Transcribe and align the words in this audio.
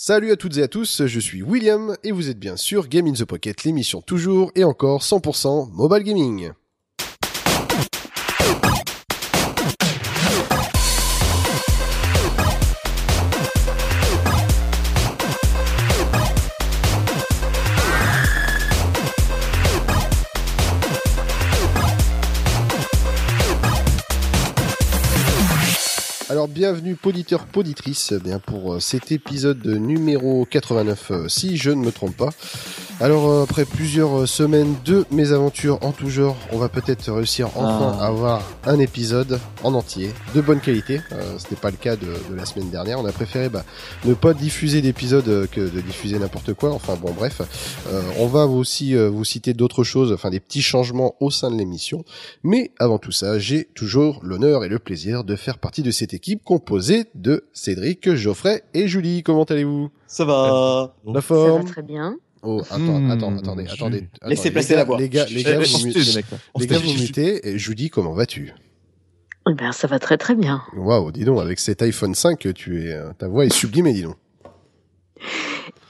Salut 0.00 0.30
à 0.30 0.36
toutes 0.36 0.56
et 0.58 0.62
à 0.62 0.68
tous, 0.68 1.06
je 1.06 1.18
suis 1.18 1.42
William 1.42 1.96
et 2.04 2.12
vous 2.12 2.30
êtes 2.30 2.38
bien 2.38 2.56
sûr 2.56 2.86
Game 2.86 3.08
in 3.08 3.14
the 3.14 3.24
Pocket, 3.24 3.64
l'émission 3.64 4.00
toujours 4.00 4.52
et 4.54 4.62
encore 4.62 5.00
100% 5.00 5.72
mobile 5.72 6.04
gaming. 6.04 6.52
Bienvenue 26.58 26.96
poditeur 26.96 27.46
poditrice 27.46 28.12
eh 28.16 28.18
bien 28.18 28.40
pour 28.40 28.74
euh, 28.74 28.80
cet 28.80 29.12
épisode 29.12 29.64
numéro 29.64 30.44
89 30.44 31.10
euh, 31.12 31.28
si 31.28 31.56
je 31.56 31.70
ne 31.70 31.76
me 31.84 31.92
trompe 31.92 32.16
pas. 32.16 32.30
Alors 33.00 33.30
euh, 33.30 33.44
après 33.44 33.64
plusieurs 33.64 34.26
semaines 34.26 34.74
de 34.84 35.04
mésaventures 35.12 35.78
en 35.82 35.92
tout 35.92 36.08
genre, 36.10 36.36
on 36.50 36.58
va 36.58 36.68
peut-être 36.68 37.12
réussir 37.12 37.46
enfin 37.54 37.94
Ah. 38.00 38.02
à 38.02 38.06
avoir 38.08 38.42
un 38.64 38.80
épisode 38.80 39.38
en 39.62 39.72
entier 39.74 40.10
de 40.34 40.40
bonne 40.40 40.58
qualité. 40.58 41.00
Euh, 41.12 41.38
Ce 41.38 41.44
n'était 41.44 41.54
pas 41.60 41.70
le 41.70 41.76
cas 41.76 41.94
de, 41.94 42.06
de 42.28 42.34
la 42.34 42.44
semaine 42.44 42.70
dernière. 42.70 42.98
On 42.98 43.06
a 43.06 43.12
préféré 43.12 43.48
bah, 43.48 43.64
ne 44.04 44.14
pas 44.14 44.34
diffuser 44.34 44.82
d'épisodes 44.82 45.48
que 45.52 45.60
de 45.60 45.80
diffuser 45.80 46.18
n'importe 46.18 46.54
quoi. 46.54 46.72
Enfin 46.72 46.96
bon 47.00 47.12
bref, 47.12 47.40
Euh, 47.92 48.02
on 48.18 48.26
va 48.26 48.46
aussi 48.46 48.96
euh, 48.96 49.08
vous 49.08 49.24
citer 49.24 49.54
d'autres 49.54 49.84
choses, 49.84 50.10
enfin 50.12 50.30
des 50.30 50.40
petits 50.40 50.62
changements 50.62 51.14
au 51.20 51.30
sein 51.30 51.52
de 51.52 51.56
l'émission. 51.56 52.04
Mais 52.42 52.72
avant 52.80 52.98
tout 52.98 53.12
ça, 53.12 53.38
j'ai 53.38 53.66
toujours 53.76 54.18
l'honneur 54.24 54.64
et 54.64 54.68
le 54.68 54.80
plaisir 54.80 55.22
de 55.22 55.36
faire 55.36 55.58
partie 55.58 55.82
de 55.84 55.92
cette 55.92 56.14
équipe 56.14 56.42
composée 56.48 57.04
de 57.14 57.44
Cédric, 57.52 58.14
Geoffrey 58.14 58.62
et 58.72 58.88
Julie. 58.88 59.22
Comment 59.22 59.44
allez-vous? 59.44 59.90
Ça 60.06 60.24
va. 60.24 60.94
La 61.04 61.12
Ça 61.12 61.12
va 61.12 61.20
forme? 61.20 61.64
très 61.66 61.82
bien. 61.82 62.16
Oh, 62.42 62.62
attends, 62.70 62.78
Hmm, 63.00 63.10
attends, 63.10 63.36
attendez, 63.36 63.66
attendez. 63.70 64.08
Laissez 64.24 64.50
placer 64.50 64.74
la 64.74 64.84
voix. 64.84 64.96
Les 64.98 65.10
gars, 65.10 65.26
les 65.26 65.42
gars, 65.42 65.58
vous, 65.58 65.66
on 65.74 65.84
les. 65.84 66.24
On 66.54 66.60
gars, 66.60 66.78
vous 66.78 66.92
mutez. 66.94 67.46
Et 67.50 67.58
Julie, 67.58 67.90
comment 67.90 68.14
vas-tu? 68.14 68.54
Eh 69.50 69.52
ben, 69.54 69.72
ça 69.72 69.86
va 69.88 69.98
très 69.98 70.16
très 70.16 70.34
bien. 70.34 70.62
Waouh, 70.74 71.12
dis 71.12 71.24
donc, 71.26 71.38
avec 71.40 71.58
cet 71.58 71.82
iPhone 71.82 72.14
5, 72.14 72.54
tu 72.54 72.82
es, 72.88 72.94
euh, 72.94 73.12
ta 73.18 73.28
voix 73.28 73.44
est 73.44 73.52
sublimée, 73.52 73.92
dis 73.92 74.02
donc. 74.04 74.16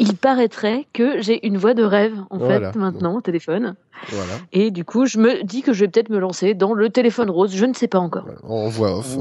Il 0.01 0.17
paraîtrait 0.17 0.87
que 0.93 1.21
j'ai 1.23 1.47
une 1.47 1.57
voix 1.57 1.75
de 1.75 1.85
rêve 1.85 2.15
en 2.31 2.39
Voilà. 2.39 2.73
fait 2.73 2.79
maintenant 2.79 3.15
au 3.17 3.21
téléphone. 3.21 3.77
Voilà. 4.11 4.33
Et 4.53 4.73
du 4.73 4.85
coup, 4.85 5.07
je 5.07 5.19
me 5.19 5.45
dis 5.45 5.63
que 5.63 5.73
je 5.73 5.85
vais 5.85 5.89
peut-être 5.89 6.09
me 6.11 6.19
lancer 6.19 6.55
dans 6.55 6.73
le 6.75 6.89
téléphone 6.91 7.31
rose. 7.31 7.55
Je 7.55 7.65
ne 7.65 7.75
sais 7.75 7.89
pas 7.89 7.99
encore. 8.01 8.25
Voilà. 8.25 8.41
En 8.45 8.69
voix 8.69 8.99
off, 8.99 9.17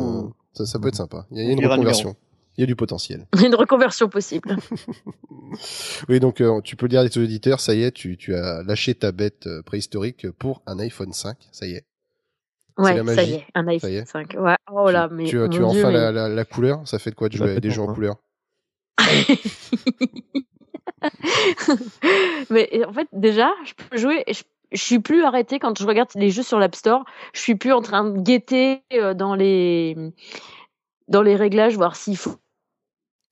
ça, 0.58 0.66
ça 0.66 0.80
peut 0.80 0.88
être 0.88 0.95
sympa. 0.95 1.25
Il 1.31 1.38
y 1.38 1.47
a, 1.47 1.52
une 1.52 1.66
reconversion. 1.66 2.16
Il 2.58 2.61
y 2.61 2.63
a 2.63 2.67
du 2.67 2.75
potentiel. 2.75 3.27
Une 3.45 3.55
reconversion 3.55 4.09
possible. 4.09 4.58
Oui, 6.09 6.19
donc 6.19 6.41
euh, 6.41 6.59
tu 6.61 6.75
peux 6.75 6.88
le 6.88 6.89
dire 6.89 7.00
à 7.00 7.08
tes 7.08 7.22
auditeurs, 7.22 7.61
ça 7.61 7.73
y 7.73 7.83
est, 7.83 7.91
tu, 7.91 8.17
tu 8.17 8.36
as 8.36 8.63
lâché 8.63 8.94
ta 8.94 9.13
bête 9.13 9.47
euh, 9.47 9.61
préhistorique 9.61 10.30
pour 10.31 10.61
un 10.66 10.78
iPhone 10.80 11.13
5, 11.13 11.38
ça 11.53 11.66
y 11.66 11.72
est. 11.72 11.85
Ouais, 12.78 12.91
la 12.91 12.97
ça 12.97 13.03
magie. 13.03 13.31
y 13.31 13.33
est, 13.35 13.45
un 13.55 13.63
Ça 13.63 13.69
iPhone 13.72 13.89
est. 13.91 14.05
5. 14.05 14.33
Ouais. 14.39 14.55
Oh 14.72 14.91
là, 14.91 15.08
tu, 15.08 15.16
mais 15.16 15.23
tu 15.23 15.41
as, 15.41 15.47
tu 15.47 15.61
as 15.61 15.66
enfin 15.66 15.88
mais- 15.88 15.94
la, 15.94 16.11
la, 16.11 16.28
la 16.28 16.45
couleur, 16.45 16.85
ça 16.85 17.00
fait 17.00 17.11
de 17.11 17.16
quoi 17.16 17.30
de 17.30 17.38
jouer 17.38 17.52
avec 17.52 17.61
des 17.61 17.72
jeux 17.72 17.81
en 17.81 17.88
ouais. 17.88 17.94
couleur 17.94 18.17
mais 22.50 22.69
en 22.85 22.94
fait, 22.94 23.08
déjà, 23.13 23.52
je 23.66 23.73
peux 23.73 23.97
jouer. 23.97 24.23
Je, 24.28 24.44
je 24.71 24.81
suis 24.81 24.99
plus 24.99 25.23
arrêtée 25.23 25.59
quand 25.59 25.77
je 25.77 25.85
regarde 25.85 26.09
les 26.15 26.29
jeux 26.29 26.43
sur 26.43 26.59
l'App 26.59 26.75
Store. 26.75 27.03
Je 27.33 27.39
suis 27.41 27.55
plus 27.55 27.73
en 27.73 27.81
train 27.81 28.03
de 28.09 28.19
guetter 28.19 28.83
euh, 28.93 29.13
dans 29.13 29.35
les 29.35 29.95
dans 31.07 31.21
les 31.21 31.35
réglages, 31.35 31.75
voir 31.75 31.95
s'il 31.95 32.17
faut 32.17 32.35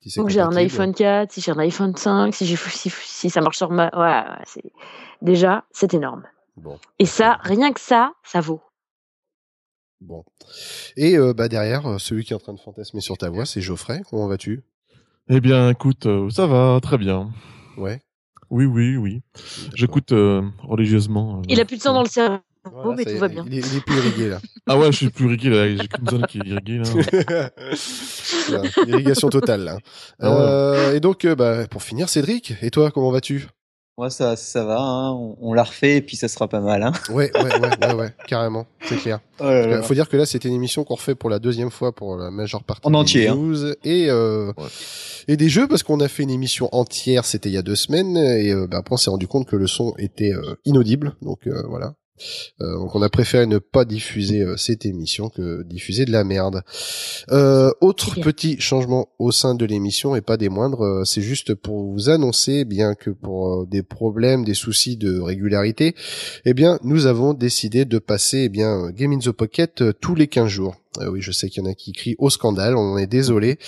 Si 0.00 0.18
Donc 0.18 0.30
j'ai 0.30 0.40
un 0.40 0.56
iPhone 0.56 0.94
4, 0.94 1.32
si 1.32 1.40
j'ai 1.40 1.52
un 1.52 1.58
iPhone 1.58 1.94
5, 1.96 2.34
si, 2.34 2.46
j'ai, 2.46 2.56
si, 2.56 2.90
si 2.90 3.30
ça 3.30 3.40
marche 3.42 3.56
sur 3.58 3.70
ma... 3.70 3.88
Ouais, 3.94 4.30
ouais, 4.30 4.44
c'est... 4.46 4.72
Déjà, 5.22 5.64
c'est 5.72 5.92
énorme. 5.94 6.24
Bon, 6.56 6.78
Et 6.98 7.06
ça, 7.06 7.38
rien 7.42 7.72
que 7.72 7.80
ça, 7.80 8.12
ça 8.22 8.40
vaut. 8.40 8.62
bon. 10.00 10.24
Et 10.96 11.16
euh, 11.18 11.34
bah 11.34 11.48
derrière, 11.48 11.86
euh, 11.86 11.98
celui 11.98 12.24
qui 12.24 12.32
est 12.32 12.36
en 12.36 12.38
train 12.40 12.54
de 12.54 12.60
fantasmer 12.60 13.00
sur 13.00 13.18
ta 13.18 13.28
voix, 13.30 13.44
c'est 13.46 13.60
Geoffrey. 13.60 14.00
Comment 14.10 14.26
vas-tu? 14.26 14.64
Eh 15.28 15.40
bien, 15.40 15.70
écoute, 15.70 16.06
euh, 16.06 16.30
ça 16.30 16.46
va 16.46 16.78
très 16.82 16.98
bien. 16.98 17.30
Ouais. 17.76 18.00
Oui, 18.50 18.64
oui, 18.64 18.96
oui. 18.96 19.22
J'écoute 19.74 20.12
euh, 20.12 20.42
religieusement. 20.62 21.38
euh, 21.38 21.42
Il 21.48 21.60
a 21.60 21.64
plus 21.64 21.76
de 21.76 21.82
sang 21.82 21.94
dans 21.94 22.02
le 22.02 22.08
cerveau, 22.08 22.38
Voilà, 22.72 22.94
mais 22.96 23.04
tout 23.04 23.10
est, 23.10 23.18
va 23.18 23.28
bien. 23.28 23.44
Il 23.48 23.54
est, 23.58 23.66
il 23.72 23.76
est 23.78 23.80
plus 23.84 23.96
irrigué 23.96 24.28
là. 24.28 24.40
Ah 24.66 24.78
ouais, 24.78 24.86
je 24.92 24.96
suis 24.96 25.10
plus 25.10 25.26
irrigué 25.26 25.50
là. 25.50 25.68
J'ai 25.76 25.88
qu'une 25.88 26.08
zone 26.08 26.26
qui 26.26 26.38
est 26.38 26.46
irriguée 26.46 26.78
là. 26.78 27.50
Voilà, 28.48 28.68
Irrigation 28.86 29.28
totale 29.28 29.64
là. 29.64 29.78
Ah 30.20 30.30
ouais. 30.30 30.36
Euh, 30.38 30.94
et 30.94 31.00
donc, 31.00 31.24
euh, 31.24 31.34
bah, 31.34 31.66
pour 31.66 31.82
finir, 31.82 32.08
Cédric, 32.08 32.54
et 32.62 32.70
toi, 32.70 32.90
comment 32.92 33.10
vas-tu? 33.10 33.46
Moi, 33.98 34.10
ça, 34.10 34.36
ça 34.36 34.62
va. 34.64 34.78
hein. 34.78 35.12
On, 35.12 35.36
on 35.40 35.52
l'a 35.54 35.62
refait 35.62 35.96
et 35.96 36.00
puis 36.02 36.16
ça 36.16 36.28
sera 36.28 36.48
pas 36.48 36.60
mal. 36.60 36.82
Hein. 36.82 36.92
ouais, 37.08 37.30
ouais, 37.34 37.42
ouais, 37.60 37.70
ouais, 37.88 37.94
ouais, 37.94 38.14
carrément, 38.26 38.66
c'est 38.82 38.96
clair. 38.96 39.20
Oh. 39.38 39.44
Il 39.50 39.82
faut 39.82 39.92
dire 39.92 40.08
que 40.08 40.16
là, 40.16 40.24
c'était 40.24 40.48
une 40.48 40.54
émission 40.54 40.82
qu'on 40.84 40.94
refait 40.94 41.14
pour 41.14 41.28
la 41.28 41.38
deuxième 41.38 41.70
fois 41.70 41.92
pour 41.94 42.16
la 42.16 42.30
majeure 42.30 42.62
partie 42.64 42.86
En 42.86 42.90
des 42.90 42.96
entier, 42.96 43.28
hein. 43.28 43.34
news 43.34 43.66
et 43.84 44.08
euh, 44.08 44.50
Ouais. 44.56 44.64
et 45.28 45.36
des 45.36 45.50
jeux 45.50 45.68
parce 45.68 45.82
qu'on 45.82 46.00
a 46.00 46.08
fait 46.08 46.22
une 46.22 46.30
émission 46.30 46.70
entière, 46.74 47.26
c'était 47.26 47.50
il 47.50 47.52
y 47.52 47.58
a 47.58 47.62
deux 47.62 47.76
semaines 47.76 48.16
et 48.16 48.50
euh, 48.52 48.66
bah, 48.66 48.78
après 48.78 48.94
on 48.94 48.96
s'est 48.96 49.10
rendu 49.10 49.28
compte 49.28 49.46
que 49.46 49.56
le 49.56 49.66
son 49.66 49.92
était 49.98 50.32
euh, 50.32 50.54
inaudible, 50.64 51.16
donc 51.20 51.46
euh, 51.46 51.62
voilà. 51.68 51.92
Euh, 52.60 52.78
donc 52.78 52.94
on 52.94 53.02
a 53.02 53.08
préféré 53.08 53.46
ne 53.46 53.58
pas 53.58 53.84
diffuser 53.84 54.42
euh, 54.42 54.56
cette 54.56 54.86
émission 54.86 55.28
que 55.28 55.62
diffuser 55.62 56.04
de 56.04 56.12
la 56.12 56.24
merde. 56.24 56.62
Euh, 57.30 57.70
autre 57.80 58.20
petit 58.20 58.60
changement 58.60 59.08
au 59.18 59.32
sein 59.32 59.54
de 59.54 59.64
l'émission 59.64 60.16
et 60.16 60.20
pas 60.20 60.36
des 60.36 60.48
moindres, 60.48 60.82
euh, 60.82 61.04
c'est 61.04 61.22
juste 61.22 61.54
pour 61.54 61.92
vous 61.92 62.10
annoncer 62.10 62.64
bien 62.64 62.94
que 62.94 63.10
pour 63.10 63.66
des 63.66 63.82
problèmes, 63.82 64.44
des 64.44 64.54
soucis 64.54 64.96
de 64.96 65.20
régularité, 65.20 65.94
eh 66.44 66.54
bien 66.54 66.78
nous 66.82 67.06
avons 67.06 67.34
décidé 67.34 67.84
de 67.84 67.98
passer 67.98 68.44
eh 68.44 68.48
bien 68.48 68.90
Game 68.90 69.12
in 69.12 69.18
the 69.18 69.30
Pocket 69.30 69.84
tous 70.00 70.14
les 70.14 70.26
15 70.26 70.48
jours. 70.48 70.74
Euh, 71.00 71.08
oui, 71.10 71.20
je 71.22 71.32
sais 71.32 71.48
qu'il 71.48 71.62
y 71.62 71.66
en 71.66 71.70
a 71.70 71.74
qui 71.74 71.92
crient 71.92 72.14
au 72.18 72.30
scandale, 72.30 72.76
on 72.76 72.96
est 72.98 73.06
désolé, 73.06 73.58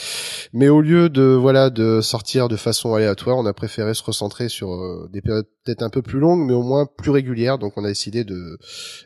mais 0.53 0.69
au 0.69 0.81
lieu 0.81 1.09
de 1.09 1.23
voilà 1.23 1.71
de 1.71 2.01
sortir 2.01 2.49
de 2.49 2.57
façon 2.57 2.95
aléatoire, 2.95 3.37
on 3.37 3.47
a 3.47 3.53
préféré 3.53 3.95
se 3.95 4.03
recentrer 4.03 4.49
sur 4.49 4.73
euh, 4.73 5.09
des 5.13 5.21
périodes 5.21 5.47
peut-être 5.65 5.83
un 5.83 5.91
peu 5.91 6.03
plus 6.03 6.19
longues, 6.19 6.47
mais 6.47 6.55
au 6.55 6.63
moins 6.63 6.87
plus 6.87 7.11
régulières. 7.11 7.59
Donc 7.59 7.75
on 7.77 7.85
a 7.85 7.89
décidé 7.89 8.25
de 8.25 8.59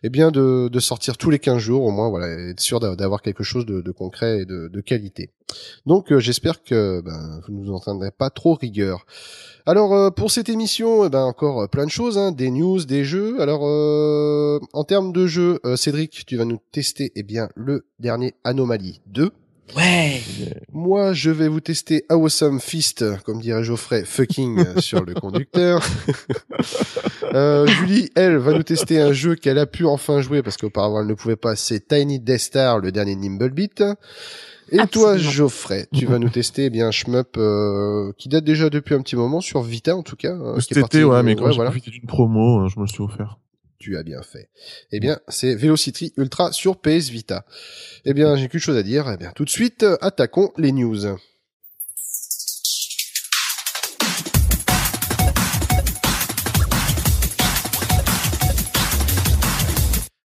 eh 0.02 0.10
bien 0.10 0.30
de, 0.30 0.68
de 0.68 0.80
sortir 0.80 1.16
tous 1.16 1.30
les 1.30 1.38
15 1.38 1.58
jours, 1.58 1.84
au 1.84 1.90
moins 1.90 2.08
voilà, 2.08 2.28
être 2.50 2.60
sûr 2.60 2.80
d'a- 2.80 2.94
d'avoir 2.96 3.22
quelque 3.22 3.42
chose 3.42 3.66
de, 3.66 3.80
de 3.80 3.90
concret 3.90 4.40
et 4.42 4.44
de, 4.44 4.68
de 4.68 4.80
qualité. 4.80 5.30
Donc 5.86 6.12
euh, 6.12 6.18
j'espère 6.20 6.62
que 6.62 7.00
ben, 7.00 7.40
vous 7.46 7.54
ne 7.54 7.64
nous 7.64 7.72
entendrez 7.72 8.10
pas 8.10 8.30
trop 8.30 8.54
rigueur. 8.54 9.06
Alors 9.64 9.94
euh, 9.94 10.10
pour 10.10 10.30
cette 10.30 10.48
émission, 10.48 11.04
eh 11.04 11.08
ben 11.08 11.22
encore 11.22 11.62
euh, 11.62 11.66
plein 11.68 11.84
de 11.84 11.90
choses, 11.90 12.18
hein, 12.18 12.32
des 12.32 12.50
news, 12.50 12.84
des 12.84 13.04
jeux. 13.04 13.40
Alors 13.40 13.62
euh, 13.64 14.58
en 14.72 14.84
termes 14.84 15.12
de 15.12 15.26
jeux, 15.26 15.60
euh, 15.64 15.76
Cédric, 15.76 16.24
tu 16.26 16.36
vas 16.36 16.44
nous 16.44 16.58
tester 16.72 17.12
eh 17.14 17.22
bien 17.22 17.48
le 17.54 17.86
dernier 18.00 18.34
Anomaly 18.44 19.00
2. 19.06 19.30
Ouais. 19.76 20.20
Moi, 20.72 21.14
je 21.14 21.30
vais 21.30 21.48
vous 21.48 21.60
tester 21.60 22.04
Awesome 22.10 22.60
Fist, 22.60 23.04
comme 23.22 23.40
dirait 23.40 23.64
Geoffrey, 23.64 24.04
fucking 24.04 24.64
sur 24.80 25.04
le 25.04 25.14
conducteur. 25.14 25.82
Euh, 27.32 27.66
Julie, 27.66 28.10
elle, 28.14 28.36
va 28.36 28.52
nous 28.52 28.62
tester 28.62 29.00
un 29.00 29.14
jeu 29.14 29.34
qu'elle 29.34 29.58
a 29.58 29.64
pu 29.64 29.86
enfin 29.86 30.20
jouer 30.20 30.42
parce 30.42 30.58
qu'auparavant 30.58 31.00
elle 31.00 31.06
ne 31.06 31.14
pouvait 31.14 31.36
pas. 31.36 31.56
C'est 31.56 31.88
Tiny 31.88 32.20
Death 32.20 32.40
Star, 32.40 32.78
le 32.80 32.92
dernier 32.92 33.16
Nimblebeat. 33.16 33.82
Et 34.72 34.86
toi. 34.86 35.16
Geoffrey, 35.18 35.86
tu 35.94 36.06
vas 36.06 36.18
nous 36.18 36.28
tester 36.30 36.64
eh 36.64 36.70
bien 36.70 36.88
un 36.88 36.90
shmup 36.90 37.36
euh, 37.36 38.12
qui 38.18 38.28
date 38.28 38.44
déjà 38.44 38.70
depuis 38.70 38.94
un 38.94 39.00
petit 39.02 39.16
moment 39.16 39.40
sur 39.40 39.62
Vita 39.62 39.94
en 39.94 40.02
tout 40.02 40.16
cas. 40.16 40.32
euh, 40.32 40.54
qui 40.54 40.58
est 40.72 40.74
Cet 40.74 40.80
parti 40.80 40.96
été, 40.98 41.04
ouais, 41.04 41.18
de- 41.18 41.22
mais 41.22 41.36
quand 41.36 41.44
ouais, 41.44 41.50
j'ai 41.52 41.56
voilà. 41.56 41.70
profité 41.70 41.90
d'une 41.90 42.06
promo, 42.06 42.64
euh, 42.64 42.68
je 42.68 42.78
me 42.80 42.84
le 42.84 42.88
suis 42.88 43.02
offert. 43.02 43.38
Tu 43.78 43.96
as 43.96 44.02
bien 44.04 44.22
fait. 44.22 44.48
Eh 44.92 45.00
bien, 45.00 45.18
c'est 45.28 45.54
Velocity 45.56 46.12
Ultra 46.16 46.52
sur 46.52 46.76
PS 46.80 47.08
Vita. 47.10 47.44
Eh 48.04 48.14
bien, 48.14 48.36
j'ai 48.36 48.48
qu'une 48.48 48.60
chose 48.60 48.76
à 48.76 48.82
dire. 48.84 49.10
Eh 49.12 49.16
bien, 49.16 49.32
tout 49.34 49.44
de 49.44 49.50
suite, 49.50 49.82
euh, 49.82 49.96
attaquons 50.00 50.52
les 50.56 50.70
news. 50.70 51.04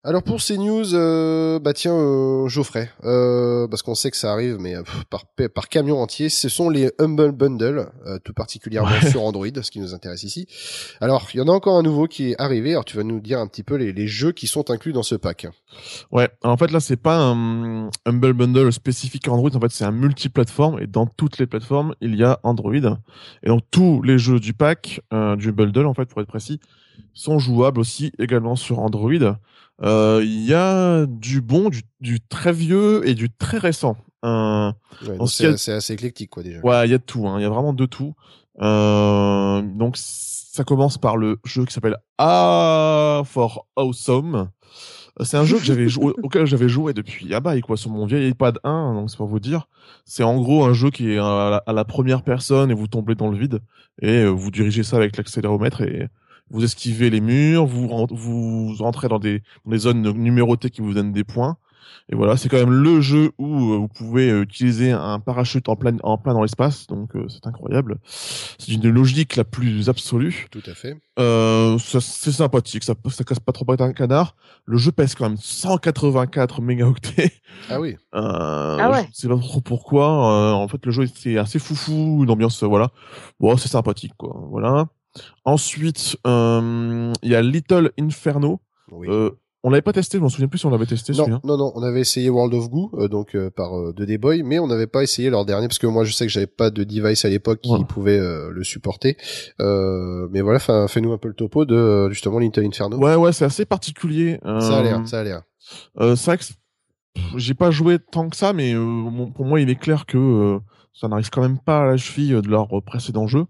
Alors 0.07 0.21
pour 0.21 0.39
ces 0.39 0.59
news, 0.59 0.93
euh, 0.93 1.57
bah 1.57 1.73
tiens, 1.73 1.95
euh, 1.95 2.47
Geoffrey, 2.47 2.91
euh, 3.05 3.67
parce 3.67 3.81
qu'on 3.81 3.95
sait 3.95 4.11
que 4.11 4.17
ça 4.17 4.31
arrive, 4.31 4.57
mais 4.59 4.75
euh, 4.75 4.83
pff, 4.83 5.03
par, 5.05 5.23
par 5.55 5.67
camion 5.67 5.99
entier, 5.99 6.29
ce 6.29 6.47
sont 6.47 6.69
les 6.69 6.91
Humble 6.99 7.31
Bundle, 7.31 7.87
euh, 8.05 8.19
tout 8.23 8.33
particulièrement 8.33 8.91
Ouais. 8.91 9.09
sur 9.09 9.23
Android, 9.23 9.47
ce 9.59 9.71
qui 9.71 9.79
nous 9.79 9.95
intéresse 9.95 10.21
ici. 10.21 10.45
Alors, 11.01 11.27
il 11.33 11.37
y 11.37 11.41
en 11.41 11.47
a 11.47 11.51
encore 11.51 11.75
un 11.75 11.81
nouveau 11.81 12.05
qui 12.05 12.29
est 12.29 12.35
arrivé. 12.39 12.73
Alors, 12.73 12.85
tu 12.85 12.97
vas 12.97 13.03
nous 13.03 13.19
dire 13.19 13.39
un 13.39 13.47
petit 13.47 13.63
peu 13.63 13.77
les, 13.77 13.93
les 13.93 14.05
jeux 14.07 14.31
qui 14.31 14.45
sont 14.45 14.69
inclus 14.69 14.93
dans 14.93 15.01
ce 15.01 15.15
pack. 15.15 15.47
Ouais, 16.11 16.29
alors 16.43 16.53
en 16.53 16.57
fait 16.57 16.71
là 16.71 16.79
c'est 16.79 16.95
pas 16.97 17.17
un 17.17 17.89
Humble 18.05 18.33
Bundle 18.33 18.71
spécifique 18.71 19.27
Android, 19.27 19.49
en 19.55 19.59
fait 19.59 19.71
c'est 19.71 19.83
un 19.85 19.91
multiplateforme 19.91 20.79
et 20.79 20.87
dans 20.87 21.05
toutes 21.07 21.37
les 21.39 21.47
plateformes 21.47 21.95
il 21.99 22.15
y 22.15 22.23
a 22.23 22.39
Android 22.43 22.75
et 22.75 23.47
donc 23.47 23.61
tous 23.71 24.01
les 24.03 24.17
jeux 24.17 24.39
du 24.39 24.53
pack 24.53 25.01
euh, 25.13 25.35
du 25.35 25.51
bundle 25.51 25.85
en 25.85 25.93
fait 25.93 26.05
pour 26.05 26.21
être 26.21 26.27
précis 26.27 26.61
sont 27.13 27.39
jouables 27.39 27.79
aussi 27.79 28.11
également 28.19 28.55
sur 28.55 28.79
Android. 28.79 29.11
Euh, 29.81 30.21
Il 30.23 30.45
y 30.45 30.53
a 30.53 31.05
du 31.05 31.41
bon, 31.41 31.69
du, 31.69 31.81
du 31.99 32.19
très 32.21 32.53
vieux 32.53 33.07
et 33.07 33.13
du 33.15 33.29
très 33.29 33.57
récent. 33.57 33.97
Euh, 34.23 34.71
Ouais, 35.05 35.17
c'est 35.27 35.73
assez 35.73 35.93
éclectique, 35.93 36.29
quoi, 36.29 36.41
déjà. 36.43 36.59
Ouais, 36.61 36.87
il 36.87 36.91
y 36.91 36.93
a 36.93 36.97
de 36.97 37.03
tout. 37.03 37.27
hein. 37.27 37.39
Il 37.39 37.43
y 37.43 37.45
a 37.45 37.49
vraiment 37.49 37.73
de 37.73 37.85
tout. 37.85 38.15
Euh, 38.61 39.61
donc 39.61 39.97
ça 39.97 40.63
commence 40.63 40.97
par 40.97 41.17
le 41.17 41.39
jeu 41.43 41.65
qui 41.65 41.73
s'appelle 41.73 41.97
A 42.17 43.21
for 43.25 43.67
Awesome. 43.75 44.49
C'est 45.21 45.37
un 45.37 45.43
jeu 45.45 45.57
que 45.57 45.63
j'avais 45.65 45.89
joué, 45.89 46.13
auquel 46.23 46.45
j'avais 46.45 46.69
joué 46.69 46.93
depuis 46.93 47.33
ah 47.33 47.39
bah 47.41 47.59
quoi 47.61 47.75
sur 47.77 47.89
mon 47.89 48.05
vieil 48.05 48.29
iPad 48.29 48.59
1, 48.63 48.93
donc 48.93 49.09
c'est 49.09 49.17
pour 49.17 49.27
vous 49.27 49.39
dire. 49.39 49.67
C'est 50.05 50.23
en 50.23 50.39
gros 50.41 50.63
un 50.65 50.73
jeu 50.73 50.89
qui 50.91 51.11
est 51.11 51.17
à 51.17 51.49
la, 51.49 51.63
à 51.65 51.73
la, 51.73 51.83
première 51.85 52.23
personne 52.23 52.71
et 52.71 52.73
vous 52.73 52.87
tombez 52.87 53.15
dans 53.15 53.29
le 53.29 53.37
vide 53.37 53.59
et 54.01 54.23
euh, 54.23 54.29
vous 54.29 54.51
dirigez 54.51 54.83
ça 54.83 54.97
avec 54.97 55.17
l'accéléromètre 55.17 55.81
et 55.81 56.07
vous 56.49 56.63
esquivez 56.63 57.09
les 57.09 57.21
murs, 57.21 57.65
vous 57.65 57.87
vous 58.11 58.75
rentrez 58.79 59.07
dans 59.07 59.19
des, 59.19 59.41
dans 59.65 59.71
des 59.71 59.77
zones 59.77 60.01
numérotées 60.11 60.69
qui 60.69 60.81
vous 60.81 60.93
donnent 60.93 61.13
des 61.13 61.23
points 61.23 61.57
et 62.09 62.15
voilà, 62.15 62.37
c'est 62.37 62.49
quand 62.49 62.57
même 62.57 62.71
le 62.71 63.01
jeu 63.01 63.31
où 63.39 63.73
euh, 63.73 63.77
vous 63.77 63.87
pouvez 63.87 64.29
euh, 64.29 64.43
utiliser 64.43 64.91
un 64.91 65.19
parachute 65.19 65.67
en 65.69 65.75
plein, 65.75 65.97
en 66.03 66.19
plein 66.19 66.33
dans 66.33 66.43
l'espace, 66.43 66.85
donc 66.85 67.15
euh, 67.15 67.25
c'est 67.29 67.47
incroyable. 67.47 67.97
C'est 68.05 68.73
une 68.73 68.89
logique 68.89 69.35
la 69.35 69.43
plus 69.43 69.89
absolue. 69.89 70.47
Tout 70.51 70.61
à 70.67 70.75
fait. 70.75 70.97
Euh, 71.17 71.79
c'est 71.79 72.31
sympathique, 72.31 72.83
ça, 72.83 72.93
ça 73.09 73.23
casse 73.23 73.39
pas 73.39 73.53
trop 73.53 73.65
un 73.79 73.93
canard. 73.93 74.35
Le 74.65 74.77
jeu 74.77 74.91
pèse 74.91 75.15
quand 75.15 75.27
même 75.27 75.37
184 75.37 76.61
mégaoctets. 76.61 77.31
Ah 77.69 77.79
oui. 77.79 77.97
Euh, 78.13 78.77
ah 78.79 78.91
ouais. 78.91 79.07
Je 79.11 79.21
sais 79.21 79.27
pas 79.27 79.37
trop 79.37 79.61
pourquoi. 79.61 80.53
en 80.53 80.67
fait, 80.67 80.85
le 80.85 80.91
jeu 80.91 81.05
c'est 81.07 81.37
assez 81.37 81.57
foufou, 81.57 82.23
une 82.23 82.29
ambiance 82.29 82.61
voilà. 82.63 82.91
Bon, 83.39 83.57
c'est 83.57 83.69
sympathique 83.69 84.13
quoi. 84.15 84.35
Voilà. 84.51 84.87
Ensuite, 85.43 86.17
il 86.25 87.13
y 87.23 87.35
a 87.35 87.41
Little 87.41 87.91
Inferno. 87.99 88.61
Oui. 88.91 89.07
Euh, 89.09 89.31
on 89.65 89.71
l'avait 89.71 89.81
pas 89.81 89.93
testé, 89.93 90.19
je 90.19 90.21
m'en 90.21 90.29
souviens 90.29 90.47
plus 90.47 90.59
si 90.59 90.67
on 90.67 90.69
l'avait 90.69 90.85
testé. 90.85 91.11
Non, 91.13 91.39
non, 91.43 91.57
non, 91.57 91.71
on 91.73 91.81
avait 91.81 92.01
essayé 92.01 92.29
World 92.29 92.53
of 92.53 92.69
Goo, 92.69 92.91
euh, 92.99 93.07
donc 93.07 93.33
euh, 93.33 93.49
par 93.49 93.75
euh, 93.75 93.95
2D 93.97 94.19
Boy, 94.19 94.43
mais 94.43 94.59
on 94.59 94.67
n'avait 94.67 94.85
pas 94.85 95.01
essayé 95.01 95.31
leur 95.31 95.43
dernier 95.43 95.67
parce 95.67 95.79
que 95.79 95.87
moi 95.87 96.03
je 96.03 96.13
sais 96.13 96.27
que 96.27 96.31
j'avais 96.31 96.45
pas 96.45 96.69
de 96.69 96.83
device 96.83 97.25
à 97.25 97.29
l'époque 97.29 97.61
qui 97.61 97.83
pouvait 97.85 98.19
euh, 98.19 98.51
le 98.51 98.63
supporter. 98.63 99.17
mais 99.57 100.41
voilà, 100.41 100.59
fais-nous 100.59 101.13
un 101.13 101.17
peu 101.17 101.29
le 101.29 101.33
topo 101.33 101.65
de 101.65 102.11
justement 102.11 102.37
l'Intel 102.37 102.63
Inferno. 102.67 102.97
Ouais, 102.97 103.15
ouais, 103.15 103.33
c'est 103.33 103.45
assez 103.45 103.65
particulier. 103.65 104.39
Ça 104.43 104.77
a 104.77 104.83
l'air, 104.83 105.01
ça 105.07 105.21
a 105.21 105.23
l'air. 105.23 105.41
c'est 105.97 106.25
vrai 106.25 106.37
que 106.37 106.43
j'ai 107.35 107.55
pas 107.55 107.71
joué 107.71 107.97
tant 107.97 108.29
que 108.29 108.35
ça, 108.35 108.53
mais 108.53 108.75
pour 108.75 109.45
moi 109.45 109.59
il 109.59 109.71
est 109.71 109.79
clair 109.79 110.05
que 110.05 110.59
ça 110.95 111.09
n'arrive 111.09 111.29
quand 111.29 111.41
même 111.41 111.59
pas 111.59 111.81
à 111.81 111.85
la 111.85 111.97
cheville 111.97 112.41
de 112.41 112.47
leur 112.47 112.69
précédent 112.83 113.27
jeu. 113.27 113.45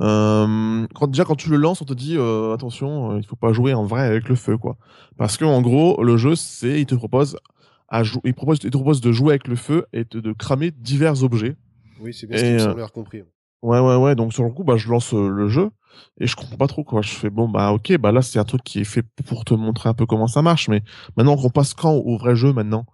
Euh, 0.00 0.86
quand 0.94 1.08
déjà 1.08 1.24
quand 1.24 1.34
tu 1.34 1.50
le 1.50 1.56
lances, 1.56 1.82
on 1.82 1.84
te 1.84 1.92
dit 1.92 2.16
euh, 2.16 2.54
attention, 2.54 3.12
euh, 3.12 3.18
il 3.18 3.26
faut 3.26 3.36
pas 3.36 3.52
jouer 3.52 3.74
en 3.74 3.84
vrai 3.84 4.02
avec 4.02 4.28
le 4.28 4.36
feu, 4.36 4.56
quoi. 4.56 4.76
Parce 5.16 5.36
que 5.36 5.44
en 5.44 5.60
gros, 5.60 6.02
le 6.02 6.16
jeu, 6.16 6.36
c'est 6.36 6.80
il 6.80 6.86
te 6.86 6.94
propose 6.94 7.36
à 7.88 8.02
il 8.24 8.34
propose, 8.34 8.58
il 8.62 8.70
te 8.70 8.76
propose 8.76 9.00
de 9.00 9.12
jouer 9.12 9.30
avec 9.30 9.48
le 9.48 9.56
feu 9.56 9.86
et 9.92 10.04
de, 10.04 10.20
de 10.20 10.32
cramer 10.32 10.70
divers 10.70 11.22
objets. 11.24 11.56
Oui, 12.00 12.14
c'est 12.14 12.26
bien 12.26 12.38
ce 12.38 12.44
qu'il 12.44 12.52
me 12.54 12.58
semble 12.58 12.90
compris. 12.90 13.22
Ouais, 13.62 13.80
ouais, 13.80 13.96
ouais. 13.96 14.14
Donc 14.14 14.32
sur 14.32 14.44
le 14.44 14.50
coup, 14.50 14.62
bah 14.62 14.76
je 14.76 14.88
lance 14.88 15.12
le 15.12 15.48
jeu 15.48 15.70
et 16.20 16.26
je 16.26 16.36
comprends 16.36 16.56
pas 16.56 16.66
trop 16.68 16.84
quoi. 16.84 17.02
Je 17.02 17.10
fais 17.10 17.30
bon 17.30 17.48
bah 17.48 17.72
ok, 17.72 17.96
bah 17.98 18.12
là 18.12 18.22
c'est 18.22 18.38
un 18.38 18.44
truc 18.44 18.62
qui 18.62 18.80
est 18.80 18.84
fait 18.84 19.04
pour 19.26 19.44
te 19.44 19.54
montrer 19.54 19.88
un 19.88 19.94
peu 19.94 20.06
comment 20.06 20.26
ça 20.28 20.42
marche, 20.42 20.68
mais 20.68 20.82
maintenant 21.16 21.36
qu'on 21.36 21.50
passe 21.50 21.74
quand 21.74 21.92
au 21.92 22.16
vrai 22.18 22.36
jeu 22.36 22.52
maintenant? 22.52 22.86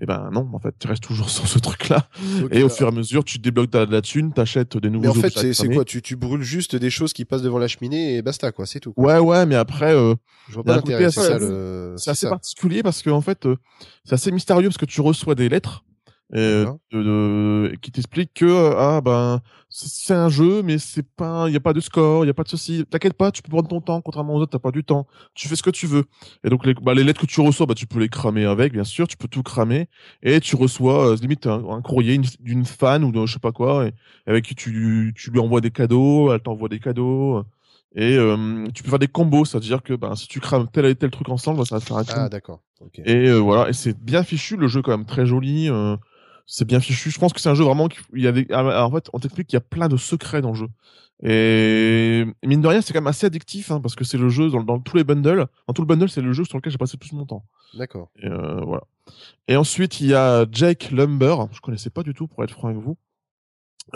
Et 0.00 0.04
eh 0.04 0.06
ben 0.06 0.30
non, 0.32 0.48
en 0.52 0.60
fait, 0.60 0.72
tu 0.78 0.86
restes 0.86 1.02
toujours 1.02 1.28
sur 1.38 1.48
ce 1.48 1.58
truc-là. 1.58 2.08
et 2.52 2.62
au 2.62 2.68
fur 2.68 2.86
et 2.86 2.90
à 2.90 2.92
mesure, 2.92 3.24
tu 3.24 3.38
débloques 3.38 3.70
de 3.70 3.90
la 3.90 4.00
thune, 4.00 4.32
t'achètes 4.32 4.76
des 4.76 4.90
nouveaux. 4.90 5.02
Mais 5.02 5.08
en 5.08 5.28
fait, 5.28 5.52
c'est 5.52 5.68
quoi 5.74 5.84
tu, 5.84 6.02
tu 6.02 6.14
brûles 6.14 6.42
juste 6.42 6.76
des 6.76 6.88
choses 6.88 7.12
qui 7.12 7.24
passent 7.24 7.42
devant 7.42 7.58
la 7.58 7.66
cheminée 7.66 8.14
et 8.16 8.22
basta, 8.22 8.52
quoi. 8.52 8.64
C'est 8.64 8.78
tout. 8.78 8.92
Ouais, 8.96 9.18
ouais, 9.18 9.44
mais 9.44 9.56
après, 9.56 9.92
euh, 9.92 10.14
je 10.48 10.54
vois 10.54 10.62
pas 10.62 10.76
l'intérêt. 10.76 11.10
C'est 11.10 11.20
ça, 11.20 11.38
c'est 11.96 12.10
assez 12.10 12.28
particulier 12.28 12.84
parce 12.84 13.02
que 13.02 13.10
en 13.10 13.20
fait, 13.20 13.46
euh, 13.46 13.56
c'est 14.04 14.14
assez 14.14 14.30
mystérieux 14.30 14.68
parce 14.68 14.78
que 14.78 14.86
tu 14.86 15.00
reçois 15.00 15.34
des 15.34 15.48
lettres 15.48 15.84
euh, 16.34 16.66
de, 16.92 17.02
de, 17.02 17.76
qui 17.80 17.90
t'explique 17.90 18.34
que 18.34 18.44
euh, 18.44 18.74
ah 18.76 19.00
ben 19.00 19.40
c'est 19.70 20.12
un 20.12 20.28
jeu 20.28 20.62
mais 20.62 20.76
c'est 20.76 21.02
pas 21.02 21.46
il 21.48 21.54
y 21.54 21.56
a 21.56 21.60
pas 21.60 21.72
de 21.72 21.80
score 21.80 22.22
il 22.22 22.26
y 22.26 22.30
a 22.30 22.34
pas 22.34 22.42
de 22.42 22.48
ceci. 22.48 22.84
T'inquiète 22.90 23.14
pas 23.14 23.30
tu 23.30 23.40
peux 23.40 23.48
prendre 23.48 23.68
ton 23.68 23.80
temps 23.80 24.02
contrairement 24.02 24.34
aux 24.34 24.40
autres 24.40 24.52
t'as 24.52 24.58
pas 24.58 24.70
du 24.70 24.84
temps. 24.84 25.06
Tu 25.34 25.48
fais 25.48 25.56
ce 25.56 25.62
que 25.62 25.70
tu 25.70 25.86
veux. 25.86 26.04
Et 26.44 26.50
donc 26.50 26.66
les, 26.66 26.74
bah, 26.74 26.92
les 26.92 27.02
lettres 27.02 27.22
que 27.22 27.26
tu 27.26 27.40
reçois 27.40 27.64
bah 27.64 27.74
tu 27.74 27.86
peux 27.86 27.98
les 27.98 28.10
cramer 28.10 28.44
avec 28.44 28.74
bien 28.74 28.84
sûr 28.84 29.08
tu 29.08 29.16
peux 29.16 29.28
tout 29.28 29.42
cramer. 29.42 29.88
Et 30.22 30.40
tu 30.40 30.54
reçois 30.54 31.12
euh, 31.12 31.16
limite 31.16 31.46
un, 31.46 31.80
courrier 31.80 32.20
d'une 32.40 32.66
fan 32.66 33.04
ou 33.04 33.12
de 33.12 33.24
je 33.24 33.32
sais 33.32 33.38
pas 33.38 33.52
quoi 33.52 33.86
et, 33.86 33.92
avec 34.26 34.44
qui 34.44 34.54
tu 34.54 35.14
tu 35.16 35.30
lui 35.30 35.40
envoies 35.40 35.62
des 35.62 35.70
cadeaux 35.70 36.32
elle 36.32 36.40
t'envoie 36.40 36.68
des 36.68 36.80
cadeaux 36.80 37.42
et 37.94 38.16
euh, 38.16 38.66
tu 38.74 38.82
peux 38.82 38.90
faire 38.90 38.98
des 38.98 39.08
combos, 39.08 39.46
c'est-à-dire 39.46 39.82
que 39.82 39.94
ben, 39.94 40.14
si 40.14 40.28
tu 40.28 40.40
crames 40.40 40.68
tel 40.70 40.84
et 40.84 40.94
tel 40.94 41.10
truc 41.10 41.28
ensemble, 41.30 41.66
ça 41.66 41.76
va 41.76 41.80
faire 41.80 41.96
un 41.96 42.04
Ah 42.14 42.28
d'accord. 42.28 42.60
Et 43.04 43.32
voilà, 43.32 43.70
et 43.70 43.72
c'est 43.72 43.98
bien 43.98 44.22
fichu, 44.22 44.56
le 44.56 44.68
jeu 44.68 44.82
quand 44.82 44.90
même 44.90 45.06
très 45.06 45.26
joli. 45.26 45.68
Euh, 45.68 45.96
c'est 46.48 46.64
bien 46.64 46.80
fichu. 46.80 47.10
Je 47.10 47.18
pense 47.18 47.32
que 47.32 47.40
c'est 47.40 47.50
un 47.50 47.54
jeu 47.54 47.62
vraiment 47.62 47.88
il 48.14 48.22
y 48.22 48.26
a 48.26 48.32
des, 48.32 48.46
ah, 48.50 48.84
en 48.84 48.90
fait, 48.90 49.08
on 49.12 49.20
t'explique 49.20 49.46
qu'il 49.46 49.56
y 49.56 49.58
a 49.58 49.60
plein 49.60 49.88
de 49.88 49.96
secrets 49.96 50.40
dans 50.40 50.48
le 50.48 50.56
jeu. 50.56 50.68
Et 51.22 52.24
mine 52.44 52.60
de 52.60 52.66
rien, 52.66 52.80
c'est 52.80 52.92
quand 52.92 53.00
même 53.00 53.08
assez 53.08 53.26
addictif, 53.26 53.70
hein, 53.70 53.80
parce 53.80 53.94
que 53.94 54.04
c'est 54.04 54.18
le 54.18 54.28
jeu 54.28 54.50
dans, 54.50 54.62
dans, 54.62 54.78
tous 54.78 54.96
les 54.96 55.04
bundles. 55.04 55.46
Dans 55.66 55.74
tout 55.74 55.82
le 55.82 55.86
bundle, 55.86 56.08
c'est 56.08 56.22
le 56.22 56.32
jeu 56.32 56.44
sur 56.44 56.56
lequel 56.56 56.72
j'ai 56.72 56.78
passé 56.78 56.96
plus 56.96 57.12
mon 57.12 57.26
temps. 57.26 57.44
D'accord. 57.74 58.08
Et 58.16 58.26
euh, 58.26 58.60
voilà. 58.64 58.84
Et 59.46 59.56
ensuite, 59.56 60.00
il 60.00 60.08
y 60.08 60.14
a 60.14 60.46
Jake 60.50 60.90
Lumber. 60.90 61.36
Je 61.52 61.60
connaissais 61.60 61.90
pas 61.90 62.02
du 62.02 62.14
tout, 62.14 62.28
pour 62.28 62.42
être 62.44 62.52
franc 62.52 62.68
avec 62.68 62.80
vous. 62.80 62.96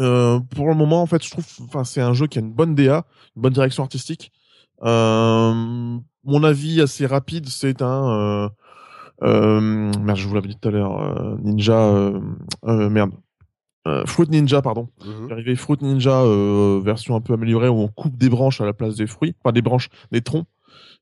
Euh, 0.01 0.41
pour 0.41 0.69
le 0.69 0.75
moment, 0.75 1.03
en 1.03 1.07
fait, 1.07 1.23
je 1.23 1.31
trouve, 1.31 1.47
enfin, 1.63 1.85
c'est 1.85 2.01
un 2.01 2.13
jeu 2.13 2.27
qui 2.27 2.39
a 2.39 2.43
une 2.43 2.53
bonne 2.53 2.75
DA, 2.75 3.07
une 3.37 3.43
bonne 3.43 3.53
direction 3.53 3.83
artistique. 3.83 4.33
Euh, 4.83 5.99
mon 6.25 6.45
avis 6.45 6.81
assez 6.81 7.07
rapide, 7.07 7.49
c'est 7.49 7.83
un 7.83 8.11
euh, 8.11 8.49
merde, 9.23 10.19
je 10.19 10.27
vous 10.27 10.35
l'avais 10.35 10.49
dit 10.49 10.57
tout 10.61 10.69
à 10.69 10.73
l'heure. 10.73 11.01
Euh, 11.01 11.37
Ninja, 11.43 11.79
euh, 11.79 12.21
euh, 12.67 12.89
merde. 12.89 13.13
Fruit 14.07 14.29
Ninja, 14.31 14.63
pardon. 14.63 14.89
Mm 15.05 15.33
arrivé 15.33 15.57
Fruit 15.57 15.79
Ninja 15.83 16.23
version 16.85 17.17
un 17.17 17.21
peu 17.21 17.33
améliorée 17.33 17.69
où 17.69 17.81
on 17.81 17.89
coupe 17.89 18.17
des 18.17 18.29
branches 18.29 18.61
à 18.61 18.65
la 18.65 18.73
place 18.73 18.95
des 18.95 19.09
fruits, 19.09 19.35
pas 19.43 19.51
des 19.51 19.63
branches, 19.63 19.89
des 20.13 20.23
troncs. 20.23 20.47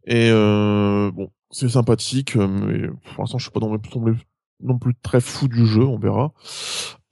Et 0.06 0.31
bon, 0.31 1.31
c'est 1.50 1.69
sympathique, 1.69 2.37
mais 2.37 2.88
pour 2.88 3.22
l'instant, 3.22 3.38
je 3.38 3.44
suis 3.44 3.52
pas 3.52 3.61
non 3.61 3.78
plus, 3.78 4.17
non 4.62 4.78
plus 4.78 4.94
très 5.02 5.20
fou 5.20 5.46
du 5.46 5.66
jeu, 5.66 5.82
on 5.82 5.99
verra. 5.99 6.32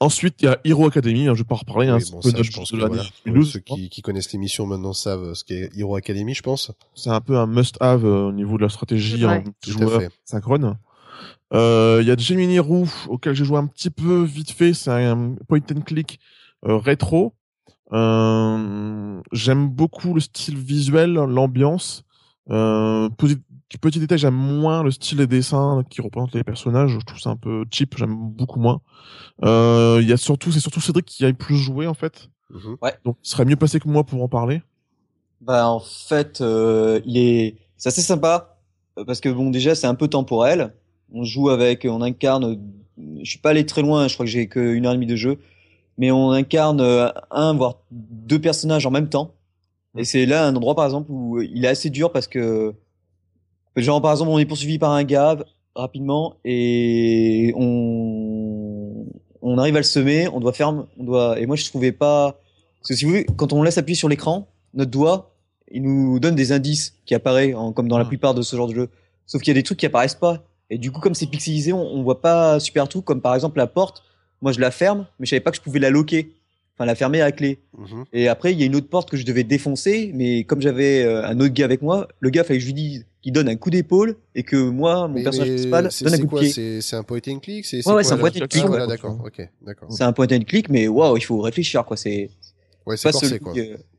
Ensuite, 0.01 0.37
il 0.41 0.45
y 0.45 0.49
a 0.49 0.59
Hero 0.65 0.87
Academy, 0.87 1.27
hein, 1.27 1.35
je 1.35 1.41
vais 1.41 1.47
pas 1.47 1.57
reparler, 1.57 1.89
hein, 1.89 1.99
bon, 2.13 2.23
ça, 2.23 2.31
je 2.41 2.53
pense 2.53 2.71
que 2.71 2.77
voilà. 2.77 3.03
Ceux 3.45 3.59
qui, 3.59 3.89
qui, 3.91 4.01
connaissent 4.01 4.33
l'émission 4.33 4.65
maintenant 4.65 4.93
savent 4.93 5.35
ce 5.35 5.45
qu'est 5.45 5.71
Hero 5.77 5.97
Academy, 5.97 6.35
je 6.35 6.43
pense. 6.43 6.71
C'est 6.95 7.11
un 7.11 7.21
peu 7.21 7.37
un 7.37 7.47
must-have 7.47 8.05
au 8.05 8.33
niveau 8.33 8.57
de 8.57 8.63
la 8.63 8.69
stratégie 8.69 9.27
en 9.27 9.43
joueur 9.67 10.01
synchrone. 10.25 10.79
Il 11.53 11.57
euh, 11.57 12.03
y 12.03 12.11
a 12.11 12.17
Gemini 12.17 12.59
Roo 12.59 12.87
auquel 13.09 13.35
j'ai 13.35 13.45
joué 13.45 13.59
un 13.59 13.67
petit 13.67 13.91
peu 13.91 14.23
vite 14.23 14.51
fait. 14.51 14.75
C'est 14.75 14.91
un 14.91 15.35
point 15.49 15.61
and 15.75 15.81
click 15.83 16.21
euh, 16.67 16.77
rétro. 16.77 17.35
Euh, 17.93 19.21
J'aime 19.33 19.69
beaucoup 19.69 20.15
le 20.15 20.21
style 20.21 20.57
visuel, 20.57 21.13
l'ambiance. 21.13 22.05
Euh, 22.51 23.09
petit, 23.11 23.39
petit 23.81 23.99
détail, 23.99 24.19
j'aime 24.19 24.35
moins 24.35 24.83
le 24.83 24.91
style 24.91 25.19
des 25.19 25.27
dessins 25.27 25.85
qui 25.89 26.01
représentent 26.01 26.35
les 26.35 26.45
personnages. 26.45 26.99
Je 26.99 27.05
trouve 27.05 27.21
ça 27.21 27.31
un 27.31 27.37
peu 27.37 27.65
cheap. 27.71 27.97
J'aime 27.97 28.15
beaucoup 28.15 28.61
moins. 28.61 28.81
Il 29.43 30.07
y 30.07 30.13
a 30.13 30.17
surtout, 30.17 30.53
c'est 30.53 30.61
surtout 30.61 30.81
Cédric 30.81 31.07
qui 31.07 31.25
a 31.25 31.33
plus 31.33 31.57
joué 31.57 31.87
en 31.87 31.95
fait. 31.95 32.29
Mhm. 32.51 32.77
Ouais. 32.83 32.95
Donc, 33.05 33.17
il 33.23 33.29
serait 33.29 33.45
mieux 33.45 33.57
passé 33.57 33.81
que 33.81 33.89
moi 33.89 34.05
pour 34.05 34.23
en 34.23 34.29
parler. 34.29 34.63
Bah 35.41 35.69
en 35.69 35.81
fait, 35.81 36.41
euh, 36.41 37.01
il 37.05 37.17
est, 37.17 37.57
c'est 37.77 37.89
assez 37.89 38.03
sympa 38.03 38.59
parce 39.07 39.21
que 39.21 39.29
bon 39.29 39.51
déjà 39.51 39.77
c'est 39.77 39.87
un 39.87 39.95
peu 39.95 40.09
temporel 40.09 40.75
on 41.13 41.25
joue 41.25 41.51
avec, 41.51 41.85
on 41.85 42.03
incarne. 42.03 42.59
Je 43.23 43.29
suis 43.29 43.39
pas 43.39 43.51
allé 43.51 43.65
très 43.67 43.83
loin, 43.83 44.09
je 44.09 44.15
crois 44.15 44.27
que 44.27 44.33
j'ai 44.33 44.49
que 44.49 44.75
une 44.75 44.87
heure 44.87 44.93
et 44.93 44.97
demie 44.97 45.07
de 45.07 45.17
jeu, 45.17 45.39
mais 45.97 46.11
on 46.11 46.31
incarne 46.31 46.81
euh, 46.81 47.11
un 47.31 47.55
voire 47.55 47.79
deux 47.91 48.41
personnages 48.41 48.87
en 48.87 48.91
même 48.91 49.09
temps. 49.09 49.33
Et 49.97 50.05
c'est 50.05 50.27
là 50.27 50.47
un 50.47 50.55
endroit 50.55 50.75
par 50.75 50.85
exemple 50.85 51.11
où 51.11 51.41
il 51.41 51.65
est 51.65 51.69
assez 51.69 51.91
dur 51.91 52.13
parce 52.13 52.27
que 52.27 52.75
genre 53.77 54.03
par 54.03 54.13
exemple 54.13 54.31
on 54.31 54.39
est 54.39 54.45
poursuivi 54.45 54.79
par 54.79 54.93
un 54.93 55.05
gars 55.05 55.39
rapidement 55.75 56.37
et 56.45 57.53
on 57.57 59.07
on 59.41 59.59
arrive 59.59 59.77
à 59.77 59.79
le 59.79 59.85
semer, 59.85 60.29
on 60.29 60.41
doit 60.41 60.53
faire 60.53 60.75
on 60.99 61.05
doit 61.05 61.41
et 61.41 61.47
moi 61.47 61.57
je 61.57 61.65
trouvais 61.65 61.93
pas 61.93 62.39
parce 62.81 62.89
que 62.89 62.95
si 62.95 63.05
vous 63.05 63.13
voulez 63.13 63.27
quand 63.37 63.53
on 63.53 63.63
laisse 63.63 63.79
appuyer 63.79 63.97
sur 63.97 64.09
l'écran, 64.09 64.49
notre 64.75 64.91
doigt 64.91 65.35
il 65.71 65.83
nous 65.83 66.21
donne 66.21 66.35
des 66.35 66.53
indices 66.53 66.95
qui 67.07 67.15
apparaissent 67.15 67.55
comme 67.75 67.89
dans 67.89 67.99
la 67.99 68.05
plupart 68.05 68.35
de 68.35 68.43
ce 68.43 68.57
genre 68.57 68.69
de 68.69 68.75
jeu. 68.75 68.89
Sauf 69.27 69.43
qu'il 69.43 69.53
y 69.53 69.57
a 69.57 69.61
des 69.61 69.63
trucs 69.63 69.79
qui 69.79 69.87
apparaissent 69.87 70.15
pas 70.15 70.43
et 70.71 70.79
du 70.79 70.91
coup, 70.91 71.01
comme 71.01 71.15
c'est 71.15 71.27
pixelisé, 71.27 71.73
on, 71.73 71.81
on 71.81 72.03
voit 72.03 72.21
pas 72.21 72.61
super 72.61 72.89
tout. 72.89 73.03
Comme 73.03 73.21
par 73.21 73.35
exemple 73.35 73.59
la 73.59 73.67
porte, 73.67 74.03
moi 74.43 74.53
je 74.53 74.61
la 74.61 74.71
ferme, 74.71 75.07
mais 75.19 75.27
je 75.27 75.31
savais 75.31 75.41
pas 75.41 75.51
que 75.51 75.57
je 75.57 75.63
pouvais 75.63 75.79
la 75.79 75.91
loquer, 75.91 76.33
enfin 76.77 76.85
la 76.85 76.95
fermer 76.95 77.21
à 77.21 77.27
la 77.27 77.33
clé. 77.33 77.59
Mhm. 77.77 78.05
Et 78.13 78.29
après, 78.29 78.53
il 78.53 78.61
y 78.61 78.63
a 78.63 78.67
une 78.67 78.77
autre 78.77 78.89
porte 78.89 79.11
que 79.11 79.17
je 79.17 79.25
devais 79.25 79.45
défoncer, 79.45 80.11
mais 80.15 80.45
comme 80.45 80.61
j'avais 80.61 81.03
euh, 81.03 81.27
un 81.27 81.41
autre 81.41 81.55
gars 81.55 81.65
avec 81.65 81.83
moi, 81.83 82.09
le 82.21 82.31
gars 82.31 82.45
fallait 82.45 82.59
que 82.59 82.63
je 82.63 82.69
lui 82.69 82.75
dise 82.75 83.07
qu'il 83.23 83.33
donne 83.33 83.49
un 83.49 83.57
coup 83.57 83.71
d'épaule 83.71 84.17
et 84.35 84.43
que 84.45 84.57
moi, 84.57 85.09
mon 85.09 85.23
personnage 85.23 85.49
principal, 85.49 85.89
donne 86.03 86.15
un 86.15 86.27
coup 86.27 86.37
de 86.37 86.41
pied. 86.41 86.81
C'est 86.81 86.97
un 86.97 87.03
point 87.03 87.21
and 87.29 87.39
click. 87.41 87.67
C'est 87.67 87.87
ouais, 87.87 87.95
ouais, 87.95 88.05
c'est 88.05 88.13
un 88.13 88.19
point 88.19 88.29
and 88.29 88.47
click. 88.47 88.63
Ah, 88.65 88.67
voilà, 88.69 88.87
d'accord. 88.87 89.19
Ok, 89.25 89.49
d'accord. 89.63 89.89
C'est 89.91 90.05
un 90.05 90.13
point 90.13 90.29
and 90.31 90.45
click, 90.47 90.69
mais 90.69 90.87
waouh, 90.87 91.17
il 91.17 91.25
faut 91.25 91.41
réfléchir 91.41 91.85
quoi. 91.85 91.97
C'est 91.97 92.31
ouais, 92.87 92.97
c'est 92.97 93.11
corsé 93.11 93.39
quoi. 93.39 93.55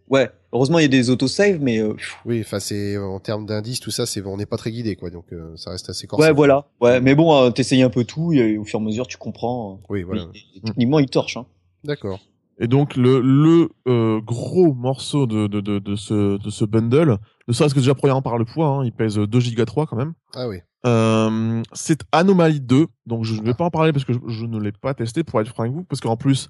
Ouais, 0.09 0.29
heureusement 0.51 0.79
il 0.79 0.83
y 0.83 0.85
a 0.85 0.89
des 0.89 1.09
autosave, 1.09 1.59
mais 1.61 1.79
euh, 1.79 1.93
oui, 2.25 2.41
enfin 2.41 2.59
c'est 2.59 2.97
en 2.97 3.19
termes 3.19 3.45
d'indices 3.45 3.79
tout 3.79 3.91
ça, 3.91 4.05
c'est 4.05 4.25
on 4.25 4.37
n'est 4.37 4.47
pas 4.47 4.57
très 4.57 4.71
guidé 4.71 4.95
quoi, 4.95 5.09
donc 5.09 5.25
euh, 5.31 5.55
ça 5.55 5.69
reste 5.71 5.89
assez 5.89 6.07
corsé. 6.07 6.25
Ouais, 6.25 6.33
voilà. 6.33 6.67
Ouais, 6.81 6.99
mais 6.99 7.13
bon, 7.13 7.51
t'essayes 7.51 7.83
un 7.83 7.89
peu 7.89 8.03
tout 8.03 8.33
et 8.33 8.57
au 8.57 8.63
fur 8.63 8.79
et 8.79 8.81
à 8.81 8.85
mesure 8.85 9.07
tu 9.07 9.17
comprends. 9.17 9.79
Oui, 9.89 10.03
voilà. 10.03 10.25
techniquement 10.65 10.99
il 10.99 11.09
torche. 11.09 11.37
Hein. 11.37 11.45
D'accord. 11.83 12.19
Et 12.59 12.67
donc 12.67 12.97
le, 12.97 13.21
le 13.21 13.69
euh, 13.87 14.19
gros 14.19 14.73
morceau 14.73 15.25
de, 15.25 15.47
de, 15.47 15.61
de, 15.61 15.79
de, 15.79 15.95
ce, 15.95 16.37
de 16.37 16.49
ce 16.49 16.65
bundle, 16.65 17.17
ne 17.47 17.53
serait-ce 17.53 17.73
que 17.73 17.79
déjà 17.79 17.95
premièrement 17.95 18.21
par 18.21 18.37
le 18.37 18.45
poids, 18.45 18.67
hein, 18.67 18.85
il 18.85 18.91
pèse 18.91 19.15
2 19.15 19.39
Go 19.55 19.65
3 19.65 19.85
quand 19.87 19.95
même. 19.95 20.13
Ah 20.35 20.47
oui. 20.49 20.57
Euh, 20.85 21.61
c'est 21.73 22.01
Anomaly 22.11 22.59
2, 22.61 22.87
donc 23.05 23.23
je 23.23 23.35
ne 23.35 23.45
vais 23.45 23.53
pas 23.53 23.65
en 23.65 23.69
parler 23.69 23.93
parce 23.93 24.05
que 24.05 24.13
je, 24.13 24.19
je 24.27 24.45
ne 24.45 24.59
l'ai 24.59 24.71
pas 24.71 24.93
testé 24.93 25.23
pour 25.23 25.39
être 25.39 25.47
franc 25.47 25.63
avec 25.63 25.73
vous, 25.75 25.83
parce 25.83 26.01
qu'en 26.01 26.17
plus, 26.17 26.49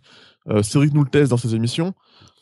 euh, 0.50 0.64
Cédric 0.64 0.94
nous 0.94 1.04
le 1.04 1.10
teste 1.10 1.30
dans 1.30 1.38
ses 1.38 1.56
émissions. 1.56 1.94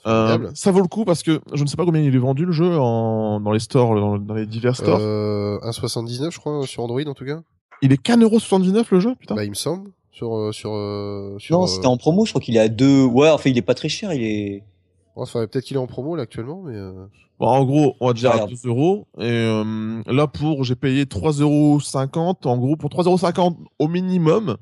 Euh, 0.08 0.50
ça 0.54 0.72
vaut 0.72 0.82
le 0.82 0.88
coup 0.88 1.06
parce 1.06 1.22
que 1.24 1.42
je 1.54 1.64
ne 1.64 1.68
sais 1.68 1.76
pas 1.76 1.86
combien 1.86 2.02
il 2.02 2.16
est 2.16 2.18
vendu 2.20 2.46
le 2.46 2.52
jeu 2.52 2.78
en, 2.80 3.40
dans 3.40 3.52
les 3.52 3.60
stores, 3.60 3.96
dans, 3.96 4.18
dans 4.18 4.34
les 4.34 4.46
divers 4.46 4.76
stores. 4.76 5.00
Euh, 5.02 5.60
1,79 5.60 6.32
je 6.32 6.40
crois 6.40 6.66
sur 6.66 6.84
Android 6.84 7.02
en 7.06 7.14
tout 7.14 7.26
cas. 7.26 7.42
Il 7.82 7.92
est 7.92 7.98
qu'un 7.98 8.18
euro 8.18 8.40
79 8.40 8.90
le 8.92 9.00
jeu, 9.00 9.16
putain. 9.20 9.36
Bah 9.36 9.44
il 9.44 9.50
me 9.50 9.56
semble 9.56 9.92
sur 10.12 10.36
euh, 10.36 10.52
sur 10.52 10.72
euh, 10.74 11.36
sur. 11.40 11.58
Non, 11.58 11.64
euh, 11.66 11.68
c'était 11.68 11.88
en 11.88 11.98
promo, 11.98 12.26
je 12.26 12.32
crois 12.32 12.42
qu'il 12.42 12.56
est 12.56 12.60
à 12.60 12.70
deux. 12.70 13.04
Ouais, 13.04 13.30
enfin, 13.30 13.50
il 13.50 13.58
est 13.58 13.62
pas 13.62 13.76
très 13.76 13.90
cher, 13.90 14.14
il 14.14 14.24
est. 14.24 14.64
Enfin 15.16 15.46
peut-être 15.48 15.66
qu'il 15.66 15.76
est 15.78 15.80
en 15.80 15.88
promo 15.88 16.16
là 16.16 16.24
actuellement 16.24 16.62
mais. 16.66 16.76
euh, 16.76 17.06
Bon, 17.40 17.46
en 17.46 17.66
gros, 17.66 17.96
on 18.00 18.08
va 18.08 18.14
dire 18.14 18.32
à 18.32 18.34
Regarde. 18.34 18.50
2 18.64 18.68
euros. 18.68 19.06
Et 19.20 19.26
euh, 19.26 20.02
là, 20.08 20.26
pour, 20.26 20.64
j'ai 20.64 20.76
payé 20.76 21.04
3,50 21.06 21.42
euros. 21.44 21.80
En 22.46 22.58
gros, 22.58 22.76
pour 22.78 22.90
3,50 22.90 23.38
euros 23.40 23.56
au 23.78 23.88
minimum, 23.88 24.58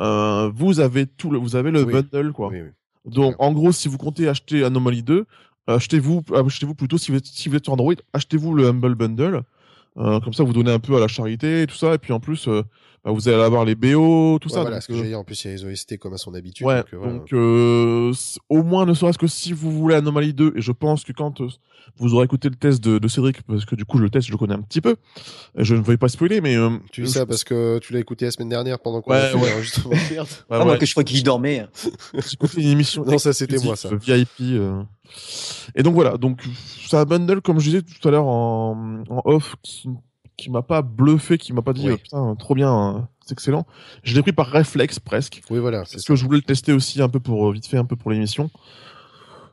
euh, 0.00 0.50
vous 0.54 0.80
avez 0.80 1.06
tout 1.06 1.30
le, 1.30 1.38
vous 1.38 1.56
avez 1.56 1.70
le 1.70 1.82
Oui. 1.82 1.94
bundle, 1.94 2.32
quoi. 2.32 2.48
Oui 2.48 2.60
oui. 2.60 2.68
Donc, 3.10 3.34
en 3.38 3.52
gros, 3.52 3.72
si 3.72 3.88
vous 3.88 3.98
comptez 3.98 4.28
acheter 4.28 4.64
Anomaly 4.64 5.02
2, 5.02 5.26
achetez-vous, 5.66 6.22
achetez-vous 6.34 6.74
plutôt, 6.74 6.98
si 6.98 7.10
vous 7.10 7.18
êtes, 7.18 7.26
si 7.26 7.48
vous 7.48 7.56
êtes 7.56 7.64
sur 7.64 7.72
Android, 7.72 7.94
achetez-vous 8.12 8.54
le 8.54 8.68
Humble 8.68 8.94
Bundle. 8.94 9.42
Euh, 9.98 10.20
comme 10.20 10.32
ça, 10.32 10.44
vous 10.44 10.52
donnez 10.52 10.72
un 10.72 10.78
peu 10.78 10.96
à 10.96 11.00
la 11.00 11.08
charité 11.08 11.62
et 11.62 11.66
tout 11.66 11.76
ça. 11.76 11.94
Et 11.94 11.98
puis, 11.98 12.12
en 12.12 12.20
plus, 12.20 12.48
euh, 12.48 12.62
bah, 13.04 13.12
vous 13.12 13.28
allez 13.28 13.40
avoir 13.42 13.64
les 13.64 13.74
BO, 13.74 14.38
tout 14.40 14.48
Ouais, 14.48 14.54
ça. 14.54 14.60
voilà 14.62 14.76
donc, 14.76 14.82
ce 14.82 14.88
que 14.88 14.92
euh, 14.92 14.96
j'ai 15.02 15.08
dit 15.08 15.14
en 15.14 15.24
plus 15.24 15.44
il 15.44 15.48
y 15.48 15.50
a 15.52 15.56
les 15.56 15.64
OST 15.64 15.98
comme 15.98 16.12
à 16.14 16.18
son 16.18 16.34
habitude. 16.34 16.66
Ouais, 16.66 16.78
donc, 16.78 16.92
euh, 16.92 16.96
voilà. 16.98 17.12
donc 17.14 17.32
euh, 17.32 18.12
au 18.48 18.62
moins 18.62 18.84
ne 18.86 18.94
serait-ce 18.94 19.18
que 19.18 19.26
si 19.26 19.52
vous 19.52 19.70
voulez 19.72 19.94
Anomaly 19.94 20.34
2, 20.34 20.52
et 20.56 20.60
je 20.60 20.72
pense 20.72 21.04
que 21.04 21.12
quand 21.12 21.40
euh, 21.40 21.48
vous 21.96 22.14
aurez 22.14 22.24
écouté 22.24 22.48
le 22.48 22.56
test 22.56 22.82
de, 22.84 22.98
de 22.98 23.08
Cédric, 23.08 23.42
parce 23.42 23.64
que 23.64 23.74
du 23.74 23.84
coup 23.84 23.98
je 23.98 24.02
le 24.02 24.10
test, 24.10 24.26
je 24.26 24.32
le 24.32 24.38
connais 24.38 24.54
un 24.54 24.60
petit 24.62 24.80
peu, 24.80 24.96
et 25.58 25.64
je 25.64 25.74
ne 25.74 25.80
vais 25.82 25.96
pas 25.96 26.08
spoiler, 26.08 26.40
mais... 26.40 26.56
Euh, 26.56 26.70
Tu 26.92 27.00
dis 27.02 27.06
je- 27.08 27.12
ça 27.12 27.26
parce 27.26 27.42
que 27.44 27.78
tu 27.78 27.92
l'as 27.92 28.00
écouté 28.00 28.26
la 28.26 28.30
semaine 28.32 28.48
dernière 28.50 28.78
pendant 28.80 29.00
qu'on 29.00 29.12
Ouais, 29.12 29.18
a 29.18 29.28
fait 29.30 29.36
ouais. 29.38 29.50
l'enregistrement. 29.50 29.94
Merde. 30.10 30.28
Ouais, 30.28 30.44
Ah, 30.50 30.58
ouais, 30.60 30.64
moi, 30.66 30.76
que 30.78 30.86
je 30.86 30.92
crois 30.92 31.04
qu'il 31.04 31.22
dormait. 31.22 31.66
j'ai 32.14 32.34
écouté 32.34 32.62
une 32.62 32.68
émission 32.68 33.04
Non, 33.04 33.18
ça, 33.18 33.32
c'était 33.32 33.58
moi, 33.58 33.74
exclusive, 33.74 33.98
VIP. 34.38 34.58
euh. 34.58 34.82
Et 35.74 35.82
donc 35.82 35.94
voilà, 35.94 36.16
donc 36.16 36.42
c'est 36.88 36.96
un 36.96 37.04
bundle, 37.04 37.40
comme 37.40 37.58
je 37.58 37.64
disais 37.70 37.82
tout 37.82 38.06
à 38.08 38.10
l'heure 38.12 38.26
en, 38.26 39.02
en 39.08 39.22
off, 39.24 39.56
qui, 39.62 39.88
qui 40.40 40.50
m'a 40.50 40.62
pas 40.62 40.82
bluffé, 40.82 41.38
qui 41.38 41.52
m'a 41.52 41.62
pas 41.62 41.72
dit 41.72 41.86
Oui. 41.86 41.92
euh, 41.92 41.96
putain, 41.96 42.34
trop 42.36 42.54
bien, 42.54 42.72
hein, 42.72 43.08
c'est 43.24 43.32
excellent. 43.32 43.66
Je 44.02 44.14
l'ai 44.14 44.22
pris 44.22 44.32
par 44.32 44.46
réflexe 44.46 44.98
presque. 44.98 45.42
Oui 45.50 45.58
voilà 45.58 45.84
c'est 45.84 45.96
Parce 45.96 46.04
que 46.04 46.16
je 46.16 46.24
voulais 46.24 46.38
le 46.38 46.42
tester 46.42 46.72
aussi 46.72 47.00
un 47.02 47.08
peu 47.08 47.20
pour 47.20 47.48
euh, 47.48 47.52
vite 47.52 47.66
fait 47.66 47.76
un 47.76 47.84
peu 47.84 47.96
pour 47.96 48.10
l'émission. 48.10 48.50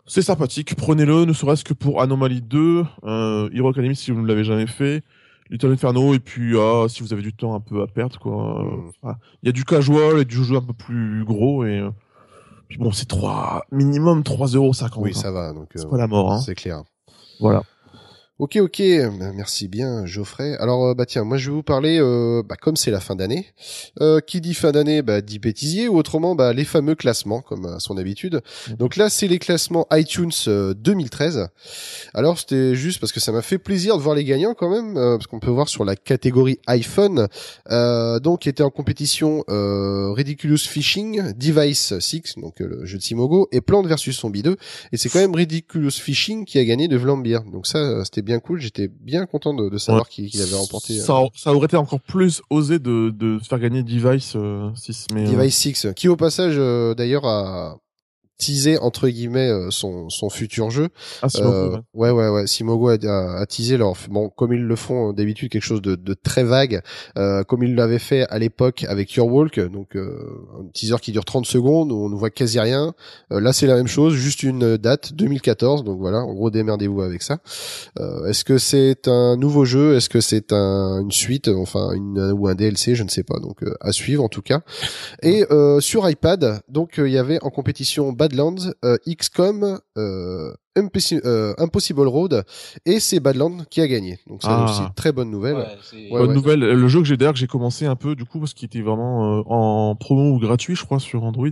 C'est 0.06 0.22
sympathique, 0.22 0.76
prenez-le, 0.76 1.26
ne 1.26 1.34
serait-ce 1.34 1.66
que 1.66 1.74
pour 1.74 2.02
Anomaly 2.02 2.42
2, 2.42 2.86
euh, 3.04 3.50
Hero 3.52 3.70
Academy 3.70 3.96
si 3.96 4.12
vous 4.12 4.22
ne 4.22 4.28
l'avez 4.28 4.46
jamais 4.46 4.68
fait, 4.68 5.04
Little 5.50 5.72
Inferno 5.72 6.14
et 6.14 6.20
puis 6.20 6.58
ah, 6.58 6.86
si 6.88 7.04
vous 7.04 7.12
avez 7.12 7.22
du 7.22 7.34
temps 7.34 7.56
un 7.56 7.60
peu 7.60 7.82
à 7.82 7.88
perdre 7.88 8.18
quoi. 8.18 8.64
Mm. 8.64 8.92
voilà. 9.02 9.18
Il 9.44 9.48
y 9.48 9.50
a 9.50 9.52
du 9.52 9.66
casual 9.66 10.20
et 10.20 10.26
du 10.26 10.44
jeu 10.44 10.56
un 10.56 10.62
peu 10.62 10.74
plus 10.74 11.26
gros 11.26 11.66
et 11.66 11.80
euh, 11.80 11.90
puis 12.70 12.78
bon 12.78 12.92
c'est 12.92 13.08
3 13.08 13.66
minimum 13.72 14.22
3,50€. 14.22 14.92
Oui 14.98 15.12
hein. 15.14 15.20
ça 15.20 15.32
va 15.32 15.54
donc. 15.54 15.70
C'est 15.76 15.86
euh, 15.86 15.90
pas 15.90 15.98
la 15.98 16.08
mort 16.08 16.32
hein. 16.32 16.40
C'est 16.40 16.56
clair. 16.56 16.84
Voilà. 17.40 17.64
Ok, 18.40 18.58
ok, 18.58 18.82
euh, 18.82 19.10
merci 19.34 19.68
bien 19.68 20.06
Geoffrey. 20.06 20.56
Alors 20.60 20.86
euh, 20.86 20.94
bah 20.94 21.08
tiens, 21.08 21.24
moi 21.24 21.38
je 21.38 21.50
vais 21.50 21.56
vous 21.56 21.64
parler, 21.64 21.98
euh, 22.00 22.44
bah, 22.48 22.56
comme 22.56 22.76
c'est 22.76 22.92
la 22.92 23.00
fin 23.00 23.16
d'année, 23.16 23.48
euh, 24.00 24.20
qui 24.20 24.42
dit 24.42 24.54
fin 24.54 24.72
d'année, 24.72 25.02
bah, 25.02 25.22
dit 25.22 25.40
bêtisier, 25.40 25.88
ou 25.88 25.98
autrement 25.98 26.36
bah, 26.36 26.54
les 26.54 26.64
fameux 26.64 26.94
classements, 26.94 27.42
comme 27.42 27.66
à 27.66 27.80
son 27.80 27.98
habitude. 27.98 28.42
Mhm. 28.70 28.76
Donc 28.76 28.96
là 28.96 29.10
c'est 29.10 29.28
les 29.28 29.40
classements 29.40 29.88
iTunes 29.92 30.30
euh, 30.48 30.76
2013. 30.76 31.48
Alors 32.14 32.38
c'était 32.38 32.76
juste 32.76 33.00
parce 33.00 33.12
que 33.12 33.20
ça 33.20 33.32
m'a 33.32 33.42
fait 33.42 33.58
plaisir 33.58 33.98
de 33.98 34.04
voir 34.04 34.14
les 34.14 34.24
gagnants 34.24 34.54
quand 34.54 34.70
même, 34.70 34.98
euh, 34.98 35.18
parce 35.18 35.26
qu'on 35.26 35.40
peut 35.40 35.50
voir 35.50 35.68
sur 35.68 35.84
la 35.84 35.96
catégorie 35.96 36.60
iPhone, 36.68 37.28
euh, 37.72 38.20
donc 38.20 38.46
était 38.46 38.62
en 38.62 38.70
compétition 38.70 39.44
euh, 39.50 40.12
Ridiculous 40.12 40.60
Fishing, 40.60 41.34
Device 41.34 41.98
6, 41.98 42.36
donc 42.38 42.62
euh, 42.62 42.68
le 42.68 42.86
jeu 42.86 43.00
de 43.00 43.04
Simogo, 43.04 43.48
et 43.52 43.62
Plante 43.62 43.88
vs 43.88 44.12
Zombie 44.12 44.44
2, 44.44 44.58
et 44.92 44.98
c'est 44.98 45.10
quand 45.10 45.22
même 45.22 45.34
Ridiculous 45.34 45.90
Fishing 45.90 46.46
qui 46.46 46.60
a 46.60 46.66
gagné 46.66 46.88
de 46.88 46.98
Vlambeer. 46.98 47.40
Donc 47.52 47.66
ça, 47.66 47.80
euh, 47.80 48.04
c'était 48.04 48.27
bien 48.28 48.40
cool. 48.40 48.60
J'étais 48.60 48.88
bien 48.88 49.26
content 49.26 49.54
de, 49.54 49.70
de 49.70 49.78
savoir 49.78 50.08
qu'il 50.08 50.30
qu'il 50.30 50.42
avait 50.42 50.56
remporté. 50.56 51.00
euh, 51.00 51.04
Ça, 51.04 51.16
ça 51.36 51.54
aurait 51.54 51.66
été 51.66 51.78
encore 51.78 52.02
plus 52.02 52.42
osé 52.52 52.78
de, 52.78 53.10
de 53.10 53.40
faire 53.40 53.58
gagner 53.60 53.82
Device 53.82 54.34
euh, 54.36 54.70
6 54.76 55.08
mais 55.14 55.28
euh, 55.28 55.32
Device 55.32 55.56
6, 55.58 55.88
qui 55.96 56.08
au 56.10 56.16
passage 56.16 56.56
euh, 56.58 56.94
d'ailleurs 56.94 57.26
a 57.26 57.80
teasé 58.38 58.78
entre 58.78 59.08
guillemets 59.10 59.50
euh, 59.50 59.70
son, 59.72 60.10
son 60.10 60.30
futur 60.30 60.70
jeu. 60.70 60.90
ah, 61.22 61.28
Euh, 61.42 61.70
ouais. 61.94 62.12
ouais 62.12 62.12
ouais 62.12 62.30
ouais, 62.30 62.48
Simogo 62.48 62.90
a, 62.90 62.94
a, 63.04 63.40
a 63.42 63.46
teasé 63.46 63.78
leur 63.78 63.94
bon 64.10 64.30
comme 64.30 64.54
ils 64.54 64.62
le 64.64 64.76
font 64.76 65.10
euh, 65.10 65.14
d'habitude 65.14 65.50
quelque 65.52 65.64
chose 65.64 65.82
de, 65.82 65.96
de 65.96 66.14
très 66.14 66.44
vague, 66.44 66.82
euh, 67.18 67.44
comme 67.44 67.64
ils 67.64 67.76
l'avaient 67.76 68.00
fait 68.00 68.26
à 68.30 68.40
l'époque 68.40 68.86
avec 68.88 69.14
Your 69.14 69.28
Walk, 69.28 69.60
donc 69.60 69.96
euh, 69.96 70.18
un 70.60 70.68
teaser 70.74 70.98
qui 71.02 71.12
dure 71.12 71.26
30 71.26 71.46
secondes 71.46 71.92
où 71.92 71.96
on 71.96 72.10
ne 72.10 72.16
voit 72.16 72.30
quasi 72.30 72.60
rien. 72.60 72.94
Euh, 73.32 73.40
là 73.40 73.54
c'est 73.54 73.68
la 73.68 73.76
même 73.76 73.88
chose, 73.88 74.14
juste 74.14 74.44
une 74.44 74.78
date 74.78 75.14
2014, 75.14 75.84
donc 75.84 76.00
voilà, 76.00 76.20
en 76.20 76.34
gros 76.34 76.50
démerdez-vous 76.52 77.02
avec 77.02 77.24
ça. 77.24 77.40
Euh, 78.00 78.26
Est-ce 78.28 78.44
que 78.46 78.58
c'est 78.58 79.08
un 79.08 79.36
nouveau 79.38 79.66
jeu? 79.66 79.96
Est-ce 79.96 80.10
que 80.10 80.22
c'est 80.22 80.54
un, 80.54 81.02
une 81.02 81.12
suite, 81.12 81.48
enfin 81.48 81.92
une 81.94 82.32
ou 82.32 82.48
un 82.48 82.56
DLC 82.56 82.96
Je 82.96 83.04
ne 83.04 83.10
sais 83.10 83.24
pas. 83.24 83.40
Donc 83.40 83.64
euh, 83.64 83.74
à 83.82 83.92
suivre 83.92 84.24
en 84.24 84.30
tout 84.30 84.42
cas. 84.42 84.62
Et 85.24 85.46
euh, 85.52 85.80
sur 85.80 86.08
iPad, 86.10 86.62
donc 86.70 86.96
il 86.98 87.12
y 87.12 87.18
avait 87.18 87.40
en 87.44 87.50
compétition 87.50 88.14
Badlands, 88.28 88.72
euh, 88.84 88.98
XCOM, 89.08 89.80
euh, 89.98 90.54
Impossi- 90.76 91.22
euh, 91.26 91.54
Impossible 91.58 92.08
Road, 92.08 92.44
et 92.86 93.00
c'est 93.00 93.20
Badlands 93.20 93.64
qui 93.70 93.82
a 93.82 93.88
gagné. 93.88 94.20
Donc 94.28 94.40
c'est 94.42 94.50
Ah. 94.52 94.66
aussi 94.66 94.82
une 94.82 94.94
très 94.94 95.12
bonne 95.12 95.32
nouvelle. 95.32 95.56
Ouais, 95.56 95.68
c'est- 95.82 95.96
Ouais, 96.12 96.20
Bonne 96.20 96.30
ouais. 96.30 96.36
nouvelle, 96.36 96.60
le 96.60 96.88
jeu 96.88 97.00
que 97.00 97.06
j'ai 97.06 97.18
d'ailleurs 97.18 97.34
que 97.34 97.40
j'ai 97.40 97.48
commencé 97.48 97.86
un 97.86 97.96
peu 97.96 98.16
du 98.16 98.26
coup 98.26 98.40
parce 98.40 98.54
qu'il 98.54 98.66
était 98.68 98.82
vraiment 98.82 99.40
euh, 99.40 99.44
en 99.48 99.96
promo 99.96 100.34
ou 100.36 100.40
gratuit 100.40 100.76
je 100.76 100.84
crois 100.86 101.00
sur 101.00 101.24
Android. 101.24 101.48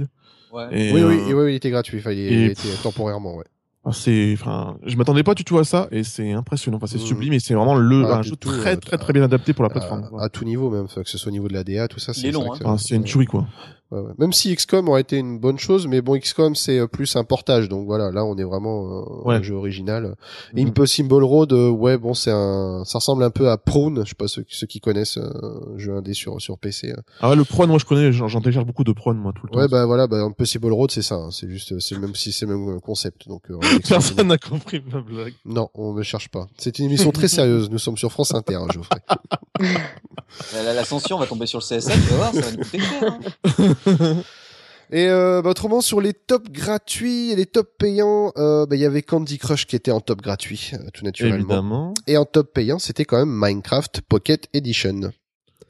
Ouais. 0.54 0.68
Et, 0.72 0.94
Oui, 0.94 1.04
oui, 1.04 1.16
euh, 1.20 1.26
oui, 1.28 1.34
oui, 1.34 1.52
il 1.54 1.56
était 1.56 1.70
gratuit. 1.72 1.98
Enfin, 2.00 2.12
il, 2.12 2.20
et- 2.20 2.32
il 2.46 2.52
était 2.52 2.62
temporairement, 2.84 3.36
ouais. 3.36 3.46
ah, 3.84 3.92
c'est, 3.94 4.32
enfin, 4.34 4.78
je 4.86 4.96
m'attendais 4.96 5.24
pas 5.24 5.34
du 5.34 5.44
tout 5.44 5.58
à 5.58 5.64
ça 5.64 5.88
et 5.92 6.04
c'est 6.04 6.32
impressionnant. 6.32 6.78
Enfin, 6.78 6.88
c'est 6.88 6.98
Mm. 7.02 7.06
sublime 7.06 7.34
et 7.34 7.40
c'est 7.40 7.54
vraiment 7.56 7.76
le 7.76 8.06
Ah, 8.06 8.18
un 8.18 8.22
jeu 8.22 8.36
tout, 8.36 8.50
très 8.50 8.74
euh, 8.76 8.80
très 8.80 8.98
très 8.98 9.12
bien 9.14 9.24
adapté 9.24 9.54
pour 9.54 9.64
la 9.64 9.70
plateforme. 9.70 10.08
à 10.20 10.30
tout 10.30 10.46
niveau 10.46 10.70
même, 10.70 10.88
que 10.88 11.04
ce 11.10 11.18
soit 11.18 11.30
au 11.30 11.34
niveau 11.34 11.48
de 11.48 11.54
la 11.54 11.64
DA, 11.64 11.88
tout 11.88 12.00
ça. 12.00 12.12
Il 12.16 12.28
est 12.28 12.32
long, 12.32 12.48
Enfin, 12.52 12.78
c'est 12.78 12.96
une 12.96 13.04
tuerie 13.04 13.26
quoi. 13.26 13.48
Ouais, 13.92 14.00
ouais. 14.00 14.14
Même 14.18 14.34
si 14.34 14.54
XCOM 14.56 14.90
aurait 14.90 15.02
été 15.02 15.18
une 15.18 15.38
bonne 15.38 15.60
chose, 15.60 15.86
mais 15.88 16.02
bon, 16.02 16.18
XCOM 16.18 16.56
c'est 16.56 16.80
euh, 16.80 16.88
plus 16.88 17.16
un 17.16 17.24
portage, 17.24 17.70
donc 17.70 17.86
voilà, 17.86 18.10
là 18.12 18.26
on 18.26 18.36
est 18.36 18.44
vraiment 18.44 19.02
euh, 19.02 19.28
Ouais. 19.30 19.36
un 19.36 19.42
jeu 19.44 19.54
original. 19.54 20.16
Mhm. 20.56 20.68
Impossible 20.70 21.24
Road, 21.24 21.54
euh, 21.54 21.70
ouais, 21.70 21.98
bon, 21.98 22.16
c'est 22.16 22.32
un, 22.32 22.82
ça 22.86 22.98
ressemble 22.98 23.24
un 23.24 23.30
peu 23.30 23.50
à 23.50 23.58
Prone, 23.58 24.02
je 24.04 24.10
sais 24.10 24.16
pas 24.16 24.28
ceux, 24.28 24.44
ceux 24.50 24.66
qui 24.66 24.80
connaissent 24.80 25.18
euh, 25.20 25.78
jeu 25.78 25.96
indé 25.96 26.14
sur 26.16 26.42
sur 26.42 26.58
PC. 26.58 26.92
euh. 26.92 26.96
Ah 27.22 27.30
ouais, 27.30 27.36
le 27.36 27.44
Prone, 27.44 27.70
moi 27.70 27.78
je 27.78 27.86
connais, 27.86 28.12
j'en 28.12 28.28
j'en 28.28 28.42
télécharge 28.42 28.66
beaucoup 28.66 28.84
de 28.84 28.92
Prone 28.92 29.18
moi 29.18 29.34
tout 29.36 29.46
le 29.46 29.52
temps. 29.52 29.60
Ouais, 29.60 29.68
bah 29.68 29.86
voilà, 29.86 30.08
bah 30.08 30.18
Impossible 30.24 30.74
Road 30.74 30.90
c'est 30.90 31.04
ça, 31.04 31.16
hein, 31.16 31.30
c'est 31.32 31.48
juste, 31.48 31.80
c'est 31.80 31.94
le 31.94 32.02
même 32.02 32.16
si 32.16 32.32
c'est 32.32 32.48
le 32.48 32.58
même 32.58 32.82
concept, 32.82 33.28
donc. 33.28 33.44
euh, 33.52 33.58
Personne 33.88 34.28
n'a 34.28 34.38
compris 34.40 34.82
ma 34.92 35.02
blague. 35.02 35.34
Non, 35.46 35.70
on 35.76 35.94
ne 35.94 36.02
cherche 36.02 36.30
pas. 36.30 36.48
C'est 36.58 36.80
une 36.80 36.86
émission 36.86 37.12
très 37.12 37.28
sérieuse. 37.28 37.70
Nous 37.70 37.78
sommes 37.78 37.98
sur 37.98 38.12
France 38.12 38.34
Inter, 38.34 38.56
hein, 38.56 38.68
Geoffrey. 38.74 39.00
La- 40.54 40.64
la- 40.64 40.74
L'ascension 40.74 41.18
va 41.18 41.26
tomber 41.28 41.46
sur 41.46 41.60
le 41.60 41.64
CSF, 41.64 41.94
tu 41.94 42.10
vas 42.12 42.16
voir, 42.18 42.34
ça 42.34 42.42
va 42.42 42.52
nous 42.52 42.58
coûter 42.58 42.80
cher. 42.80 43.20
hein. 44.00 44.24
Et 44.92 45.08
euh, 45.08 45.42
bah, 45.42 45.50
autrement, 45.50 45.82
sur 45.82 46.00
les 46.00 46.14
tops 46.14 46.52
gratuits 46.52 47.32
et 47.32 47.36
les 47.36 47.48
tops 47.48 47.72
payants, 47.80 48.32
euh, 48.38 48.68
bah, 48.68 48.76
il 48.76 48.82
y 48.82 48.86
avait 48.86 49.02
Candy 49.02 49.40
Crush 49.40 49.66
qui 49.66 49.76
était 49.76 49.90
en 49.90 50.00
top 50.00 50.22
gratuit, 50.22 50.72
euh, 50.74 50.78
tout 50.94 51.04
naturellement. 51.04 51.38
Évidemment. 51.38 51.94
Et 52.06 52.18
en 52.18 52.26
top 52.26 52.54
payant, 52.54 52.78
c'était 52.78 53.04
quand 53.04 53.18
même 53.18 53.32
Minecraft 53.36 54.02
Pocket 54.02 54.48
Edition. 54.54 55.12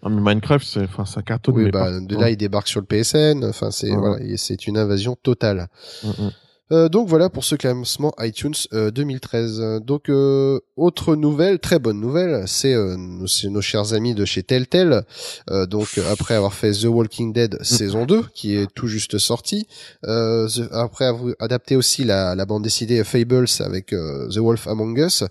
Ah, 0.04 0.10
mais 0.10 0.20
Minecraft, 0.20 0.68
c'est, 0.68 0.82
enfin, 0.84 1.06
ça 1.06 1.22
cartonne. 1.22 1.56
Oui, 1.56 1.64
mais 1.64 1.72
bah, 1.72 1.92
de 1.92 2.14
hein. 2.16 2.20
là, 2.20 2.30
il 2.30 2.36
débarque 2.36 2.68
sur 2.68 2.82
le 2.82 2.86
PSN. 2.86 3.46
Enfin, 3.46 3.72
c'est 3.72 3.90
Ouais. 3.92 3.96
voilà, 3.98 4.38
c'est 4.38 4.68
une 4.68 4.78
invasion 4.78 5.16
totale. 5.24 5.70
Mm, 6.04 6.08
mm. 6.10 6.32
Euh, 6.72 6.90
donc 6.90 7.08
voilà 7.08 7.30
pour 7.30 7.44
ce 7.44 7.56
classement 7.56 8.12
iTunes 8.20 8.56
euh, 8.74 8.90
2013. 8.90 9.82
Donc 9.84 10.10
euh, 10.10 10.60
autre 10.76 11.16
nouvelle, 11.16 11.60
très 11.60 11.78
bonne 11.78 12.00
nouvelle, 12.00 12.44
c'est 12.48 12.74
euh, 12.74 12.96
nos, 12.98 13.62
chers 13.62 13.94
amis 13.94 14.16
de 14.16 14.26
chez 14.26 14.42
Telltale. 14.42 15.06
Euh, 15.52 15.68
donc 15.68 15.88
euh, 15.98 16.12
après 16.12 16.34
avoir 16.34 16.54
fait 16.54 16.72
The 16.72 16.86
Walking 16.86 17.34
Dead 17.34 17.58
saison 17.62 18.06
2 18.06 18.24
qui 18.34 18.56
est 18.56 18.68
tout 18.74 18.88
juste 18.88 19.20
sorti, 19.20 19.68
euh, 20.06 20.48
The- 20.48 20.70
après 20.72 21.06
avoir 21.06 21.34
adapté 21.40 21.76
aussi 21.76 22.04
la, 22.04 22.34
la 22.34 22.46
bande 22.46 22.64
dessinée 22.64 23.04
Fables 23.04 23.46
avec 23.60 23.94
euh, 23.94 24.28
The 24.30 24.38
Wolf 24.38 24.68
Among 24.68 24.98
Us, 24.98 25.24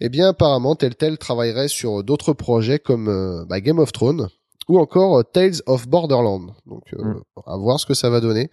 eh 0.00 0.08
bien 0.08 0.28
apparemment 0.30 0.74
Telltale 0.74 1.18
travaillerait 1.18 1.68
sur 1.68 2.02
d'autres 2.02 2.32
projets 2.32 2.78
comme 2.78 3.08
euh, 3.08 3.44
bah, 3.46 3.60
Game 3.60 3.78
of 3.78 3.92
Thrones 3.92 4.28
ou 4.68 4.78
encore 4.78 5.18
euh, 5.18 5.22
Tales 5.22 5.62
of 5.66 5.88
Borderland. 5.88 6.52
Donc 6.66 6.82
euh, 6.94 7.02
Mm. 7.02 7.20
à 7.46 7.56
voir 7.56 7.80
ce 7.80 7.86
que 7.86 7.94
ça 7.94 8.10
va 8.10 8.20
donner. 8.20 8.50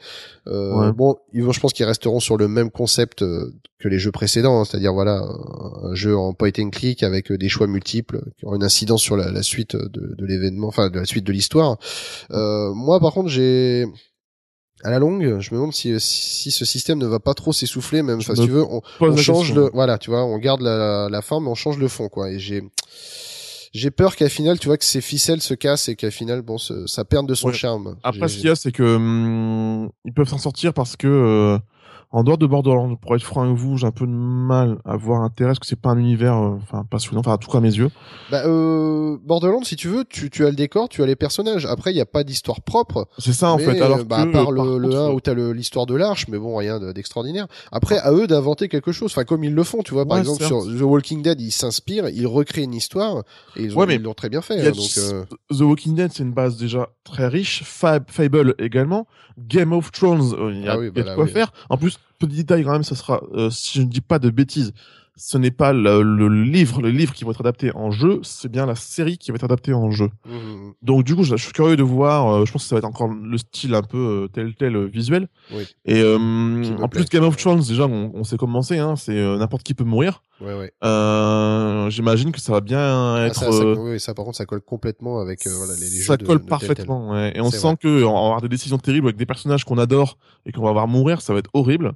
Euh, 0.47 0.73
Ouais. 0.73 0.91
Bon, 0.93 1.17
ils 1.33 1.43
vont, 1.43 1.51
je 1.51 1.59
pense 1.59 1.73
qu'ils 1.73 1.85
resteront 1.85 2.19
sur 2.19 2.37
le 2.37 2.47
même 2.47 2.71
concept 2.71 3.21
euh, 3.21 3.51
que 3.79 3.87
les 3.89 3.99
jeux 3.99 4.11
précédents, 4.11 4.61
hein, 4.61 4.65
c'est-à-dire 4.65 4.93
voilà 4.93 5.17
un, 5.21 5.89
un 5.91 5.95
jeu 5.95 6.17
en 6.17 6.33
point 6.33 6.51
and 6.57 6.69
click 6.69 7.03
avec 7.03 7.31
euh, 7.31 7.37
des 7.37 7.49
choix 7.49 7.67
multiples 7.67 8.21
qui 8.37 8.45
auront 8.45 8.55
une 8.55 8.63
incidence 8.63 9.01
sur 9.01 9.17
la, 9.17 9.29
la 9.31 9.43
suite 9.43 9.75
de, 9.75 10.15
de 10.17 10.25
l'événement, 10.25 10.67
enfin 10.67 10.89
de 10.89 10.99
la 10.99 11.05
suite 11.05 11.25
de 11.25 11.31
l'histoire. 11.33 11.77
Euh, 12.31 12.73
moi, 12.73 12.99
par 12.99 13.13
contre, 13.13 13.29
j'ai 13.29 13.85
à 14.83 14.91
la 14.91 14.99
longue, 14.99 15.39
je 15.39 15.49
me 15.51 15.55
demande 15.57 15.73
si, 15.73 15.99
si 15.99 16.51
ce 16.51 16.63
système 16.63 16.99
ne 16.99 17.07
va 17.07 17.19
pas 17.19 17.33
trop 17.33 17.51
s'essouffler, 17.53 18.03
même, 18.03 18.19
enfin, 18.19 18.35
si 18.35 18.41
tu 18.43 18.51
veux, 18.51 18.63
on, 18.63 18.81
change 19.17 19.53
le, 19.53 19.69
voilà, 19.73 19.97
tu 19.97 20.11
vois, 20.11 20.23
on 20.23 20.37
garde 20.37 20.61
la, 20.61 21.07
la 21.09 21.21
forme, 21.21 21.45
mais 21.45 21.49
on 21.49 21.55
change 21.55 21.77
le 21.79 21.87
fond, 21.87 22.07
quoi. 22.07 22.29
Et 22.29 22.37
j'ai, 22.39 22.61
j'ai 23.77 23.91
peur 23.91 24.15
qu'à 24.15 24.29
final, 24.29 24.57
tu 24.57 24.67
vois, 24.67 24.77
que 24.77 24.85
ces 24.85 25.01
ficelles 25.01 25.41
se 25.41 25.53
cassent 25.53 25.89
et 25.89 25.95
qu'à 25.95 26.09
final, 26.09 26.41
bon, 26.41 26.57
ce- 26.57 26.87
ça 26.87 27.03
perde 27.03 27.27
de 27.27 27.35
son 27.35 27.49
Ouais. 27.49 27.53
charme. 27.53 27.95
Après, 28.03 28.27
ce 28.29 28.37
qu'il 28.37 28.45
y 28.45 28.49
a, 28.49 28.55
c'est 28.55 28.71
que 28.71 28.95
hum, 28.95 29.89
ils 30.05 30.13
peuvent 30.13 30.29
s'en 30.29 30.37
sortir 30.37 30.73
parce 30.73 30.95
que 30.95 31.07
euh, 31.07 31.59
en 32.15 32.23
dehors 32.23 32.37
de 32.37 32.45
Borderlands, 32.47 32.95
pour 32.95 33.15
être 33.15 33.23
franc 33.23 33.43
avec 33.43 33.55
vous, 33.55 33.77
j'ai 33.77 33.85
un 33.87 33.91
peu 33.91 34.05
de 34.07 34.11
mal 34.11 34.77
à 34.85 34.95
voir 34.95 35.21
intérêt 35.21 35.49
parce 35.49 35.59
que 35.59 35.65
c'est 35.67 35.79
pas 35.79 35.89
un 35.89 35.97
univers, 35.97 36.35
euh, 36.35 36.57
enfin 36.63 36.83
passionnant, 36.89 37.19
enfin 37.19 37.33
en 37.33 37.37
tout 37.37 37.51
cas 37.51 37.57
à 37.57 37.61
mes 37.61 37.75
yeux. 37.75 37.89
Bah, 38.31 38.43
euh, 38.45 39.17
Borderlands, 39.23 39.63
si 39.63 39.75
tu 39.75 39.87
veux, 39.89 40.05
tu, 40.05 40.29
tu 40.29 40.45
as 40.45 40.49
le 40.49 40.55
décor, 40.55 40.87
tu 40.89 41.03
as 41.03 41.05
les 41.05 41.15
personnages. 41.15 41.65
Après, 41.65 41.91
il 41.91 41.95
n'y 41.95 42.01
a 42.01 42.05
pas 42.05 42.23
d'histoire 42.23 42.61
propre. 42.61 43.07
C'est 43.17 43.33
ça 43.33 43.51
en 43.51 43.57
mais, 43.57 43.65
fait. 43.65 43.81
Alors 43.81 44.03
bah, 44.05 44.23
que, 44.25 44.29
à 44.29 44.31
part 44.31 44.51
le, 44.51 44.57
par 44.57 44.65
le 44.65 44.81
contre, 44.89 44.95
1 44.97 45.09
euh, 45.09 45.11
où 45.13 45.19
t'as 45.19 45.33
l'histoire 45.33 45.85
de 45.85 45.95
l'arche, 45.95 46.27
mais 46.27 46.37
bon, 46.37 46.55
rien 46.55 46.79
de- 46.79 46.91
d'extraordinaire. 46.91 47.47
Après, 47.71 47.97
à 47.99 48.11
eux 48.13 48.27
d'inventer 48.27 48.69
quelque 48.69 48.91
chose. 48.91 49.11
Enfin, 49.11 49.25
comme 49.25 49.43
ils 49.43 49.53
le 49.53 49.63
font, 49.63 49.83
tu 49.83 49.93
vois. 49.93 50.05
Par 50.05 50.15
Ouais, 50.15 50.21
exemple, 50.21 50.43
sur 50.43 50.61
The 50.63 50.81
Walking 50.81 51.21
Dead, 51.21 51.41
ils 51.41 51.51
s'inspirent, 51.51 52.07
ils 52.09 52.27
recréent 52.27 52.63
une 52.65 52.73
histoire 52.73 53.23
et 53.57 53.63
ils 53.63 53.75
Ouais, 53.75 53.97
l'ont 53.97 54.13
très 54.13 54.29
bien 54.29 54.41
fait. 54.41 54.65
hein, 54.65 54.71
donc, 54.71 54.89
euh, 54.97 55.23
The 55.51 55.61
Walking 55.61 55.95
Dead, 55.95 56.11
c'est 56.13 56.23
une 56.23 56.31
base 56.33 56.57
déjà 56.57 56.89
très 57.03 57.27
riche. 57.27 57.63
Fab, 57.65 58.05
Fable 58.09 58.55
également. 58.59 59.05
Game 59.37 59.73
of 59.73 59.91
Thrones, 59.91 60.33
euh, 60.39 60.51
il 60.53 60.63
y 60.63 60.67
a, 60.69 60.73
Ah 60.73 60.77
oui, 60.79 60.89
il 60.93 60.97
y 60.97 61.01
a 61.01 61.03
bah 61.03 61.09
de 61.11 61.15
quoi 61.15 61.25
oui. 61.25 61.29
faire. 61.31 61.51
En 61.69 61.77
plus, 61.77 61.97
petit 62.19 62.35
détail 62.37 62.63
quand 62.63 62.71
même, 62.71 62.83
ça 62.83 62.95
sera, 62.95 63.21
euh, 63.33 63.49
si 63.49 63.79
je 63.79 63.83
ne 63.83 63.89
dis 63.89 64.01
pas 64.01 64.19
de 64.19 64.29
bêtises, 64.29 64.73
ce 65.17 65.37
n'est 65.37 65.51
pas 65.51 65.71
le, 65.71 66.01
le 66.01 66.27
livre, 66.43 66.81
le 66.81 66.89
livre 66.89 67.13
qui 67.13 67.23
va 67.23 67.31
être 67.31 67.39
adapté 67.39 67.71
en 67.73 67.89
jeu, 67.91 68.19
c'est 68.23 68.51
bien 68.51 68.65
la 68.65 68.75
série 68.75 69.17
qui 69.17 69.31
va 69.31 69.35
être 69.35 69.43
adaptée 69.45 69.73
en 69.73 69.89
jeu. 69.91 70.09
mhm, 70.25 70.73
Donc 70.81 71.03
du 71.05 71.15
coup, 71.15 71.23
je, 71.23 71.35
je 71.37 71.43
suis 71.43 71.53
curieux 71.53 71.77
de 71.77 71.83
voir. 71.83 72.27
euh, 72.27 72.45
je 72.45 72.51
pense 72.51 72.63
que 72.63 72.67
ça 72.69 72.75
va 72.75 72.79
être 72.79 72.85
encore 72.85 73.07
le 73.07 73.37
style 73.37 73.73
un 73.75 73.81
peu 73.81 73.97
euh, 73.97 74.27
tel 74.27 74.55
tel 74.55 74.75
euh, 74.75 74.85
visuel. 74.85 75.27
Oui. 75.53 75.63
Et 75.85 76.01
euh, 76.01 76.17
en 76.81 76.87
plus. 76.89 77.05
Game 77.05 77.23
of 77.23 77.37
Thrones, 77.37 77.61
déjà, 77.61 77.85
on, 77.87 78.11
on 78.13 78.23
sait 78.25 78.35
commencer. 78.37 78.77
Hein, 78.77 78.95
c'est 78.97 79.15
n'importe 79.37 79.63
qui 79.63 79.73
peut 79.73 79.83
mourir. 79.85 80.21
ouais, 80.41 80.53
ouais. 80.53 80.71
Euh, 80.83 81.89
J'imagine 81.89 82.31
que 82.31 82.39
ça 82.41 82.51
va 82.51 82.61
bien 82.61 82.79
Ah, 83.15 83.25
être. 83.27 83.35
ça, 83.35 83.51
ça, 83.51 83.57
euh, 83.63 83.75
oui, 83.93 83.99
ça, 83.99 84.13
par 84.13 84.25
contre, 84.25 84.37
ça 84.37 84.45
colle 84.45 84.61
complètement 84.61 85.19
avec 85.19 85.47
voilà, 85.47 85.73
les, 85.75 85.79
les 85.89 85.97
jeux 85.97 86.03
ça 86.03 86.17
de- 86.17 86.25
colle 86.25 86.39
de 86.41 86.45
parfaitement. 86.45 87.11
ouais. 87.11 87.31
Et 87.35 87.41
on 87.41 87.51
sent 87.51 87.59
vrai. 87.67 87.77
que 87.77 88.03
on 88.03 88.13
va 88.13 88.19
avoir 88.19 88.41
des 88.41 88.49
décisions 88.49 88.77
terribles 88.77 89.07
avec 89.07 89.17
des 89.17 89.25
personnages 89.25 89.63
qu'on 89.63 89.77
adore 89.77 90.17
et 90.45 90.51
qu'on 90.51 90.63
va 90.63 90.71
voir 90.71 90.87
mourir, 90.87 91.21
ça 91.21 91.31
va 91.33 91.39
être 91.39 91.49
horrible. 91.53 91.93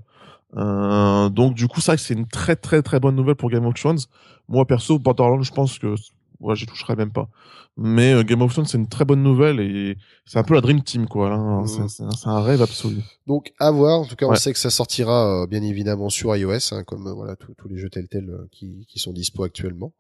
Euh, 0.58 1.30
donc 1.30 1.54
du 1.56 1.68
coup, 1.68 1.82
ça 1.82 1.96
c'est 1.98 2.14
une 2.14 2.28
très 2.28 2.56
très 2.56 2.82
très 2.82 3.00
bonne 3.00 3.16
nouvelle 3.16 3.36
pour 3.36 3.50
Game 3.50 3.66
of 3.66 3.74
Thrones. 3.76 4.00
Moi 4.48 4.66
perso, 4.66 4.98
Borderlands, 5.00 5.42
je 5.44 5.52
pense 5.52 5.78
que 5.78 5.94
ouais, 6.40 6.56
j'y 6.56 6.66
toucherai 6.66 6.96
même 6.96 7.12
pas. 7.12 7.30
Mais 7.78 8.14
euh, 8.14 8.24
Game 8.24 8.42
of 8.42 8.52
Thrones, 8.52 8.66
c'est 8.66 8.78
une 8.78 8.90
très 8.90 9.06
bonne 9.06 9.22
nouvelle 9.24 9.60
et 9.62 9.96
c'est 10.26 10.38
un 10.40 10.44
peu 10.44 10.54
la 10.56 10.62
dream 10.62 10.82
team 10.82 11.08
quoi. 11.08 11.30
Là, 11.30 11.38
Mhm. 11.38 11.88
C'est- 11.88 12.28
un 12.28 12.42
rêve 12.42 12.62
absolu. 12.62 12.98
Donc 13.28 13.54
à 13.60 13.72
voir. 13.72 14.02
En 14.02 14.06
tout 14.06 14.16
cas, 14.16 14.26
on 14.26 14.32
Ouais. 14.32 14.36
sait 14.38 14.52
que 14.52 14.60
ça 14.60 14.70
sortira 14.72 15.44
euh, 15.44 15.48
bien 15.48 15.62
évidemment 15.62 16.10
sur 16.10 16.36
iOS, 16.36 16.74
hein, 16.74 16.84
comme 16.84 17.08
euh, 17.08 17.14
voilà 17.14 17.36
tous 17.36 17.68
les 17.70 17.78
jeux 17.78 17.90
Telltale 17.90 18.30
euh, 18.30 18.48
qui, 18.52 18.86
qui 18.90 19.00
sont 19.00 19.14
dispo 19.14 19.44
actuellement. 19.44 19.94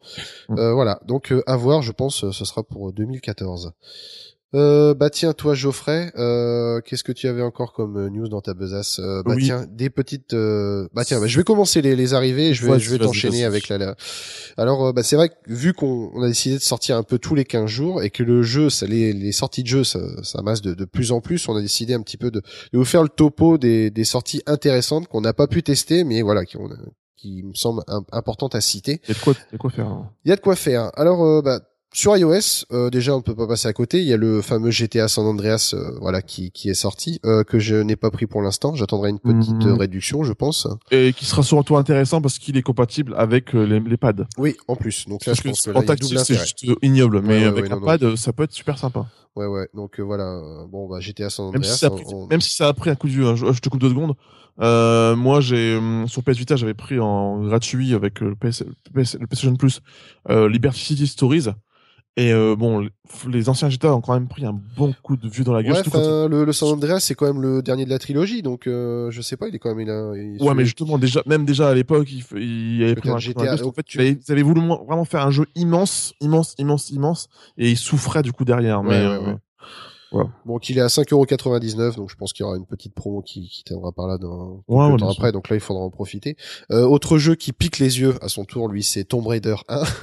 Mm. 0.49 0.57
Euh, 0.57 0.73
voilà. 0.73 0.99
Donc 1.05 1.31
euh, 1.31 1.41
à 1.45 1.55
voir. 1.55 1.81
Je 1.83 1.91
pense 1.91 2.29
ce 2.31 2.45
sera 2.45 2.63
pour 2.63 2.91
2014. 2.91 3.71
Euh, 4.55 4.95
bah 4.95 5.11
tiens, 5.11 5.33
toi 5.33 5.53
Geoffrey, 5.53 6.11
euh, 6.17 6.81
qu'est-ce 6.81 7.03
que 7.03 7.11
tu 7.11 7.27
avais 7.27 7.43
encore 7.43 7.71
comme 7.71 7.97
euh, 7.97 8.09
news 8.09 8.27
dans 8.29 8.41
ta 8.41 8.55
besace? 8.55 8.97
Euh, 8.99 9.21
Bah 9.23 9.33
Oui. 9.35 9.43
tiens, 9.45 9.67
des 9.69 9.91
petites. 9.91 10.33
euh, 10.33 10.87
Bah 10.91 11.05
tiens, 11.05 11.19
bah, 11.19 11.27
je 11.27 11.37
vais 11.37 11.43
commencer 11.43 11.83
les, 11.83 11.95
les 11.95 12.15
arrivées. 12.15 12.47
et 12.49 12.53
Je 12.55 12.65
vais, 12.65 12.79
je 12.79 12.89
vais 12.89 12.97
t'enchaîner 12.97 13.43
avec 13.45 13.67
la. 13.69 13.77
la- 13.77 13.95
Alors, 14.57 14.87
euh, 14.87 14.91
bah 14.91 15.03
c'est 15.03 15.15
vrai 15.15 15.29
que 15.29 15.35
vu 15.47 15.73
qu'on 15.73 16.09
on 16.15 16.23
a 16.23 16.27
décidé 16.27 16.55
de 16.55 16.61
sortir 16.63 16.97
un 16.97 17.03
peu 17.03 17.19
tous 17.19 17.35
les 17.35 17.45
15 17.45 17.67
jours 17.69 18.01
et 18.01 18.09
que 18.09 18.23
le 18.23 18.41
jeu, 18.41 18.71
ça, 18.71 18.87
les, 18.87 19.13
les 19.13 19.31
sorties 19.33 19.61
de 19.61 19.67
jeux, 19.67 19.83
ça, 19.83 19.99
ça 20.23 20.41
masse 20.41 20.63
de, 20.63 20.73
de 20.73 20.85
plus 20.85 21.11
en 21.11 21.21
plus, 21.21 21.47
on 21.47 21.55
a 21.55 21.61
décidé 21.61 21.93
un 21.93 22.01
petit 22.01 22.17
peu 22.17 22.31
de, 22.31 22.41
de 22.73 22.77
vous 22.79 22.85
faire 22.85 23.03
le 23.03 23.09
topo 23.09 23.59
des, 23.59 23.91
des 23.91 24.03
sorties 24.03 24.41
intéressantes 24.47 25.07
qu'on 25.09 25.21
n'a 25.21 25.33
pas 25.33 25.45
pu 25.45 25.61
tester, 25.61 26.03
mais 26.03 26.23
voilà, 26.23 26.43
qui, 26.45 26.57
qui 27.15 27.43
me 27.43 27.53
semblent 27.53 27.83
im- 27.87 28.03
importantes 28.13 28.55
à 28.55 28.61
citer. 28.61 28.99
Il 29.03 29.09
y 29.09 29.11
a 29.11 29.13
de 29.13 29.23
quoi, 29.23 29.33
de 29.53 29.57
quoi 29.57 29.69
faire. 29.69 29.87
hein. 29.87 30.09
Il 30.25 30.29
y 30.29 30.31
a 30.31 30.35
de 30.35 30.41
quoi 30.41 30.55
faire. 30.55 30.89
Alors, 30.95 31.23
euh, 31.23 31.41
bah, 31.43 31.59
sur 31.91 32.15
iOS, 32.15 32.65
euh, 32.71 32.89
déjà, 32.89 33.13
on 33.13 33.17
ne 33.17 33.23
peut 33.23 33.35
pas 33.35 33.47
passer 33.47 33.67
à 33.67 33.73
côté. 33.73 33.99
Il 33.99 34.07
y 34.07 34.13
a 34.13 34.17
le 34.17 34.41
fameux 34.41 34.69
GTA 34.71 35.07
San 35.07 35.25
Andreas, 35.25 35.71
euh, 35.73 35.97
voilà, 35.99 36.21
qui, 36.21 36.51
qui 36.51 36.69
est 36.69 36.73
sorti, 36.75 37.19
euh, 37.25 37.43
que 37.43 37.57
je 37.59 37.75
n'ai 37.75 37.95
pas 37.95 38.11
pris 38.11 38.27
pour 38.27 38.41
l'instant. 38.41 38.75
J'attendrai 38.75 39.09
une 39.09 39.19
petite 39.19 39.55
Mhm. 39.63 39.67
euh, 39.71 39.75
réduction, 39.75 40.23
je 40.23 40.33
pense. 40.33 40.67
Et 40.91 41.13
qui 41.13 41.25
sera 41.25 41.41
surtout 41.43 41.77
intéressant 41.77 42.21
parce 42.21 42.37
qu'il 42.37 42.57
est 42.57 42.61
compatible 42.61 43.15
avec 43.17 43.55
euh, 43.55 43.63
les, 43.65 43.79
les 43.79 43.97
pads. 43.97 44.27
Oui, 44.37 44.55
en 44.67 44.75
plus. 44.75 45.07
Donc 45.07 45.25
là, 45.25 45.31
Parce 45.33 45.37
je 45.39 45.43
que 45.43 45.47
pense 45.49 45.61
que 45.63 45.71
en 45.71 46.23
c'est 46.23 46.35
juste 46.35 46.63
euh, 46.69 46.75
ignoble, 46.83 47.21
mais 47.21 47.39
ouais, 47.39 47.45
avec 47.45 47.65
ouais, 47.65 47.71
un 47.71 47.79
non, 47.79 47.85
pad, 47.85 48.15
ça 48.15 48.33
peut 48.33 48.43
être 48.43 48.53
super 48.53 48.77
sympa. 48.77 49.07
Ouais, 49.35 49.45
ouais. 49.47 49.67
Donc 49.73 49.99
euh, 49.99 50.03
voilà. 50.03 50.39
Bon, 50.71 50.87
bah, 50.87 50.99
GTA 50.99 51.29
San 51.29 51.47
Même 51.47 51.57
Andreas. 51.57 51.73
si, 51.73 51.79
ça 51.79 51.87
a 51.87 51.89
pris, 51.89 52.03
on- 52.07 52.23
on- 52.23 52.27
même 52.27 52.41
si 52.41 52.55
ça 52.55 52.67
a 52.67 52.73
pris 52.73 52.89
un 52.89 52.95
coup 52.95 53.07
de 53.07 53.13
vieux, 53.13 53.25
hein, 53.27 53.35
je, 53.35 53.51
je 53.51 53.59
te 53.59 53.69
coupe 53.69 53.79
deux 53.81 53.89
secondes. 53.89 54.13
Euh, 54.61 55.15
moi, 55.15 55.39
j'ai 55.39 55.75
hum, 55.77 56.05
sur 56.07 56.21
PS 56.23 56.37
Vita, 56.37 56.55
j'avais 56.55 56.73
pris 56.73 56.99
en 56.99 57.41
gratuit 57.45 57.93
avec 57.93 58.19
le, 58.19 58.35
PS, 58.35 58.63
le, 58.63 58.73
PS, 59.03 59.13
le 59.19 59.25
PlayStation 59.27 59.55
Plus 59.55 59.81
euh, 60.29 60.49
Liberty 60.49 60.79
City 60.79 61.07
Stories. 61.07 61.47
Et 62.17 62.33
euh, 62.33 62.55
bon, 62.57 62.85
les- 63.29 63.47
anciens 63.47 63.69
GTA 63.69 63.95
ont 63.95 64.01
quand 64.01 64.13
même 64.13 64.27
pris 64.27 64.43
un 64.45 64.51
bon 64.75 64.93
coup 65.03 65.15
de 65.15 65.29
vieux 65.29 65.45
dans 65.45 65.53
la 65.53 65.63
gueule. 65.63 65.73
Ouais, 65.73 65.79
enfin, 65.87 66.27
le, 66.27 66.43
le 66.43 66.51
San 66.53 66.67
Andreas, 66.69 66.99
c'est 66.99 67.15
quand 67.15 67.25
même 67.27 67.41
le 67.41 67.61
dernier 67.61 67.85
de 67.85 67.89
la 67.89 67.99
trilogie, 67.99 68.41
donc 68.41 68.67
euh, 68.67 69.09
je 69.09 69.21
sais 69.21 69.37
pas, 69.37 69.47
il 69.47 69.55
est 69.55 69.59
quand 69.59 69.73
même, 69.73 69.79
il 69.87 69.89
a. 69.89 70.11
il- 70.17 70.43
Ouais, 70.43 70.53
mais 70.53 70.65
justement, 70.65 70.97
déjà, 70.97 71.21
même 71.25 71.45
déjà 71.45 71.69
à 71.69 71.73
l'époque, 71.73 72.09
il, 72.11 72.25
il 72.41 72.83
avait 72.83 72.95
pris 72.95 73.09
un 73.09 73.19
GTA, 73.19 73.45
gueule. 73.55 73.63
En 73.63 73.71
fait, 73.71 73.83
tu- 73.83 73.97
ils 74.03 74.31
avaient- 74.31 74.41
voulu 74.41 74.59
vraiment 74.67 75.05
faire 75.05 75.25
un 75.25 75.31
jeu 75.31 75.45
immense, 75.55 76.13
immense, 76.19 76.55
immense, 76.57 76.89
immense, 76.89 77.29
et 77.57 77.69
il 77.71 77.77
souffrait 77.77 78.21
du 78.23 78.33
coup 78.33 78.43
derrière. 78.43 78.81
Ouais, 78.81 78.87
mais 78.89 79.07
ouais, 79.07 79.13
euh, 79.13 79.33
ouais. 80.11 80.25
Donc 80.45 80.69
il 80.69 80.77
est 80.77 80.81
à 80.81 80.87
5,99€, 80.89 81.95
donc 81.95 82.09
je 82.09 82.15
pense 82.15 82.33
qu'il 82.33 82.43
y 82.43 82.47
aura 82.47 82.57
une 82.57 82.65
petite 82.65 82.95
promo 82.95 83.21
qui, 83.21 83.47
qui 83.47 83.63
tiendra 83.63 83.91
par 83.93 84.07
là 84.07 84.17
dans 84.17 84.63
Ouais, 84.67 84.87
ouais, 84.91 84.97
temps 84.97 85.09
après, 85.11 85.31
donc 85.31 85.47
là 85.49 85.55
il 85.55 85.59
faudra 85.61 85.83
en 85.83 85.89
profiter. 85.91 86.35
Euh, 86.71 86.83
autre 86.83 87.17
jeu 87.17 87.35
qui 87.35 87.53
pique 87.53 87.77
les 87.79 87.99
yeux 88.01 88.15
à 88.21 88.27
son 88.27 88.43
tour, 88.43 88.67
lui, 88.67 88.83
c'est 88.83 89.03
Tomb 89.05 89.25
Raider 89.27 89.55
1. 89.69 89.83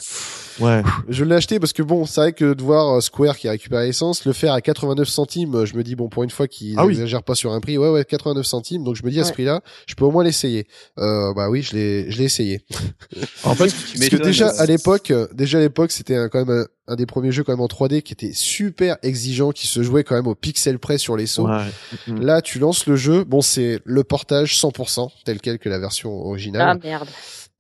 ouais. 0.61 0.83
je 1.09 1.25
l'ai 1.25 1.35
acheté 1.35 1.59
parce 1.61 1.73
que 1.73 1.83
bon, 1.83 2.05
c'est 2.07 2.21
vrai 2.21 2.33
que 2.33 2.55
de 2.55 2.63
voir 2.63 2.97
euh, 2.97 3.01
Square 3.01 3.37
qui 3.37 3.49
a 3.49 3.53
récupéré 3.53 3.87
l'essence, 3.87 4.25
le 4.25 4.33
faire 4.33 4.53
à 4.53 4.61
89 4.61 5.09
centimes, 5.09 5.55
euh, 5.55 5.67
je 5.67 5.75
me 5.77 5.83
dis 5.83 5.95
bon 5.97 6.09
pour 6.09 6.23
une 6.23 6.31
fois 6.31 6.49
qu'ils 6.49 6.75
Ah 6.79 6.85
oui. 6.87 6.93
n'exagèrent 6.95 7.23
pas 7.23 7.35
sur 7.35 7.53
un 7.53 7.61
prix, 7.61 7.79
ouais 7.79 7.89
ouais 7.91 8.05
89 8.05 8.45
centimes, 8.47 8.85
donc 8.85 8.97
je 8.97 9.05
me 9.05 9.11
dis 9.11 9.21
à 9.21 9.25
ce 9.25 9.33
prix-là, 9.33 9.61
je 9.87 9.95
peux 9.95 10.05
au 10.05 10.11
moins 10.11 10.25
l'essayer. 10.25 10.67
Euh, 10.99 11.33
bah 11.35 11.49
oui, 11.51 11.63
je 11.63 11.75
l'ai 11.75 12.11
je 12.11 12.19
l'ai 12.19 12.25
essayé. 12.25 12.61
En 13.45 13.55
fait, 13.55 13.69
Tu 13.69 13.99
Parce 13.99 14.09
que 14.11 14.17
déjà 14.17 14.49
à 14.49 14.67
l'époque, 14.67 15.13
déjà 15.33 15.59
à 15.59 15.61
l'époque, 15.61 15.91
c'était 15.93 16.17
quand 16.31 16.45
même 16.45 16.65
un, 16.89 16.93
un 16.93 16.97
des 16.97 17.07
premiers 17.07 17.31
jeux 17.33 17.45
quand 17.45 17.53
même 17.53 17.61
en 17.61 17.67
3D 17.67 18.03
qui 18.03 18.13
était 18.13 18.33
super 18.33 18.97
exigeant, 19.03 19.51
qui 19.53 19.67
se 19.67 19.83
jouait 19.83 20.05
quand 20.05 20.15
même 20.17 20.27
au 20.27 20.35
pixel 20.35 20.79
près 20.79 20.99
sur 20.99 21.17
les 21.17 21.27
sauts. 21.27 21.47
ouais. 21.49 21.65
Mm. 22.09 22.21
Là, 22.23 22.43
tu 22.43 22.59
lances 22.59 22.87
le 22.87 22.97
jeu, 22.97 23.25
bon, 23.25 23.41
c'est 23.41 23.81
le 23.85 24.05
portage 24.05 24.57
100%, 24.59 25.09
tel 25.25 25.41
quel 25.41 25.59
que 25.59 25.69
la 25.69 25.79
version 25.79 26.11
Ah 26.11 26.27
originale. 26.29 26.81
merde. 26.83 27.09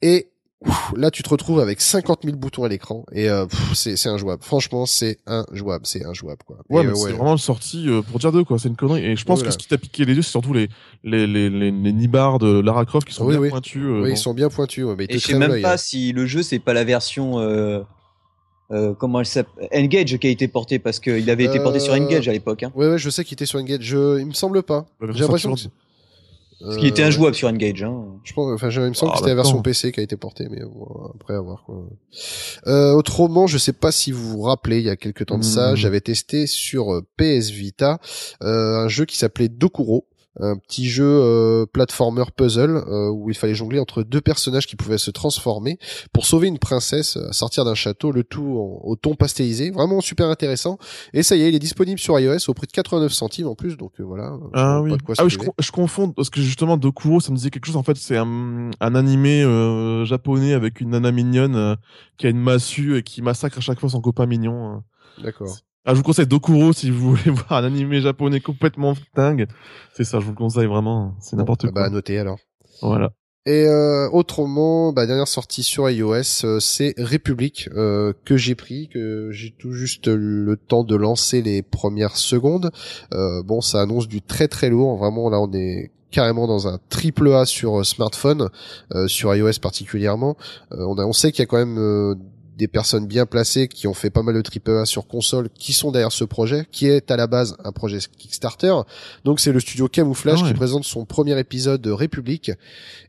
Et 0.02 0.28
ouf, 0.64 0.92
là, 0.96 1.10
tu 1.10 1.22
te 1.22 1.28
retrouves 1.28 1.60
avec 1.60 1.80
50 1.80 2.20
000 2.24 2.36
boutons 2.36 2.64
à 2.64 2.68
l'écran, 2.68 3.04
et 3.12 3.28
euh, 3.28 3.46
c'est 3.74 3.96
c'est 3.96 4.08
injouable. 4.08 4.42
Franchement, 4.42 4.86
c'est 4.86 5.18
injouable, 5.26 5.86
c'est 5.86 6.04
injouable, 6.06 6.42
quoi. 6.46 6.58
Ouais, 6.70 6.84
mais 6.84 6.90
euh, 6.92 6.94
c'est 6.94 7.12
vraiment 7.12 7.36
sorti 7.36 7.88
euh, 7.88 8.02
pour 8.02 8.18
dire 8.18 8.32
deux, 8.32 8.44
quoi. 8.44 8.58
C'est 8.58 8.68
une 8.68 8.76
connerie. 8.76 9.04
Et 9.04 9.16
je 9.16 9.24
pense 9.24 9.38
Voilà. 9.40 9.48
que 9.48 9.52
ce 9.52 9.58
qui 9.58 9.68
t'a 9.68 9.78
piqué 9.78 10.04
les 10.04 10.14
yeux, 10.14 10.22
c'est 10.22 10.30
surtout 10.30 10.52
les, 10.52 10.68
les, 11.04 11.26
les, 11.26 11.50
les, 11.50 11.70
les 11.70 11.92
nibards 11.92 12.38
de 12.38 12.60
Lara 12.60 12.84
Croft 12.84 13.06
qui 13.08 13.14
sont 13.14 13.24
Oui, 13.26 13.32
bien 13.34 13.40
oui. 13.42 13.50
pointus. 13.50 13.82
euh, 13.84 14.02
Oui, 14.02 14.10
ils 14.12 14.16
sont 14.16 14.34
bien 14.34 14.48
pointus, 14.48 14.84
ouais, 14.84 14.94
mais 14.96 15.04
ils 15.08 15.16
Et 15.16 15.18
je 15.18 15.26
sais 15.26 15.38
même 15.38 15.60
pas 15.62 15.74
hein. 15.74 15.76
si 15.76 16.12
le 16.12 16.26
jeu 16.26 16.42
c'est 16.42 16.58
pas 16.58 16.72
la 16.72 16.84
version 16.84 17.38
euh, 17.40 17.82
euh, 18.72 18.94
comment 18.94 19.20
elle 19.20 19.26
s'appelle 19.26 19.68
Engage 19.72 20.16
qui 20.18 20.26
a 20.26 20.30
été 20.30 20.48
porté 20.48 20.78
parce 20.80 20.98
qu'il 20.98 21.28
avait 21.30 21.44
été 21.44 21.60
porté 21.60 21.78
sur 21.78 21.92
Engage 21.94 22.28
à 22.28 22.32
l'époque. 22.32 22.62
Hein. 22.64 22.72
Ouais, 22.74 22.88
ouais, 22.88 22.98
je 22.98 23.10
sais 23.10 23.22
qu'il 23.24 23.34
était 23.34 23.46
sur 23.46 23.60
Engage. 23.60 23.78
Je... 23.82 24.18
Il 24.18 24.26
me 24.26 24.32
semble 24.32 24.62
pas. 24.64 24.86
J'ai 25.10 25.20
l'impression 25.20 25.54
que 25.54 25.60
Parce 26.60 26.78
qu'il 26.78 26.86
était 26.86 27.02
Euh, 27.02 27.06
injouable 27.08 27.34
sur 27.34 27.48
Engage. 27.48 27.82
Hein. 27.82 28.04
Je 28.24 28.32
pense, 28.32 28.50
enfin, 28.54 28.70
il 28.70 28.80
me 28.80 28.94
semble 28.94 29.10
Ah, 29.12 29.14
que 29.14 29.18
c'était 29.18 29.30
la 29.30 29.34
version. 29.36 29.60
PC 29.62 29.92
qui 29.92 30.00
a 30.00 30.02
été 30.02 30.16
portée, 30.16 30.48
mais 30.50 30.62
bon, 30.64 30.88
après 31.14 31.34
à 31.34 31.40
voir 31.40 31.62
quoi. 31.64 31.84
Euh, 32.66 32.92
autrement, 32.92 33.46
je 33.46 33.58
sais 33.58 33.72
pas 33.74 33.92
si 33.92 34.10
vous 34.10 34.26
vous 34.30 34.40
rappelez, 34.42 34.78
il 34.78 34.84
y 34.84 34.90
a 34.90 34.96
quelques 34.96 35.26
temps 35.26 35.38
de 35.38 35.44
ça, 35.44 35.70
Mhm. 35.72 35.76
j'avais 35.76 36.00
testé 36.00 36.46
sur 36.46 36.94
euh, 36.94 37.02
PS 37.18 37.50
Vita 37.50 37.98
euh, 38.42 38.84
un 38.84 38.88
jeu 38.88 39.04
qui 39.04 39.18
s'appelait 39.18 39.48
Dokuro. 39.48 40.06
Un 40.38 40.56
petit 40.58 40.88
jeu 40.88 41.04
euh, 41.06 41.64
platformer 41.66 42.24
puzzle 42.36 42.76
euh, 42.88 43.08
où 43.10 43.30
il 43.30 43.36
fallait 43.36 43.54
jongler 43.54 43.78
entre 43.80 44.02
deux 44.02 44.20
personnages 44.20 44.66
qui 44.66 44.76
pouvaient 44.76 44.98
se 44.98 45.10
transformer 45.10 45.78
pour 46.12 46.26
sauver 46.26 46.48
une 46.48 46.58
princesse 46.58 47.16
à 47.16 47.32
sortir 47.32 47.64
d'un 47.64 47.74
château, 47.74 48.12
le 48.12 48.22
tout 48.24 48.42
en- 48.42 48.86
au 48.86 48.96
ton 48.96 49.14
pastelisé, 49.14 49.70
vraiment 49.70 50.00
super 50.00 50.26
intéressant. 50.28 50.78
Et 51.14 51.22
ça 51.22 51.36
y 51.36 51.42
est, 51.42 51.48
il 51.48 51.54
est 51.54 51.58
disponible 51.58 51.98
sur 51.98 52.18
iOS 52.20 52.48
au 52.48 52.54
prix 52.54 52.66
de 52.66 52.72
89 52.72 53.12
centimes 53.12 53.46
en 53.46 53.54
plus, 53.54 53.76
donc 53.76 53.92
euh, 54.00 54.04
voilà. 54.04 54.32
euh, 54.32 54.38
Ah 54.52 54.62
pas 54.78 54.80
oui. 54.82 54.96
de 54.96 55.02
quoi 55.02 55.14
se 55.14 55.20
Ah 55.22 55.24
oui, 55.24 55.30
je, 55.30 55.38
con- 55.38 55.54
je 55.58 55.70
confonds 55.70 56.10
parce 56.12 56.28
que 56.30 56.40
justement 56.40 56.76
Dokuro, 56.76 57.20
ça 57.20 57.30
me 57.32 57.36
disait 57.36 57.50
quelque 57.50 57.66
chose. 57.66 57.76
En 57.76 57.82
fait, 57.82 57.96
c'est 57.96 58.16
un, 58.18 58.70
un 58.80 58.94
animé 58.94 59.42
euh, 59.42 60.04
japonais 60.04 60.52
avec 60.52 60.80
une 60.80 60.90
nana 60.90 61.12
mignonne 61.12 61.56
euh, 61.56 61.74
qui 62.18 62.26
a 62.26 62.30
une 62.30 62.40
massue 62.40 62.96
et 62.98 63.02
qui 63.02 63.22
massacre 63.22 63.58
à 63.58 63.60
chaque 63.62 63.80
fois 63.80 63.88
son 63.88 64.00
copain 64.02 64.26
mignon. 64.26 64.74
euh. 64.76 65.22
D'accord. 65.22 65.56
Ah, 65.88 65.92
je 65.92 65.98
vous 65.98 66.02
conseille 66.02 66.26
Dokuro 66.26 66.72
si 66.72 66.90
vous 66.90 67.14
voulez 67.14 67.30
voir 67.30 67.52
un 67.52 67.64
animé 67.64 68.00
japonais 68.00 68.40
complètement 68.40 68.94
dingue. 69.14 69.46
C'est 69.94 70.02
ça, 70.02 70.18
je 70.18 70.24
vous 70.24 70.32
le 70.32 70.36
conseille 70.36 70.66
vraiment. 70.66 71.14
C'est 71.20 71.36
n'importe 71.36 71.66
Bon, 71.66 71.72
quoi. 71.72 71.82
Bah, 71.82 71.86
à 71.86 71.90
noter 71.90 72.18
alors. 72.18 72.38
Voilà. 72.82 73.12
Et 73.46 73.64
euh, 73.66 74.10
autrement, 74.10 74.92
bah, 74.92 75.06
dernière 75.06 75.28
sortie 75.28 75.62
sur 75.62 75.88
iOS, 75.88 76.44
euh, 76.44 76.58
c'est 76.58 76.94
République 76.98 77.68
euh, 77.76 78.12
que 78.24 78.36
j'ai 78.36 78.56
pris, 78.56 78.88
que 78.88 79.30
j'ai 79.30 79.52
tout 79.56 79.70
juste 79.70 80.08
le 80.08 80.56
temps 80.56 80.82
de 80.82 80.96
lancer 80.96 81.40
les 81.40 81.62
premières 81.62 82.16
secondes. 82.16 82.72
Euh, 83.14 83.44
bon, 83.44 83.60
ça 83.60 83.80
annonce 83.80 84.08
du 84.08 84.20
très 84.20 84.48
très 84.48 84.68
lourd. 84.68 84.96
Vraiment, 84.96 85.30
là, 85.30 85.40
on 85.40 85.52
est 85.52 85.92
carrément 86.10 86.48
dans 86.48 86.66
un 86.66 86.80
triple 86.88 87.32
A 87.32 87.44
sur 87.46 87.78
euh, 87.78 87.84
smartphone, 87.84 88.48
euh, 88.92 89.06
sur 89.06 89.32
iOS 89.34 89.60
particulièrement. 89.62 90.36
Euh, 90.72 90.84
on, 90.84 90.98
a, 90.98 91.04
on 91.04 91.12
sait 91.12 91.30
qu'il 91.30 91.40
y 91.40 91.42
a 91.44 91.46
quand 91.46 91.58
même 91.58 91.78
euh, 91.78 92.16
des 92.56 92.68
personnes 92.68 93.06
bien 93.06 93.26
placées 93.26 93.68
qui 93.68 93.86
ont 93.86 93.92
fait 93.94 94.08
pas 94.10 94.22
mal 94.22 94.34
de 94.34 94.40
triple 94.40 94.70
A 94.72 94.86
sur 94.86 95.06
console 95.06 95.48
qui 95.50 95.72
sont 95.74 95.92
derrière 95.92 96.10
ce 96.12 96.24
projet, 96.24 96.66
qui 96.72 96.86
est 96.86 97.10
à 97.10 97.16
la 97.16 97.26
base 97.26 97.56
un 97.64 97.72
projet 97.72 97.98
Kickstarter. 98.18 98.74
Donc 99.24 99.40
c'est 99.40 99.52
le 99.52 99.60
studio 99.60 99.88
Camouflage 99.88 100.38
Ah 100.40 100.42
ouais. 100.44 100.48
qui 100.48 100.54
présente 100.54 100.84
son 100.84 101.04
premier 101.04 101.38
épisode 101.38 101.82
de 101.82 101.90
République. 101.90 102.50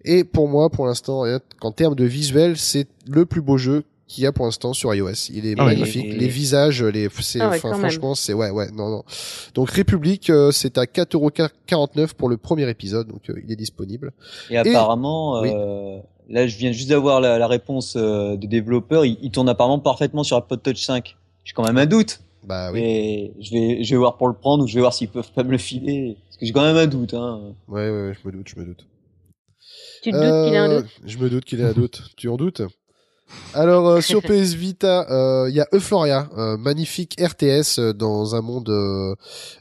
Et 0.03 0.23
pour 0.25 0.47
moi, 0.49 0.69
pour 0.69 0.86
l'instant, 0.86 1.23
qu'en 1.60 1.71
termes 1.71 1.95
de 1.95 2.03
visuel, 2.05 2.57
c'est 2.57 2.88
le 3.07 3.25
plus 3.25 3.41
beau 3.41 3.57
jeu 3.57 3.83
qu'il 4.10 4.23
y 4.23 4.27
a 4.27 4.31
pour 4.31 4.45
l'instant 4.45 4.71
sur 4.73 4.93
iOS. 4.95 5.29
Il 5.33 5.45
est 5.45 5.55
Ah 5.57 5.65
magnifique. 5.65 6.05
Et- 6.05 6.13
Les 6.17 6.27
visages, 6.29 6.81
les, 6.83 7.10
c'est, 7.19 7.41
Ah 7.41 7.49
ouais, 7.49 7.60
franchement, 7.60 8.15
c'est, 8.15 8.31
ouais, 8.33 8.49
ouais, 8.51 8.69
non, 8.71 8.89
non. 8.89 9.03
Donc 9.53 9.69
République, 9.69 10.29
euh, 10.29 10.51
c'est 10.51 10.77
à 10.77 10.86
4,49€ 10.86 12.13
pour 12.13 12.29
le 12.29 12.38
premier 12.38 12.69
épisode, 12.69 13.07
donc 13.07 13.29
euh, 13.29 13.33
il 13.43 13.51
est 13.51 13.55
disponible. 13.57 14.12
Et 14.49 14.57
apparemment, 14.57 15.41
oui. 15.41 15.49
euh, 15.53 15.99
là, 16.29 16.47
je 16.47 16.57
viens 16.57 16.71
juste 16.71 16.89
d'avoir 16.89 17.21
la, 17.21 17.37
la 17.37 17.47
réponse 17.47 17.95
euh, 17.97 18.35
de 18.35 18.47
développeur. 18.47 19.05
Il, 19.05 19.17
il 19.21 19.31
tourne 19.31 19.49
apparemment 19.49 19.79
parfaitement 19.79 20.23
sur 20.23 20.37
iPod 20.37 20.61
Touch 20.63 20.77
5. 20.83 21.15
J'ai 21.43 21.53
quand 21.53 21.63
même 21.65 21.77
un 21.77 21.85
doute. 21.85 22.19
Bah 22.43 22.71
oui. 22.71 22.79
Et 22.81 23.33
je 23.39 23.51
vais, 23.51 23.83
je 23.83 23.91
vais 23.93 23.97
voir 23.97 24.17
pour 24.17 24.27
le 24.27 24.33
prendre 24.33 24.63
ou 24.63 24.67
je 24.67 24.75
vais 24.75 24.79
voir 24.81 24.93
s'ils 24.93 25.09
peuvent 25.09 25.31
pas 25.33 25.43
me 25.43 25.51
le 25.51 25.57
filer. 25.57 26.17
Parce 26.27 26.37
que 26.37 26.45
j'ai 26.45 26.53
quand 26.53 26.61
même 26.63 26.77
un 26.77 26.87
doute. 26.87 27.13
Hein. 27.13 27.53
Ouais, 27.67 27.89
ouais, 27.89 28.07
ouais, 28.07 28.13
je 28.13 28.27
me 28.27 28.31
doute, 28.31 28.47
je 28.47 28.59
me 28.59 28.65
doute. 28.65 28.85
Tu 30.03 30.11
te 30.11 30.15
doutes 30.15 30.45
qu'il 30.47 30.55
a 30.55 30.63
un 30.63 30.69
Euh, 30.69 30.81
doute? 30.81 30.91
Je 31.05 31.17
me 31.17 31.29
doute 31.29 31.45
qu'il 31.45 31.61
a 31.63 31.67
un 31.69 31.73
doute. 31.73 32.03
tu 32.15 32.29
en 32.29 32.37
doutes? 32.37 32.61
Alors 33.53 33.87
euh, 33.89 34.01
sur 34.01 34.21
PS 34.23 34.53
Vita, 34.53 35.07
euh, 35.09 35.47
il 35.49 35.55
y 35.55 35.59
a 35.61 35.67
Euphoria, 35.73 36.29
euh, 36.37 36.57
magnifique 36.57 37.15
RTS 37.21 37.79
euh, 37.79 37.93
dans 37.93 38.35
un 38.35 38.41
monde 38.41 38.69
euh, 38.69 39.15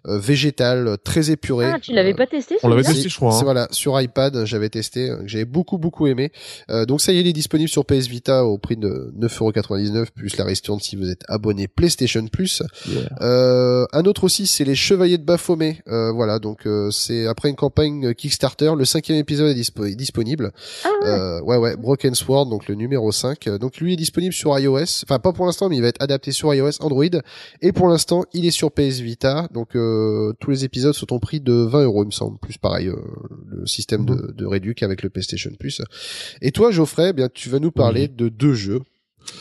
euh, 0.07 0.19
végétal 0.19 0.87
euh, 0.89 0.97
très 0.97 1.31
épuré. 1.31 1.67
Ah, 1.75 1.79
tu 1.81 1.93
l'avais 1.93 2.13
Euh, 2.13 2.17
pas 2.17 2.27
testé 2.27 2.57
On 2.63 2.69
l'avait 2.69 2.83
testé, 2.83 3.09
je 3.09 3.17
crois. 3.17 3.33
c'est 3.33 3.41
hein. 3.41 3.45
voilà 3.45 3.69
sur 3.71 4.01
iPad, 4.01 4.45
j'avais 4.45 4.69
testé, 4.69 5.13
j'avais 5.27 5.45
beaucoup 5.45 5.79
beaucoup 5.79 6.07
aimé. 6.07 6.31
Euh, 6.71 6.85
donc 6.87 7.01
ça 7.01 7.13
y 7.13 7.19
est, 7.19 7.21
il 7.21 7.27
est 7.27 7.33
disponible 7.33 7.69
sur 7.69 7.85
PS 7.85 8.07
Vita 8.07 8.45
au 8.45 8.59
prix 8.59 8.77
de 8.77 9.13
9,99€ 9.19 10.07
plus 10.15 10.37
la 10.37 10.45
ristourne 10.45 10.81
si 10.81 10.97
vous 10.97 11.11
êtes 11.11 11.23
abonné 11.29 11.69
PlayStation 11.69 12.27
Plus. 12.29 12.63
Yeah. 12.89 13.09
Euh, 13.23 13.87
un 13.93 14.05
autre 14.05 14.25
aussi, 14.25 14.47
c'est 14.47 14.65
les 14.65 14.75
Chevaliers 14.75 15.19
de 15.19 15.25
Baphomet. 15.25 15.79
Euh, 15.89 16.13
voilà, 16.13 16.39
donc 16.39 16.67
euh, 16.67 16.91
c'est 16.91 17.27
après 17.27 17.49
une 17.49 17.57
campagne 17.57 18.15
Kickstarter, 18.15 18.73
le 18.77 18.85
cinquième 18.85 19.19
épisode 19.19 19.49
est, 19.57 19.61
dispo- 19.61 19.87
est 19.91 19.95
disponible. 19.97 20.53
Ah 20.85 20.89
ouais. 21.03 21.09
Euh, 21.09 21.41
ouais, 21.43 21.57
ouais, 21.57 21.77
Broken 21.77 22.15
Sword, 22.15 22.47
donc 22.47 22.69
le 22.69 22.75
numéro 22.75 23.11
5. 23.13 23.49
Euh, 23.57 23.59
Donc 23.59 23.79
lui 23.79 23.93
est 23.95 23.97
disponible 23.97 24.33
sur 24.33 24.59
iOS. 24.59 25.03
Enfin, 25.05 25.19
pas 25.19 25.33
pour 25.33 25.47
l'instant, 25.47 25.69
mais 25.69 25.77
il 25.77 25.83
va 25.83 25.89
être 25.89 26.03
adapté 26.03 26.33
sur 26.33 26.55
iOS, 26.55 26.81
Android. 26.81 27.05
Et 27.63 27.73
pour 27.73 27.89
l'instant, 27.89 28.25
il 28.33 28.47
est 28.47 28.51
sur 28.51 28.71
PS 28.73 29.01
Vita. 29.01 29.49
Donc 29.53 29.75
euh, 29.77 30.33
tous 30.41 30.51
les 30.51 30.65
épisodes 30.65 30.95
sont 30.95 31.13
au 31.13 31.19
prix 31.19 31.41
de 31.41 31.53
20 31.53 31.85
euros, 31.85 32.05
il 32.05 32.07
me 32.07 32.11
semble. 32.13 32.39
Plus 32.39 32.59
pareil, 32.59 32.89
euh, 32.89 32.97
le 33.47 33.67
système 33.67 34.05
de, 34.05 34.33
de 34.33 34.47
réduc 34.47 34.83
avec 34.83 35.03
le 35.03 35.11
PlayStation 35.11 35.51
Plus. 35.59 35.83
Et 36.41 36.53
toi, 36.53 36.71
Geoffrey, 36.71 37.09
eh 37.11 37.13
bien, 37.13 37.29
tu 37.33 37.49
vas 37.49 37.59
nous 37.59 37.73
parler 37.73 38.09
de 38.09 38.29
deux 38.29 38.55
jeux. 38.55 38.81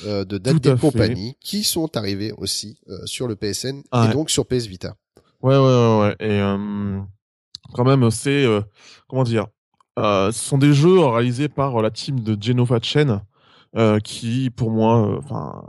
Euh, 0.08 0.26
de 0.26 0.40
Date 0.40 0.64
des 0.64 0.76
compagnies 0.76 1.36
qui 1.40 1.64
sont 1.64 1.96
arrivés 1.96 2.34
aussi 2.40 2.80
sur 3.06 3.28
le 3.28 3.36
PSN 3.36 3.84
Ah 3.92 4.06
et 4.06 4.08
ouais. 4.08 4.14
donc 4.14 4.32
sur 4.32 4.48
PS 4.48 4.66
Vita. 4.66 4.96
Ouais, 5.44 5.56
ouais, 5.56 5.62
ouais, 5.62 6.00
ouais. 6.00 6.16
Et 6.22 6.40
quand 7.74 7.84
même, 7.84 8.10
c'est 8.10 8.46
comment 9.08 9.24
dire 9.24 9.46
Ce 9.96 10.32
sont 10.34 10.58
des 10.58 10.74
jeux 10.74 11.00
réalisés 11.00 11.50
par 11.50 11.80
la 11.84 11.92
team 11.92 12.22
de 12.22 12.36
Genova 12.42 12.80
Chen, 12.82 13.22
euh, 13.78 14.00
qui, 14.00 14.50
pour 14.50 14.72
moi, 14.72 15.08
euh, 15.08 15.18
enfin, 15.18 15.64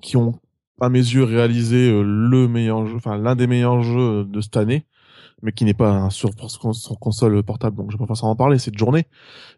qui 0.00 0.16
ont 0.16 0.34
à 0.80 0.88
mes 0.88 0.98
yeux 0.98 1.24
réalisé 1.24 1.90
euh, 1.90 2.02
le 2.02 2.48
meilleur 2.48 2.86
jeu, 2.86 2.96
enfin 2.96 3.16
l'un 3.16 3.34
des 3.34 3.46
meilleurs 3.46 3.82
jeux 3.82 4.24
de 4.24 4.40
cette 4.40 4.56
année, 4.56 4.86
mais 5.42 5.52
qui 5.52 5.64
n'est 5.64 5.74
pas 5.74 5.90
hein, 5.90 6.10
sur, 6.10 6.30
sur 6.72 6.98
console 6.98 7.42
portable, 7.42 7.76
donc 7.76 7.90
je 7.90 7.96
vais 7.96 8.02
pas 8.02 8.06
forcément 8.06 8.32
en 8.32 8.36
parler. 8.36 8.58
C'est 8.58 8.70
de 8.70 8.78
journée, 8.78 9.06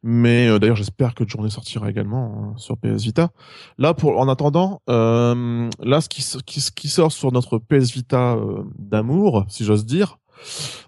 mais 0.02 0.48
euh, 0.48 0.58
d'ailleurs 0.58 0.76
j'espère 0.76 1.14
que 1.14 1.24
de 1.24 1.28
journée 1.28 1.50
sortira 1.50 1.90
également 1.90 2.52
euh, 2.54 2.58
sur 2.58 2.76
PS 2.78 3.02
Vita. 3.02 3.30
Là, 3.78 3.94
pour 3.94 4.18
en 4.18 4.28
attendant, 4.28 4.80
euh, 4.88 5.68
là 5.80 6.00
ce 6.00 6.08
qui, 6.08 6.24
qui, 6.46 6.61
qui 6.74 6.88
sort 6.88 7.12
sur 7.12 7.32
notre 7.32 7.58
PS 7.58 7.92
Vita 7.92 8.37
d'amour, 8.78 9.44
si 9.48 9.64
j'ose 9.64 9.87
dire, 9.87 10.18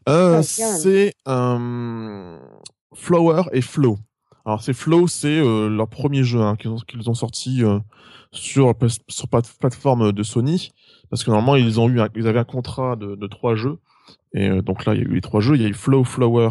euh, 0.08 0.38
Ah, 0.38 0.42
c'est 0.42 1.14
euh, 1.28 2.38
Flower 2.94 3.42
et 3.52 3.60
Flow. 3.60 3.98
Alors 4.46 4.62
c'est 4.62 4.72
Flow, 4.72 5.06
c'est 5.06 5.38
euh, 5.38 5.68
leur 5.68 5.88
premier 5.88 6.24
jeu 6.24 6.40
hein, 6.40 6.56
qu'ils 6.56 6.70
ont, 6.70 6.78
qu'ils 6.78 7.10
ont 7.10 7.14
sorti 7.14 7.62
euh, 7.62 7.78
sur 8.32 8.74
sur 9.08 9.28
plate- 9.28 9.58
plateforme 9.58 10.12
de 10.12 10.22
Sony, 10.22 10.70
parce 11.10 11.24
que 11.24 11.30
normalement 11.30 11.56
ils 11.56 11.78
ont 11.78 11.88
eu 11.88 12.00
ils 12.16 12.26
avaient 12.26 12.38
un 12.38 12.44
contrat 12.44 12.96
de, 12.96 13.16
de 13.16 13.26
trois 13.26 13.54
jeux, 13.54 13.78
et 14.34 14.48
euh, 14.48 14.62
donc 14.62 14.86
là 14.86 14.94
il 14.94 15.02
y 15.02 15.04
a 15.04 15.06
eu 15.08 15.14
les 15.14 15.20
trois 15.20 15.40
jeux, 15.40 15.56
il 15.56 15.62
y 15.62 15.66
a 15.66 15.68
eu 15.68 15.74
Flow, 15.74 16.04
Flower 16.04 16.48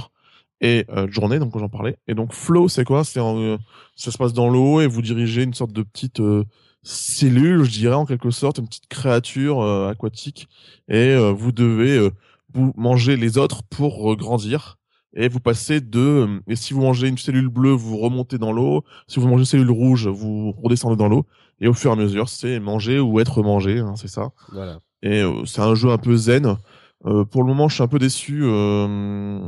et 0.62 0.86
euh, 0.90 1.08
Journée, 1.10 1.40
donc 1.40 1.58
j'en 1.58 1.70
parlais. 1.70 1.98
Et 2.08 2.14
donc 2.14 2.34
Flow, 2.34 2.68
c'est 2.68 2.86
quoi? 2.86 3.04
C'est 3.04 3.20
euh, 3.20 3.58
ça 3.96 4.12
se 4.12 4.18
passe 4.18 4.34
dans 4.34 4.50
l'eau 4.50 4.82
et 4.82 4.88
vous 4.88 5.02
dirigez 5.02 5.44
une 5.44 5.54
sorte 5.54 5.74
de 5.74 5.84
petite 5.84 6.20
euh, 6.20 6.44
cellule, 6.84 7.64
je 7.64 7.72
dirais 7.72 7.96
en 7.96 8.06
quelque 8.06 8.30
sorte, 8.30 8.60
une 8.60 8.68
petite 8.68 8.88
créature 8.88 9.62
aquatique, 9.90 10.48
et 10.88 11.16
vous 11.34 11.52
devez 11.52 12.10
manger 12.54 13.18
les 13.18 13.38
autres 13.38 13.64
pour 13.64 14.16
grandir. 14.16 14.79
Et 15.16 15.28
vous 15.28 15.40
passez 15.40 15.82
de 15.82 16.42
et 16.48 16.56
si 16.56 16.74
vous 16.74 16.82
mangez 16.82 17.08
une 17.08 17.18
cellule 17.18 17.48
bleue, 17.50 17.72
vous 17.72 17.98
remontez 17.98 18.38
dans 18.38 18.52
l'eau. 18.52 18.84
Si 19.08 19.20
vous 19.20 19.28
mangez 19.28 19.42
une 19.42 19.46
cellule 19.46 19.72
rouge, 19.72 20.08
vous 20.08 20.52
redescendez 20.52 20.96
dans 20.96 21.08
l'eau. 21.08 21.26
Et 21.62 21.68
au 21.68 21.74
fur 21.74 21.90
et 21.90 21.94
à 21.94 21.96
mesure, 21.96 22.30
c'est 22.30 22.60
manger 22.60 23.00
ou 23.00 23.20
être 23.20 23.42
mangé, 23.42 23.80
hein, 23.80 23.96
c'est 23.96 24.08
ça. 24.08 24.30
Voilà. 24.52 24.80
Et 25.02 25.22
euh, 25.22 25.46
c'est 25.46 25.62
un 25.62 25.74
jeu 25.76 25.90
un 25.90 25.98
peu 25.98 26.16
zen. 26.16 26.58
Euh, 27.06 27.24
pour 27.26 27.42
le 27.44 27.48
moment, 27.50 27.68
je 27.70 27.76
suis 27.76 27.84
un 27.84 27.88
peu 27.88 27.98
déçu. 28.00 28.42
Euh, 28.44 29.40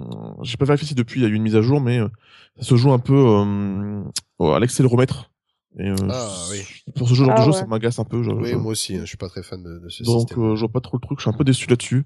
J'ai 0.42 0.58
pas 0.58 0.66
vérifié 0.66 0.88
si 0.88 0.96
depuis 0.96 1.20
il 1.20 1.24
y 1.24 1.26
a 1.26 1.30
eu 1.30 1.34
une 1.36 1.44
mise 1.44 1.56
à 1.56 1.62
jour, 1.62 1.80
mais 1.80 2.00
euh, 2.00 2.08
ça 2.58 2.64
se 2.64 2.76
joue 2.76 2.92
un 2.92 3.00
peu 3.00 3.14
euh, 3.16 4.04
à 4.56 4.60
l'accéléromètre. 4.60 5.32
Et 5.78 5.88
euh, 5.90 5.96
Ah, 6.10 6.28
oui. 6.52 6.60
pour 6.96 7.08
ce 7.08 7.14
genre 7.14 7.30
Ah, 7.32 7.40
de 7.40 7.44
jeu, 7.46 7.52
ouais. 7.52 7.60
ça 7.60 7.66
m'agace 7.68 8.00
un 8.00 8.04
peu. 8.04 8.24
Je, 8.24 8.32
Oui, 8.32 8.50
je- 8.50 8.56
moi 8.56 8.72
aussi, 8.72 8.96
hein, 8.96 9.02
je 9.02 9.06
suis 9.06 9.18
pas 9.18 9.30
très 9.30 9.44
fan 9.44 9.62
de, 9.64 9.80
de 9.80 9.90
ce 9.90 10.04
donc 10.04 10.22
système. 10.30 10.44
euh, 10.44 10.56
je 10.56 10.62
vois 10.62 10.70
pas 10.72 10.82
trop 10.82 10.98
le 10.98 11.02
truc. 11.06 11.20
Je 11.20 11.24
suis 11.24 11.30
un 11.30 11.38
peu 11.38 11.44
déçu 11.44 11.70
là-dessus. 11.70 12.06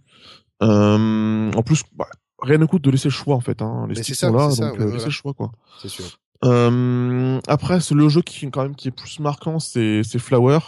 Euh, 0.61 1.51
en 1.51 1.63
plus, 1.63 1.83
bah, 1.95 2.05
rien 2.45 2.57
ne 2.57 2.65
coûte 2.65 2.83
de 2.83 2.91
laisser 2.91 3.09
le 3.09 3.13
choix 3.13 3.35
en 3.35 3.41
fait. 3.41 3.61
Hein. 3.61 3.87
Les 3.89 3.95
sticks 3.95 4.15
ça, 4.15 4.27
sont 4.27 4.33
là, 4.33 4.49
ça, 4.51 4.65
donc 4.69 4.73
ouais, 4.73 4.81
euh, 4.81 4.83
voilà. 4.83 4.93
laissez 4.93 5.05
le 5.05 5.11
choix 5.11 5.33
quoi. 5.33 5.51
C'est 5.81 5.89
sûr. 5.89 6.05
Euh, 6.43 7.39
après, 7.47 7.79
c'est 7.79 7.95
le 7.95 8.07
jeu 8.09 8.21
qui 8.21 8.49
quand 8.51 8.61
même 8.61 8.75
qui 8.75 8.89
est 8.89 8.91
plus 8.91 9.19
marquant, 9.19 9.59
c'est 9.59 10.03
Flower, 10.19 10.59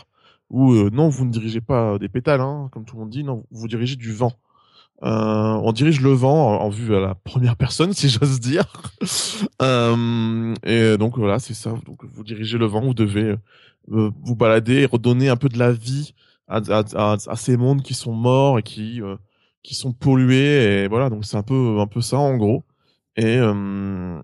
où 0.50 0.74
euh, 0.74 0.90
non, 0.92 1.10
vous 1.10 1.26
ne 1.26 1.32
dirigez 1.32 1.62
pas 1.62 1.98
des 2.00 2.10
pétales, 2.10 2.42
hein, 2.42 2.70
comme 2.72 2.86
tout 2.86 2.96
le 2.96 3.02
monde 3.02 3.10
dit, 3.10 3.24
non, 3.24 3.44
vous 3.52 3.68
dirigez 3.68 3.96
du 3.96 4.14
vent. 4.14 4.34
Euh, 5.04 5.08
on 5.64 5.72
dirige 5.74 6.02
le 6.02 6.12
vent 6.12 6.56
en, 6.56 6.66
en 6.66 6.70
vue 6.70 6.96
à 6.96 7.00
la 7.00 7.14
première 7.14 7.56
personne, 7.56 7.94
si 7.94 8.10
j'ose 8.10 8.40
dire. 8.40 8.66
euh, 9.62 10.54
et 10.64 10.98
donc 10.98 11.18
voilà, 11.18 11.38
c'est 11.40 11.54
ça. 11.54 11.74
Donc 11.86 12.04
vous 12.06 12.24
dirigez 12.24 12.58
le 12.58 12.66
vent, 12.66 12.82
vous 12.82 12.96
devez 12.96 13.36
euh, 13.92 14.12
vous 14.24 14.36
balader 14.36 14.82
et 14.82 14.86
redonner 14.86 15.30
un 15.30 15.36
peu 15.36 15.50
de 15.50 15.60
la 15.60 15.72
vie 15.72 16.14
à, 16.48 16.62
à, 16.70 16.84
à, 16.96 17.18
à 17.28 17.36
ces 17.36 17.58
mondes 17.58 17.84
qui 17.84 17.94
sont 17.94 18.14
morts 18.14 18.58
et 18.58 18.64
qui 18.64 19.02
qui 19.68 19.76
sont 19.76 19.92
pollués. 19.92 20.84
Et 20.84 20.88
voilà, 20.88 21.10
donc 21.10 21.26
c'est 21.26 21.36
un 21.38 21.44
peu 21.44 21.80
un 21.80 21.88
peu 21.88 22.00
ça 22.02 22.18
en 22.18 22.38
gros. 22.38 22.64
Et 23.18 23.38
euh, 23.38 24.18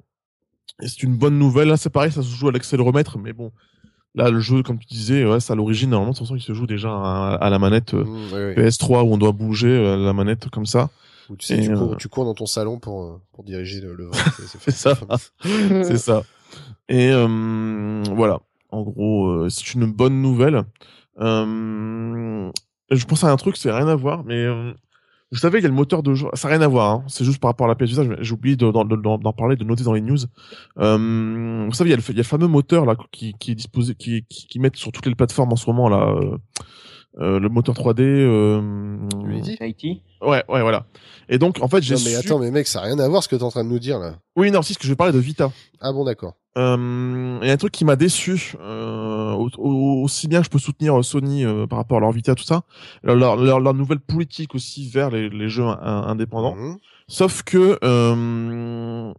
et 0.81 0.87
c'est 0.87 1.03
une 1.03 1.15
bonne 1.17 1.37
nouvelle. 1.37 1.67
Là, 1.67 1.77
c'est 1.77 1.89
pareil, 1.89 2.11
ça 2.11 2.21
se 2.23 2.27
joue 2.35 2.47
à 2.47 2.51
l'accéléromètre, 2.51 3.17
mais 3.17 3.33
bon, 3.33 3.51
là, 4.15 4.29
le 4.29 4.39
jeu, 4.39 4.63
comme 4.63 4.79
tu 4.79 4.87
disais, 4.87 5.25
ouais, 5.25 5.39
c'est 5.39 5.51
à 5.53 5.55
l'origine, 5.55 5.89
normalement, 5.89 6.13
de 6.13 6.17
toute 6.17 6.25
façon, 6.27 6.35
il 6.35 6.41
se 6.41 6.53
joue 6.53 6.65
déjà 6.67 6.89
à, 6.89 7.35
à 7.39 7.49
la 7.49 7.59
manette 7.59 7.93
euh, 7.93 8.03
Mmh, 8.05 8.33
oui, 8.33 8.39
oui. 8.57 8.63
PS3 8.63 9.03
où 9.03 9.13
on 9.13 9.17
doit 9.17 9.31
bouger 9.33 9.67
euh, 9.67 9.97
la 9.97 10.13
manette 10.13 10.49
comme 10.49 10.65
ça. 10.65 10.89
Ou 11.29 11.35
tu 11.35 11.45
sais, 11.47 11.57
Et, 11.57 11.61
tu, 11.67 11.73
cours, 11.73 11.97
tu 11.97 12.07
cours 12.09 12.25
dans 12.25 12.33
ton 12.33 12.45
salon 12.45 12.79
pour, 12.79 13.19
pour 13.33 13.43
diriger 13.43 13.81
le, 13.81 13.93
le 13.95 14.05
vent. 14.05 14.11
C'est- 14.37 14.59
C'est 14.59 14.71
ça. 14.71 14.97
C'est 15.83 15.97
ça. 15.97 16.23
Et 16.89 17.11
voilà. 17.11 18.39
En 18.71 18.81
gros, 18.81 19.47
c'est 19.49 19.73
une 19.75 19.85
bonne 19.85 20.21
nouvelle. 20.21 20.63
Je 21.19 23.05
pense 23.07 23.23
à 23.23 23.31
un 23.31 23.35
truc, 23.37 23.57
c'est 23.57 23.71
rien 23.71 23.87
à 23.87 23.95
voir, 23.95 24.23
mais 24.23 24.45
vous 25.33 25.39
savez, 25.39 25.57
il 25.57 25.63
y 25.63 25.65
a 25.65 25.67
le 25.69 25.73
moteur 25.73 26.03
de 26.03 26.13
jeu. 26.13 26.27
Ça 26.35 26.47
n'a 26.47 26.55
rien 26.55 26.63
à 26.63 26.67
voir. 26.67 26.91
Hein. 26.91 27.03
C'est 27.07 27.25
juste 27.25 27.39
par 27.39 27.49
rapport 27.49 27.65
à 27.65 27.69
la 27.69 27.75
PS 27.75 27.89
Vita. 27.89 28.03
j'ai- 28.21 28.33
oublié 28.33 28.55
de- 28.55 28.69
d'en 28.69 29.33
parler, 29.33 29.55
de 29.55 29.63
noter 29.63 29.83
dans 29.83 29.93
les 29.93 30.01
news. 30.01 30.19
Euh, 30.77 31.65
vous 31.65 31.73
savez, 31.73 31.89
il 31.89 31.91
y, 31.91 31.93
a 31.93 32.15
le, 32.15 32.23
fameux 32.23 32.47
moteur 32.47 32.85
là 32.85 32.95
qui, 33.11 33.33
qui 33.39 33.51
est 33.51 33.55
disposé, 33.55 33.95
qui, 33.95 34.23
qui, 34.29 34.59
mettent 34.59 34.75
sur 34.75 34.91
toutes 34.91 35.07
les 35.07 35.15
plateformes 35.15 35.51
en 35.51 35.55
ce 35.55 35.67
moment 35.67 35.89
là. 35.89 36.07
euh, 36.07 36.37
euh, 37.19 37.39
le 37.39 37.49
moteur 37.49 37.75
3D. 37.75 38.01
Euh, 38.01 38.61
Unity 39.25 39.57
Haïti. 39.59 40.01
ouais, 40.21 40.43
ouais, 40.49 40.61
voilà. 40.61 40.85
Et 41.29 41.37
donc, 41.37 41.61
en 41.61 41.67
fait, 41.67 41.81
j'ai 41.81 41.95
Non, 41.95 42.01
mais 42.05 42.11
su- 42.11 42.15
attends, 42.17 42.39
mais 42.39 42.51
mec, 42.51 42.67
ça 42.67 42.79
n'a 42.81 42.85
rien 42.87 42.99
à 42.99 43.07
voir 43.07 43.23
ce 43.23 43.27
que 43.29 43.35
t'es 43.35 43.43
en 43.43 43.49
train 43.51 43.63
de 43.63 43.69
nous 43.69 43.79
dire 43.79 43.99
là. 43.99 44.15
Oui, 44.35 44.51
non, 44.51 44.61
si, 44.61 44.73
ce 44.73 44.79
que 44.79 44.85
je 44.85 44.89
vais 44.89 44.95
parler 44.95 45.13
de 45.13 45.19
Vita. 45.19 45.51
Ah 45.81 45.91
bon, 45.93 46.03
d'accord. 46.05 46.33
Euh, 46.57 47.39
Il 47.41 47.47
y 47.47 47.49
a 47.49 47.53
un 47.53 47.57
truc 47.57 47.71
qui 47.71 47.83
m'a 47.85 47.95
déçu, 47.95 48.53
euh, 48.61 49.31
au- 49.33 49.49
au- 49.57 50.03
aussi 50.03 50.27
bien 50.27 50.39
que 50.39 50.45
je 50.45 50.51
peux 50.51 50.59
soutenir 50.59 50.99
euh, 50.99 51.01
Sony 51.01 51.43
euh, 51.45 51.65
par 51.65 51.79
rapport 51.79 51.97
à 51.97 52.01
leur 52.01 52.11
Vita, 52.11 52.35
tout 52.35 52.43
ça, 52.43 52.61
leur, 53.03 53.15
leur, 53.15 53.35
leur- 53.37 53.59
leur 53.59 53.73
nouvelle 53.73 53.99
politique 53.99 54.53
aussi 54.53 54.87
vers 54.89 55.09
les, 55.09 55.29
les 55.29 55.49
jeux 55.49 55.63
in- 55.65 56.03
indépendants. 56.07 56.55
Mhm. 56.55 56.77
Sauf 57.07 57.41
que, 57.43 57.79
euh, 57.83 59.13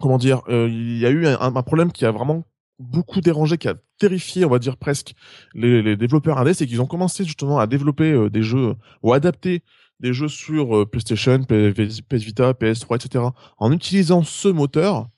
comment 0.00 0.18
dire, 0.18 0.42
euh, 0.48 0.68
il 0.70 0.98
y 0.98 1.04
a 1.06 1.10
eu 1.10 1.26
un, 1.26 1.38
un, 1.40 1.62
problème 1.62 1.92
qui 1.92 2.04
a 2.06 2.10
vraiment 2.10 2.44
beaucoup 2.78 3.20
dérangé, 3.20 3.58
qui 3.58 3.68
a 3.68 3.74
terrifié, 3.98 4.44
on 4.44 4.50
va 4.50 4.58
dire 4.58 4.76
presque, 4.76 5.14
les, 5.54 5.82
les 5.82 5.96
développeurs 5.96 6.38
indés, 6.38 6.54
c'est 6.54 6.66
qu'ils 6.66 6.80
ont 6.80 6.86
commencé 6.86 7.24
justement 7.24 7.58
à 7.58 7.66
développer 7.66 8.12
euh, 8.12 8.30
des 8.30 8.42
jeux 8.42 8.74
ou 9.02 9.12
adapter 9.12 9.62
des 10.00 10.12
jeux 10.12 10.28
sur 10.28 10.76
euh, 10.76 10.86
PlayStation, 10.86 11.42
PS, 11.44 12.02
Vita, 12.12 12.52
PS3, 12.52 12.96
etc. 13.04 13.24
en 13.58 13.72
utilisant 13.72 14.22
ce 14.22 14.48
moteur 14.48 15.08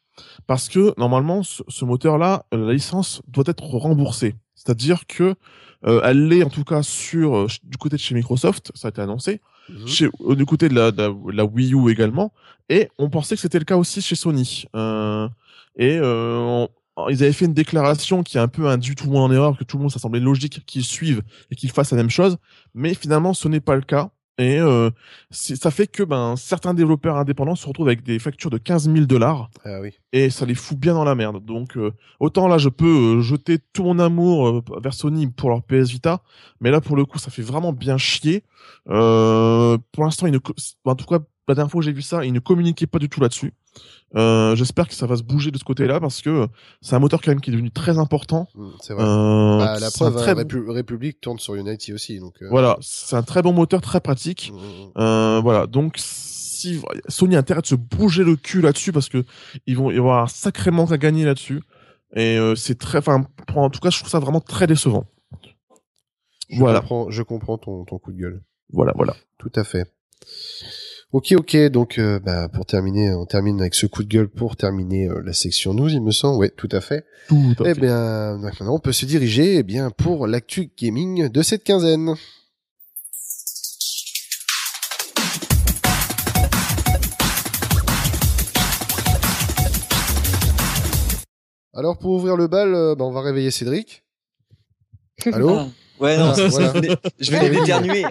parce 0.47 0.69
que 0.69 0.93
normalement 0.99 1.43
ce, 1.43 1.63
ce 1.69 1.85
moteur-là, 1.85 2.45
la 2.53 2.73
licence 2.73 3.23
doit 3.29 3.45
être 3.47 3.65
remboursée. 3.65 4.35
C'est-à-dire 4.55 5.07
que 5.07 5.35
euh, 5.87 6.01
elle 6.05 6.29
l'est 6.29 6.43
en 6.43 6.51
tout 6.51 6.65
cas 6.65 6.83
sur 6.83 7.37
euh, 7.37 7.47
du 7.63 7.79
côté 7.79 7.97
de 7.97 8.01
chez 8.01 8.15
Microsoft, 8.15 8.71
ça 8.75 8.89
a 8.89 8.91
été 8.91 9.01
annoncé, 9.01 9.41
Mhm. 9.71 9.87
chez, 9.87 10.09
euh, 10.27 10.35
du 10.35 10.47
côté 10.47 10.69
de 10.69 10.75
la, 10.75 10.91
de, 10.91 11.43
Wii 11.43 11.75
U 11.75 11.91
également, 11.91 12.33
et 12.69 12.89
on 12.99 13.09
pensait 13.09 13.35
que 13.37 13.41
c'était 13.41 13.59
le 13.59 13.65
cas 13.65 13.77
aussi 13.77 14.03
chez 14.03 14.17
Sony. 14.17 14.65
Euh, 14.75 15.29
et 15.77 15.99
euh, 16.01 16.67
ils 17.09 17.23
avaient 17.23 17.33
fait 17.33 17.47
une 17.47 17.55
déclaration 17.55 18.23
qui 18.23 18.39
a 18.39 18.43
un 18.43 18.49
peu 18.49 18.67
induit 18.69 18.95
tout 18.95 19.07
le 19.07 19.13
monde 19.13 19.31
en 19.31 19.35
erreur, 19.35 19.57
que 19.59 19.65
tout 19.65 19.77
le 19.77 19.83
monde 19.83 19.93
ça 19.93 19.99
semblait 19.99 20.21
logique 20.21 20.65
qu'ils 20.67 20.85
suivent 20.85 21.23
et 21.51 21.57
qu'ils 21.57 21.71
fassent 21.71 21.91
la 21.93 21.97
même 21.97 22.11
chose, 22.11 22.37
mais 22.75 22.95
finalement 22.95 23.33
ce 23.35 23.49
n'est 23.49 23.61
pas 23.61 23.75
le 23.77 23.83
cas. 23.83 24.11
Et 24.39 24.59
euh, 24.59 24.89
ça 25.31 25.71
fait 25.71 25.87
que 25.87 26.03
ben 26.03 26.35
certains 26.35 26.73
développeurs 26.73 27.17
indépendants 27.17 27.57
se 27.57 27.67
retrouvent 27.69 27.89
avec 27.89 28.03
des 28.03 28.19
factures 28.19 28.49
de 28.49 28.57
15 28.57 28.91
000 28.91 29.05
dollars 29.05 29.51
Ah 29.67 29.81
oui. 29.83 29.91
et 30.15 30.31
ça 30.31 30.47
les 30.47 30.55
fout 30.55 30.79
bien 30.79 30.95
dans 30.95 31.05
la 31.05 31.15
merde. 31.15 31.45
Donc 31.45 31.77
euh, 31.77 31.93
autant 32.21 32.49
là 32.49 32.57
je 32.57 32.71
peux 32.71 33.19
euh, 33.19 33.21
jeter 33.21 33.59
tout 33.75 33.83
mon 33.85 33.99
amour 33.99 34.49
euh, 34.49 34.63
vers 34.83 34.95
Sony 34.95 35.27
pour 35.27 35.51
leur 35.51 35.63
PS 35.63 35.91
Vita, 35.91 36.23
mais 36.61 36.71
là 36.71 36.81
pour 36.81 36.97
le 36.97 37.05
coup 37.05 37.19
ça 37.19 37.31
fait 37.31 37.43
vraiment 37.43 37.75
bien 37.75 37.99
chier. 37.99 38.45
Euh, 38.89 39.77
pour 39.93 40.05
l'instant 40.05 40.27
ils 40.27 40.33
ne, 40.33 40.39
en 40.85 40.95
tout 40.95 41.05
cas 41.07 41.19
la 41.47 41.55
dernière 41.55 41.71
fois 41.71 41.81
que 41.81 41.85
j'ai 41.85 41.93
vu 41.93 42.03
ça 42.03 42.25
ils 42.25 42.33
ne 42.33 42.39
communiquaient 42.41 42.87
pas 42.87 42.99
du 42.99 43.11
tout 43.11 43.21
là-dessus. 43.21 43.53
Euh, 44.17 44.57
J'espère 44.57 44.89
que 44.89 44.95
ça 44.95 45.07
va 45.07 45.17
se 45.17 45.23
bouger 45.23 45.53
de 45.53 45.59
ce 45.59 45.63
côté-là 45.63 46.01
parce 46.01 46.21
que 46.21 46.49
c'est 46.81 46.97
un 46.97 46.99
moteur 46.99 47.21
quand 47.23 47.31
même 47.31 47.41
qui 47.41 47.51
est 47.51 47.53
devenu 47.53 47.71
très 47.71 47.97
important. 47.99 48.49
Mm, 48.57 48.69
C'est 48.83 48.95
vrai. 48.95 49.05
Euh, 49.05 49.59
Bah, 49.59 49.79
la 49.79 49.91
preuve, 49.91 50.17
très 50.17 50.33
Répu- 50.35 50.69
République 50.69 51.21
tourne 51.21 51.39
sur 51.39 51.55
Unity 51.55 51.93
aussi, 51.93 52.19
donc. 52.19 52.35
euh, 52.43 52.49
voilà, 52.51 52.77
c'est 52.81 53.15
un 53.15 53.23
très 53.23 53.41
bon 53.43 53.53
moteur, 53.53 53.81
très 53.81 54.01
pratique. 54.01 54.51
mm, 54.53 54.57
mm. 54.57 54.93
Euh, 54.99 55.41
voilà, 55.41 55.67
donc 55.69 55.95
si 55.99 56.81
Sony 57.09 57.37
a 57.37 57.39
intérêt 57.39 57.63
de 57.63 57.67
se 57.67 57.77
bouger 57.77 58.25
le 58.25 58.35
cul 58.37 58.61
là-dessus 58.61 58.91
parce 58.93 59.09
que 59.09 59.25
ils 59.67 59.77
vont 59.79 59.91
y 59.93 59.97
avoir 59.99 60.25
un 60.25 60.27
sacré 60.27 60.71
manque 60.73 60.91
à 60.93 60.99
gagner 60.99 61.25
là-dessus 61.25 61.63
et 62.17 62.37
euh, 62.37 62.57
c'est 62.57 62.79
très, 62.79 62.99
enfin, 62.99 63.25
en 63.55 63.71
tout 63.71 63.79
cas, 63.81 63.91
je 63.91 63.99
trouve 63.99 64.11
ça 64.11 64.19
vraiment 64.19 64.41
très 64.41 64.67
décevant. 64.67 65.07
Je 66.51 66.59
Voilà, 66.59 66.81
comprends, 66.81 67.11
je 67.11 67.23
comprends 67.23 67.59
ton, 67.59 67.85
ton 67.85 67.99
coup 68.01 68.11
de 68.13 68.19
gueule. 68.19 68.43
voilà, 68.73 68.93
voilà. 68.97 69.15
Tout 69.39 69.53
à 69.55 69.63
fait. 69.63 69.87
Ok, 71.13 71.33
ok. 71.37 71.57
Donc, 71.71 71.99
euh, 71.99 72.21
bah, 72.21 72.49
pour 72.49 72.67
terminer, 72.67 73.13
on 73.13 73.27
termine 73.27 73.61
avec 73.61 73.75
ce 73.75 73.87
coup 73.87 74.05
de 74.05 74.09
gueule 74.09 74.29
pour 74.29 74.57
terminer 74.57 75.09
euh, 75.09 75.21
la 75.25 75.33
section 75.33 75.75
news, 75.75 75.89
il 75.91 76.03
me 76.03 76.13
semble. 76.13 76.39
Ouais, 76.39 76.51
tout 76.51 76.69
à 76.71 76.81
fait. 76.81 77.05
Tout 77.29 77.55
à 77.59 77.71
Eh 77.71 77.75
fait. 77.75 77.81
bien, 77.81 78.37
maintenant, 78.39 78.75
on 78.77 78.79
peut 78.79 78.93
se 78.93 79.07
diriger, 79.07 79.57
eh 79.57 79.63
bien, 79.65 79.91
pour 79.91 80.27
l'actu 80.29 80.71
gaming 80.79 81.29
de 81.29 81.43
cette 81.43 81.65
quinzaine. 81.65 82.15
Alors, 91.75 91.99
pour 91.99 92.11
ouvrir 92.13 92.37
le 92.37 92.47
bal, 92.49 92.75
euh, 92.75 92.95
bah, 92.95 93.05
on 93.05 93.13
va 93.13 93.21
réveiller 93.23 93.51
Cédric. 93.51 94.03
Allô 95.33 95.51
Ah. 95.59 95.69
Ouais, 96.01 96.17
non, 96.17 96.31
Ah, 96.31 96.35
je 96.35 96.43
voilà. 96.45 96.73
je 97.19 97.31
venais 97.31 97.51
d'éternuer. 97.51 98.05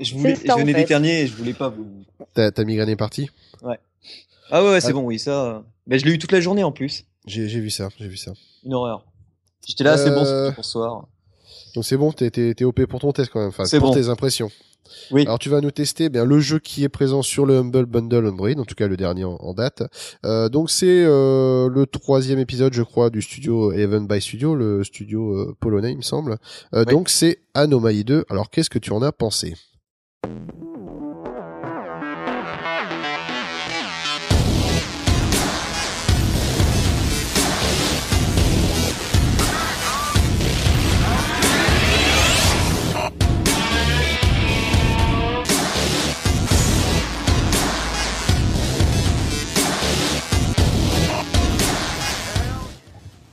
Je 0.00 0.14
voulais, 0.14 0.34
ça, 0.34 0.42
je 0.44 0.52
venais 0.52 0.62
en 0.62 0.66
fait. 0.66 0.72
d'éternuer 0.74 1.20
et 1.22 1.26
je 1.26 1.34
voulais 1.34 1.52
pas 1.54 1.68
vous. 1.68 1.86
Ta, 2.34 2.50
ta 2.50 2.64
migraine 2.64 2.88
est 2.88 2.96
partie 2.96 3.30
Ah 4.50 4.62
ouais, 4.62 4.70
ouais, 4.70 4.80
c'est 4.80 4.88
Ah. 4.90 4.92
bon, 4.92 5.02
oui, 5.02 5.18
ça. 5.18 5.62
Mais 5.86 5.98
je 5.98 6.04
l'ai 6.06 6.12
eu 6.12 6.18
toute 6.18 6.32
la 6.32 6.40
journée 6.40 6.64
en 6.64 6.72
plus. 6.72 7.04
J'ai 7.26 7.48
j'ai 7.48 7.60
vu 7.60 7.70
ça, 7.70 7.88
j'ai 7.98 8.08
vu 8.08 8.16
ça. 8.16 8.32
Une 8.64 8.74
horreur. 8.74 9.04
J'étais 9.66 9.84
là, 9.84 9.98
c'est 9.98 10.10
bon, 10.10 10.24
Euh, 10.24 10.48
c'est 10.48 10.54
pour 10.54 10.64
ce 10.64 10.70
soir. 10.72 11.06
Donc 11.74 11.84
c'est 11.84 11.96
bon, 11.98 12.12
t'es 12.12 12.30
t'es- 12.30 12.54
t'es 12.54 12.64
OP 12.64 12.86
pour 12.86 13.00
ton 13.00 13.12
test 13.12 13.30
quand 13.30 13.40
même, 13.40 13.50
enfin 13.50 13.66
C'est 13.66 13.78
pour 13.78 13.90
bon. 13.90 13.94
tes 13.94 14.08
impressions. 14.08 14.50
Oui. 15.10 15.22
Alors 15.22 15.38
tu 15.38 15.48
vas 15.48 15.60
nous 15.60 15.70
tester 15.70 16.04
eh 16.04 16.08
bien 16.08 16.24
le 16.24 16.40
jeu 16.40 16.58
qui 16.58 16.82
est 16.84 16.88
présent 16.88 17.22
sur 17.22 17.44
le 17.46 17.58
Humble 17.58 17.86
Bundle 17.86 18.26
Android, 18.26 18.50
en 18.58 18.64
tout 18.64 18.74
cas 18.74 18.88
le 18.88 18.96
dernier 18.96 19.24
en, 19.24 19.36
en 19.36 19.54
date. 19.54 19.82
Euh, 20.24 20.48
donc 20.48 20.70
c'est 20.70 21.04
euh, 21.04 21.68
le 21.68 21.86
troisième 21.86 22.38
épisode, 22.38 22.72
je 22.72 22.82
crois, 22.82 23.10
du 23.10 23.20
studio 23.22 23.72
Eleven 23.72 24.06
by 24.06 24.20
Studio, 24.20 24.54
le 24.54 24.84
studio 24.84 25.34
euh, 25.34 25.56
polonais, 25.60 25.92
il 25.92 25.98
me 25.98 26.02
semble. 26.02 26.38
Euh, 26.74 26.84
Oui. 26.86 26.92
Donc 26.92 27.08
c'est 27.08 27.38
Anomaly 27.54 28.04
2. 28.04 28.24
Alors 28.30 28.50
qu'est-ce 28.50 28.70
que 28.70 28.78
tu 28.78 28.92
en 28.92 29.02
as 29.02 29.12
pensé? 29.12 29.54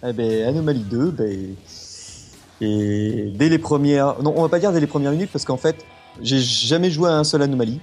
Eh 0.08 0.14
ben, 0.14 0.48
Anomaly 0.48 0.82
2, 0.82 1.12
ben, 1.12 1.56
et 2.62 3.32
dès 3.36 3.50
les 3.50 3.58
premières, 3.58 4.22
non, 4.22 4.34
on 4.36 4.42
va 4.44 4.50
pas 4.50 4.60
dire 4.60 4.72
dès 4.72 4.80
les 4.80 4.88
premières 4.88 5.12
minutes 5.12 5.30
parce 5.32 5.46
qu'en 5.46 5.58
fait, 5.58 5.76
j'ai 6.22 6.40
jamais 6.40 6.90
joué 6.90 7.10
à 7.10 7.14
un 7.14 7.24
seul 7.24 7.42
Anomaly, 7.42 7.80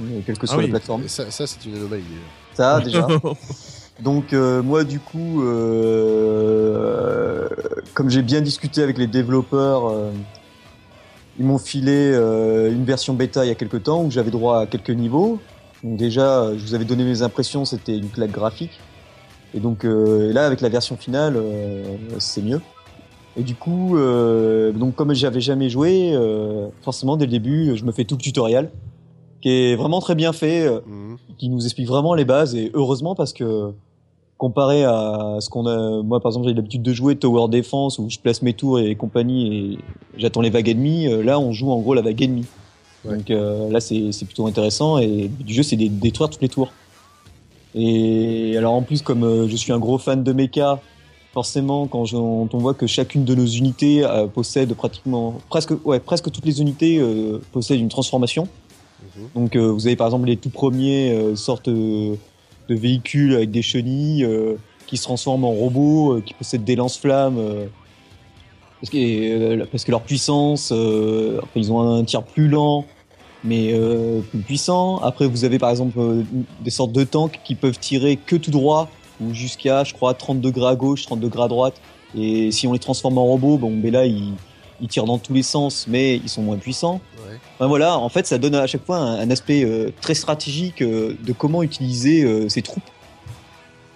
euh, 0.00 0.20
quelle 0.24 0.38
que 0.38 0.46
Ah 0.46 0.52
soit 0.52 0.58
oui. 0.58 0.64
la 0.64 0.70
plateforme. 0.70 1.08
Ça, 1.08 1.30
ça 1.30 1.46
c'est 1.46 1.64
une 1.66 1.76
anomalie. 1.76 2.02
déjà. 2.02 2.54
Ça, 2.54 2.80
déjà. 2.84 3.06
Donc 4.00 4.32
euh, 4.32 4.62
moi 4.62 4.84
du 4.84 5.00
coup, 5.00 5.42
euh, 5.44 7.48
comme 7.94 8.10
j'ai 8.10 8.22
bien 8.22 8.40
discuté 8.40 8.82
avec 8.82 8.98
les 8.98 9.06
développeurs, 9.06 9.88
euh, 9.88 10.10
ils 11.38 11.44
m'ont 11.44 11.58
filé 11.58 12.14
une 12.14 12.84
version 12.84 13.14
bêta 13.14 13.44
il 13.44 13.48
y 13.48 13.52
a 13.52 13.56
quelques 13.56 13.82
temps 13.82 14.04
où 14.04 14.10
j'avais 14.10 14.30
droit 14.30 14.60
à 14.60 14.66
quelques 14.66 14.90
niveaux. 14.90 15.40
Donc 15.82 15.96
déjà, 15.98 16.56
je 16.56 16.62
vous 16.64 16.74
avais 16.74 16.84
donné 16.84 17.04
mes 17.04 17.22
impressions, 17.22 17.64
c'était 17.64 17.98
une 17.98 18.08
claque 18.08 18.30
graphique. 18.30 18.78
Et 19.54 19.60
donc 19.60 19.84
euh, 19.84 20.32
là, 20.32 20.46
avec 20.46 20.60
la 20.60 20.68
version 20.68 20.96
finale, 20.96 21.34
euh, 21.36 21.82
c'est 22.18 22.42
mieux. 22.42 22.60
Et 23.36 23.42
du 23.42 23.54
coup, 23.54 23.96
euh, 23.96 24.72
donc 24.72 24.94
comme 24.96 25.12
j'avais 25.14 25.40
jamais 25.40 25.68
joué, 25.68 26.12
euh, 26.14 26.68
forcément 26.82 27.16
dès 27.16 27.24
le 27.26 27.30
début, 27.30 27.76
je 27.76 27.84
me 27.84 27.92
fais 27.92 28.04
tout 28.04 28.16
le 28.16 28.20
tutoriel, 28.20 28.70
qui 29.40 29.48
est 29.50 29.76
vraiment 29.76 30.00
très 30.00 30.14
bien 30.14 30.32
fait. 30.32 30.66
euh, 30.66 30.80
Mhm. 30.86 31.16
qui 31.38 31.48
nous 31.48 31.64
explique 31.64 31.88
vraiment 31.88 32.14
les 32.14 32.24
bases 32.24 32.54
et 32.54 32.70
heureusement 32.74 33.14
parce 33.16 33.32
que 33.32 33.72
comparé 34.38 34.84
à 34.84 35.36
ce 35.40 35.48
qu'on 35.48 35.66
a 35.66 36.02
moi 36.02 36.20
par 36.20 36.30
exemple 36.30 36.46
j'ai 36.48 36.54
l'habitude 36.54 36.82
de 36.82 36.92
jouer 36.92 37.16
Tower 37.16 37.48
Defense 37.48 37.98
où 37.98 38.08
je 38.10 38.18
place 38.18 38.40
mes 38.42 38.52
tours 38.52 38.78
et 38.78 38.94
compagnie 38.94 39.56
et 39.56 39.78
j'attends 40.16 40.40
les 40.42 40.50
vagues 40.50 40.68
ennemies 40.68 41.08
là 41.24 41.38
on 41.40 41.52
joue 41.52 41.70
en 41.72 41.78
gros 41.80 41.94
la 41.94 42.02
vague 42.02 42.20
ennemie 42.22 42.46
Ouais. 43.04 43.16
donc 43.18 43.30
euh, 43.30 43.68
là 43.70 43.80
c'est 43.80 44.12
c'est 44.12 44.24
plutôt 44.24 44.46
intéressant 44.46 44.96
et 44.98 45.22
le 45.22 45.28
but 45.28 45.44
du 45.44 45.52
jeu 45.54 45.62
c'est 45.62 45.76
de 45.76 45.86
détruire 45.88 46.30
tous 46.30 46.40
les 46.40 46.48
tours 46.48 46.70
et 47.74 48.56
alors 48.56 48.74
en 48.74 48.82
plus 48.82 49.02
comme 49.02 49.24
euh, 49.24 49.48
je 49.48 49.56
suis 49.56 49.72
un 49.72 49.78
gros 49.78 49.98
fan 49.98 50.22
de 50.22 50.32
mecha 50.32 50.80
forcément 51.32 51.86
quand, 51.88 52.04
je- 52.04 52.16
on 52.16 52.46
voit 52.52 52.74
que 52.74 52.86
chacune 52.86 53.24
de 53.24 53.34
nos 53.34 53.46
unités 53.46 54.04
euh, 54.04 54.26
possède 54.26 54.72
pratiquement 54.74 55.34
presque 55.48 55.72
ouais 55.84 55.98
presque 56.00 56.30
toutes 56.30 56.46
les 56.46 56.60
unités 56.60 56.98
euh, 56.98 57.40
possèdent 57.52 57.80
une 57.80 57.88
transformation 57.88 58.48
Mhm. 59.16 59.28
donc 59.34 59.56
euh, 59.56 59.66
vous 59.70 59.86
avez 59.86 59.96
par 59.96 60.06
exemple 60.06 60.26
les 60.26 60.36
tout 60.36 60.48
premiers 60.50 61.14
sortes 61.36 61.68
de 61.68 62.16
véhicules 62.68 63.34
avec 63.34 63.50
des 63.50 63.60
chenilles 63.60 64.26
qui 64.86 64.96
se 64.96 65.02
transforment 65.02 65.44
en 65.44 65.50
robots, 65.52 66.20
qui 66.24 66.32
possèdent 66.32 66.64
des 66.64 66.74
lance-flammes. 66.74 67.38
parce, 68.80 68.90
que, 68.90 69.64
parce 69.66 69.84
que 69.84 69.90
leur 69.90 70.00
puissance, 70.02 70.72
euh, 70.74 71.38
enfin, 71.42 71.50
ils 71.56 71.70
ont 71.70 71.80
un 71.80 72.04
tir 72.04 72.22
plus 72.22 72.48
lent, 72.48 72.86
mais 73.44 73.72
euh, 73.72 74.20
plus 74.20 74.40
puissant. 74.40 74.98
Après 74.98 75.26
vous 75.26 75.44
avez 75.44 75.58
par 75.58 75.70
exemple 75.70 75.98
euh, 75.98 76.22
des 76.62 76.70
sortes 76.70 76.92
de 76.92 77.04
tanks 77.04 77.38
qui 77.44 77.54
peuvent 77.54 77.78
tirer 77.78 78.16
que 78.16 78.36
tout 78.36 78.50
droit, 78.50 78.90
ou 79.20 79.32
jusqu'à 79.32 79.84
je 79.84 79.92
crois 79.92 80.14
30 80.14 80.40
degrés 80.40 80.68
à 80.68 80.74
gauche, 80.74 81.04
30 81.06 81.20
degrés 81.20 81.44
à 81.44 81.48
droite. 81.48 81.80
Et 82.16 82.50
si 82.50 82.66
on 82.66 82.72
les 82.72 82.78
transforme 82.78 83.18
en 83.18 83.24
robots, 83.24 83.58
bon 83.58 83.76
ben 83.76 83.92
là 83.92 84.06
ils, 84.06 84.32
ils 84.80 84.88
tirent 84.88 85.04
dans 85.04 85.18
tous 85.18 85.32
les 85.32 85.42
sens, 85.42 85.86
mais 85.88 86.16
ils 86.16 86.28
sont 86.28 86.42
moins 86.42 86.56
puissants. 86.56 87.00
Ouais. 87.26 87.38
Enfin, 87.54 87.66
voilà, 87.66 87.98
en 87.98 88.08
fait, 88.08 88.26
ça 88.26 88.38
donne 88.38 88.54
à 88.54 88.66
chaque 88.66 88.84
fois 88.84 88.98
un, 88.98 89.20
un 89.20 89.30
aspect 89.30 89.64
euh, 89.64 89.90
très 90.00 90.14
stratégique 90.14 90.82
euh, 90.82 91.16
de 91.22 91.32
comment 91.32 91.62
utiliser 91.62 92.24
euh, 92.24 92.48
ses 92.48 92.62
troupes. 92.62 92.84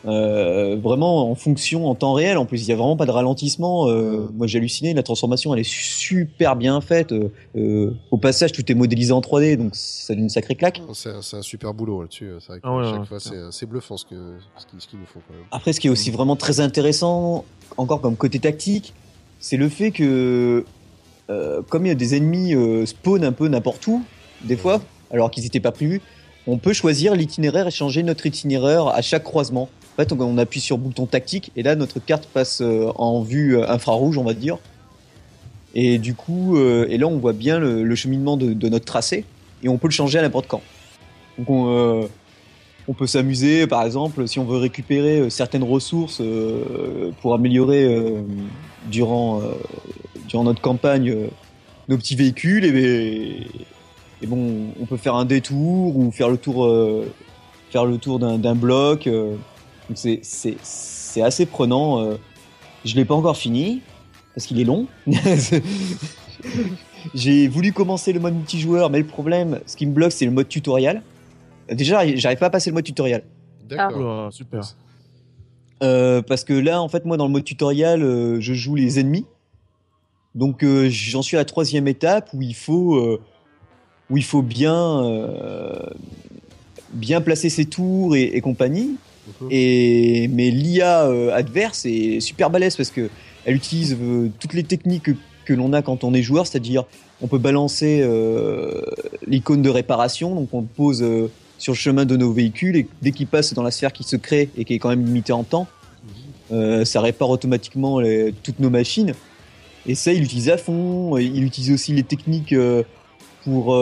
Euh, 0.09 0.77
vraiment 0.83 1.31
en 1.31 1.35
fonction, 1.35 1.87
en 1.89 1.95
temps 1.95 2.15
réel. 2.15 2.39
En 2.39 2.47
plus, 2.47 2.63
il 2.63 2.69
y 2.69 2.73
a 2.73 2.77
vraiment 2.77 2.97
pas 2.97 3.07
de 3.07 3.11
ralentissement. 3.11 3.89
Euh, 3.89 3.99
Ouais. 3.99 4.27
Moi, 4.35 4.47
j'ai 4.47 4.59
halluciné. 4.59 4.95
La 4.95 5.03
transformation, 5.03 5.53
elle 5.53 5.61
est 5.61 5.69
super 5.71 6.57
bien 6.57 6.81
faite. 6.81 7.13
Euh, 7.13 7.91
au 8.11 8.17
passage, 8.17 8.53
tout 8.53 8.71
est 8.71 8.75
modélisé 8.75 9.13
en 9.13 9.21
3D, 9.21 9.57
donc 9.57 9.71
ça 9.75 10.15
donne 10.15 10.25
une 10.25 10.29
sacrée 10.29 10.55
claque. 10.55 10.81
C'est 10.95 11.11
un, 11.11 11.23
c'est 11.23 11.37
un 11.37 11.43
super 11.43 11.75
boulot 11.75 12.03
là-dessus. 12.03 12.31
C'est 12.41 12.49
vrai 12.49 12.61
que 12.61 12.67
Ah 12.67 12.77
ouais, 12.77 12.85
chaque 12.85 13.01
ouais, 13.01 13.07
fois 13.07 13.19
c'est 13.51 13.67
bluffant 13.67 13.97
ce 13.97 14.05
que 14.05 14.15
ce 14.79 14.87
qu'ils 14.87 14.99
nous 14.99 15.07
font 15.07 15.21
quand 15.27 15.35
même. 15.35 15.45
Après, 15.51 15.73
ce 15.73 15.81
qui 15.81 15.89
est 15.89 15.91
aussi 15.91 16.11
vraiment 16.11 16.37
très 16.37 16.61
intéressant, 16.61 17.45
encore 17.77 18.01
comme 18.01 18.17
côté 18.17 18.39
tactique, 18.39 18.95
c'est 19.41 19.57
le 19.57 19.69
fait 19.69 19.91
que, 19.91 20.65
euh, 21.31 21.63
comme 21.69 21.85
il 21.87 21.89
y 21.89 21.93
a 21.93 21.97
des 21.97 22.17
ennemis 22.17 22.55
euh, 22.55 22.87
spawn 22.87 23.25
un 23.25 23.33
peu 23.33 23.49
n'importe 23.49 23.87
où, 23.87 24.03
des 24.45 24.57
fois, 24.57 24.81
alors 25.11 25.31
qu'ils 25.31 25.43
n'étaient 25.45 25.61
pas 25.61 25.73
prévus, 25.73 26.01
on 26.47 26.59
peut 26.59 26.73
choisir 26.73 27.15
l'itinéraire 27.15 27.67
et 27.67 27.71
changer 27.71 28.03
notre 28.03 28.25
itinéraire 28.27 28.87
à 28.89 29.03
chaque 29.03 29.25
croisement. 29.25 29.69
Fait, 29.99 30.13
on, 30.13 30.39
appuie 30.39 30.61
sur 30.61 30.79
bouton 30.79 31.07
tactique 31.07 31.51
et 31.57 31.65
là, 31.65 31.75
notre 31.75 31.99
carte 31.99 32.27
passe 32.27 32.61
euh, 32.61 32.93
en 32.95 33.21
vue 33.21 33.59
euh, 33.59 33.69
infrarouge, 33.69 34.17
on 34.17 34.23
va 34.23 34.33
dire. 34.33 34.59
Et 35.75 35.99
du 35.99 36.15
coup, 36.15 36.57
euh, 36.57 36.87
et 36.89 36.99
là, 36.99 37.09
on 37.09 37.19
voit 37.19 37.33
bien 37.33 37.59
le, 37.59 37.95
cheminement 37.97 38.37
de, 38.37 38.69
notre 38.69 38.85
tracé 38.85 39.25
et 39.65 39.69
on 39.69 39.77
peut 39.77 39.89
le 39.89 39.93
changer 39.93 40.21
à 40.21 40.23
n'importe 40.23 40.47
quand. 40.47 40.63
Donc, 41.37 41.51
on, 41.51 42.95
peut 42.95 43.09
s'amuser, 43.09 43.67
par 43.67 43.83
exemple, 43.83 44.29
si 44.29 44.39
on 44.39 44.45
veut 44.45 44.59
récupérer 44.59 45.31
certaines 45.31 45.65
ressources 45.65 46.23
pour 47.21 47.35
améliorer 47.35 47.87
durant, 48.87 49.43
durant 50.27 50.45
notre 50.45 50.61
campagne 50.61 51.15
nos 51.89 51.99
petits 51.99 52.17
véhicules, 52.17 52.65
et, 52.65 53.47
bon, 54.27 54.69
on 54.81 54.87
peut 54.87 54.97
faire 54.97 55.17
un 55.17 55.27
détour 55.27 55.97
ou 55.97 56.11
faire 56.13 56.29
le 56.31 56.39
tour, 56.39 56.69
faire 57.71 57.85
le 57.85 57.99
tour 57.99 58.19
d'un 58.19 58.55
bloc. 58.55 59.09
Donc 59.89 59.97
c'est 59.97 60.21
c'est 60.23 60.57
c'est 60.63 61.23
assez 61.23 61.47
prenant. 61.47 62.01
euh. 62.01 62.17
Je 62.85 62.95
l'ai 62.95 63.05
pas 63.05 63.15
encore 63.15 63.37
fini 63.37 63.81
parce 64.35 64.47
qu'il 64.47 64.61
est 64.61 64.65
long. 64.65 64.87
J'ai 67.15 67.49
voulu 67.49 67.73
commencer 67.73 68.13
le 68.13 68.21
mode 68.21 68.35
multijoueur, 68.35 68.91
mais 68.91 68.99
le 68.99 69.07
problème, 69.07 69.61
ce 69.67 69.77
qui 69.77 69.87
me 69.87 69.93
bloque, 69.93 70.13
c'est 70.13 70.25
le 70.25 70.31
mode 70.31 70.49
tutoriel. 70.49 71.03
Déjà, 71.71 72.07
j'arrive 72.17 72.39
pas 72.39 72.47
à 72.47 72.51
passer 72.51 72.71
le 72.71 72.75
mode 72.75 72.85
tutoriel. 72.85 73.25
D'accord. 73.69 73.99
Oula, 73.99 74.29
super. 74.31 74.61
Euh, 75.83 76.23
parce 76.23 76.45
que 76.45 76.53
là, 76.53 76.81
en 76.83 76.89
fait, 76.89 77.05
moi, 77.05 77.17
dans 77.17 77.27
le 77.27 77.33
mode 77.33 77.45
tutoriel, 77.45 78.03
euh, 78.03 78.41
je 78.41 78.55
joue 78.55 78.75
les 78.75 78.99
ennemis. 79.01 79.27
Donc, 80.35 80.63
euh, 80.63 80.89
j'en 80.91 81.23
suis 81.23 81.37
à 81.37 81.41
la 81.41 81.45
troisième 81.45 81.89
étape 81.89 82.31
où 82.33 82.43
il 82.43 82.55
faut, 82.55 82.97
euh, 82.97 83.21
où 84.11 84.17
il 84.17 84.25
faut 84.25 84.43
bien, 84.43 85.05
euh, 85.05 85.73
bien 86.93 87.21
placer 87.21 87.49
ses 87.49 87.67
tours 87.67 88.17
et, 88.17 88.25
et 88.25 88.41
compagnie. 88.41 88.97
Mhm. 89.41 89.49
Et 89.51 90.29
mais 90.29 90.51
l'IA 90.51 91.05
euh, 91.07 91.31
adverse 91.35 91.85
est 91.87 92.21
super 92.21 92.51
balèze 92.51 92.77
parce 92.77 92.91
que 92.91 93.09
elle 93.45 93.55
utilise 93.57 93.97
euh, 94.01 94.29
toutes 94.41 94.55
les 94.55 94.63
techniques 94.65 95.05
que, 95.05 95.13
que 95.45 95.55
l'on 95.55 95.73
a 95.73 95.83
quand 95.83 96.05
on 96.05 96.13
est 96.15 96.23
joueur, 96.23 96.47
c'est-à-dire 96.47 96.85
on 97.21 97.27
peut 97.27 97.39
balancer 97.39 98.01
euh, 98.03 98.83
l'icône 99.27 99.63
de 99.63 99.71
réparation, 99.71 100.35
donc 100.35 100.49
on 100.53 100.61
le 100.61 100.67
pose 100.67 101.05
sur 101.59 101.73
le 101.73 101.77
chemin 101.79 102.05
de 102.05 102.17
nos 102.17 102.33
véhicules 102.33 102.77
et 102.77 102.87
dès 103.03 103.11
qu'il 103.11 103.27
passe 103.27 103.53
dans 103.55 103.63
la 103.63 103.71
sphère 103.73 103.93
qui 103.93 104.05
se 104.05 104.17
crée 104.17 104.51
et 104.57 104.65
qui 104.65 104.75
est 104.75 104.79
quand 104.79 104.91
même 104.91 105.05
limitée 105.05 105.33
en 105.33 105.43
temps, 105.45 105.67
euh, 106.53 106.85
ça 106.85 107.01
répare 107.01 107.31
automatiquement 107.31 107.99
les- 108.01 108.33
toutes 108.43 108.61
nos 108.61 108.71
machines. 108.71 109.15
Et 109.87 109.95
ça, 109.95 110.13
il 110.13 110.23
utilise 110.23 110.49
à 110.51 110.59
fond. 110.59 111.17
Il 111.17 111.43
utilise 111.45 111.73
aussi 111.73 111.93
les 111.93 112.03
techniques 112.03 112.55
pour 113.45 113.77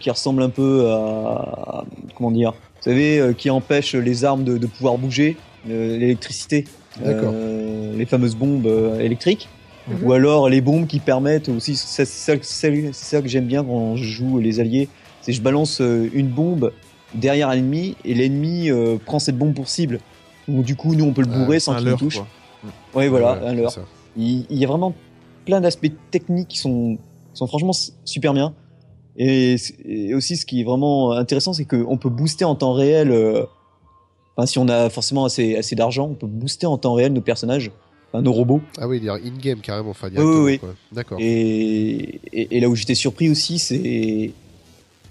qui 0.00 0.10
ressemblent 0.10 0.42
un 0.42 0.48
peu 0.50 0.90
à 0.90 1.84
comment 2.16 2.30
dire. 2.30 2.54
Vous 2.80 2.90
savez, 2.90 3.18
euh, 3.20 3.32
qui 3.32 3.50
empêchent 3.50 3.94
les 3.94 4.24
armes 4.24 4.44
de, 4.44 4.56
de 4.58 4.66
pouvoir 4.66 4.96
bouger, 4.98 5.36
euh, 5.68 5.98
l'électricité, 5.98 6.64
D'accord. 7.04 7.30
euh, 7.34 7.94
les 7.96 8.06
fameuses 8.06 8.34
bombes 8.36 8.66
euh, 8.66 8.98
électriques, 9.00 9.48
Mhm. 9.88 9.96
ou 10.06 10.12
alors 10.12 10.48
les 10.50 10.60
bombes 10.60 10.86
qui 10.86 11.00
permettent 11.00 11.48
aussi. 11.48 11.74
C'est 11.74 12.04
ça, 12.04 12.36
que 12.36 13.28
j'aime 13.28 13.46
bien 13.46 13.64
quand 13.64 13.96
je 13.96 14.04
joue 14.04 14.38
les 14.38 14.60
alliés, 14.60 14.88
c'est 15.22 15.32
je 15.32 15.40
balance 15.42 15.80
euh, 15.80 16.08
une 16.12 16.28
bombe 16.28 16.72
derrière 17.14 17.50
l'ennemi 17.50 17.96
et 18.04 18.14
l'ennemi 18.14 18.70
euh, 18.70 18.96
prend 19.04 19.18
cette 19.18 19.36
bombe 19.38 19.54
pour 19.54 19.68
cible. 19.68 19.98
Donc 20.48 20.64
du 20.64 20.76
coup, 20.76 20.94
nous 20.94 21.04
on 21.06 21.12
peut 21.12 21.22
le 21.22 21.28
bourrer 21.28 21.60
sans 21.60 21.74
qu'il 21.76 21.86
nous 21.88 21.96
touche. 21.96 22.16
quoi. 22.18 22.26
Oui, 22.94 23.08
voilà, 23.08 23.40
Ouais, 23.42 23.48
un 23.48 23.54
leurre. 23.54 23.74
Il, 24.16 24.44
il 24.50 24.58
y 24.58 24.64
a 24.64 24.68
vraiment 24.68 24.94
plein 25.46 25.60
d'aspects 25.60 25.90
techniques 26.10 26.48
qui 26.48 26.58
sont, 26.58 26.96
qui 27.32 27.38
sont 27.38 27.46
franchement 27.46 27.72
super 28.04 28.32
bien. 28.34 28.52
Et, 29.22 30.14
aussi, 30.14 30.36
ce 30.38 30.46
qui 30.46 30.62
est 30.62 30.64
vraiment 30.64 31.12
intéressant, 31.12 31.52
c'est 31.52 31.66
qu'on 31.66 31.98
peut 31.98 32.08
booster 32.08 32.44
en 32.46 32.54
temps 32.54 32.72
réel. 32.72 33.10
euh, 33.10 33.44
Enfin, 34.36 34.46
si 34.46 34.58
on 34.58 34.68
a 34.68 34.88
forcément 34.88 35.26
assez, 35.26 35.56
assez 35.56 35.74
d'argent, 35.76 36.08
on 36.12 36.14
peut 36.14 36.26
booster 36.26 36.66
en 36.66 36.78
temps 36.78 36.94
réel 36.94 37.12
nos 37.12 37.20
personnages, 37.20 37.70
enfin, 38.08 38.22
nos 38.22 38.32
robots. 38.32 38.62
Ah 38.78 38.88
oui, 38.88 38.98
dire 39.00 39.14
in-game 39.14 39.58
carrément, 39.60 39.90
enfin 39.90 40.06
oui, 40.06 40.12
directement. 40.12 40.44
oui. 40.44 40.58
quoi. 40.58 40.74
D'accord. 40.92 41.18
Et, 41.20 42.20
et, 42.32 42.56
et 42.56 42.60
là 42.60 42.68
où 42.70 42.74
j'étais 42.76 42.94
surpris 42.94 43.28
aussi, 43.28 43.58
c'est 43.58 44.32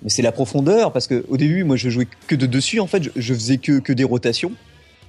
mais 0.02 0.10
c'est 0.10 0.22
la 0.22 0.32
profondeur 0.32 0.93
parce 0.93 1.06
que 1.08 1.26
au 1.28 1.36
début, 1.38 1.63
moi, 1.65 1.76
je 1.76 1.89
jouais 1.89 2.08
que 2.28 2.34
de 2.36 2.45
dessus. 2.48 2.80
En 2.80 2.88
fait, 2.88 3.04
je, 3.04 3.10
je 3.15 3.34
faisais 3.34 3.58
que 3.58 3.80
que 3.80 3.93
des 3.93 4.06
rotations. 4.06 4.54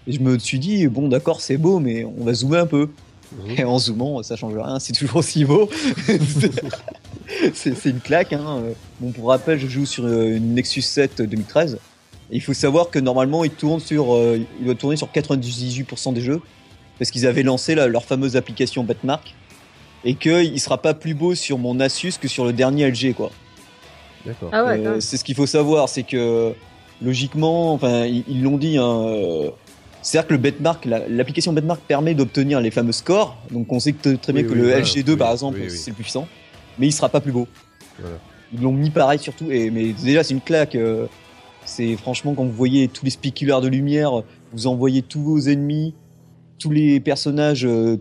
Et 0.07 0.13
je 0.13 0.21
me 0.21 0.39
suis 0.39 0.59
dit 0.59 0.87
bon, 0.89 1.09
d'accord, 1.09 1.41
c'est 1.41 1.57
beau, 1.57 1.79
mais 1.79 2.05
on 2.05 2.25
va 2.25 2.35
zoomer 2.35 2.59
un 2.63 2.67
peu. 2.67 2.91
Mhm. 3.47 3.55
Et 3.59 3.65
en 3.65 3.79
zoomant, 3.79 4.23
ça 4.25 4.35
change 4.37 4.55
rien, 4.57 4.79
c'est 4.81 4.93
toujours 4.93 5.17
aussi 5.17 5.45
beau. 5.45 5.71
c'est 7.55 7.85
une 7.87 8.01
claque. 8.01 8.33
Hein. 8.33 8.62
Bon, 9.01 9.11
pour 9.12 9.29
rappel, 9.29 9.59
je 9.59 9.66
joue 9.66 9.87
sur 9.87 10.05
euh, 10.05 10.37
une 10.37 10.55
Nexus 10.55 10.83
7 10.83 11.23
2013. 11.23 11.79
Et 12.33 12.37
il 12.37 12.40
faut 12.40 12.55
savoir 12.55 12.90
que 12.90 12.99
normalement, 12.99 13.45
il 13.45 13.51
tourne 13.51 13.81
sur, 13.81 14.14
euh, 14.14 14.38
il 14.61 14.64
doit 14.66 14.75
tourner 14.75 14.97
sur 14.97 15.09
98% 15.09 16.12
des 16.12 16.21
jeux 16.21 16.40
parce 16.99 17.11
qu'ils 17.11 17.27
avaient 17.27 17.43
lancé 17.43 17.75
la- 17.75 17.88
leur 17.88 18.05
fameuse 18.05 18.37
application 18.37 18.85
Betmark 18.85 19.35
et 20.05 20.14
qu'il 20.14 20.61
sera 20.61 20.79
pas 20.81 20.95
plus 20.95 21.14
beau 21.14 21.35
sur 21.35 21.59
mon 21.59 21.81
Asus 21.81 22.12
que 22.21 22.29
sur 22.29 22.45
le 22.45 22.53
dernier 22.53 22.85
LG, 22.88 23.14
quoi. 23.14 23.31
D'accord. 24.25 24.51
Ah 24.53 24.64
ouais, 24.64 24.87
Euh, 24.87 25.01
c'est 25.01 25.16
ce 25.16 25.25
qu'il 25.25 25.35
faut 25.35 25.47
savoir, 25.47 25.88
c'est 25.88 26.03
que 26.03 26.53
logiquement, 27.03 27.73
enfin, 27.73 28.05
ils 28.07 28.43
l'ont 28.43 28.59
dit. 28.59 28.77
Hein, 28.79 29.03
euh, 29.07 29.51
c'est-à-dire 30.03 30.29
que 30.29 30.33
le 30.35 30.38
Betmark, 30.38 30.85
la- 30.85 31.09
l'application 31.09 31.53
Betmark 31.53 31.81
permet 31.83 32.14
d'obtenir 32.14 32.61
les 32.61 32.71
fameux 32.71 32.93
scores. 32.93 33.37
Donc 33.51 33.73
on 33.73 33.81
sait 33.81 33.93
que 33.93 34.14
très 34.16 34.33
bien 34.33 34.43
Oui, 34.43 34.49
que 34.49 34.53
oui, 34.55 34.59
le 34.61 34.66
voilà. 34.69 34.81
LG2 34.85 35.11
Oui, 35.12 35.16
par 35.16 35.33
exemple, 35.33 35.59
oui, 35.61 35.66
oui. 35.71 35.77
c'est 35.77 35.90
le 35.90 35.95
plus 35.95 36.05
puissant, 36.05 36.29
mais 36.81 36.88
il 36.88 36.93
sera 36.93 37.09
pas 37.09 37.21
plus 37.21 37.31
beau. 37.33 37.47
Voilà. 38.01 38.16
Ils 38.53 38.61
l'ont 38.62 38.73
mis 38.73 38.90
pareil 38.90 39.19
surtout. 39.21 39.51
Et 39.51 39.71
mais 39.71 39.93
déjà 39.93 40.25
c'est 40.25 40.35
une 40.35 40.40
claque. 40.40 40.75
euh, 40.75 41.07
c'est 41.64 41.95
franchement 41.97 42.35
quand 42.35 42.45
vous 42.45 42.51
voyez 42.53 42.88
tous 42.88 43.05
les 43.05 43.11
spéculaires 43.11 43.61
de 43.61 43.69
lumière, 43.69 44.23
vous 44.53 44.66
envoyez 44.66 45.03
tous 45.03 45.23
vos 45.23 45.38
ennemis, 45.38 45.95
tous 46.59 46.71
les 46.71 46.99
personnages 46.99 47.64
euh, 47.66 47.99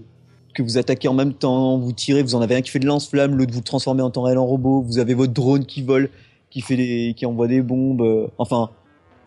que 0.55 0.63
vous 0.63 0.77
attaquez 0.77 1.07
en 1.07 1.13
même 1.13 1.33
temps, 1.33 1.77
vous 1.77 1.91
tirez, 1.91 2.23
vous 2.23 2.35
en 2.35 2.41
avez 2.41 2.55
un 2.55 2.61
qui 2.61 2.71
fait 2.71 2.79
de 2.79 2.87
lance-flamme, 2.87 3.35
l'autre 3.35 3.51
vous 3.51 3.59
le 3.59 3.63
transformez 3.63 4.01
en 4.01 4.09
temps 4.09 4.23
réel 4.23 4.37
en 4.39 4.45
robot, 4.45 4.81
vous 4.81 4.97
avez 4.97 5.13
votre 5.13 5.33
drone 5.33 5.65
qui 5.65 5.83
vole, 5.83 6.09
qui 6.49 6.61
fait 6.61 6.77
des, 6.77 7.13
qui 7.15 7.25
envoie 7.25 7.47
des 7.47 7.61
bombes, 7.61 8.01
euh, 8.01 8.27
enfin 8.37 8.71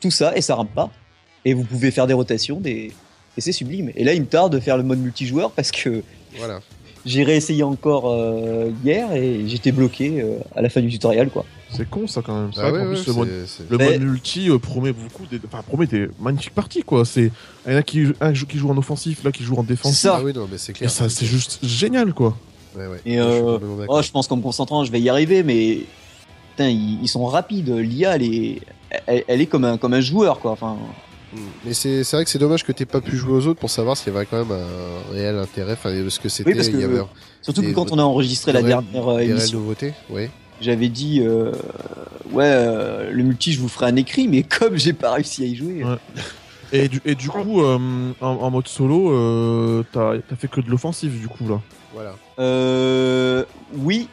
tout 0.00 0.10
ça 0.10 0.36
et 0.36 0.40
ça 0.40 0.56
rame 0.56 0.66
pas. 0.74 0.90
Et 1.44 1.54
vous 1.54 1.64
pouvez 1.64 1.90
faire 1.90 2.06
des 2.06 2.14
rotations, 2.14 2.58
des 2.58 2.90
et 3.36 3.40
c'est 3.40 3.52
sublime. 3.52 3.90
Et 3.94 4.04
là 4.04 4.14
il 4.14 4.22
me 4.22 4.26
tarde 4.26 4.52
de 4.52 4.60
faire 4.60 4.76
le 4.76 4.82
mode 4.82 4.98
multijoueur 4.98 5.52
parce 5.52 5.70
que 5.70 6.02
Voilà. 6.38 6.60
J'ai 7.04 7.24
réessayé 7.24 7.62
encore 7.62 8.10
euh, 8.10 8.70
hier 8.84 9.12
et 9.12 9.42
j'étais 9.46 9.72
bloqué 9.72 10.20
euh, 10.20 10.38
à 10.54 10.62
la 10.62 10.68
fin 10.68 10.80
du 10.80 10.88
tutoriel 10.88 11.30
quoi. 11.30 11.44
C'est 11.70 11.88
con 11.88 12.06
ça 12.06 12.22
quand 12.22 12.34
même. 12.34 12.50
Ah 12.56 12.70
qu'en 12.70 12.72
ouais, 12.72 12.86
plus, 12.86 13.06
le 13.06 13.12
mode, 13.14 13.98
le 13.98 13.98
multi 13.98 14.50
euh, 14.50 14.58
promet 14.58 14.92
beaucoup. 14.92 15.26
Des... 15.26 15.40
Enfin, 15.46 15.62
promet 15.62 15.86
des 15.86 16.08
magnifiques 16.20 16.54
parties 16.54 16.82
quoi. 16.82 17.04
C'est 17.04 17.30
il 17.66 17.72
y 17.72 17.74
en 17.74 17.78
a 17.78 17.82
qui, 17.82 18.06
un 18.20 18.32
qui 18.32 18.58
joue 18.58 18.70
en 18.70 18.76
offensif, 18.76 19.24
là 19.24 19.32
qui 19.32 19.42
joue 19.42 19.56
en 19.56 19.62
défensif. 19.62 19.96
C'est 19.96 20.08
ça. 20.08 20.16
Ah 20.18 20.22
oui, 20.22 20.32
non, 20.34 20.46
mais 20.50 20.58
c'est 20.58 20.72
Et 20.72 20.74
clair. 20.74 20.90
ça, 20.90 21.08
c'est 21.08 21.26
juste 21.26 21.58
génial 21.62 22.12
quoi. 22.12 22.36
Ouais, 22.76 22.86
ouais. 22.86 23.00
Et 23.04 23.16
Je 23.16 23.20
euh. 23.20 23.58
Oh, 23.88 24.02
je 24.02 24.10
pense 24.10 24.28
qu'en 24.28 24.36
me 24.36 24.42
concentrant, 24.42 24.84
je 24.84 24.92
vais 24.92 25.00
y 25.00 25.08
arriver, 25.08 25.42
mais 25.42 25.80
putain, 26.50 26.68
ils, 26.68 27.02
ils 27.02 27.08
sont 27.08 27.24
rapides. 27.24 27.70
L'IA, 27.70 28.16
elle 28.16 28.22
est, 28.22 28.60
elle, 29.06 29.24
elle 29.26 29.40
est 29.40 29.46
comme 29.46 29.64
un, 29.64 29.78
comme 29.78 29.94
un 29.94 30.00
joueur, 30.00 30.40
quoi. 30.40 30.52
Enfin. 30.52 30.76
Mais 31.64 31.72
c'est 31.72 32.04
c'est 32.04 32.16
vrai 32.16 32.24
que 32.24 32.30
c'est 32.30 32.38
dommage 32.38 32.64
que 32.64 32.72
t'aies 32.72 32.84
pas 32.86 33.00
pu 33.00 33.16
jouer 33.16 33.32
aux 33.32 33.46
autres 33.46 33.60
pour 33.60 33.70
savoir 33.70 33.96
s'il 33.96 34.12
y 34.12 34.16
avait 34.16 34.26
quand 34.26 34.44
même 34.44 34.52
un 34.52 35.12
réel 35.12 35.38
intérêt, 35.38 35.72
enfin 35.72 35.90
parce 36.02 36.18
que 36.18 36.28
c'était, 36.28 36.52
y 36.52 36.84
avait 36.84 37.00
surtout 37.40 37.62
que 37.62 37.72
quand 37.72 37.90
on 37.92 37.98
a 37.98 38.02
enregistré 38.02 38.52
la 38.52 38.62
dernière 38.62 39.08
euh, 39.08 39.18
émission, 39.20 39.60
nouveautés. 39.60 39.94
Oui. 40.10 40.28
j'avais 40.60 40.88
dit, 40.88 41.20
euh, 41.22 41.52
ouais, 42.32 42.44
euh, 42.46 43.10
le 43.10 43.22
multi, 43.22 43.52
je 43.52 43.60
vous 43.60 43.68
ferai 43.68 43.86
un 43.86 43.96
écrit, 43.96 44.28
mais 44.28 44.42
comme 44.58 44.76
j'ai 44.76 44.92
pas 44.92 45.12
réussi 45.14 45.42
à 45.42 45.46
y 45.46 45.56
jouer, 45.56 45.84
Ouais. 45.84 45.96
Et 46.74 46.88
du, 46.88 47.02
et 47.04 47.14
du 47.14 47.28
coup, 47.28 47.62
euh, 47.62 47.78
en, 48.22 48.26
en 48.26 48.50
mode 48.50 48.66
solo, 48.66 49.12
euh, 49.12 49.84
t'as 49.92 50.16
t'as 50.26 50.36
fait 50.36 50.48
que 50.48 50.62
de 50.62 50.70
l'offensive 50.70 51.20
du 51.20 51.28
coup 51.28 51.46
là. 51.46 51.60
Voilà. 51.92 52.14
euh, 52.38 53.44
oui, 53.76 54.08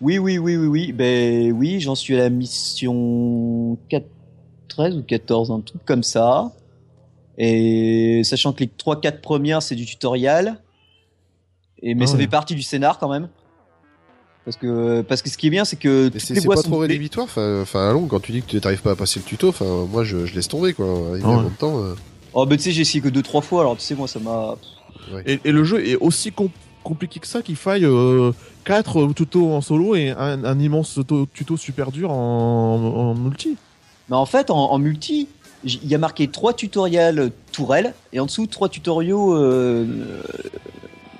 oui, 0.00 0.18
oui, 0.18 0.38
oui, 0.38 0.56
oui, 0.56 0.66
oui, 0.68 0.92
ben 0.92 1.50
oui, 1.52 1.80
j'en 1.80 1.96
suis 1.96 2.14
à 2.14 2.18
la 2.18 2.30
mission 2.30 3.76
4, 3.88 4.04
13 4.74 4.96
ou 4.96 5.02
14, 5.02 5.50
un 5.50 5.60
truc 5.60 5.84
comme 5.84 6.02
ça. 6.02 6.50
Et 7.38 8.22
sachant 8.24 8.52
que 8.52 8.60
les 8.60 8.66
3-4 8.66 9.20
premières, 9.20 9.62
c'est 9.62 9.74
du 9.74 9.86
tutoriel. 9.86 10.58
Et, 11.82 11.94
mais 11.94 12.04
Ah 12.04 12.06
ça 12.06 12.14
ouais. 12.14 12.20
fait 12.20 12.26
partie 12.28 12.54
du 12.54 12.62
scénar 12.62 12.98
quand 12.98 13.08
même. 13.08 13.28
Parce 14.44 14.56
que, 14.56 15.02
parce 15.02 15.22
que 15.22 15.30
ce 15.30 15.38
qui 15.38 15.46
est 15.46 15.50
bien, 15.50 15.64
c'est 15.64 15.76
que 15.76 16.10
c'est 16.18 16.44
pas 16.46 16.56
sont 16.56 16.62
trop 16.62 16.78
rédhibitoire. 16.78 17.26
Enfin, 17.36 17.88
à 17.88 17.92
long, 17.92 18.06
quand 18.06 18.20
tu 18.20 18.32
dis 18.32 18.42
que 18.42 18.46
tu 18.48 18.60
t'arrives 18.60 18.82
pas 18.82 18.90
à 18.92 18.96
passer 18.96 19.20
le 19.20 19.24
tuto, 19.24 19.48
enfin, 19.48 19.86
moi, 19.90 20.02
je, 20.04 20.26
je 20.26 20.34
laisse 20.34 20.48
tomber, 20.48 20.72
quoi. 20.72 20.86
Arrivé 21.10 21.22
Ah 21.24 21.28
ouais. 21.30 21.34
en 21.36 21.42
même 21.42 21.52
temps. 21.52 21.78
euh, 21.82 21.94
Oh, 22.34 22.46
bah 22.46 22.56
tu 22.56 22.62
sais, 22.62 22.72
j'ai 22.72 22.80
essayé 22.82 23.00
que 23.02 23.08
2-3 23.08 23.42
fois, 23.42 23.60
alors 23.60 23.76
tu 23.76 23.82
sais, 23.82 23.94
moi, 23.94 24.08
ça 24.08 24.18
m'a. 24.18 24.56
Et, 25.26 25.38
et 25.44 25.52
le 25.52 25.64
jeu 25.64 25.86
est 25.86 25.96
aussi 25.96 26.32
com- 26.32 26.48
compliqué 26.82 27.20
que 27.20 27.26
ça 27.26 27.42
qu'il 27.42 27.56
faille 27.56 27.86
4 28.64 29.12
tutos 29.12 29.52
en 29.52 29.60
solo 29.60 29.94
et 29.94 30.10
un, 30.10 30.42
un 30.44 30.58
immense 30.58 30.94
tuto, 30.94 31.26
tuto 31.26 31.56
super 31.56 31.92
dur 31.92 32.10
en, 32.10 32.14
en 32.76 33.14
multi. 33.14 33.56
Mais 34.12 34.18
en 34.18 34.26
fait, 34.26 34.50
en, 34.50 34.70
en 34.70 34.78
multi, 34.78 35.26
il 35.64 35.86
y 35.88 35.94
a 35.94 35.98
marqué 35.98 36.28
3 36.28 36.52
tutoriels 36.52 37.30
tourelles 37.50 37.94
et 38.12 38.20
en 38.20 38.26
dessous 38.26 38.46
3 38.46 38.68
tutoriaux 38.68 39.34
euh, 39.34 39.86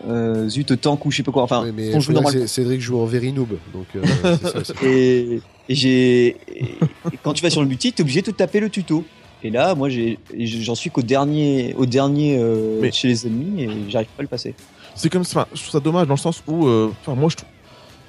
euh, 0.07 0.47
zut, 0.51 0.79
tank 0.79 1.07
ou 1.07 1.11
je 1.11 1.17
sais 1.17 1.23
pas 1.23 1.33
quoi. 1.33 1.43
Enfin, 1.45 1.63
Oui, 1.65 1.73
mais 1.75 1.95
on 1.95 2.01
joue 2.01 2.13
normal. 2.13 2.47
Cédric 2.47 2.83
joue 2.83 2.99
en 3.01 3.07
very 3.07 3.33
noob, 3.33 3.57
donc 3.73 3.87
euh, 3.97 4.03
c'est 4.43 4.47
ça 4.49 4.59
aussi. 4.59 4.73
Et, 4.85 5.41
et 5.71 5.75
j'ai. 5.75 6.27
et 6.51 6.77
quand 7.23 7.33
tu 7.33 7.43
vas 7.43 7.49
sur 7.49 7.63
le 7.63 7.67
multi, 7.67 7.95
t'es 7.95 8.03
obligé 8.03 8.21
de 8.21 8.27
te 8.27 8.37
taper 8.37 8.61
le 8.61 8.69
tuto. 8.69 9.05
Et 9.43 9.49
là, 9.49 9.75
moi, 9.75 9.89
j'ai, 9.89 10.19
j'en 10.39 10.75
suis 10.75 10.91
qu'au 10.91 11.01
dernier, 11.03 11.75
au 11.79 11.87
dernier 11.87 12.37
euh, 12.39 12.79
Mais- 12.83 12.93
chez 12.93 13.09
les 13.09 13.27
ennemis 13.27 13.63
et 13.63 13.71
j'arrive 13.89 14.09
pas 14.09 14.21
à 14.21 14.23
le 14.23 14.29
passer. 14.29 14.55
C'est 14.95 15.09
comme 15.09 15.25
ça. 15.25 15.41
enfin, 15.41 15.49
Je 15.55 15.61
trouve 15.63 15.73
ça 15.73 15.81
dommage 15.81 16.07
dans 16.09 16.15
le 16.15 16.19
sens 16.21 16.43
où, 16.47 16.67
euh, 16.67 16.93
enfin, 17.01 17.19
moi, 17.19 17.31
je 17.31 17.37
trouve. 17.37 17.49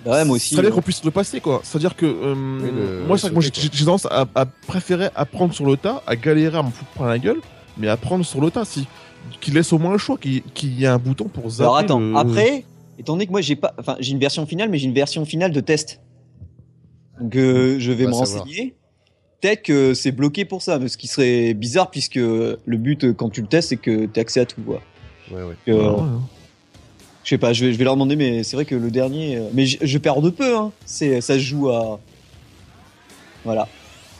Bah 0.05 0.11
ouais, 0.11 0.25
moi 0.25 0.35
aussi. 0.35 0.49
Ça 0.55 0.57
veut 0.61 0.63
dire 0.67 0.71
euh, 0.71 0.75
qu'on 0.75 0.81
puisse 0.81 1.03
le 1.03 1.11
passer, 1.11 1.39
quoi. 1.39 1.61
C'est-à-dire 1.63 1.95
que 1.95 2.05
euh, 2.05 2.33
le- 2.33 3.07
moi, 3.07 3.17
c'est 3.17 3.21
vrai 3.21 3.29
que 3.29 3.33
moi, 3.35 3.43
j'ai 3.43 3.69
tendance 3.85 4.05
à, 4.07 4.25
à 4.35 4.45
préférer 4.45 5.09
apprendre 5.15 5.53
sur 5.53 5.65
le 5.65 5.77
tas, 5.77 6.03
à 6.07 6.15
galérer, 6.15 6.57
à 6.57 6.63
me 6.63 6.69
foutre 6.71 6.91
plein 6.91 7.07
la 7.07 7.19
gueule, 7.19 7.39
mais 7.77 7.87
apprendre 7.87 8.25
sur 8.25 8.41
le 8.41 8.51
tas, 8.51 8.65
si 8.65 8.85
qu'il 9.39 9.53
laisse 9.53 9.71
au 9.71 9.79
moins 9.79 9.93
le 9.93 9.97
choix, 9.97 10.17
qu'il 10.17 10.43
y 10.79 10.83
ait 10.83 10.87
un 10.87 10.97
bouton 10.97 11.25
pour 11.29 11.49
zapper. 11.49 11.63
Alors 11.63 11.77
attends, 11.77 11.99
le- 11.99 12.15
après, 12.17 12.65
étant 12.99 13.13
donné 13.13 13.25
que 13.25 13.31
moi 13.31 13.39
j'ai 13.41 13.55
pas, 13.55 13.73
enfin 13.79 13.95
j'ai 13.99 14.11
une 14.11 14.19
version 14.19 14.45
finale, 14.45 14.69
mais 14.69 14.77
j'ai 14.77 14.87
une 14.87 14.93
version 14.93 15.23
finale 15.25 15.53
de 15.53 15.61
test. 15.61 16.01
Donc 17.21 17.35
euh, 17.35 17.77
je 17.79 17.91
vais 17.91 18.05
me 18.05 18.11
renseigner. 18.13 18.75
Peut-être 19.41 19.63
que 19.63 19.93
c'est 19.93 20.11
bloqué 20.11 20.45
pour 20.45 20.61
ça, 20.61 20.79
mais 20.79 20.87
ce 20.89 20.97
qui 20.97 21.07
serait 21.07 21.53
bizarre 21.53 21.89
puisque 21.91 22.15
le 22.15 22.57
but 22.65 23.03
euh, 23.05 23.13
quand 23.13 23.29
tu 23.29 23.41
le 23.41 23.47
testes 23.47 23.69
c'est 23.69 23.77
que 23.77 24.05
tu 24.07 24.19
as 24.19 24.21
accès 24.21 24.41
à 24.41 24.45
tout. 24.45 24.61
Quoi. 24.61 24.81
Ouais, 25.31 25.37
ouais. 25.43 25.43
Donc, 25.43 25.57
Ah, 25.67 25.71
euh, 25.71 25.91
ouais, 25.91 25.99
hein. 26.01 26.21
Je 27.23 27.29
sais 27.29 27.37
pas, 27.37 27.53
je 27.53 27.65
vais, 27.65 27.73
je 27.73 27.77
vais 27.77 27.83
leur 27.85 27.93
demander, 27.95 28.15
mais 28.15 28.43
c'est 28.43 28.55
vrai 28.57 28.65
que 28.65 28.75
le 28.75 28.91
dernier, 28.91 29.37
euh, 29.37 29.47
mais 29.53 29.65
je, 29.65 29.77
je 29.81 29.97
perds 29.97 30.21
de 30.21 30.29
peu. 30.29 30.57
Hein. 30.57 30.71
C'est, 30.85 31.21
ça 31.21 31.35
se 31.35 31.39
joue 31.39 31.69
à, 31.69 31.99
voilà. 33.45 33.67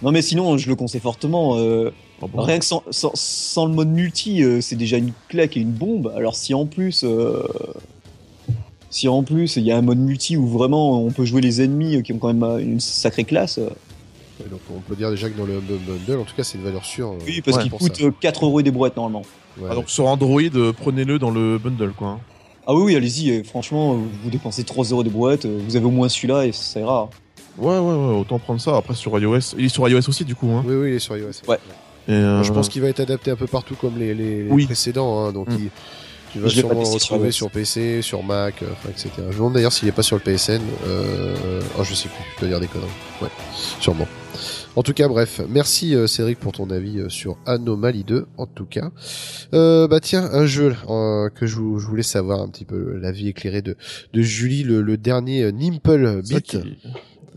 Non 0.01 0.11
mais 0.11 0.21
sinon 0.21 0.57
je 0.57 0.67
le 0.69 0.75
conseille 0.75 1.01
fortement. 1.01 1.57
euh, 1.57 1.91
Ah 2.21 2.25
bon? 2.27 2.41
Rien 2.43 2.59
que 2.59 2.65
sans, 2.65 2.83
sans, 2.91 3.11
sans 3.13 3.65
le 3.65 3.73
mode 3.73 3.89
multi, 3.89 4.43
euh, 4.43 4.59
c'est 4.61 4.75
déjà 4.75 4.97
une 4.97 5.11
claque 5.29 5.55
et 5.57 5.61
une 5.61 5.71
bombe. 5.71 6.13
Alors 6.15 6.35
si 6.35 6.53
en 6.53 6.65
plus, 6.65 7.03
euh, 7.05 7.41
si 8.89 9.07
en 9.07 9.23
plus 9.23 9.55
il 9.55 9.63
y 9.63 9.71
a 9.71 9.77
un 9.77 9.81
mode 9.81 9.99
multi 9.99 10.35
où 10.37 10.45
vraiment 10.47 11.01
on 11.03 11.11
peut 11.11 11.25
jouer 11.25 11.41
les 11.41 11.61
ennemis 11.61 11.95
euh, 11.97 12.01
qui 12.01 12.11
ont 12.13 12.17
quand 12.17 12.33
même 12.33 12.59
une 12.59 12.79
sacrée 12.79 13.23
classe, 13.23 13.57
euh, 13.59 13.69
Ouais, 14.39 14.49
donc 14.49 14.61
on 14.75 14.79
peut 14.79 14.95
dire 14.95 15.11
déjà 15.11 15.29
que 15.29 15.37
dans 15.37 15.45
le 15.45 15.57
Humble 15.57 15.77
Bundle, 15.87 16.19
en 16.19 16.23
tout 16.23 16.35
cas, 16.35 16.43
c'est 16.43 16.57
une 16.57 16.63
valeur 16.63 16.83
sûre. 16.83 17.09
euh, 17.11 17.17
oui 17.27 17.41
parce 17.41 17.57
Ouais, 17.57 17.63
qu'il 17.63 17.71
coûte 17.71 17.97
ça. 17.97 18.03
euh, 18.05 18.11
4 18.19 18.45
euros 18.45 18.59
et 18.59 18.63
des 18.63 18.71
brouettes 18.71 18.97
normalement. 18.97 19.21
Ouais, 19.59 19.69
Ah, 19.71 19.75
donc 19.75 19.89
sur 19.91 20.07
Android, 20.07 20.41
euh, 20.41 20.73
prenez-le 20.73 21.19
dans 21.19 21.29
le 21.29 21.59
bundle, 21.59 21.91
quoi. 21.95 22.07
hein. 22.07 22.19
Ah 22.65 22.73
oui, 22.73 22.83
oui 22.83 22.95
allez-y, 22.95 23.31
euh, 23.31 23.43
franchement, 23.43 23.93
euh, 23.93 23.97
vous 24.23 24.29
dépensez 24.29 24.63
3 24.63 24.85
euros 24.85 25.03
des 25.03 25.09
brouettes, 25.09 25.45
euh, 25.45 25.59
vous 25.67 25.75
avez 25.75 25.85
au 25.85 25.91
moins 25.91 26.07
celui-là 26.09 26.45
et 26.45 26.51
ça 26.53 26.79
ira. 26.79 27.09
Ouais, 27.57 27.77
ouais, 27.77 27.79
ouais, 27.79 28.15
autant 28.15 28.39
prendre 28.39 28.59
ça. 28.61 28.77
Après, 28.77 28.95
sur 28.95 29.17
iOS. 29.19 29.55
Il 29.57 29.65
est 29.65 29.69
sur 29.69 29.87
iOS 29.87 30.07
aussi, 30.09 30.25
du 30.25 30.33
coup. 30.35 30.49
Hein. 30.49 30.63
Oui, 30.65 30.73
oui, 30.75 30.89
il 30.91 30.95
est 30.95 30.99
sur 30.99 31.15
iOS. 31.17 31.31
Ouais. 31.47 31.57
Et, 32.07 32.11
euh, 32.13 32.35
Moi, 32.35 32.43
je 32.43 32.51
pense 32.51 32.69
qu'il 32.69 32.81
va 32.81 32.87
être 32.89 32.99
adapté 32.99 33.31
un 33.31 33.35
peu 33.35 33.47
partout 33.47 33.75
comme 33.75 33.97
les, 33.99 34.13
les, 34.15 34.43
les 34.43 34.49
Oui. 34.49 34.65
précédents. 34.65 35.19
Hein, 35.25 35.31
donc, 35.33 35.49
Mm. 35.49 35.57
il- 35.59 35.69
tu 36.31 36.39
vas 36.39 36.49
sûrement 36.49 36.69
le 36.73 36.79
testé 36.79 36.97
sur 36.99 37.09
retrouver 37.13 37.31
sur, 37.31 37.51
PC, 37.51 38.01
sur 38.01 38.23
Mac, 38.23 38.55
euh, 38.63 38.67
enfin, 38.71 38.89
etc. 38.89 39.09
Je 39.17 39.23
me 39.23 39.33
demande 39.33 39.53
d'ailleurs 39.53 39.71
s'il 39.71 39.87
est 39.87 39.91
pas 39.91 40.01
sur 40.01 40.15
le 40.15 40.21
PSN. 40.23 40.61
Euh... 40.87 41.61
Oh, 41.77 41.83
je 41.83 41.93
sais 41.93 42.09
plus. 42.09 42.23
Je 42.35 42.39
dois 42.39 42.49
dire 42.49 42.59
des 42.59 42.67
conneries. 42.67 42.87
Ouais, 43.21 43.27
sûrement. 43.79 44.07
En 44.75 44.81
tout 44.81 44.93
cas, 44.93 45.07
bref, 45.07 45.39
merci 45.49 45.95
euh, 45.95 46.07
Cédric 46.07 46.39
pour 46.39 46.51
ton 46.51 46.71
avis 46.71 46.99
euh, 46.99 47.07
sur 47.07 47.37
Anomaly 47.45 48.03
2. 48.03 48.25
En 48.37 48.47
tout 48.47 48.65
cas, 48.65 48.89
euh, 49.53 49.87
bah 49.87 49.99
tiens, 49.99 50.27
un 50.33 50.47
jeu 50.47 50.75
euh, 50.89 51.29
que 51.29 51.45
je, 51.45 51.57
je 51.57 51.85
voulais 51.87 52.01
savoir 52.01 52.39
un 52.41 52.47
petit 52.49 52.65
peu 52.65 52.97
l'avis 52.97 53.27
éclairé 53.27 53.61
de, 53.61 53.75
de 54.13 54.21
Julie, 54.21 54.63
le, 54.63 54.81
le 54.81 54.97
dernier 54.97 55.43
euh, 55.43 55.51
Nimple 55.51 56.23
Beat. 56.27 56.57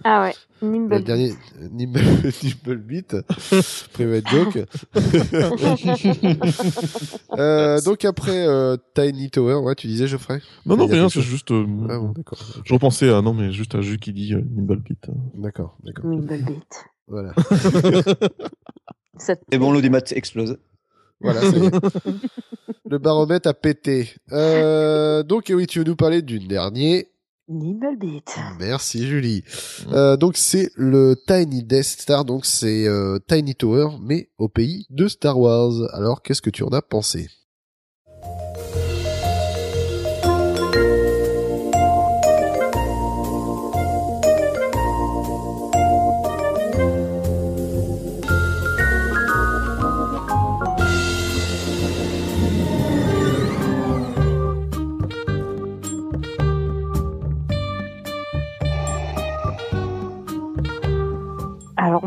Ah 0.09 0.23
ouais, 0.23 0.35
Le 0.63 0.69
Nimble. 0.69 1.03
dernier 1.03 1.33
euh, 1.61 1.69
Nimble, 1.73 2.01
Nimble 2.45 2.77
Beat, 2.79 3.17
private 3.93 4.29
joke. 4.29 4.59
Euh, 7.39 7.81
donc 7.83 8.05
après 8.05 8.47
euh, 8.47 8.77
Tiny 8.95 9.31
Tower, 9.31 9.57
ouais, 9.57 9.75
tu 9.75 9.87
disais 9.89 10.07
Geoffrey? 10.07 10.41
Non, 10.65 10.77
non, 10.77 10.87
rien, 10.87 11.09
c'est 11.09 11.21
juste. 11.21 11.51
euh, 11.51 11.67
Ah 11.91 11.99
bon, 11.99 12.13
d'accord. 12.13 12.39
Je 12.65 12.73
repensais 12.73 13.11
à. 13.13 13.21
Non, 13.21 13.35
mais 13.35 13.53
juste 13.53 13.75
à 13.75 13.81
Jus 13.83 13.99
qui 13.99 14.13
dit 14.13 14.33
euh, 14.35 14.43
Nimblebeat. 14.55 15.07
D'accord, 15.35 15.77
d'accord. 15.83 16.05
Nimble 16.07 16.39
Beat. 16.45 16.85
Voilà. 17.09 17.33
Et 19.51 19.59
bon, 19.59 19.73
l'audimat 19.73 20.01
explose. 20.13 20.59
voilà, 21.21 21.41
ça 21.41 21.57
y 21.57 21.67
est. 21.67 21.71
Le 22.89 22.99
baromètre 22.99 23.49
a 23.49 23.55
pété. 23.55 24.11
Euh, 24.33 25.23
donc 25.23 25.51
oui, 25.55 25.67
tu 25.67 25.81
veux 25.81 25.85
nous 25.85 25.97
parler 25.97 26.23
du 26.23 26.39
dernier. 26.39 27.09
Nimble 27.49 27.97
Beat. 27.97 28.37
Merci 28.59 29.07
Julie. 29.07 29.45
Euh, 29.93 30.17
donc 30.17 30.37
c'est 30.37 30.71
le 30.75 31.15
Tiny 31.27 31.63
Death 31.63 31.85
Star, 31.85 32.25
donc 32.25 32.45
c'est 32.45 32.87
euh, 32.87 33.19
Tiny 33.29 33.55
Tower, 33.55 33.99
mais 34.01 34.31
au 34.39 34.49
pays 34.49 34.87
de 34.91 35.07
Star 35.07 35.39
Wars. 35.39 35.73
Alors 35.93 36.23
qu'est-ce 36.23 36.43
que 36.43 36.51
tu 36.51 36.65
en 36.65 36.69
as 36.69 36.83
pensé? 36.83 37.29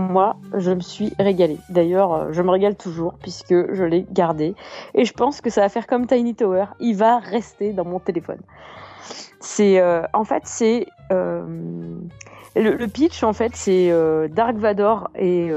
Moi, 0.09 0.35
je 0.57 0.71
me 0.71 0.81
suis 0.81 1.13
régalée. 1.19 1.59
D'ailleurs, 1.69 2.13
euh, 2.13 2.27
je 2.31 2.41
me 2.41 2.49
régale 2.49 2.75
toujours 2.75 3.13
puisque 3.21 3.73
je 3.73 3.83
l'ai 3.83 4.05
gardé. 4.11 4.55
Et 4.95 5.05
je 5.05 5.13
pense 5.13 5.39
que 5.39 5.49
ça 5.49 5.61
va 5.61 5.69
faire 5.69 5.87
comme 5.87 6.07
Tiny 6.07 6.35
Tower. 6.35 6.65
Il 6.79 6.95
va 6.95 7.19
rester 7.19 7.73
dans 7.73 7.85
mon 7.85 7.99
téléphone. 7.99 8.39
C'est, 9.39 9.79
euh, 9.79 10.01
en 10.13 10.25
fait, 10.25 10.43
c'est 10.45 10.87
euh, 11.11 11.45
le, 12.55 12.87
pitch. 12.87 13.23
En 13.23 13.33
fait, 13.33 13.55
c'est 13.55 13.93
Dark 14.31 14.57
Vador 14.57 15.09
et 15.15 15.49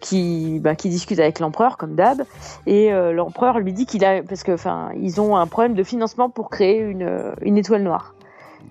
qui, 0.00 0.58
bah, 0.60 0.74
qui 0.74 0.88
discute 0.88 1.18
avec 1.20 1.38
l'empereur 1.38 1.76
comme 1.76 1.94
d'hab. 1.94 2.22
Et 2.66 2.90
l'empereur 2.90 3.60
lui 3.60 3.72
dit 3.72 3.86
qu'il 3.86 4.04
a, 4.04 4.22
parce 4.22 4.42
que, 4.42 4.52
enfin, 4.52 4.90
ils 4.96 5.20
ont 5.20 5.36
un 5.36 5.46
problème 5.46 5.74
de 5.74 5.84
financement 5.84 6.28
pour 6.30 6.50
créer 6.50 6.80
une, 6.80 7.32
une 7.42 7.56
étoile 7.56 7.82
noire. 7.82 8.14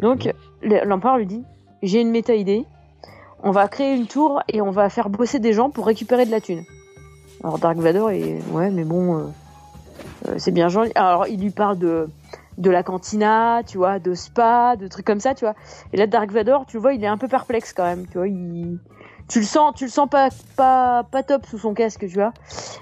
Donc, 0.02 0.30
le- 0.62 0.84
l'empereur 0.86 1.18
lui 1.18 1.26
dit, 1.26 1.44
j'ai 1.84 2.02
une 2.02 2.12
méta 2.12 2.34
idée 2.34 2.66
on 3.44 3.52
va 3.52 3.68
créer 3.68 3.96
une 3.96 4.08
tour 4.08 4.42
et 4.48 4.62
on 4.62 4.72
va 4.72 4.90
faire 4.90 5.10
bosser 5.10 5.40
des 5.40 5.54
gens 5.54 5.70
pour 5.70 5.86
récupérer 5.86 6.26
de 6.26 6.32
la 6.32 6.42
thune. 6.42 6.64
Alors 7.44 7.60
Dark 7.60 7.78
Vador 7.78 8.12
est 8.12 8.42
ouais 8.52 8.70
mais 8.72 8.84
bon 8.84 9.18
euh, 9.18 9.24
euh, 10.28 10.36
c'est 10.38 10.52
bien 10.52 10.70
gentil. 10.70 10.92
Alors 10.96 11.28
il 11.28 11.40
lui 11.40 11.52
parle 11.52 11.78
de 11.78 12.10
la 12.58 12.82
cantina, 12.82 13.62
tu 13.66 13.78
vois, 13.78 14.00
de 14.00 14.16
spa, 14.16 14.76
de 14.76 14.88
trucs 14.88 15.06
comme 15.06 15.20
ça, 15.20 15.36
tu 15.36 15.46
vois. 15.46 15.54
Et 15.94 15.98
là 15.98 16.08
Dark 16.08 16.32
Vador, 16.32 16.66
tu 16.66 16.78
vois, 16.80 16.94
il 16.94 17.04
est 17.04 17.08
un 17.08 17.18
peu 17.18 17.28
perplexe 17.28 17.74
quand 17.74 17.84
même, 17.84 18.08
tu 18.08 18.18
vois, 18.18 18.28
tu 19.28 19.40
le 19.40 19.46
sens, 19.46 19.76
tu 19.76 19.84
le 19.86 19.92
sens 19.92 20.10
pas 20.10 20.30
pas 20.56 21.04
pas 21.04 21.22
top 21.22 21.46
sous 21.46 21.60
son 21.60 21.74
casque, 21.74 22.08
tu 22.08 22.16
vois. 22.16 22.34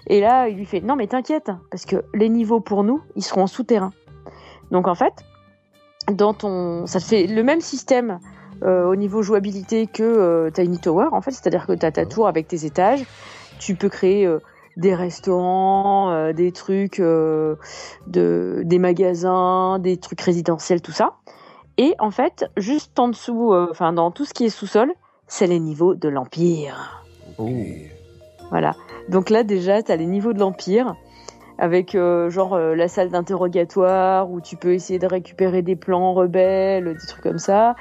Et 0.08 0.22
là, 0.22 0.47
il 0.47 0.56
lui 0.56 0.66
fait 0.66 0.80
"Non 0.80 0.95
mais 0.95 1.08
t'inquiète 1.08 1.51
parce 1.72 1.86
que 1.86 1.97
les 2.14 2.30
niveaux 2.30 2.62
pour 2.62 2.84
nous, 2.84 3.01
ils 3.16 3.24
seront 3.24 3.43
en 3.43 3.47
souterrain." 3.47 3.91
Donc 4.72 4.88
en 4.88 4.95
fait, 4.95 5.14
dans 6.12 6.34
ton 6.34 6.86
ça 6.86 6.99
fait 6.99 7.28
le 7.28 7.43
même 7.43 7.62
système 7.62 8.20
euh, 8.64 8.86
au 8.86 8.95
niveau 8.95 9.22
jouabilité 9.22 9.88
que 9.88 10.03
euh, 10.03 10.49
Tiny 10.49 10.80
Tower, 10.80 11.10
en 11.12 11.22
fait, 11.22 11.32
c'est-à-dire 11.32 11.68
que 11.68 11.74
tu 11.74 11.86
as 11.86 11.91
ta 11.91 12.06
tour 12.06 12.28
avec 12.28 12.47
tes 12.47 12.66
étages, 12.66 13.03
tu 13.60 13.76
peux 13.76 13.89
créer 13.89 14.26
euh, 14.26 14.39
des 14.78 14.95
restaurants, 14.95 16.12
euh, 16.12 16.34
des 16.34 16.51
trucs, 16.51 16.99
de, 16.99 17.58
des 18.08 18.80
magasins, 18.80 19.80
des 19.80 19.97
trucs 19.97 20.22
résidentiels, 20.22 20.82
tout 20.82 20.91
ça. 20.91 21.16
Et 21.78 21.95
en 21.99 22.12
fait, 22.12 22.45
juste 22.56 22.97
en 22.99 23.10
dessous, 23.10 23.53
enfin 23.53 23.91
dans 23.91 24.12
tout 24.12 24.24
ce 24.24 24.34
qui 24.34 24.45
est 24.45 24.49
sous-sol, 24.49 24.93
c'est 25.28 25.47
les 25.47 25.60
niveaux 25.60 25.93
de 25.93 26.08
l'Empire. 26.08 27.03
Voilà. 28.49 28.76
Donc 29.10 29.30
là 29.30 29.43
déjà, 29.43 29.84
tu 29.84 29.91
as 29.91 29.97
les 29.97 30.06
niveaux 30.06 30.32
de 30.32 30.39
l'Empire 30.39 30.95
avec 31.58 31.95
euh, 31.95 32.30
genre 32.30 32.53
euh, 32.53 32.76
la 32.76 32.88
salle 32.88 33.10
d'interrogatoire 33.10 34.30
où 34.30 34.41
tu 34.41 34.58
peux 34.58 34.74
essayer 34.74 34.99
de 34.99 35.08
récupérer 35.08 35.62
des 35.62 35.76
plans 35.76 36.14
rebelles, 36.14 36.86
des 36.86 37.08
trucs 37.08 37.24
comme 37.24 37.38
ça. 37.38 37.76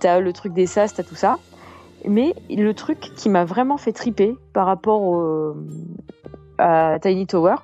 T'as 0.00 0.20
le 0.20 0.32
truc 0.32 0.52
des 0.52 0.66
sas, 0.66 0.92
t'as 0.94 1.02
tout 1.02 1.14
ça. 1.14 1.38
Mais 2.06 2.34
le 2.50 2.72
truc 2.72 2.98
qui 3.00 3.28
m'a 3.30 3.44
vraiment 3.44 3.78
fait 3.78 3.92
triper 3.92 4.36
par 4.52 4.66
rapport 4.66 5.02
au- 5.02 5.54
à 6.58 6.98
Tiny 7.00 7.26
Tower, 7.26 7.54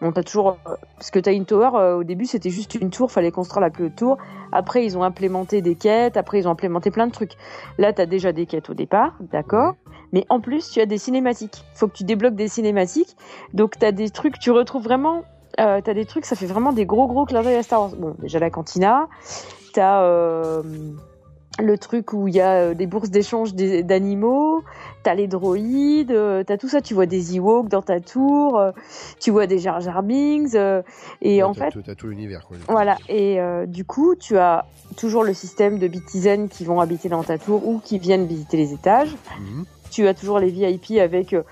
bon 0.00 0.10
t'as 0.10 0.22
toujours 0.22 0.56
euh, 0.66 0.74
parce 0.96 1.10
que 1.10 1.18
Tiny 1.18 1.44
Tower 1.44 1.70
euh, 1.74 1.96
au 1.96 2.04
début 2.04 2.24
c'était 2.24 2.50
juste 2.50 2.74
une 2.74 2.90
tour, 2.90 3.12
fallait 3.12 3.30
construire 3.30 3.60
la 3.60 3.70
plus 3.70 3.84
haute 3.84 3.96
tour. 3.96 4.16
Après 4.52 4.84
ils 4.84 4.96
ont 4.96 5.02
implémenté 5.02 5.60
des 5.60 5.74
quêtes, 5.74 6.16
après 6.16 6.38
ils 6.38 6.48
ont 6.48 6.52
implémenté 6.52 6.90
plein 6.90 7.06
de 7.06 7.12
trucs. 7.12 7.32
Là 7.78 7.92
t'as 7.92 8.06
déjà 8.06 8.32
des 8.32 8.46
quêtes 8.46 8.70
au 8.70 8.74
départ, 8.74 9.18
d'accord. 9.20 9.74
Mais 10.12 10.26
en 10.28 10.40
plus, 10.40 10.70
tu 10.70 10.80
as 10.80 10.86
des 10.86 10.98
cinématiques. 10.98 11.64
Faut 11.74 11.86
que 11.88 11.94
tu 11.94 12.04
débloques 12.04 12.34
des 12.36 12.48
cinématiques. 12.48 13.16
Donc, 13.54 13.78
tu 13.78 13.84
as 13.86 13.92
des 13.92 14.10
trucs, 14.10 14.38
tu 14.38 14.50
retrouves 14.50 14.82
vraiment. 14.84 15.22
Euh, 15.58 15.80
tu 15.82 15.90
as 15.90 15.94
des 15.94 16.04
trucs, 16.06 16.24
ça 16.24 16.36
fait 16.36 16.46
vraiment 16.46 16.72
des 16.72 16.86
gros, 16.86 17.06
gros 17.06 17.24
clins 17.26 17.42
d'œil 17.42 17.56
à 17.56 17.62
Star 17.62 17.80
Wars. 17.80 17.90
Bon, 17.96 18.14
déjà 18.20 18.38
la 18.38 18.50
cantina. 18.50 19.08
Tu 19.74 19.80
as. 19.80 20.62
le 21.58 21.76
truc 21.76 22.12
où 22.14 22.26
il 22.26 22.34
y 22.34 22.40
a 22.40 22.52
euh, 22.70 22.74
des 22.74 22.86
bourses 22.86 23.10
d'échange 23.10 23.54
d'animaux, 23.54 24.62
t'as 25.02 25.14
les 25.14 25.26
droïdes, 25.26 26.12
euh, 26.12 26.42
t'as 26.42 26.56
tout 26.56 26.68
ça, 26.68 26.80
tu 26.80 26.94
vois 26.94 27.04
des 27.06 27.36
Ewoks 27.36 27.68
dans 27.68 27.82
ta 27.82 28.00
tour, 28.00 28.58
euh, 28.58 28.70
tu 29.20 29.30
vois 29.30 29.46
des 29.46 29.58
Jar 29.58 29.80
Jar 29.80 30.02
Binks, 30.02 30.54
euh, 30.54 30.80
et 31.20 31.38
Ouais, 31.38 31.42
en 31.42 31.52
t'as 31.52 31.70
fait, 31.70 31.82
T'as 31.82 31.94
tout 31.94 32.06
l'univers, 32.06 32.46
quoi. 32.46 32.56
voilà, 32.68 32.96
et 33.10 33.40
euh, 33.40 33.66
du 33.66 33.84
coup, 33.84 34.14
tu 34.14 34.38
as 34.38 34.64
toujours 34.96 35.22
le 35.22 35.34
système 35.34 35.78
de 35.78 35.86
Bitizen 35.88 36.48
qui 36.48 36.64
vont 36.64 36.80
habiter 36.80 37.10
dans 37.10 37.24
ta 37.24 37.36
tour 37.36 37.66
ou 37.68 37.78
qui 37.84 37.98
viennent 37.98 38.26
visiter 38.26 38.56
les 38.56 38.72
étages. 38.72 39.14
Mhm. 39.38 39.64
Tu 39.90 40.06
as 40.06 40.14
toujours 40.14 40.38
les 40.38 40.50
VIP 40.50 40.98
avec 41.00 41.32
euh, 41.32 41.42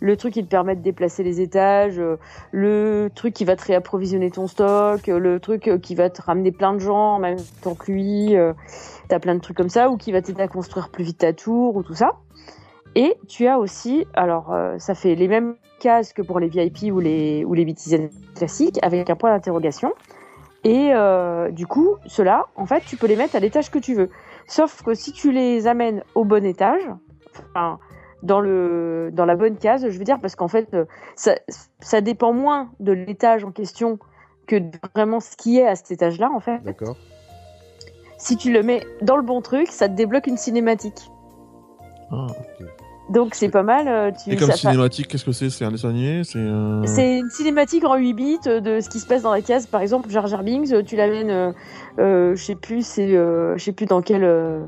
le 0.00 0.16
truc 0.16 0.34
qui 0.34 0.44
te 0.44 0.48
permet 0.48 0.76
de 0.76 0.82
déplacer 0.82 1.24
les 1.24 1.40
étages, 1.40 1.98
euh, 1.98 2.16
le 2.52 3.10
truc 3.12 3.34
qui 3.34 3.44
va 3.44 3.56
te 3.56 3.64
réapprovisionner 3.64 4.30
ton 4.30 4.46
stock, 4.46 5.08
euh, 5.08 5.18
le 5.18 5.40
truc 5.40 5.68
qui 5.82 5.96
va 5.96 6.08
te 6.08 6.22
ramener 6.22 6.52
plein 6.52 6.72
de 6.74 6.78
gens 6.78 7.16
en 7.16 7.18
même 7.18 7.38
temps 7.62 7.74
que 7.74 7.90
lui. 7.90 8.36
T'as 9.08 9.18
plein 9.18 9.34
de 9.34 9.40
trucs 9.40 9.56
comme 9.56 9.68
ça, 9.68 9.90
ou 9.90 9.96
qui 9.96 10.12
va 10.12 10.22
t'aider 10.22 10.42
à 10.42 10.48
construire 10.48 10.90
plus 10.90 11.02
vite 11.02 11.18
ta 11.18 11.32
tour, 11.32 11.74
ou 11.74 11.82
tout 11.82 11.94
ça. 11.94 12.12
Et 12.94 13.16
tu 13.26 13.46
as 13.46 13.58
aussi, 13.58 14.06
alors 14.14 14.54
ça 14.78 14.94
fait 14.94 15.14
les 15.14 15.28
mêmes 15.28 15.56
cases 15.80 16.12
que 16.12 16.22
pour 16.22 16.40
les 16.40 16.48
VIP 16.48 16.92
ou 16.92 17.00
les, 17.00 17.44
ou 17.44 17.54
les 17.54 17.74
classiques, 18.34 18.78
avec 18.82 19.08
un 19.08 19.16
point 19.16 19.30
d'interrogation. 19.30 19.92
Et 20.64 20.92
du 21.52 21.66
coup, 21.66 21.96
ceux-là, 22.06 22.46
en 22.56 22.66
fait, 22.66 22.82
tu 22.86 22.96
peux 22.96 23.06
les 23.06 23.16
mettre 23.16 23.34
à 23.34 23.40
l'étage 23.40 23.70
que 23.70 23.78
tu 23.78 23.94
veux. 23.94 24.10
Sauf 24.46 24.82
que 24.82 24.94
si 24.94 25.12
tu 25.12 25.30
les 25.30 25.66
amènes 25.66 26.02
au 26.14 26.24
bon 26.24 26.44
étage, 26.44 26.82
enfin, 27.50 27.78
dans, 28.22 28.40
le, 28.40 29.10
dans 29.12 29.24
la 29.24 29.36
bonne 29.36 29.56
case, 29.56 29.88
je 29.88 29.98
veux 29.98 30.04
dire, 30.04 30.18
parce 30.20 30.34
qu'en 30.36 30.48
fait, 30.48 30.68
euh, 30.74 30.84
ça, 31.16 31.34
ça 31.80 32.00
dépend 32.00 32.32
moins 32.32 32.70
de 32.80 32.92
l'étage 32.92 33.44
en 33.44 33.50
question 33.52 33.98
que 34.46 34.56
de 34.56 34.70
vraiment 34.94 35.20
ce 35.20 35.36
qui 35.36 35.58
est 35.58 35.66
à 35.66 35.74
cet 35.76 35.90
étage-là, 35.90 36.30
en 36.34 36.40
fait. 36.40 36.58
D'accord. 36.64 36.96
Si 38.16 38.36
tu 38.36 38.52
le 38.52 38.62
mets 38.62 38.84
dans 39.02 39.16
le 39.16 39.22
bon 39.22 39.40
truc, 39.42 39.68
ça 39.70 39.88
te 39.88 39.94
débloque 39.94 40.26
une 40.26 40.36
cinématique. 40.36 41.10
Ah. 42.10 42.26
Donc 43.10 43.34
c'est 43.34 43.48
pas 43.48 43.62
mal. 43.62 43.86
euh, 43.88 44.10
Tu, 44.10 44.32
Et 44.32 44.36
comme 44.36 44.50
ça- 44.50 44.56
cinématique, 44.56 45.08
qu'est-ce 45.08 45.24
que 45.24 45.32
c'est? 45.32 45.48
C'est 45.50 45.64
un 45.64 45.70
dessin 45.70 45.90
animé? 45.90 46.24
C'est 46.24 46.38
euh... 46.38 46.82
C'est 46.84 47.18
une 47.18 47.30
cinématique 47.30 47.84
en 47.84 47.96
8 47.96 48.12
bits 48.14 48.38
de 48.44 48.80
ce 48.80 48.88
qui 48.90 48.98
se 48.98 49.06
passe 49.06 49.22
dans 49.22 49.32
la 49.32 49.40
case. 49.40 49.66
Par 49.66 49.80
exemple, 49.80 50.10
Jar 50.10 50.26
Jar 50.26 50.42
Binks, 50.42 50.84
tu 50.84 50.96
l'amènes, 50.96 51.30
euh, 51.30 51.52
euh, 52.00 52.34
je 52.34 52.42
sais 52.44 52.54
plus, 52.54 52.84
c'est, 52.84 53.14
euh, 53.16 53.56
je 53.56 53.64
sais 53.64 53.72
plus 53.72 53.86
dans 53.86 54.02
quelle, 54.02 54.24
euh, 54.24 54.66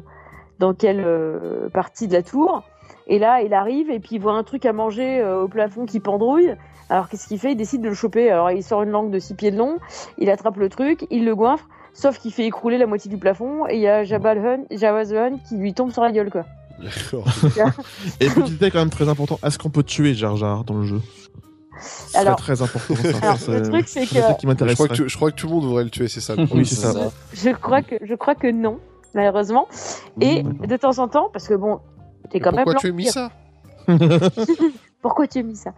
dans 0.59 0.73
quelle 0.73 1.03
euh, 1.05 1.69
partie 1.71 2.07
de 2.09 2.13
la 2.15 2.23
tour. 2.23 2.63
Et 3.11 3.19
là, 3.19 3.43
il 3.43 3.53
arrive 3.53 3.91
et 3.91 3.99
puis 4.01 4.17
il 4.17 4.21
voit 4.23 4.33
un 4.35 4.43
truc 4.45 4.65
à 4.65 4.73
manger 4.73 5.21
euh, 5.21 5.43
au 5.43 5.49
plafond 5.49 5.85
qui 5.85 6.01
pendrouille. 6.01 6.55
Alors 6.89 7.09
qu'est-ce 7.09 7.27
qu'il 7.29 7.39
fait? 7.39 7.53
Il 7.53 7.57
décide 7.57 7.83
de 7.83 7.89
le 7.89 7.95
choper. 7.95 8.31
Alors 8.31 8.51
il 8.51 8.63
sort 8.63 8.83
une 8.83 8.91
langue 8.91 9.11
de 9.11 9.19
6 9.19 9.35
pieds 9.35 9.51
de 9.51 9.59
long, 9.59 9.79
il 10.17 10.31
attrape 10.31 10.57
le 10.57 10.69
truc, 10.69 11.07
il 11.11 11.25
le 11.25 11.35
goinfre, 11.37 11.69
sauf 11.93 12.19
qu'il 12.19 12.33
fait 12.33 12.47
écrouler 12.47 12.79
la 12.79 12.87
moitié 12.87 13.11
du 13.11 13.19
plafond 13.19 13.67
et 13.69 13.75
il 13.75 13.81
y 13.81 13.87
a 13.89 14.05
the 14.05 14.13
Hutt 14.13 15.43
qui 15.49 15.57
lui 15.57 15.75
tombe 15.75 15.91
sur 15.91 16.03
la 16.03 16.13
gueule 16.13 16.31
quoi. 16.31 16.45
D'accord. 16.83 17.27
Et 18.21 18.29
petit 18.29 18.53
détail 18.53 18.71
quand 18.71 18.79
même 18.79 18.91
très 18.91 19.09
important, 19.09 19.39
est-ce 19.45 19.59
qu'on 19.59 19.69
peut 19.71 19.83
tuer 19.83 20.15
Jar 20.15 20.37
Jar 20.37 20.65
dans 20.65 20.75
le 20.79 20.85
jeu? 20.85 21.01
Alors- 22.15 22.37
très 22.37 22.63
important. 22.63 22.95
Ça. 22.95 23.09
Alors, 23.23 23.37
Ça, 23.39 23.53
le 23.53 23.63
truc, 23.63 23.89
c'est 23.89 24.01
que- 24.07 24.15
je, 24.15 24.75
crois 24.75 24.89
que 24.89 24.95
tu- 24.95 25.09
je 25.09 25.17
crois 25.17 25.31
que 25.31 25.37
tout 25.37 25.47
le 25.47 25.53
monde 25.55 25.65
voudrait 25.65 25.85
le 25.85 25.91
tuer, 25.91 26.09
c'est 26.09 26.21
ça 26.21 26.37
le. 26.37 26.47
Oui, 26.53 26.65
c'est 26.67 26.75
ça. 26.77 26.93
Je 27.33 27.51
crois 27.51 27.83
que, 27.83 27.97
je 28.03 28.15
crois 28.15 28.35
que 28.35 28.51
non, 28.51 28.79
malheureusement. 29.15 29.67
Et 30.21 30.43
de 30.43 30.77
temps 30.77 30.99
en 30.99 31.09
temps, 31.09 31.29
parce 31.33 31.49
que 31.49 31.55
bon, 31.55 31.81
t'es 32.31 32.41
quand 32.41 32.53
même. 32.53 32.65
Pourquoi 32.65 32.81
tu 32.81 32.89
as 32.89 32.93
mis 32.93 33.07
ça? 33.07 33.31
Pourquoi 35.03 35.27
tu 35.27 35.39
as 35.39 35.43
mis 35.43 35.57
ça? 35.57 35.73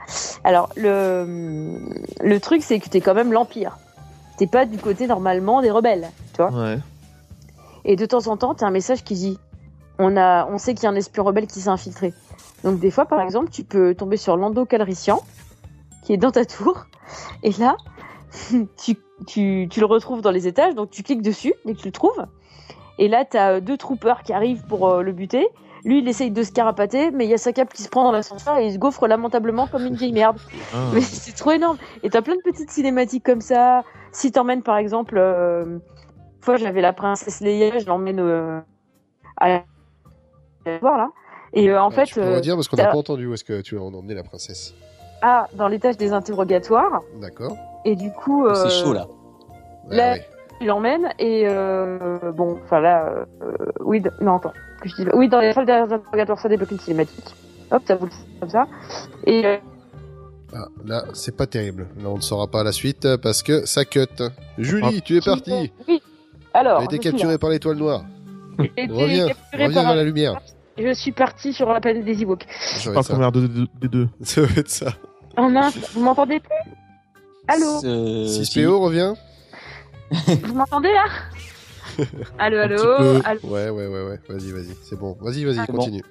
Alors, 0.45 0.71
le, 0.77 1.79
le 2.21 2.41
truc, 2.41 2.63
c'est 2.63 2.79
que 2.79 2.89
t'es 2.89 3.01
quand 3.01 3.15
même 3.15 3.33
l'Empire. 3.33 3.79
T'es 4.39 4.47
pas 4.47 4.65
du 4.65 4.79
côté 4.79 5.07
normalement 5.07 5.63
des 5.63 5.71
rebelles, 5.71 6.09
tu 6.35 6.43
vois? 6.43 6.51
Ouais. 6.51 6.79
Et 7.85 7.97
de 7.97 8.07
temps 8.07 8.27
en 8.27 8.37
temps, 8.37 8.55
t'as 8.55 8.67
un 8.67 8.71
message 8.71 9.05
qui 9.05 9.15
dit 9.15 9.39
on, 9.99 10.17
a, 10.17 10.47
on 10.47 10.59
sait 10.59 10.75
qu'il 10.75 10.85
y 10.85 10.87
a 10.87 10.91
un 10.91 10.97
espion 10.97 11.25
rebelle 11.25 11.47
qui 11.47 11.61
s'est 11.61 11.69
infiltré. 11.69 12.13
Donc, 12.65 12.79
des 12.79 12.91
fois, 12.91 13.07
par 13.07 13.21
exemple, 13.21 13.51
tu 13.51 13.65
peux 13.65 13.95
tomber 13.95 14.17
sur 14.17 14.37
Lando 14.37 14.65
Calrissian, 14.65 15.21
qui 16.03 16.13
est 16.13 16.17
dans 16.17 16.31
ta 16.31 16.45
tour. 16.45 16.87
Et 17.43 17.53
là, 17.59 17.77
tu, 18.77 18.97
tu, 19.27 19.69
tu 19.71 19.81
le 19.81 19.87
retrouves 19.87 20.23
dans 20.23 20.31
les 20.31 20.47
étages, 20.47 20.75
donc 20.75 20.91
tu 20.91 21.03
cliques 21.03 21.23
dessus 21.23 21.55
dès 21.65 21.75
que 21.75 21.81
tu 21.81 21.89
le 21.89 21.93
trouves. 21.93 22.27
Et 22.99 23.09
là, 23.09 23.25
t'as 23.25 23.55
euh, 23.55 23.61
deux 23.61 23.77
troopers 23.77 24.23
qui 24.23 24.33
arrivent 24.33 24.65
pour 24.67 24.89
euh, 24.89 25.03
le 25.03 25.13
buter. 25.13 25.49
Lui, 25.85 25.99
il 25.99 26.09
essaye 26.09 26.31
de 26.31 26.43
se 26.43 26.53
carapater, 26.53 27.11
mais 27.11 27.25
il 27.25 27.31
y 27.31 27.35
a 27.35 27.39
sa 27.39 27.53
cape 27.53 27.73
qui 27.73 27.83
se 27.83 27.89
prend 27.89 28.05
dans 28.05 28.13
l'ascenseur 28.13 28.57
et 28.59 28.67
il 28.67 28.73
se 28.73 28.79
gaufre 28.79 29.07
lamentablement 29.09 29.67
comme 29.67 29.85
une 29.85 29.95
vieille 29.97 30.13
merde. 30.13 30.37
Ah. 30.73 30.77
Mais 30.95 31.01
c'est 31.01 31.33
trop 31.35 31.51
énorme. 31.51 31.77
Et 32.05 32.11
t'as 32.11 32.23
plein 32.23 32.37
de 32.37 32.41
petites 32.43 32.71
cinématiques 32.71 33.25
comme 33.25 33.41
ça. 33.41 33.83
Si 34.13 34.31
t'emmènes 34.31 34.63
par 34.63 34.77
exemple, 34.77 35.17
euh, 35.19 35.65
une 35.65 35.81
fois 36.41 36.57
j'avais 36.57 36.81
la 36.83 36.93
princesse 36.93 37.41
Leia, 37.41 37.79
je 37.79 37.87
l'emmène 37.87 38.21
euh, 38.21 38.61
à 39.41 39.63
voir 40.81 40.99
là. 40.99 41.09
Et 41.53 41.69
euh, 41.69 41.83
en 41.83 41.89
Ah, 41.89 41.91
fait, 41.91 42.05
Tu 42.05 42.15
peux 42.15 42.23
euh, 42.23 42.37
redire 42.37 42.55
parce 42.55 42.69
qu'on 42.69 42.77
n'a 42.77 42.87
pas 42.87 42.97
entendu 42.97 43.27
où 43.27 43.35
est-ce 43.35 43.45
que 43.45 43.61
tu 43.61 43.77
as 43.77 43.83
emmené 43.83 44.15
la 44.15 44.23
princesse. 44.23 44.75
ah, 45.23 45.49
dans 45.55 45.69
l'étage 45.69 45.97
des 45.97 46.13
interrogatoires. 46.13 47.03
D'accord. 47.21 47.57
Et 47.85 47.97
du 47.97 48.11
coup, 48.13 48.47
euh, 48.47 48.55
C'est 48.55 48.71
chaud 48.85 48.93
là. 48.93 49.07
Ah, 49.11 49.95
Là- 49.95 50.13
ouais. 50.13 50.27
tu 50.61 50.67
l'emmènes 50.67 51.13
et 51.19 51.45
euh, 51.49 52.31
bon, 52.33 52.59
enfin 52.63 52.81
là, 52.81 53.27
euh, 53.43 53.57
oui, 53.81 54.01
non 54.21 54.37
attends, 54.37 54.53
que 54.83 54.89
je 54.89 54.97
dis, 54.97 55.07
oui, 55.15 55.29
dans 55.29 55.41
les 55.41 55.53
salles 55.53 55.69
interrogatoires, 55.71 56.39
ça 56.39 56.49
débloque 56.49 56.71
une 56.71 56.81
cinématique. 56.81 57.25
Hop, 57.71 57.83
ça 57.87 57.95
vous 57.97 58.07
le 58.07 58.13
comme 58.41 58.51
ça. 58.51 58.67
Et 59.27 59.47
euh, 59.47 59.57
Ah, 60.55 60.67
là, 60.85 61.05
c'est 61.15 61.35
pas 61.37 61.47
terrible. 61.47 61.89
Là, 62.03 62.09
on 62.11 62.17
ne 62.17 62.21
saura 62.21 62.47
pas 62.47 62.63
la 62.63 62.73
suite 62.73 63.17
parce 63.17 63.43
que 63.43 63.65
ça 63.65 63.85
cut. 63.87 64.07
Julie, 64.59 64.97
Ah. 64.99 65.01
tu 65.05 65.17
es 65.17 65.21
partie. 65.23 65.73
Oui. 65.89 66.03
Alors, 66.53 66.79
Tu 66.79 66.83
as 66.83 66.85
été 66.85 66.97
je 66.97 67.01
suis 67.01 67.09
là. 67.09 67.13
capturée 67.13 67.39
par 67.39 67.51
l'étoile 67.51 67.77
noire. 67.79 68.05
Reviens, 68.59 69.29
reviens 69.53 69.73
par 69.73 69.85
vers 69.85 69.95
la 69.97 70.05
lumière. 70.05 70.39
Je 70.77 70.93
suis 70.93 71.13
partie 71.13 71.53
sur 71.55 71.71
la 71.73 71.81
planète 71.81 72.05
des 72.05 72.23
Ewoks. 72.23 72.45
Va 72.87 72.93
Pas 72.95 73.03
première 73.03 73.33
de- 73.33 73.47
de- 73.47 73.67
des 73.81 73.89
deux. 73.89 74.09
Ça 74.23 74.43
va 74.43 74.49
être 74.61 74.69
ça. 74.69 74.93
Oh 75.39 75.49
mince, 75.49 75.77
vous 75.95 76.03
m'entendez 76.03 76.41
plus 76.41 76.73
Allô? 77.49 77.83
Euh, 77.85 78.27
si. 78.27 78.45
6PO 78.45 78.79
revient 78.81 79.15
Vous 80.11 80.55
m'entendez 80.55 80.93
là? 80.93 81.05
Allô, 82.39 82.59
allô. 82.59 83.21
Ouais, 83.45 83.69
ouais, 83.71 83.87
ouais, 83.87 84.03
ouais. 84.09 84.21
Vas-y, 84.29 84.53
vas-y. 84.53 84.75
C'est 84.83 84.99
bon. 84.99 85.17
Vas-y, 85.21 85.45
vas-y, 85.45 85.59
Ah, 85.61 85.65
bon. 85.69 85.79
continue. 85.79 86.03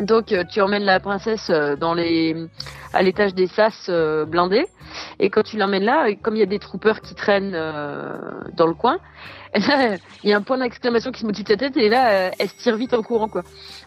Donc 0.00 0.32
euh, 0.32 0.42
tu 0.50 0.60
emmènes 0.60 0.82
la 0.82 0.98
princesse 0.98 1.50
euh, 1.50 1.76
dans 1.76 1.94
les 1.94 2.34
à 2.92 3.02
l'étage 3.02 3.32
des 3.32 3.46
sas 3.46 3.86
euh, 3.88 4.24
blindés 4.24 4.66
et 5.20 5.30
quand 5.30 5.42
tu 5.44 5.56
l'emmènes 5.56 5.84
là, 5.84 6.08
comme 6.20 6.34
il 6.34 6.40
y 6.40 6.42
a 6.42 6.46
des 6.46 6.58
troopers 6.58 7.00
qui 7.00 7.14
traînent 7.14 7.52
dans 7.52 8.66
le 8.66 8.74
coin, 8.74 8.98
là, 9.54 9.96
il 10.24 10.30
y 10.30 10.32
a 10.32 10.36
un 10.36 10.42
point 10.42 10.58
d'exclamation 10.58 11.12
qui 11.12 11.20
se 11.20 11.26
motive 11.26 11.44
ta 11.44 11.56
tête 11.56 11.76
et 11.76 11.88
là 11.88 12.32
elle 12.38 12.48
se 12.48 12.56
tire 12.56 12.76
vite 12.76 12.92
en 12.92 13.02
courant 13.02 13.28
quoi. 13.28 13.42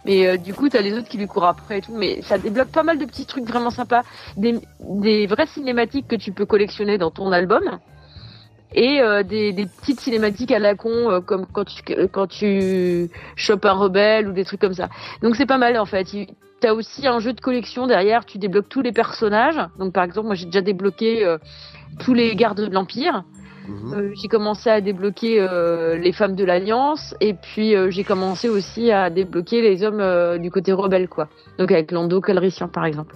Mais 0.06 0.38
du 0.38 0.54
coup 0.54 0.70
t'as 0.70 0.82
les 0.82 0.94
autres 0.94 1.10
qui 1.10 1.18
lui 1.18 1.28
courent 1.28 1.46
après 1.46 1.80
et 1.80 1.82
tout, 1.82 1.94
mais 1.96 2.22
ça 2.22 2.38
débloque 2.38 2.70
pas 2.70 2.84
mal 2.84 2.98
de 3.00 3.06
petits 3.06 3.26
trucs 3.26 3.46
vraiment 3.46 3.70
sympas, 3.70 4.04
des, 4.38 4.60
des 4.80 5.28
vraies 5.28 5.48
cinématiques 5.48 6.08
que 6.08 6.16
tu 6.16 6.32
peux 6.32 6.46
collectionner 6.46 6.98
dans 6.98 7.12
ton 7.12 7.32
album 7.34 7.80
et 8.74 9.02
euh, 9.02 9.24
des, 9.24 9.54
des 9.54 9.66
petites 9.66 10.00
cinématiques 10.00 10.52
à 10.52 10.60
la 10.60 10.76
con 10.76 10.90
euh, 10.90 11.22
comme 11.22 11.46
quand 11.46 11.66
tu 11.66 11.82
quand 12.12 12.28
tu 12.28 13.10
chopes 13.36 13.66
un 13.66 13.74
rebelle 13.74 14.28
ou 14.28 14.34
des 14.34 14.46
trucs 14.46 14.60
comme 14.60 14.74
ça. 14.74 14.90
Donc 15.22 15.36
c'est 15.36 15.46
pas 15.46 15.58
mal 15.58 15.78
en 15.78 15.86
fait. 15.86 16.08
T'as 16.60 16.74
aussi 16.74 17.06
un 17.06 17.20
jeu 17.20 17.34
de 17.34 17.42
collection 17.42 17.86
derrière, 17.86 18.26
tu 18.26 18.40
débloques 18.40 18.70
tous 18.70 18.82
les 18.82 18.92
personnages. 18.92 19.60
Donc 19.78 19.94
par 19.94 20.04
exemple, 20.04 20.28
moi 20.28 20.36
j'ai 20.36 20.46
déjà 20.46 20.62
débloqué 20.62 21.24
euh, 21.24 21.38
tous 22.00 22.14
les 22.14 22.36
gardes 22.36 22.62
de 22.62 22.74
l'Empire. 22.74 23.24
Mhm. 23.68 23.94
Euh, 23.94 24.12
j'ai 24.16 24.28
commencé 24.28 24.70
à 24.70 24.80
débloquer 24.82 25.40
euh, 25.42 25.98
les 25.98 26.14
femmes 26.14 26.36
de 26.36 26.44
l'Alliance 26.46 27.14
et 27.20 27.34
puis 27.34 27.76
euh, 27.76 27.90
j'ai 27.92 28.04
commencé 28.04 28.48
aussi 28.50 28.92
à 28.92 29.10
débloquer 29.10 29.62
les 29.62 29.84
hommes 29.84 30.00
euh, 30.00 30.38
du 30.38 30.50
côté 30.52 30.72
rebelle 30.72 31.08
quoi. 31.10 31.28
Donc 31.60 31.72
avec 31.72 31.92
Lando 31.92 32.22
Calrissian 32.22 32.68
par 32.70 32.86
exemple. 32.86 33.16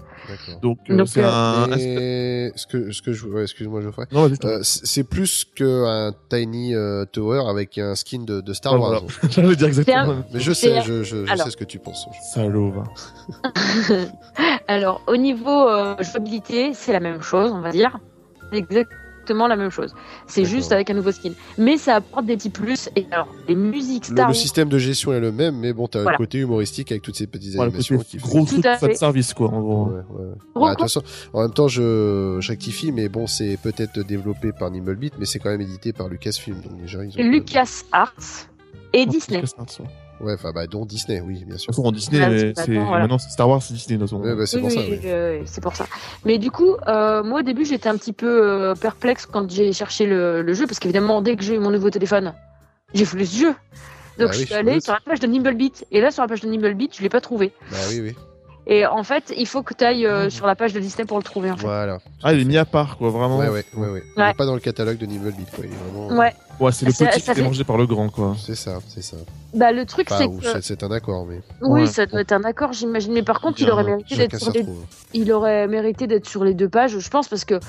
Donc, 0.62 0.78
euh, 0.90 0.96
Donc, 0.98 1.08
c'est 1.08 1.24
euh, 1.24 1.30
un. 1.30 1.72
Et 1.78 2.52
ce 2.56 2.68
que, 2.68 2.92
ce 2.92 3.02
que 3.02 3.12
je, 3.12 3.26
ouais, 3.28 3.42
excuse-moi, 3.42 3.82
Geoffrey. 3.82 4.06
Non, 4.12 4.28
je 4.30 4.36
Euh, 4.48 4.60
c'est 4.62 5.04
plus 5.04 5.46
qu'un 5.56 6.14
tiny 6.30 6.76
euh, 6.76 7.06
tower 7.06 7.42
avec 7.50 7.78
un 7.80 7.96
skin 7.96 8.20
de, 8.24 8.40
de 8.40 8.54
Star 8.54 8.74
Ah, 8.76 8.80
Wars. 8.80 9.02
voilà. 9.02 9.30
J'allais 9.32 9.56
dire 9.56 9.68
exactement. 9.68 10.24
Mais 10.32 10.40
je 10.40 10.52
sais, 10.54 10.78
un- 10.78 10.82
je, 10.82 11.02
je, 11.04 11.26
je 11.26 11.32
Alors. 11.32 11.46
sais 11.46 11.52
ce 11.52 11.58
que 11.58 11.64
tu 11.66 11.80
penses. 11.80 12.06
Salaud. 12.34 12.72
Alors 14.68 15.02
au 15.08 15.18
niveau 15.18 15.68
euh, 15.68 15.96
jouabilité, 16.02 16.74
c'est 16.74 16.94
la 16.94 17.00
même 17.00 17.22
chose, 17.22 17.52
on 17.52 17.62
va 17.62 17.72
dire. 17.72 17.98
C'est 18.54 18.62
Exactement 19.32 19.48
la 19.48 19.56
même 19.56 19.70
chose. 19.70 19.94
C'est 20.28 20.46
juste 20.46 20.72
avec 20.72 20.90
un 20.90 20.94
nouveau 20.94 21.12
skin. 21.12 21.32
Mais 21.58 21.78
ça 21.78 21.96
apporte 21.96 22.26
des 22.26 22.36
petits 22.36 22.50
plus. 22.50 22.90
Et 22.96 23.06
alors, 23.12 23.28
les 23.48 23.56
musiques 23.56 24.10
Le, 24.10 24.16
Star 24.16 24.28
le 24.28 24.34
système 24.34 24.70
de 24.70 24.78
gestion 24.78 25.14
est 25.14 25.20
le 25.20 25.32
même, 25.32 25.58
mais 25.58 25.74
bon, 25.74 25.88
t'as 25.88 26.02
Voilà. 26.02 26.16
un 26.16 26.18
côté 26.18 26.40
humoristique 26.40 26.92
avec 26.92 27.02
toutes 27.04 27.16
ces 27.16 27.28
petites 27.28 27.56
le 27.56 27.62
animations 27.62 27.98
côté 27.98 28.10
qui 28.10 28.18
gros 28.18 28.40
Tout 28.46 28.62
truc 28.62 28.90
de 28.90 28.94
service, 28.96 29.34
quoi, 29.34 29.50
en 29.50 29.62
gros. 29.62 29.86
Ouais, 29.86 29.94
ouais, 29.94 30.26
ouais. 30.26 30.36
Gros 30.56 30.66
Bah, 30.66 30.72
de 30.72 30.76
toute 30.76 30.82
façon, 30.84 31.04
en 31.34 31.42
même 31.42 31.54
temps, 31.54 31.68
je, 31.68 32.38
je 32.40 32.48
rectifie, 32.50 32.92
mais 32.92 33.10
bon, 33.10 33.28
c'est 33.28 33.58
peut-être 33.62 34.00
développé 34.02 34.52
par 34.52 34.70
Nimblebit, 34.72 35.12
mais 35.20 35.26
c'est 35.26 35.40
quand 35.40 35.50
même 35.50 35.62
édité 35.62 35.94
par 35.94 36.10
Lucasfilm. 36.10 36.62
Donc 36.62 36.82
déjà, 36.82 37.04
ils 37.04 37.12
ont. 37.18 37.24
Lucas 37.32 37.84
Arts 37.92 38.48
et 38.94 39.06
Disney. 39.06 39.42
Ouais, 40.22 40.34
enfin, 40.34 40.52
bah, 40.54 40.68
dont 40.68 40.86
Disney, 40.86 41.20
oui, 41.22 41.44
bien 41.46 41.58
sûr. 41.58 41.74
en 41.84 41.92
Disney, 41.92 42.20
mais 42.30 42.54
c'est- 42.56 42.74
voilà. 42.74 43.00
maintenant, 43.00 43.18
Star 43.18 43.50
Wars, 43.50 43.62
c'est 43.62 43.74
Disney, 43.74 43.98
de 43.98 44.04
toute 44.04 44.12
façon. 44.12 44.22
Ouais, 44.22 44.36
bah, 44.36 44.46
c'est 44.46 44.58
Oui, 44.58 44.62
pour 44.62 44.70
oui, 44.70 44.76
ça, 44.76 44.82
oui. 44.90 45.00
euh, 45.06 45.42
c'est 45.46 45.62
pour 45.62 45.76
ça. 45.76 45.88
Mais 46.26 46.38
du 46.38 46.52
coup, 46.52 46.76
euh, 46.88 47.24
moi 47.24 47.40
au 47.40 47.44
début, 47.44 47.66
j'étais 47.66 47.90
un 47.90 47.98
petit 47.98 48.14
peu 48.14 48.28
euh, 48.28 48.76
perplexe 48.76 49.26
quand 49.26 49.50
j'ai 49.50 49.74
cherché 49.74 50.06
le, 50.06 50.42
le 50.44 50.54
jeu, 50.54 50.68
parce 50.68 50.80
qu'évidemment, 50.80 51.22
dès 51.22 51.36
que 51.36 51.44
j'ai 51.44 51.56
eu 51.56 51.60
mon 51.60 51.72
nouveau 51.72 51.90
téléphone, 51.90 52.34
j'ai 52.94 53.04
voulu 53.04 53.26
ce 53.26 53.40
jeu. 53.40 53.56
Donc 54.20 54.28
Bah 54.28 54.34
je 54.34 54.40
oui, 54.40 54.46
suis 54.46 54.54
allée 54.54 54.80
sur 54.82 54.94
la 54.94 55.00
page 55.04 55.20
de 55.22 55.28
Nimblebeat. 55.28 55.86
Et 55.92 56.02
là, 56.02 56.12
sur 56.12 56.22
la 56.22 56.28
page 56.28 56.42
de 56.42 56.48
Nimblebeat, 56.50 56.96
je 56.98 57.02
l'ai 57.02 57.10
pas 57.10 57.22
trouvé. 57.22 57.52
Bah 57.72 57.78
oui, 57.90 58.02
oui. 58.02 58.16
Et 58.68 58.86
en 58.86 59.04
fait, 59.04 59.34
il 59.36 59.48
faut 59.48 59.64
que 59.64 59.74
tu 59.74 59.84
ailles 59.84 60.08
Mmh. 60.08 60.30
sur 60.30 60.46
la 60.46 60.56
page 60.56 60.72
de 60.74 60.80
Disney 60.80 61.06
pour 61.06 61.18
le 61.18 61.24
trouver. 61.24 61.50
En 61.52 61.58
fait. 61.58 61.66
Voilà. 61.66 61.98
Ah, 62.24 62.34
il 62.34 62.42
est 62.42 62.46
mis 62.46 62.58
à 62.58 62.66
part, 62.66 62.98
quoi, 62.98 63.10
vraiment. 63.10 63.38
Ouais, 63.40 63.50
ouais, 63.50 63.66
ouais, 63.76 63.90
ouais. 63.90 64.04
Il 64.18 64.22
est 64.22 64.34
pas 64.36 64.46
dans 64.46 64.54
le 64.54 64.60
catalogue 64.60 64.98
de 64.98 65.06
Nimblebeat, 65.08 65.50
quoi. 65.56 65.66
Il 65.66 65.72
est 65.72 65.76
vraiment. 65.76 66.16
Ouais. 66.20 66.34
Ouais, 66.60 66.72
c'est 66.72 66.86
le 66.86 66.92
petit 66.92 67.22
qui 67.22 67.40
est 67.40 67.42
mangé 67.44 67.64
par 67.64 67.78
le 67.78 67.88
grand, 67.88 68.10
quoi. 68.10 68.36
C'est 68.40 68.54
ça, 68.56 68.78
c'est 68.88 69.02
ça. 69.02 69.18
Bah 69.56 69.72
le 69.72 69.84
truc, 69.86 70.08
c'est 70.10 70.28
que 70.28 70.62
c'est- 70.62 70.84
un 70.84 70.92
accord, 70.92 71.26
mais 71.26 71.42
oui, 71.62 71.82
Ouais. 71.82 71.88
ça 71.88 72.06
doit 72.06 72.22
être 72.22 72.32
un 72.34 72.44
accord, 72.44 72.72
j'imagine. 72.72 73.14
Mais 73.14 73.24
par 73.24 73.42
contre, 73.42 73.60
il 73.62 73.70
aurait 73.72 73.84
mérité 73.84 74.16
d'être 74.16 74.38
sur 74.38 74.52
les 74.54 74.60
retrouve. 74.62 74.86
il 75.14 75.32
aurait 75.34 75.68
mérité 75.68 76.06
d'être 76.06 76.28
sur 76.30 76.44
les 76.44 76.54
deux 76.54 76.70
pages, 76.70 76.98
je 77.00 77.10
pense, 77.10 77.28
parce 77.28 77.46
que, 77.46 77.60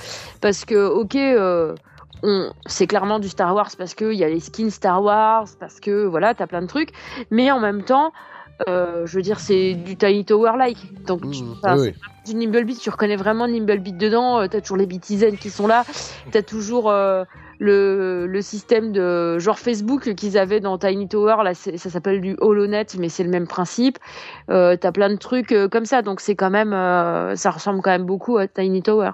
parce 0.42 0.64
que 0.66 0.86
ok, 0.88 1.16
euh, 1.16 1.74
on, 2.22 2.52
c'est 2.66 2.86
clairement 2.86 3.18
du 3.18 3.28
Star 3.30 3.54
Wars 3.54 3.70
parce 3.78 3.94
qu'il 3.94 4.12
y 4.12 4.24
a 4.24 4.28
les 4.28 4.40
skins 4.40 4.70
Star 4.70 5.02
Wars, 5.02 5.46
parce 5.58 5.80
que 5.80 6.04
voilà, 6.04 6.34
t'as 6.34 6.46
plein 6.46 6.60
de 6.62 6.66
trucs, 6.68 6.90
mais 7.30 7.50
en 7.50 7.58
même 7.60 7.82
temps, 7.82 8.12
euh, 8.68 9.06
je 9.06 9.16
veux 9.16 9.22
dire, 9.22 9.40
c'est 9.40 9.74
du 9.74 9.96
Tiny 9.96 10.24
Tower-like. 10.24 10.78
Donc, 11.06 11.20
tu- 11.30 11.42
Mmh, 11.42 11.54
enfin, 11.62 11.76
oui, 11.78 11.94
du 12.26 12.34
Nimblebeat, 12.34 12.78
tu 12.78 12.90
reconnais 12.90 13.16
vraiment 13.16 13.48
Nimblebeat 13.48 13.96
dedans, 13.96 14.40
euh, 14.40 14.46
t'as 14.46 14.60
toujours 14.60 14.76
les 14.76 14.86
Bitizen 14.86 15.36
qui 15.38 15.50
sont 15.50 15.66
là, 15.66 15.84
t'as 16.30 16.42
toujours 16.42 16.88
euh, 16.90 17.24
le, 17.58 18.26
le 18.26 18.42
système 18.42 18.92
de 18.92 19.38
genre 19.38 19.58
Facebook 19.58 20.14
qu'ils 20.14 20.38
avaient 20.38 20.60
dans 20.60 20.78
Tiny 20.78 21.08
Tower, 21.08 21.36
là 21.44 21.54
ça 21.54 21.76
s'appelle 21.90 22.20
du 22.20 22.36
HoloNet, 22.40 22.86
mais 22.98 23.08
c'est 23.08 23.24
le 23.24 23.30
même 23.30 23.46
principe. 23.48 23.98
Euh, 24.50 24.76
t'as 24.76 24.92
plein 24.92 25.08
de 25.10 25.16
trucs 25.16 25.50
euh, 25.52 25.68
comme 25.68 25.84
ça, 25.84 26.02
donc 26.02 26.20
c'est 26.20 26.36
quand 26.36 26.50
même, 26.50 26.72
euh, 26.72 27.34
ça 27.36 27.50
ressemble 27.50 27.82
quand 27.82 27.90
même 27.90 28.06
beaucoup 28.06 28.38
à 28.38 28.46
Tiny 28.46 28.82
Tower. 28.82 29.10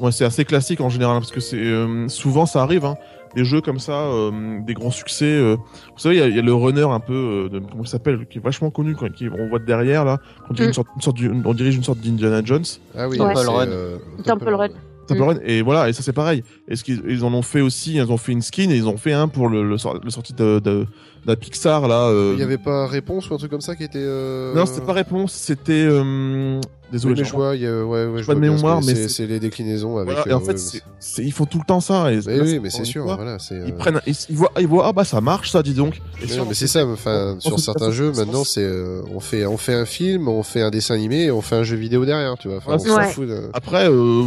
Ouais, 0.00 0.12
c'est 0.12 0.24
assez 0.24 0.44
classique 0.46 0.80
en 0.80 0.88
général, 0.88 1.18
parce 1.18 1.30
que 1.32 1.40
c'est 1.40 1.56
euh, 1.58 2.08
souvent 2.08 2.46
ça 2.46 2.62
arrive, 2.62 2.84
hein, 2.86 2.96
des 3.34 3.44
jeux 3.44 3.60
comme 3.60 3.78
ça, 3.78 3.92
euh, 3.92 4.60
des 4.66 4.74
grands 4.74 4.90
succès. 4.90 5.24
euh, 5.26 5.56
vous 5.56 5.98
savez, 5.98 6.16
il 6.16 6.18
y 6.18 6.22
a- 6.22 6.28
il 6.28 6.36
y, 6.36 6.38
a 6.38 6.42
le 6.42 6.54
runner 6.54 6.82
un 6.90 7.00
peu, 7.00 7.12
euh, 7.14 7.48
de, 7.48 7.58
comment 7.60 7.82
il 7.84 7.88
s'appelle, 7.88 8.26
qui 8.28 8.38
est 8.38 8.40
vachement 8.40 8.70
connu, 8.70 8.94
quand, 8.96 9.10
qui 9.12 9.28
on 9.28 9.48
voit 9.48 9.58
de 9.58 9.64
derrière 9.64 10.04
là, 10.04 10.18
on 10.48 10.54
dirait 10.54 10.66
Mm. 10.66 10.70
une 10.70 10.74
sorte, 10.74 10.88
une 10.96 11.02
sorte 11.02 11.16
du- 11.16 11.30
on 11.44 11.54
dirige 11.54 11.76
une 11.76 11.84
sorte 11.84 12.00
d'Indiana 12.00 12.42
Jones. 12.44 12.64
Ah 12.96 13.08
oui, 13.08 13.18
Ouais. 13.20 13.26
c'est, 13.34 13.44
Temple 13.44 13.48
Run. 13.50 13.66
euh, 13.68 13.98
Temple 14.24 14.54
Run. 14.54 14.68
Temple 15.06 15.20
Mm. 15.20 15.24
Run, 15.24 15.36
Et 15.44 15.62
voilà, 15.62 15.88
et 15.88 15.92
ça 15.92 16.02
c'est 16.02 16.12
pareil. 16.12 16.42
Est-ce 16.68 16.84
qu'ils 16.84 17.02
ils 17.08 17.24
en 17.24 17.32
ont 17.34 17.42
fait 17.42 17.60
aussi 17.60 17.94
Ils 17.96 18.12
ont 18.12 18.16
fait 18.16 18.32
une 18.32 18.42
skin 18.42 18.70
et 18.70 18.76
ils 18.76 18.86
ont 18.88 18.96
fait 18.96 19.12
un 19.12 19.26
pour 19.28 19.48
le, 19.48 19.62
le, 19.62 19.70
le 19.70 20.10
sorti 20.10 20.32
de, 20.34 20.58
de, 20.60 20.86
de 21.26 21.34
Pixar 21.34 21.86
là. 21.88 22.08
euh, 22.08 22.32
Il 22.34 22.40
y 22.40 22.42
avait 22.42 22.58
pas 22.58 22.86
réponse 22.86 23.28
ou 23.30 23.34
un 23.34 23.38
truc 23.38 23.50
comme 23.50 23.60
ça 23.60 23.76
qui 23.76 23.84
était. 23.84 23.98
Euh... 24.00 24.54
Non, 24.54 24.66
c'était 24.66 24.84
pas 24.86 24.92
réponse, 24.92 25.32
c'était. 25.32 25.86
Euh... 25.88 26.60
Désolé, 26.92 27.14
mais 27.20 27.24
je 27.24 27.32
vois, 27.32 27.54
il 27.54 27.62
y 27.62 27.66
a, 27.68 27.84
ouais, 27.84 28.06
ouais, 28.06 28.20
je 28.20 28.26
pas 28.26 28.34
de 28.34 28.40
vois 28.40 28.48
ce 28.48 28.52
mémoire, 28.56 28.80
mais 28.84 28.96
c'est, 29.08 29.26
les 29.28 29.38
déclinaisons 29.38 29.96
avec. 29.98 30.12
Voilà, 30.12 30.28
et 30.28 30.32
euh, 30.32 30.36
en 30.36 30.40
fait, 30.40 30.58
c'est- 30.58 30.82
c'est- 30.98 31.22
ils 31.24 31.30
font 31.30 31.44
tout 31.44 31.58
le 31.58 31.64
temps 31.64 31.78
ça. 31.78 32.10
Et 32.12 32.18
mais, 32.26 32.36
là, 32.36 32.42
oui, 32.42 32.58
mais 32.60 32.68
c'est 32.70 32.84
sûr, 32.84 33.04
voilà, 33.04 33.38
c'est. 33.38 33.54
Ils 33.64 33.72
euh, 33.74 33.76
prennent, 33.76 34.00
ils, 34.08 34.14
ils 34.28 34.36
voient, 34.36 34.50
ils 34.58 34.66
voient, 34.66 34.86
ah 34.88 34.92
bah 34.92 35.04
ça 35.04 35.20
marche 35.20 35.52
ça, 35.52 35.62
dis 35.62 35.72
donc. 35.74 35.98
Et 36.20 36.26
Mais 36.28 36.36
non, 36.36 36.46
c'est 36.48 36.54
fait- 36.56 36.66
ça. 36.66 36.84
Enfin, 36.84 37.36
sur 37.38 37.54
fait 37.54 37.62
certains 37.62 37.92
jeux, 37.92 38.10
maintenant, 38.10 38.42
c'est 38.42 38.64
euh, 38.64 39.02
on 39.14 39.20
fait 39.20 39.46
on 39.46 39.56
fait 39.56 39.74
un 39.74 39.84
film, 39.84 40.26
on 40.26 40.42
fait 40.42 40.62
un 40.62 40.70
dessin 40.70 40.94
animé, 40.96 41.26
et 41.26 41.30
on 41.30 41.42
fait 41.42 41.54
un 41.54 41.62
jeu 41.62 41.76
vidéo 41.76 42.04
derrière, 42.04 42.36
tu 42.38 42.48
vois. 42.48 42.56
Enfin, 42.56 42.72
on 42.74 42.78
s'en 42.80 43.02
fout. 43.02 43.28
de- 43.28 43.50
Après, 43.52 43.88
euh, 43.88 44.24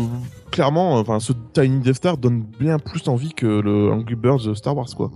clairement, 0.49 0.93
enfin, 0.99 1.19
ce 1.19 1.33
Tiny 1.51 1.79
Death 1.79 1.95
Star 1.95 2.17
donne 2.17 2.45
bien 2.61 2.79
plus 2.79 3.05
envie 3.09 3.33
que 3.33 3.45
le 3.45 3.91
Angry 3.91 4.15
Birds 4.15 4.45
de 4.45 4.53
Star 4.53 4.77
Wars, 4.77 4.87
quoi. 4.95 5.11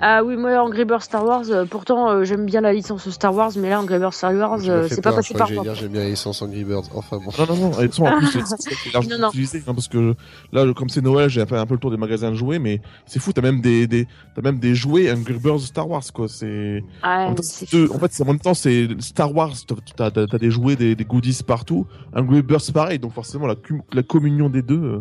Ah 0.00 0.22
oui, 0.24 0.36
moi 0.36 0.62
Angry 0.62 0.84
Birds 0.84 1.02
Star 1.02 1.24
Wars, 1.24 1.44
euh, 1.50 1.64
pourtant 1.64 2.10
euh, 2.10 2.24
j'aime 2.24 2.46
bien 2.46 2.60
la 2.60 2.72
licence 2.72 3.08
Star 3.10 3.34
Wars, 3.34 3.50
mais 3.56 3.68
là 3.70 3.80
Angry 3.80 3.98
Birds 3.98 4.12
Star 4.14 4.32
Wars, 4.34 4.58
euh, 4.68 4.86
c'est 4.88 5.00
pas 5.02 5.12
passé 5.12 5.34
par 5.34 5.50
moi. 5.50 5.64
j'aime 5.74 5.92
bien 5.92 6.02
les 6.02 6.10
licences 6.10 6.40
Angry 6.42 6.64
Birds. 6.64 6.84
Enfin 6.94 7.18
bon. 7.18 7.30
Non, 7.38 7.46
non, 7.54 7.56
non. 7.56 7.70
Toute 7.70 7.90
façon, 7.90 8.04
en 8.04 8.18
plus, 8.18 8.26
c'est 8.58 8.92
largement 8.94 9.28
utilisé, 9.28 9.62
hein, 9.66 9.74
parce 9.74 9.88
que 9.88 10.14
là, 10.52 10.72
comme 10.74 10.88
c'est 10.88 11.00
Noël, 11.02 11.28
j'ai 11.28 11.44
fait 11.46 11.56
un 11.56 11.66
peu 11.66 11.74
le 11.74 11.80
tour 11.80 11.90
des 11.90 11.96
magasins 11.96 12.30
de 12.30 12.36
jouets, 12.36 12.58
mais 12.58 12.80
c'est 13.06 13.18
fou, 13.18 13.32
t'as 13.32 13.42
même 13.42 13.60
des, 13.60 13.86
des, 13.86 14.06
t'as 14.34 14.42
même 14.42 14.58
des 14.58 14.74
jouets 14.74 15.10
Angry 15.12 15.34
Birds 15.34 15.60
Star 15.60 15.88
Wars, 15.88 16.02
quoi. 16.14 16.28
C'est, 16.28 16.82
en 17.02 17.06
Ah, 17.30 17.34
deux- 17.72 17.90
en 17.92 17.98
fait, 17.98 18.12
c'est 18.12 18.22
en 18.22 18.26
même 18.26 18.38
temps, 18.38 18.54
c'est 18.54 18.88
Star 19.00 19.34
Wars, 19.34 19.52
t'as, 19.96 20.10
t'as, 20.10 20.26
t'as 20.26 20.38
des 20.38 20.50
jouets, 20.50 20.76
des, 20.76 20.94
des 20.94 21.04
goodies 21.04 21.42
partout. 21.46 21.86
Angry 22.14 22.42
Birds, 22.42 22.60
pareil, 22.72 22.98
donc 22.98 23.12
forcément, 23.12 23.46
la, 23.46 23.56
cum- 23.56 23.82
la 23.92 24.02
communion 24.02 24.48
des 24.48 24.62
deux, 24.62 24.80
euh, 24.82 25.00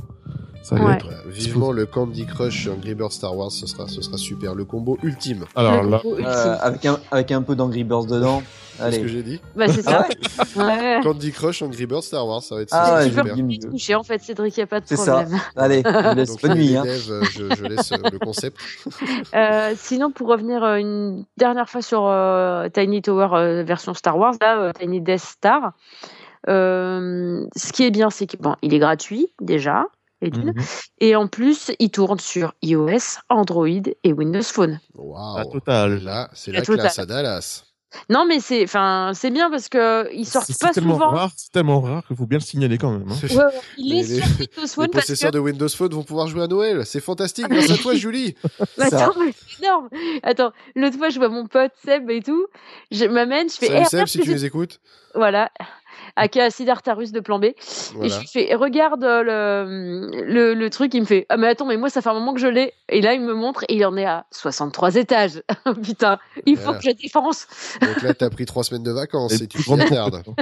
ça 0.64 0.76
va 0.76 0.86
Ouais. 0.86 0.94
être. 0.96 1.08
Vivement 1.28 1.72
le 1.72 1.86
Candy 1.86 2.26
Crush 2.26 2.68
Angry 2.68 2.94
Birds 2.96 3.12
Star 3.12 3.36
Wars, 3.36 3.52
ce 3.52 3.66
sera 3.68 3.88
ce 3.88 4.02
sera 4.02 4.18
super, 4.18 4.56
le 4.56 4.66
combo 4.66 4.98
ultime. 5.04 5.46
Alors 5.56 5.84
là. 5.84 6.02
Euh, 6.06 6.58
avec 6.62 6.86
un 6.86 7.00
avec 7.12 7.32
un 7.32 7.42
peu 7.42 7.56
d'Angry 7.56 7.84
Birds 7.84 8.06
dedans. 8.06 8.42
C'est 8.80 8.92
ce 8.92 9.00
que 9.00 9.08
j'ai 9.08 9.24
dit. 9.24 9.42
Bah 9.56 9.68
c'est 9.68 9.82
ça. 9.82 10.06
Ah 10.56 10.68
ouais. 10.68 11.00
Candy 11.02 11.32
Crush 11.32 11.64
Angry 11.64 11.88
Birds 11.88 12.04
Star 12.04 12.28
Wars, 12.28 12.44
ça 12.44 12.54
va 12.54 12.62
être 12.62 12.70
Ah, 12.72 12.86
ça, 12.86 12.96
ouais, 12.98 13.04
tu 13.06 13.10
super. 13.16 13.34
peux 13.36 13.42
mieux. 13.42 13.58
toucher 13.58 13.96
en 13.96 14.04
fait, 14.04 14.22
Cédric, 14.22 14.56
y 14.56 14.62
a 14.62 14.68
pas 14.68 14.82
de 14.82 14.86
C'est 14.86 14.98
ça. 14.98 15.22
problème. 15.24 15.40
Allez, 15.56 15.82
je 15.86 16.16
laisse 16.16 16.30
Donc, 16.30 16.42
bonne 16.44 16.58
nuit. 16.60 16.76
Hein. 16.76 16.84
euh, 16.86 17.24
je, 17.24 17.56
je 17.56 17.64
laisse 17.64 17.92
euh, 17.92 17.98
le 18.12 18.20
concept. 18.20 18.58
Euh, 19.36 19.74
sinon, 19.76 20.12
pour 20.12 20.28
revenir 20.28 20.64
une 20.76 21.26
dernière 21.38 21.68
fois 21.70 21.82
sur 21.82 22.06
euh, 22.06 22.70
Tiny 22.70 23.02
Tower 23.02 23.30
euh, 23.34 23.64
version 23.64 23.96
Star 23.96 24.16
Wars, 24.18 24.36
là, 24.42 24.60
euh, 24.60 24.72
Tiny 24.80 25.02
Death 25.02 25.20
Star, 25.22 25.74
euh, 26.48 27.46
ce 27.56 27.74
qui 27.74 27.84
est 27.84 27.92
bien, 27.92 28.10
c'est 28.10 28.26
qu'il 28.28 28.40
bon, 28.40 28.56
il 28.62 28.74
est 28.74 28.80
gratuit 28.80 29.28
déjà, 29.42 29.86
Mhm. 30.22 30.54
et 31.00 31.16
en 31.16 31.28
plus, 31.28 31.72
il 31.80 31.90
tourne 31.92 32.20
sur 32.20 32.54
iOS, 32.64 33.20
Android 33.30 33.68
et 34.04 34.14
Windows 34.14 34.42
Phone. 34.44 34.80
Waouh. 34.96 35.38
la 35.38 35.46
totale. 35.46 36.04
Là, 36.04 36.30
c'est 36.34 36.52
La 36.52 36.60
la 36.60 36.66
classe 36.66 37.00
à 37.00 37.06
Dallas. 37.06 37.64
Non, 38.10 38.26
mais 38.28 38.42
c'est, 38.42 38.64
enfin, 38.66 39.12
c'est 39.16 39.30
bien 39.32 39.50
parce 39.50 39.70
que 39.70 40.14
ils 40.14 40.26
sortent 40.26 40.52
pas 40.60 40.72
tellement 40.74 40.96
souvent. 40.96 41.10
rare, 41.10 41.32
c'est 41.38 41.52
tellement 41.52 41.80
rare 41.80 42.06
qu'il 42.06 42.18
faut 42.18 42.26
bien 42.26 42.38
le 42.38 42.44
signaler 42.44 42.78
quand 42.78 42.92
même. 42.92 43.06
hein. 43.10 43.16
Ouais, 43.30 43.36
ouais, 43.38 43.44
il 43.78 43.94
est 43.94 43.96
Les- 44.04 44.06
sur 44.06 44.26
Windows 44.26 44.38
Les 44.40 44.68
Phone 44.68 44.88
parce 44.92 45.06
que. 45.06 45.12
possesseurs 45.12 45.32
de 45.32 45.40
Windows 45.40 45.70
Phone 45.70 45.94
vont 45.94 46.04
pouvoir 46.04 46.28
jouer 46.28 46.44
à 46.44 46.48
Noël. 46.48 46.86
C'est 46.86 47.00
fantastique 47.00 47.48
grâce 47.48 47.72
à 47.72 47.78
toi, 47.78 47.96
Julie. 47.96 48.36
Mais 48.78 48.90
Ça. 48.90 49.06
Attends, 49.06 49.20
mais 49.24 49.32
c'est 49.34 49.64
énorme. 49.64 49.90
Attends, 50.22 50.52
l'autre 50.76 50.98
fois, 50.98 51.10
je 51.10 51.18
vois 51.18 51.30
mon 51.30 51.48
pote 51.48 51.72
Seb 51.86 52.10
et 52.10 52.22
tout. 52.22 52.46
Je 52.92 53.06
m'amène, 53.06 53.50
je 53.50 53.56
fais. 53.56 53.68
Salut 53.68 53.84
Eh, 53.84 53.86
Seb, 53.90 54.08
si 54.08 54.20
tu 54.20 54.32
nous 54.32 54.46
écoutes. 54.46 54.80
j'ai- 55.16 55.22
Voilà. 56.18 56.26
Aka 56.26 56.50
Siddhartha 56.50 56.96
de 56.96 57.20
plan 57.20 57.40
B. 57.40 57.46
Et 57.46 57.56
je 58.10 58.20
lui 58.20 58.28
fais, 58.28 58.56
regarde 58.56 59.04
euh, 59.04 59.24
le, 59.24 60.24
le, 60.24 60.54
le 60.54 60.70
truc, 60.70 60.94
il 60.94 61.02
me 61.02 61.06
fait, 61.06 61.26
ah 61.30 61.38
mais 61.38 61.48
attends, 61.48 61.66
mais 61.66 61.78
moi 61.78 61.90
ça 61.90 62.02
fait 62.02 62.10
un 62.10 62.14
moment 62.14 62.34
que 62.34 62.40
je 62.40 62.48
l'ai. 62.48 62.74
Et 62.90 63.02
là 63.02 63.14
il 63.14 63.22
me 63.22 63.34
montre 63.34 63.64
et 63.70 63.76
il 63.76 63.86
en 63.86 63.96
est 63.98 64.06
à 64.06 64.26
63 64.32 64.96
étages. 64.96 65.44
Putain, 65.84 66.18
il 66.46 66.58
faut 66.58 66.74
que 66.74 66.82
je 66.82 66.92
défense. 66.92 67.48
Donc 67.82 68.02
là, 68.02 68.14
t'as 68.14 68.30
pris 68.30 68.46
trois 68.46 68.64
semaines 68.64 68.84
de 68.84 68.92
vacances 68.92 69.34
Et 69.40 69.44
et 69.44 69.48
tu 69.48 69.62
grande 69.62 69.82
attardes. 69.82 70.24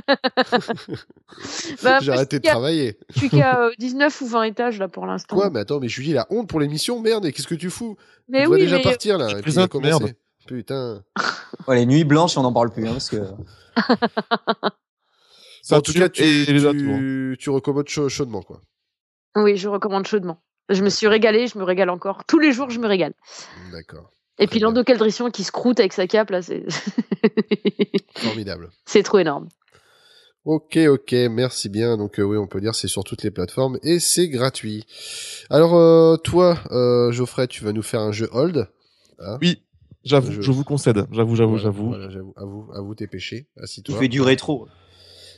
Bah, 1.83 1.99
J'ai 2.01 2.11
arrêté 2.11 2.39
de 2.39 2.45
je 2.45 2.49
travailler. 2.49 2.97
Je 3.13 3.19
suis 3.19 3.29
qu'à 3.29 3.59
euh, 3.59 3.71
19 3.77 4.21
ou 4.21 4.27
20 4.27 4.43
étages 4.43 4.79
là 4.79 4.87
pour 4.87 5.05
l'instant. 5.05 5.35
Quoi 5.35 5.49
Mais 5.49 5.59
attends, 5.59 5.79
mais 5.79 5.89
Julie, 5.89 6.13
la 6.13 6.27
honte 6.29 6.47
pour 6.47 6.59
l'émission, 6.59 6.99
merde. 6.99 7.25
Et 7.25 7.31
qu'est-ce 7.31 7.47
que 7.47 7.55
tu 7.55 7.69
fous? 7.69 7.97
Mais 8.29 8.41
Tu 8.41 8.45
dois 8.45 8.55
oui, 8.55 8.61
déjà 8.61 8.77
mais 8.77 8.83
partir 8.83 9.17
là. 9.17 9.27
Tu 9.27 9.37
Et 9.37 9.41
puis 9.41 9.79
merde. 9.81 10.13
Putain. 10.47 11.03
Ouais, 11.67 11.75
les 11.75 11.85
nuits 11.85 12.03
blanches, 12.03 12.37
on 12.37 12.43
n'en 12.43 12.53
parle 12.53 12.71
plus. 12.71 12.87
Hein, 12.87 12.93
parce 12.93 13.09
que... 13.09 13.17
en 15.71 15.81
tout 15.81 15.93
cas, 15.93 16.09
tu, 16.09 16.23
et 16.23 16.45
les 16.45 16.59
tu, 16.71 17.37
tu 17.39 17.49
recommandes 17.49 17.87
chaud- 17.87 18.09
chaudement, 18.09 18.41
quoi. 18.41 18.61
oui, 19.35 19.57
je 19.57 19.67
recommande 19.67 20.05
chaudement. 20.07 20.41
Je 20.69 20.83
me 20.83 20.89
suis 20.89 21.07
régalée, 21.07 21.47
je 21.47 21.57
me 21.59 21.63
régale 21.63 21.89
encore. 21.89 22.23
Tous 22.25 22.39
les 22.39 22.51
jours, 22.51 22.69
je 22.69 22.79
me 22.79 22.87
régale. 22.87 23.13
D'accord. 23.71 24.11
Et 24.39 24.47
puis 24.47 24.59
Calrissian 24.85 25.29
qui 25.31 25.43
se 25.43 25.51
croûte 25.51 25.79
avec 25.79 25.93
sa 25.93 26.07
cape 26.07 26.29
là, 26.29 26.41
c'est 26.41 26.65
Formidable. 28.17 28.69
c'est 28.85 29.03
trop 29.03 29.19
énorme. 29.19 29.47
Ok, 30.43 30.77
ok, 30.77 31.11
merci 31.31 31.69
bien. 31.69 31.97
Donc 31.97 32.19
euh, 32.19 32.23
oui, 32.23 32.37
on 32.37 32.45
peut 32.47 32.61
dire 32.61 32.75
c'est 32.75 32.87
sur 32.87 33.03
toutes 33.03 33.23
les 33.23 33.31
plateformes 33.31 33.79
et 33.81 33.99
c'est 33.99 34.27
gratuit. 34.27 34.85
Alors 35.49 35.75
euh, 35.75 36.17
toi, 36.17 36.59
euh, 36.71 37.11
Geoffrey, 37.11 37.47
tu 37.47 37.63
vas 37.63 37.71
nous 37.73 37.81
faire 37.81 38.01
un 38.01 38.11
jeu 38.11 38.29
hold. 38.31 38.67
Oui, 39.41 39.63
j'avoue, 40.03 40.31
Je- 40.31 40.41
je 40.41 40.51
vous 40.51 40.63
concède. 40.63 41.07
J'avoue, 41.11 41.35
j'avoue, 41.35 41.57
j'avoue. 41.57 41.87
Voilà, 41.89 42.09
j'avoue. 42.09 42.33
À 42.35 42.43
vous, 42.45 42.69
à 42.75 42.81
vous 42.81 42.93
tes 42.93 43.07
péchés. 43.07 43.47
Assis-toi. 43.57 43.97
fait 43.97 44.07
du 44.07 44.21
rétro. 44.21 44.67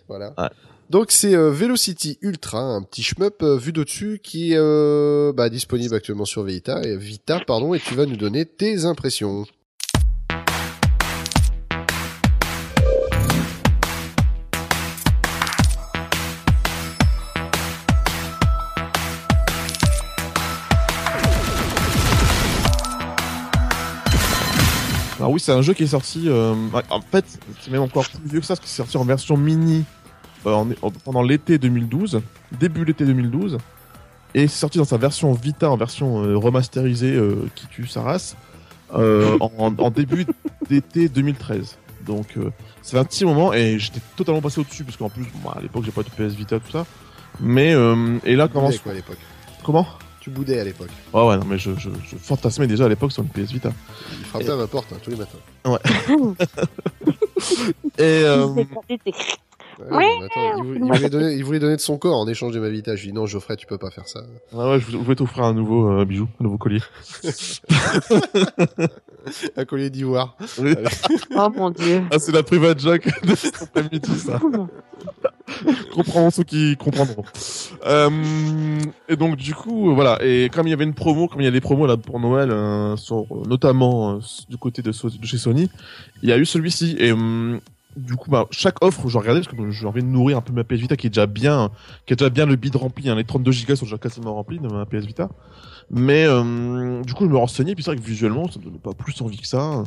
Voilà. 0.08 0.34
Ouais. 0.38 0.50
Donc 0.90 1.12
c'est 1.12 1.36
euh, 1.36 1.52
Velocity 1.52 2.18
Ultra, 2.22 2.62
un 2.62 2.82
petit 2.82 3.04
shmup 3.04 3.44
euh, 3.44 3.58
vu 3.58 3.74
d'au-dessus 3.74 4.22
qui 4.24 4.54
est 4.54 4.58
euh, 4.58 5.34
bah, 5.34 5.50
disponible 5.50 5.94
actuellement 5.94 6.24
sur 6.24 6.44
Vita 6.44 6.82
et 6.82 6.96
Vita 6.96 7.42
pardon 7.46 7.74
et 7.74 7.80
tu 7.80 7.94
vas 7.94 8.06
nous 8.06 8.16
donner 8.16 8.46
tes 8.46 8.86
impressions. 8.86 9.46
Oui, 25.38 25.40
c'est 25.40 25.52
un 25.52 25.62
jeu 25.62 25.74
qui 25.74 25.84
est 25.84 25.88
sorti. 25.88 26.24
euh, 26.28 26.54
en 26.90 27.02
fait, 27.02 27.26
c'est 27.62 27.72
même 27.72 27.82
encore 27.84 28.08
plus 28.08 28.20
vieux 28.26 28.40
que 28.40 28.46
ça, 28.46 28.56
parce 28.56 28.62
que 28.62 28.68
c'est 28.68 28.78
sorti 28.78 28.98
en 28.98 29.04
version 29.06 29.38
mini 29.38 29.86
euh, 30.46 30.52
en- 30.54 30.68
en- 30.82 30.92
pendant 30.92 31.22
l'été 31.22 31.58
2012, 31.58 32.22
début 32.60 32.86
l'été 32.86 33.06
2012, 33.06 33.58
et 34.34 34.48
c'est 34.48 34.60
sorti 34.60 34.78
dans 34.78 34.86
sa 34.86 34.98
version 34.98 35.32
Vita, 35.34 35.70
en 35.70 35.78
version 35.78 36.24
euh, 36.24 36.36
remasterisée 36.38 37.20
qui 37.56 37.68
tue 37.68 37.88
sa 37.88 38.02
race, 38.02 38.36
en, 39.42 39.74
en 39.78 39.90
début 39.92 40.26
d'été 40.70 41.10
2013. 41.10 41.78
Donc 42.06 42.38
euh, 42.38 42.52
c'est 42.82 42.98
un 42.98 43.04
petit 43.04 43.26
moment 43.26 43.54
et 43.54 43.78
j'étais 43.80 44.00
totalement 44.16 44.40
passé 44.42 44.62
au-dessus 44.62 44.84
parce 44.86 44.96
qu'en 44.96 45.10
plus, 45.10 45.26
bon, 45.44 45.50
à 45.50 45.60
l'époque 45.62 45.84
j'ai 45.86 45.92
pas 45.92 46.04
de 46.04 46.10
PS 46.10 46.36
Vita 46.36 46.60
tout 46.60 46.72
ça. 46.72 46.86
Mais 47.42 47.74
euh, 47.74 48.18
et 48.24 48.36
là 48.36 48.48
comment 48.48 48.70
quoi 48.82 48.92
à 48.94 48.96
l'époque? 48.96 49.18
Comment? 49.64 49.86
Tu 50.28 50.32
boudais 50.34 50.60
à 50.60 50.66
l'époque. 50.66 50.90
Ouais, 51.14 51.26
ouais, 51.26 51.38
non, 51.38 51.46
mais 51.46 51.58
je, 51.58 51.72
je, 51.78 51.90
je 52.04 52.18
fantasmais 52.18 52.68
déjà 52.68 52.84
à 52.84 52.90
l'époque 52.90 53.14
sur 53.14 53.24
une 53.24 53.30
PS 53.30 53.50
Vita. 53.54 53.72
Il 54.20 54.26
frappait 54.26 54.50
à 54.50 54.58
ma 54.58 54.68
porte 54.68 54.92
hein, 54.92 54.98
tous 55.02 55.10
les 55.10 55.16
matins. 55.16 55.38
Et, 57.98 58.24
euh, 58.26 58.46
Ouais, 59.80 60.06
attends, 60.26 60.58
il, 60.58 60.64
vou- 60.64 60.74
il 60.76 60.82
voulait 60.84 61.10
donner, 61.10 61.34
il 61.36 61.44
voulait 61.44 61.60
donner 61.60 61.76
de 61.76 61.82
son 61.82 61.98
corps 61.98 62.18
en 62.20 62.28
échange 62.28 62.54
de 62.54 62.60
ma 62.60 62.70
Vita. 62.70 62.96
Je 62.96 63.04
lui 63.04 63.10
dis 63.12 63.14
non, 63.16 63.26
Geoffrey, 63.28 63.56
tu 63.58 63.68
peux 63.68 63.78
pas 63.78 63.92
faire 63.92 64.08
ça. 64.08 64.22
ouais, 64.54 64.70
ouais, 64.72 64.80
je 64.80 64.98
voulais 64.98 65.16
t'offrir 65.16 65.44
un 65.44 65.54
nouveau 65.54 65.90
euh, 65.92 66.06
bijou, 66.06 66.28
un 66.40 66.44
nouveau 66.44 66.58
collier. 66.58 66.82
Un 69.58 69.66
collier 69.66 69.90
d'ivoire. 69.90 70.38
Oui. 70.60 70.74
Oh 71.36 71.50
mon 71.56 71.70
dieu. 71.70 72.02
Ah, 72.12 72.18
c'est 72.18 72.32
la 72.32 72.42
private 72.44 72.80
joke 72.80 73.08
de 73.24 73.36
cet 73.36 73.62
après-midi, 73.62 74.10
ça. 74.18 74.40
comprendront 75.94 76.32
ceux 76.32 76.44
qui 76.44 76.76
comprendront. 76.78 77.24
Euh, 77.86 78.10
et 79.10 79.16
donc 79.18 79.36
du 79.36 79.54
coup, 79.54 79.92
euh, 79.92 79.94
voilà. 79.94 80.18
Et 80.24 80.50
comme 80.52 80.66
il 80.68 80.70
y 80.72 80.74
avait 80.74 80.86
une 80.86 80.94
promo, 80.94 81.28
comme 81.28 81.42
il 81.42 81.44
y 81.46 81.48
a 81.48 81.52
des 81.52 81.62
promos 81.62 81.86
là 81.86 81.98
pour 81.98 82.20
Noël, 82.20 82.50
euh, 82.52 82.96
sur, 82.96 83.26
euh, 83.32 83.58
euh, 83.64 84.20
du 84.50 84.58
côté 84.58 84.82
de, 84.82 84.92
So- 84.92 85.10
de 85.10 85.26
chez 85.26 85.38
Sony, 85.38 85.70
il 86.24 86.30
y 86.30 86.32
a 86.32 86.38
eu 86.38 86.46
celui-ci. 86.46 86.96
Et 87.00 87.12
hum, 87.12 87.60
du 87.98 88.16
coup, 88.16 88.30
bah, 88.30 88.46
chaque 88.52 88.84
offre, 88.84 89.10
je 89.10 89.18
regardais 89.18 89.42
parce 89.42 89.54
que 89.54 89.72
j'ai 89.72 89.86
envie 89.86 90.02
de 90.02 90.08
nourrir 90.08 90.38
un 90.38 90.42
peu 90.42 90.54
ma 90.54 90.64
PS 90.64 90.76
Vita 90.76 90.96
qui 90.96 91.08
est 91.08 91.10
déjà 91.10 91.26
bien, 91.26 91.72
qui 92.06 92.14
est 92.14 92.16
déjà 92.16 92.30
bien 92.30 92.46
le 92.46 92.56
bid 92.56 92.76
rempli. 92.76 93.10
Hein, 93.10 93.16
les 93.16 93.24
32 93.24 93.52
Go 93.68 93.76
sont 93.76 93.86
déjà 93.86 93.98
quasiment 93.98 94.34
remplis 94.34 94.60
de 94.60 94.68
ma 94.68 94.86
PS 94.86 95.06
Vita. 95.06 95.30
Mais 95.90 96.26
euh, 96.26 97.02
du 97.04 97.14
coup, 97.14 97.26
je 97.26 97.30
me 97.30 97.38
renseignais, 97.38 97.76
puis 97.76 97.84
c'est 97.84 97.92
vrai 97.92 98.00
que 98.00 98.06
visuellement, 98.06 98.50
ça 98.50 98.60
me 98.60 98.66
donnait 98.66 98.78
pas 98.78 98.94
plus 98.94 99.20
envie 99.22 99.38
que 99.38 99.48
ça. 99.48 99.84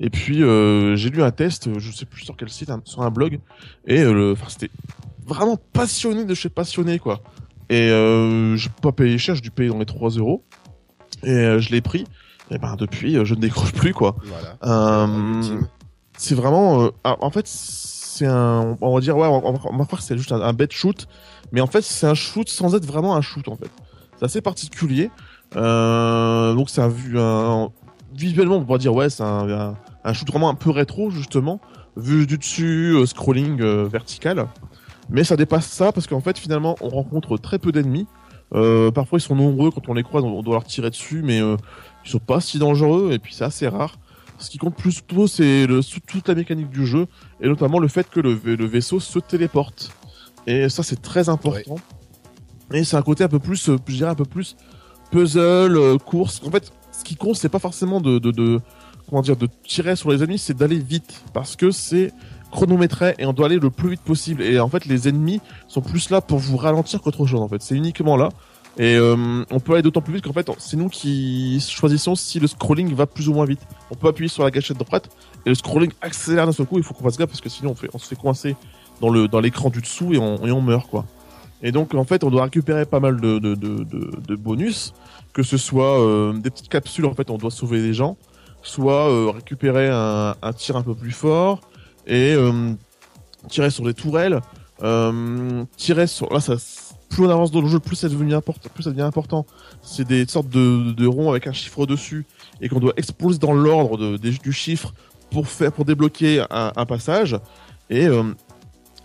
Et 0.00 0.10
puis 0.10 0.42
euh, 0.42 0.96
j'ai 0.96 1.10
lu 1.10 1.22
un 1.22 1.30
test, 1.30 1.68
euh, 1.68 1.78
je 1.78 1.92
sais 1.92 2.06
plus 2.06 2.22
sur 2.22 2.36
quel 2.36 2.48
site, 2.48 2.70
sur 2.84 3.02
un 3.02 3.10
blog, 3.10 3.38
et 3.86 4.00
euh, 4.00 4.32
enfin 4.32 4.46
c'était 4.48 4.70
vraiment 5.26 5.56
passionné 5.72 6.24
de 6.24 6.34
chez 6.34 6.48
passionné 6.48 6.98
quoi. 6.98 7.20
Et 7.68 7.90
euh, 7.90 8.56
j'ai 8.56 8.70
pas 8.82 8.92
payé 8.92 9.16
cher, 9.18 9.34
j'ai 9.34 9.40
dû 9.40 9.50
payer 9.50 9.68
dans 9.68 9.78
les 9.78 9.86
3 9.86 10.10
euros. 10.10 10.44
Et 11.22 11.30
euh, 11.30 11.60
je 11.60 11.70
l'ai 11.70 11.80
pris. 11.80 12.04
Et 12.50 12.58
ben 12.58 12.76
depuis, 12.76 13.16
euh, 13.16 13.24
je 13.24 13.34
ne 13.34 13.40
décroche 13.40 13.72
plus 13.72 13.94
quoi. 13.94 14.16
Voilà. 14.24 15.06
C'est 16.16 16.34
vraiment, 16.34 16.82
euh, 16.82 16.90
ah, 17.04 17.16
en 17.20 17.30
fait, 17.30 17.46
c'est 17.46 18.26
un, 18.26 18.76
on 18.80 18.94
va 18.94 19.00
dire 19.00 19.16
ouais, 19.16 19.26
on 19.26 19.52
va, 19.52 19.58
croire 19.58 20.00
que 20.00 20.02
c'est 20.02 20.16
juste 20.16 20.32
un, 20.32 20.52
bête 20.52 20.72
shoot, 20.72 21.08
mais 21.50 21.60
en 21.60 21.66
fait 21.66 21.80
c'est 21.82 22.06
un 22.06 22.14
shoot 22.14 22.48
sans 22.48 22.74
être 22.74 22.84
vraiment 22.84 23.16
un 23.16 23.22
shoot 23.22 23.48
en 23.48 23.56
fait. 23.56 23.70
C'est 24.18 24.24
assez 24.26 24.40
particulier. 24.42 25.10
Euh, 25.56 26.54
donc 26.54 26.70
c'est 26.70 26.82
un 26.82 26.88
vu, 26.88 27.18
un, 27.18 27.70
visuellement 28.14 28.56
on 28.56 28.64
pourrait 28.64 28.78
dire 28.78 28.94
ouais 28.94 29.10
c'est 29.10 29.22
un 29.22 30.12
shoot 30.12 30.28
vraiment 30.28 30.50
un 30.50 30.54
peu 30.54 30.70
rétro 30.70 31.10
justement, 31.10 31.60
vu 31.96 32.26
du 32.26 32.38
dessus, 32.38 32.94
euh, 32.94 33.06
scrolling 33.06 33.60
euh, 33.60 33.88
vertical. 33.90 34.46
Mais 35.10 35.24
ça 35.24 35.36
dépasse 35.36 35.66
ça 35.66 35.92
parce 35.92 36.06
qu'en 36.06 36.20
fait 36.20 36.38
finalement 36.38 36.76
on 36.80 36.88
rencontre 36.88 37.36
très 37.38 37.58
peu 37.58 37.72
d'ennemis. 37.72 38.06
Euh, 38.54 38.90
parfois 38.90 39.18
ils 39.18 39.22
sont 39.22 39.34
nombreux 39.34 39.70
quand 39.70 39.88
on 39.88 39.94
les 39.94 40.02
croise, 40.02 40.24
on 40.24 40.42
doit 40.42 40.54
leur 40.54 40.64
tirer 40.64 40.90
dessus, 40.90 41.22
mais 41.24 41.40
euh, 41.40 41.56
ils 42.04 42.10
sont 42.10 42.18
pas 42.18 42.40
si 42.40 42.58
dangereux 42.58 43.10
et 43.12 43.18
puis 43.18 43.34
c'est 43.34 43.44
assez 43.44 43.68
rare. 43.68 43.96
Ce 44.42 44.50
qui 44.50 44.58
compte 44.58 44.74
plus 44.74 45.00
plutôt 45.00 45.26
c'est 45.26 45.66
toute 46.06 46.28
la 46.28 46.34
mécanique 46.34 46.70
du 46.70 46.86
jeu 46.86 47.06
et 47.40 47.48
notamment 47.48 47.78
le 47.78 47.88
fait 47.88 48.08
que 48.10 48.20
le, 48.20 48.66
vaisseau 48.66 49.00
se 49.00 49.18
téléporte. 49.18 49.92
Et 50.46 50.68
ça 50.68 50.82
c'est 50.82 51.00
très 51.00 51.28
important. 51.28 51.76
Et 52.72 52.84
c'est 52.84 52.96
un 52.96 53.02
côté 53.02 53.22
un 53.22 53.28
peu 53.28 53.38
plus, 53.38 53.68
euh, 53.68 53.76
je 53.86 53.94
dirais 53.94 54.10
un 54.10 54.14
peu 54.14 54.24
plus 54.24 54.56
puzzle, 55.10 55.76
euh, 55.76 55.98
course. 55.98 56.40
En 56.46 56.50
fait, 56.50 56.72
ce 56.90 57.04
qui 57.04 57.16
compte 57.16 57.36
c'est 57.36 57.48
pas 57.48 57.58
forcément 57.58 58.00
de, 58.00 58.18
de, 58.18 58.30
de 58.30 58.60
comment 59.08 59.22
dire 59.22 59.36
de 59.36 59.48
tirer 59.64 59.94
sur 59.94 60.10
les 60.10 60.22
ennemis, 60.22 60.38
c'est 60.38 60.56
d'aller 60.56 60.78
vite 60.78 61.22
parce 61.32 61.54
que 61.54 61.70
c'est 61.70 62.12
chronométré 62.50 63.14
et 63.18 63.26
on 63.26 63.32
doit 63.32 63.46
aller 63.46 63.58
le 63.58 63.70
plus 63.70 63.90
vite 63.90 64.02
possible. 64.02 64.42
Et 64.42 64.58
en 64.58 64.68
fait, 64.68 64.84
les 64.86 65.08
ennemis 65.08 65.40
sont 65.68 65.82
plus 65.82 66.10
là 66.10 66.20
pour 66.20 66.38
vous 66.38 66.56
ralentir 66.56 67.00
qu'autre 67.00 67.26
chose. 67.26 67.40
En 67.40 67.48
fait, 67.48 67.62
c'est 67.62 67.76
uniquement 67.76 68.16
là. 68.16 68.30
Et 68.78 68.96
euh, 68.96 69.44
on 69.50 69.60
peut 69.60 69.74
aller 69.74 69.82
d'autant 69.82 70.00
plus 70.00 70.14
vite 70.14 70.24
qu'en 70.24 70.32
fait, 70.32 70.50
c'est 70.58 70.76
nous 70.76 70.88
qui 70.88 71.60
choisissons 71.60 72.14
si 72.14 72.40
le 72.40 72.46
scrolling 72.46 72.94
va 72.94 73.06
plus 73.06 73.28
ou 73.28 73.34
moins 73.34 73.44
vite. 73.44 73.60
On 73.90 73.94
peut 73.94 74.08
appuyer 74.08 74.28
sur 74.28 74.44
la 74.44 74.50
gâchette 74.50 74.78
droite 74.78 75.10
et 75.44 75.50
le 75.50 75.54
scrolling 75.54 75.92
accélère 76.00 76.46
d'un 76.46 76.52
seul 76.52 76.66
coup. 76.66 76.78
Il 76.78 76.84
faut 76.84 76.94
qu'on 76.94 77.04
fasse 77.04 77.18
gaffe 77.18 77.28
parce 77.28 77.42
que 77.42 77.50
sinon 77.50 77.72
on, 77.72 77.74
fait, 77.74 77.90
on 77.92 77.98
se 77.98 78.06
fait 78.06 78.16
coincer 78.16 78.56
dans 79.00 79.12
dans 79.26 79.40
l'écran 79.40 79.68
du 79.68 79.80
dessous 79.82 80.14
et 80.14 80.18
on, 80.18 80.46
et 80.46 80.52
on 80.52 80.62
meurt 80.62 80.88
quoi. 80.88 81.04
Et 81.62 81.70
donc 81.70 81.94
en 81.94 82.04
fait, 82.04 82.24
on 82.24 82.30
doit 82.30 82.44
récupérer 82.44 82.86
pas 82.86 82.98
mal 82.98 83.20
de 83.20 83.38
de, 83.38 83.54
de, 83.54 83.84
de, 83.84 84.10
de 84.26 84.36
bonus, 84.36 84.94
que 85.34 85.42
ce 85.42 85.58
soit 85.58 86.00
euh, 86.00 86.32
des 86.32 86.50
petites 86.50 86.70
capsules. 86.70 87.04
En 87.04 87.14
fait, 87.14 87.28
on 87.30 87.36
doit 87.36 87.50
sauver 87.50 87.82
des 87.82 87.92
gens, 87.92 88.16
soit 88.62 89.10
euh, 89.10 89.30
récupérer 89.30 89.90
un, 89.90 90.34
tir 90.56 90.76
un 90.76 90.82
peu 90.82 90.94
plus 90.94 91.12
fort 91.12 91.60
et 92.06 92.32
euh, 92.32 92.72
tirer 93.48 93.68
sur 93.68 93.84
des 93.84 93.94
tourelles, 93.94 94.40
tirer 95.76 96.06
sur 96.06 96.32
là 96.32 96.40
ça 96.40 96.56
plus 97.12 97.26
on 97.26 97.30
avance 97.30 97.50
dans 97.50 97.60
le 97.60 97.68
jeu, 97.68 97.78
plus 97.78 97.96
ça 97.96 98.08
devient 98.08 98.34
important, 98.34 98.70
plus 98.72 98.84
ça 98.84 98.90
devient 98.90 99.02
important. 99.02 99.46
C'est 99.82 100.06
des 100.06 100.26
sortes 100.26 100.48
de, 100.48 101.06
ronds 101.06 101.30
avec 101.30 101.46
un 101.46 101.52
chiffre 101.52 101.84
dessus 101.84 102.24
et 102.60 102.68
qu'on 102.68 102.80
doit 102.80 102.94
exploser 102.96 103.38
dans 103.38 103.52
l'ordre 103.52 104.16
du 104.16 104.52
chiffre 104.52 104.94
pour 105.30 105.46
faire 105.46 105.72
pour 105.72 105.84
débloquer 105.84 106.44
un, 106.50 106.86
passage. 106.86 107.38
Et 107.90 108.06
euh, 108.06 108.22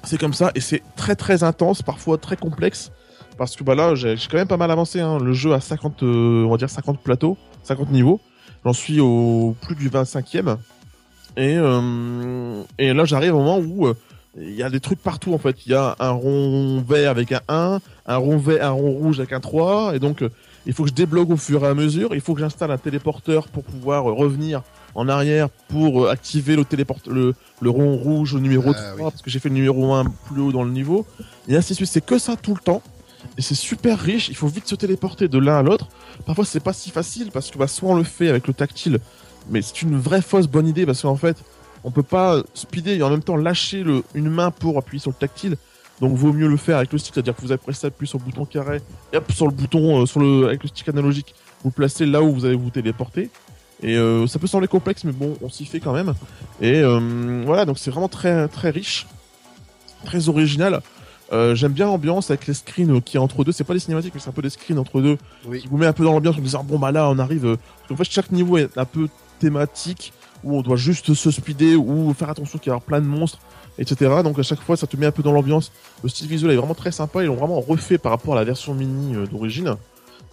c'est 0.03 0.18
comme 0.18 0.34
ça 0.34 0.51
et 0.55 0.62
c'est 0.62 0.82
très 0.95 1.16
très 1.16 1.43
intense, 1.43 1.82
parfois 1.82 2.18
très 2.18 2.38
complexe 2.38 2.91
parce 3.38 3.55
que 3.55 3.64
bah 3.64 3.76
là 3.76 3.93
j'ai 3.93 4.16
quand 4.32 4.38
même 4.38 4.47
pas 4.47 4.58
mal 4.58 4.72
avancé. 4.72 5.01
Hein. 5.01 5.18
Le 5.20 5.34
jeu 5.34 5.53
a 5.53 5.60
50, 5.60 6.03
euh, 6.03 6.45
on 6.45 6.51
va 6.51 6.58
dire 6.58 6.70
50 6.70 7.01
plateaux, 7.01 7.38
50 7.64 7.91
niveaux. 7.91 8.22
J'en 8.64 8.74
suis 8.74 9.01
au 9.01 9.55
plus 9.62 9.76
du 9.76 9.89
25e. 9.89 10.58
Et, 11.36 11.55
euh, 11.55 12.64
et 12.80 12.93
là, 12.93 13.05
j'arrive 13.05 13.36
au 13.36 13.39
moment 13.39 13.60
où 13.60 13.93
il 14.39 14.53
y 14.53 14.64
a 14.64 14.70
des 14.70 14.80
trucs 14.80 15.01
partout 15.01 15.34
en 15.34 15.38
fait. 15.38 15.66
Il 15.66 15.72
y 15.72 15.76
a 15.76 15.95
un 15.99 16.12
rond 16.12 16.84
vert 16.88 17.10
avec 17.12 17.32
un 17.32 17.41
1, 17.47 17.80
un 18.08 18.18
rond 18.18 18.38
vert, 18.38 18.66
un 18.66 18.72
rond 18.72 18.91
rouge 18.91 19.20
avec 19.20 19.34
un 19.34 19.39
3. 19.39 19.95
Et 19.95 19.99
donc, 19.99 20.22
euh, 20.22 20.30
il 20.66 20.74
faut 20.74 20.84
que 20.84 20.89
je 20.89 20.93
débloque 20.95 21.30
au 21.30 21.38
fur 21.38 21.64
et 21.64 21.68
à 21.68 21.74
mesure. 21.74 22.16
Il 22.16 22.22
faut 22.22 22.34
que 22.34 22.39
j'installe 22.39 22.72
un 22.72 22.78
téléporteur 22.78 23.47
pour 23.47 23.64
pouvoir 23.64 24.10
euh, 24.10 24.14
revenir 24.14 24.64
en 24.95 25.08
arrière 25.10 25.49
pour 25.68 26.05
euh, 26.05 26.10
activer 26.10 26.55
le 26.55 26.66
téléport 26.66 26.97
le, 27.08 27.34
le 27.62 27.70
rond 27.70 27.95
rouge 27.95 28.34
au 28.34 28.39
numéro 28.39 28.72
Ah, 28.72 28.74
3 28.74 28.93
oui. 28.95 29.01
parce 29.03 29.22
que 29.22 29.30
j'ai 29.30 29.39
fait 29.39 29.49
le 29.49 29.55
numéro 29.55 29.93
1 29.93 30.05
plus 30.28 30.41
haut 30.41 30.51
dans 30.51 30.64
le 30.64 30.72
niveau. 30.72 31.05
Et 31.47 31.55
ainsi 31.55 31.74
de 31.74 31.78
suite. 31.78 31.89
C'est 31.89 32.05
que 32.05 32.18
ça 32.18 32.36
tout 32.36 32.53
le 32.53 32.62
temps. 32.62 32.82
Et 33.38 33.41
c'est 33.41 33.55
super 33.55 33.99
riche. 33.99 34.30
Il 34.30 34.36
faut 34.36 34.47
vite 34.47 34.68
se 34.68 34.76
téléporter 34.76 35.28
de 35.28 35.38
l'un 35.38 35.58
à 35.58 35.64
l'autre. 35.64 35.88
Parfois, 36.26 36.45
c'est 36.45 36.60
pas 36.60 36.74
si 36.74 36.89
facile 36.91 37.30
parce 37.32 37.51
que 37.51 37.58
bah, 37.58 37.68
soit 37.68 37.89
on 37.89 37.95
le 37.95 38.03
fait 38.03 38.30
avec 38.30 38.47
le 38.47 38.53
tactile 38.53 38.99
mais 39.49 39.62
c'est 39.62 39.82
une 39.82 39.97
vraie 39.97 40.22
fausse 40.22 40.47
bonne 40.47 40.68
idée 40.68 40.86
parce 40.86 41.03
qu'en 41.03 41.16
fait, 41.16 41.38
on 41.86 41.89
peut 41.91 42.03
pas 42.03 42.43
speeder 42.53 42.97
et 42.97 43.01
en 43.03 43.10
même 43.10 43.24
temps 43.24 43.38
lâcher 43.38 43.82
le, 43.82 44.03
une 44.14 44.30
main 44.30 44.51
pour 44.51 44.78
appuyer 44.78 44.99
sur 44.99 45.12
le 45.12 45.16
tactile. 45.16 45.55
Donc 46.01 46.15
vaut 46.15 46.31
mieux 46.33 46.47
le 46.47 46.57
faire 46.57 46.77
avec 46.77 46.91
le 46.91 46.97
stick, 46.99 47.13
c'est-à-dire 47.15 47.35
que 47.35 47.41
vous 47.41 47.51
appuyez 47.51 47.73
sur 48.05 48.19
le 48.19 48.23
bouton 48.23 48.45
carré 48.45 48.81
et 49.11 49.17
hop 49.17 49.31
sur 49.31 49.47
le 49.47 49.51
bouton 49.53 50.01
euh, 50.01 50.05
sur 50.05 50.19
le 50.19 50.45
avec 50.47 50.61
le 50.61 50.69
stick 50.69 50.87
analogique, 50.89 51.33
vous 51.63 51.71
placez 51.71 52.05
là 52.05 52.21
où 52.21 52.31
vous 52.31 52.45
allez 52.45 52.55
vous 52.55 52.69
téléporter. 52.69 53.29
Et 53.83 53.95
euh, 53.95 54.25
ça 54.27 54.39
peut 54.39 54.47
sembler 54.47 54.67
complexe, 54.67 55.03
mais 55.03 55.11
bon, 55.11 55.35
on 55.41 55.49
s'y 55.49 55.65
fait 55.65 55.79
quand 55.79 55.93
même. 55.93 56.13
Et 56.61 56.81
euh, 56.81 57.43
voilà, 57.45 57.65
donc 57.65 57.77
c'est 57.79 57.91
vraiment 57.91 58.07
très 58.09 58.47
très 58.47 58.69
riche, 58.71 59.07
très 60.05 60.29
original. 60.29 60.81
Euh, 61.33 61.55
J'aime 61.55 61.73
bien 61.73 61.85
l'ambiance 61.87 62.31
avec 62.31 62.47
les 62.47 62.53
screens 62.53 63.01
qui 63.01 63.17
est 63.17 63.19
entre 63.19 63.43
deux. 63.43 63.51
C'est 63.51 63.63
pas 63.65 63.73
des 63.73 63.79
cinématiques, 63.79 64.13
mais 64.15 64.19
c'est 64.21 64.29
un 64.29 64.33
peu 64.33 64.41
des 64.41 64.49
screens 64.49 64.79
entre 64.79 65.01
deux 65.01 65.17
Oui. 65.45 65.61
qui 65.61 65.67
vous 65.67 65.77
met 65.77 65.85
un 65.85 65.93
peu 65.93 66.03
dans 66.05 66.13
l'ambiance 66.13 66.37
en 66.37 66.41
disant 66.41 66.63
bon 66.63 66.79
bah 66.79 66.91
là 66.91 67.09
on 67.09 67.19
arrive. 67.19 67.57
En 67.91 67.95
fait, 67.95 68.03
chaque 68.05 68.31
niveau 68.31 68.57
est 68.57 68.77
un 68.77 68.85
peu 68.85 69.07
thématique 69.39 70.13
où 70.43 70.57
on 70.57 70.61
doit 70.61 70.77
juste 70.77 71.13
se 71.13 71.31
speeder 71.31 71.75
ou 71.75 72.13
faire 72.13 72.29
attention 72.29 72.57
qu'il 72.59 72.71
y 72.71 72.75
a 72.75 72.79
plein 72.79 73.01
de 73.01 73.05
monstres, 73.07 73.39
etc. 73.80 74.11
Donc 74.23 74.38
à 74.39 74.43
chaque 74.43 74.61
fois, 74.61 74.75
ça 74.78 74.88
te 74.88 74.97
met 74.97 75.05
un 75.05 75.11
peu 75.11 75.23
dans 75.23 75.32
l'ambiance. 75.32 75.71
Le 76.03 76.09
style 76.09 76.28
visuel 76.28 76.51
est 76.51 76.55
vraiment 76.57 76.73
très 76.75 76.91
sympa. 76.91 77.23
Ils 77.23 77.28
l'ont 77.28 77.36
vraiment 77.36 77.59
refait 77.59 77.97
par 77.97 78.11
rapport 78.11 78.34
à 78.34 78.36
la 78.38 78.43
version 78.43 78.73
mini 78.73 79.15
euh, 79.15 79.25
d'origine. 79.28 79.75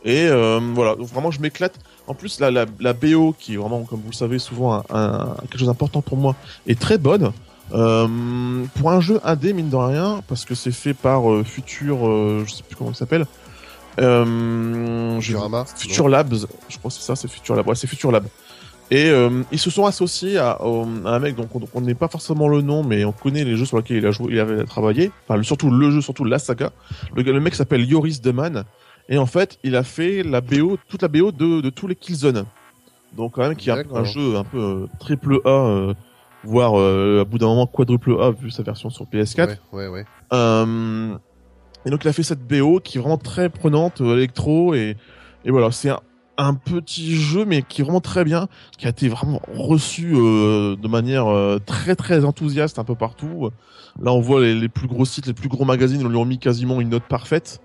Et 0.07 0.27
euh, 0.29 0.61
voilà, 0.75 0.97
donc 0.97 1.07
vraiment 1.09 1.31
je 1.31 1.41
m'éclate. 1.41 1.77
En 2.07 2.15
plus, 2.15 2.39
la, 2.41 2.51
la, 2.51 2.67
la 2.81 2.93
BO, 2.93 3.35
qui 3.39 3.55
est 3.55 3.57
vraiment, 3.57 3.83
comme 3.85 4.01
vous 4.01 4.11
le 4.11 4.15
savez, 4.15 4.39
souvent 4.39 4.75
un, 4.75 4.85
un- 4.91 5.35
quelque 5.43 5.59
chose 5.59 5.69
d'important 5.69 6.03
pour 6.03 6.19
moi, 6.19 6.37
est 6.67 6.79
très 6.79 6.99
bonne. 6.99 7.33
Euh, 7.73 8.65
pour 8.75 8.91
un 8.91 9.01
jeu 9.01 9.19
indé, 9.25 9.55
mine 9.55 9.71
de 9.71 9.77
rien, 9.77 10.23
parce 10.29 10.45
que 10.45 10.55
c'est 10.55 10.73
fait 10.73 10.93
par 10.93 11.23
Future, 11.47 12.45
je 12.45 12.53
sais 12.53 12.63
plus 12.63 12.77
comment 12.77 12.91
il 12.91 12.97
s'appelle. 12.97 13.25
Euh, 14.01 15.21
Futurama, 15.21 15.65
Future 15.65 16.09
Labs, 16.09 16.35
je 16.69 16.79
crois 16.79 16.91
que 16.91 16.97
c'est 16.97 17.03
ça, 17.03 17.17
c'est 17.17 17.29
Future 17.29 17.55
Lab. 17.57 17.67
Ouais, 17.69 17.75
c'est 17.75 17.87
Future 17.87 18.11
Lab. 18.13 18.27
Et 18.91 19.09
euh, 19.09 19.43
ils 19.51 19.59
se 19.59 19.71
sont 19.71 19.87
associés 19.87 20.37
à, 20.37 20.53
à 20.53 20.67
un 20.67 21.19
mec 21.19 21.37
donc 21.37 21.49
on 21.75 21.81
n'est 21.81 21.95
pas 21.95 22.09
forcément 22.09 22.49
le 22.49 22.61
nom, 22.61 22.85
mais 22.85 23.05
on 23.05 23.13
connaît 23.13 23.45
les 23.45 23.57
jeux 23.57 23.65
sur 23.65 23.79
lesquels 23.79 23.97
il 23.97 24.07
a 24.07 24.11
joué, 24.11 24.33
il 24.33 24.41
avait 24.41 24.65
travaillé. 24.65 25.11
Enfin, 25.27 25.43
surtout 25.43 25.71
le 25.71 25.91
jeu, 25.91 26.01
surtout 26.01 26.25
la 26.25 26.39
saga. 26.39 26.71
Le, 27.17 27.41
mec 27.41 27.55
s'appelle 27.55 27.85
Yoris 27.85 28.21
Deman. 28.21 28.65
Et 29.09 29.19
en 29.19 29.27
fait, 29.27 29.59
il 29.65 29.77
a 29.77 29.83
fait 29.83 30.23
la 30.23 30.41
BO, 30.41 30.79
toute 30.89 31.03
la 31.03 31.09
BO 31.09 31.33
de, 31.33 31.61
de 31.61 31.71
tous 31.71 31.87
les 31.87 31.97
Killzone. 31.97 32.45
Donc 33.17 33.33
quand 33.35 33.43
même, 33.43 33.57
qui 33.57 33.71
est 33.71 33.73
un, 33.73 34.05
jeu 34.05 34.37
un 34.37 34.45
peu 34.45 34.59
euh, 34.59 34.87
triple 34.99 35.41
A, 35.45 35.49
euh, 35.49 35.95
voire 36.43 36.79
euh, 36.79 37.21
à 37.23 37.25
bout 37.25 37.39
d'un 37.39 37.47
moment 37.47 37.67
quadruple 37.67 38.17
A 38.21 38.31
vu 38.31 38.51
sa 38.51 38.63
version 38.63 38.91
sur 38.91 39.07
PS4. 39.07 39.49
Ouais, 39.49 39.59
ouais, 39.73 39.89
ouais. 39.89 40.05
Euh, 40.33 41.17
et 41.87 41.91
donc 41.91 42.05
il 42.05 42.09
a 42.09 42.13
fait 42.13 42.23
cette 42.23 42.47
BO 42.47 42.81
qui 42.81 42.99
est 42.99 43.01
vraiment 43.01 43.19
très 43.19 43.49
prenante, 43.49 44.01
euh, 44.01 44.17
électro 44.17 44.75
et, 44.75 44.97
et 45.45 45.51
voilà, 45.51 45.71
c'est 45.71 45.91
un, 45.91 46.01
un 46.37 46.55
petit 46.55 47.17
jeu 47.17 47.45
mais 47.45 47.63
qui 47.63 47.81
est 47.81 47.85
vraiment 47.85 48.01
très 48.01 48.25
bien, 48.25 48.49
qui 48.79 48.87
a 48.87 48.91
été 48.91 49.09
vraiment 49.09 49.41
reçu 49.55 50.13
euh, 50.15 50.77
de 50.77 50.89
manière 50.89 51.27
euh, 51.27 51.59
très 51.65 51.97
très 51.97 52.25
enthousiaste 52.25 52.79
un 52.79 52.85
peu 52.85 52.95
partout. 52.95 53.51
Là 54.03 54.13
on 54.13 54.21
voit 54.21 54.41
les, 54.41 54.55
les 54.55 54.69
plus 54.69 54.89
gros 54.89 55.05
sites, 55.05 55.27
les 55.27 55.35
plus 55.35 55.49
gros 55.49 55.65
magazines, 55.65 56.01
ils 56.01 56.07
lui 56.07 56.17
ont 56.17 56.25
mis 56.25 56.39
quasiment 56.39 56.81
une 56.81 56.91
note 56.91 57.05
parfaite. 57.09 57.61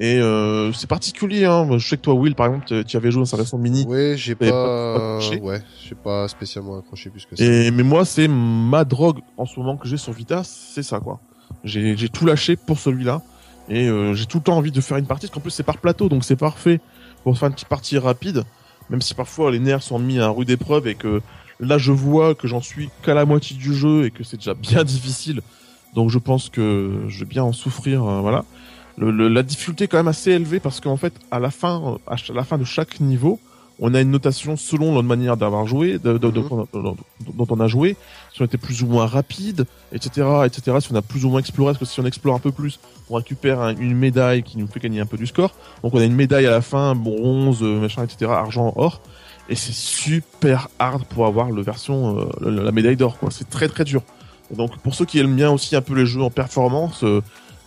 Et 0.00 0.20
euh, 0.20 0.72
c'est 0.72 0.86
particulier, 0.88 1.44
hein. 1.44 1.66
Je 1.76 1.88
sais 1.88 1.96
que 1.96 2.02
toi, 2.02 2.14
Will, 2.14 2.36
par 2.36 2.46
exemple, 2.46 2.84
tu 2.84 2.96
avais 2.96 3.10
joué 3.10 3.20
dans 3.20 3.26
sa 3.26 3.36
version 3.36 3.58
mini. 3.58 3.84
Oui, 3.88 4.16
j'ai 4.16 4.36
pas, 4.36 4.48
pas 4.48 5.18
ouais, 5.18 5.60
j'ai 5.84 5.96
pas 5.96 6.28
spécialement 6.28 6.78
accroché 6.78 7.10
plus 7.10 7.26
que 7.26 7.34
ça. 7.34 7.42
Et 7.42 7.72
mais 7.72 7.82
moi, 7.82 8.04
c'est 8.04 8.28
ma 8.28 8.84
drogue 8.84 9.18
en 9.36 9.44
ce 9.44 9.58
moment 9.58 9.76
que 9.76 9.88
j'ai 9.88 9.96
sur 9.96 10.12
Vita, 10.12 10.42
c'est 10.44 10.84
ça, 10.84 11.00
quoi. 11.00 11.18
J'ai 11.64 11.96
j'ai 11.96 12.08
tout 12.08 12.24
lâché 12.24 12.54
pour 12.54 12.78
celui-là, 12.78 13.22
et 13.68 13.88
euh, 13.88 14.14
j'ai 14.14 14.26
tout 14.26 14.38
le 14.38 14.44
temps 14.44 14.56
envie 14.56 14.70
de 14.70 14.80
faire 14.80 14.98
une 14.98 15.06
partie, 15.06 15.26
parce 15.26 15.34
qu'en 15.34 15.40
plus 15.40 15.50
c'est 15.50 15.64
par 15.64 15.78
plateau, 15.78 16.08
donc 16.08 16.22
c'est 16.22 16.36
parfait 16.36 16.80
pour 17.28 17.36
faire 17.36 17.48
une 17.48 17.54
petite 17.54 17.68
partie 17.68 17.98
rapide, 17.98 18.44
même 18.88 19.02
si 19.02 19.12
parfois 19.12 19.50
les 19.50 19.58
nerfs 19.58 19.82
sont 19.82 19.98
mis 19.98 20.18
à 20.18 20.30
rude 20.30 20.48
épreuve 20.48 20.88
et 20.88 20.94
que 20.94 21.20
là 21.60 21.76
je 21.76 21.92
vois 21.92 22.34
que 22.34 22.48
j'en 22.48 22.62
suis 22.62 22.88
qu'à 23.02 23.12
la 23.12 23.26
moitié 23.26 23.54
du 23.54 23.74
jeu 23.74 24.06
et 24.06 24.10
que 24.10 24.24
c'est 24.24 24.38
déjà 24.38 24.54
bien 24.54 24.82
difficile. 24.94 25.42
Donc 25.94 26.08
je 26.08 26.18
pense 26.18 26.48
que 26.48 27.02
je 27.06 27.18
vais 27.18 27.26
bien 27.26 27.44
en 27.44 27.52
souffrir, 27.52 28.02
euh, 28.02 28.22
voilà 28.22 28.46
le, 28.96 29.28
la 29.28 29.42
difficulté 29.42 29.84
est 29.84 29.88
quand 29.88 29.98
même 29.98 30.08
assez 30.08 30.30
élevée 30.30 30.58
parce 30.58 30.80
qu'en 30.80 30.96
fait, 30.96 31.12
à 31.30 31.38
la 31.38 31.50
fin, 31.50 31.98
à 32.06 32.16
la 32.32 32.44
fin 32.44 32.56
de 32.56 32.64
chaque 32.64 32.98
niveau, 32.98 33.38
on 33.80 33.94
a 33.94 34.00
une 34.00 34.10
notation 34.10 34.56
selon 34.56 34.92
notre 34.92 35.06
manière 35.06 35.36
d'avoir 35.36 35.66
joué, 35.66 35.98
de, 35.98 36.18
de, 36.18 36.28
mhm. 36.28 36.66
dont 37.34 37.46
on 37.50 37.60
a 37.60 37.68
joué, 37.68 37.96
si 38.32 38.42
on 38.42 38.44
était 38.44 38.58
plus 38.58 38.82
ou 38.82 38.86
moins 38.86 39.06
rapide, 39.06 39.66
etc., 39.92 40.26
etc., 40.46 40.78
si 40.80 40.92
on 40.92 40.96
a 40.96 41.02
plus 41.02 41.24
ou 41.24 41.30
moins 41.30 41.40
exploré, 41.40 41.72
parce 41.72 41.78
que 41.78 41.86
si 41.86 42.00
on 42.00 42.06
explore 42.06 42.34
un 42.34 42.40
peu 42.40 42.52
plus, 42.52 42.80
on 43.10 43.14
récupère 43.14 43.68
une 43.68 43.94
médaille 43.94 44.42
qui 44.42 44.58
nous 44.58 44.66
fait 44.66 44.80
gagner 44.80 45.00
un 45.00 45.06
peu 45.06 45.16
du 45.16 45.26
score. 45.26 45.54
Donc 45.82 45.94
on 45.94 45.98
a 45.98 46.04
une 46.04 46.16
médaille 46.16 46.46
à 46.46 46.50
la 46.50 46.60
fin, 46.60 46.94
bronze, 46.94 47.62
machin, 47.62 48.04
etc., 48.04 48.30
argent, 48.30 48.72
or, 48.76 49.00
et 49.48 49.54
c'est 49.54 49.74
super 49.74 50.68
hard 50.78 51.04
pour 51.04 51.26
avoir 51.26 51.50
le 51.50 51.62
version, 51.62 52.28
euh, 52.42 52.50
la, 52.50 52.72
médaille 52.72 52.96
d'or, 52.96 53.18
quoi. 53.18 53.30
C'est 53.30 53.48
très 53.48 53.68
très 53.68 53.84
dur. 53.84 54.02
donc 54.54 54.76
pour 54.78 54.94
ceux 54.94 55.04
qui 55.04 55.18
aiment 55.20 55.36
bien 55.36 55.50
aussi 55.50 55.76
un 55.76 55.82
peu 55.82 55.94
les 55.94 56.04
jeux 56.04 56.22
en 56.22 56.30
performance, 56.30 57.04
euh, 57.04 57.22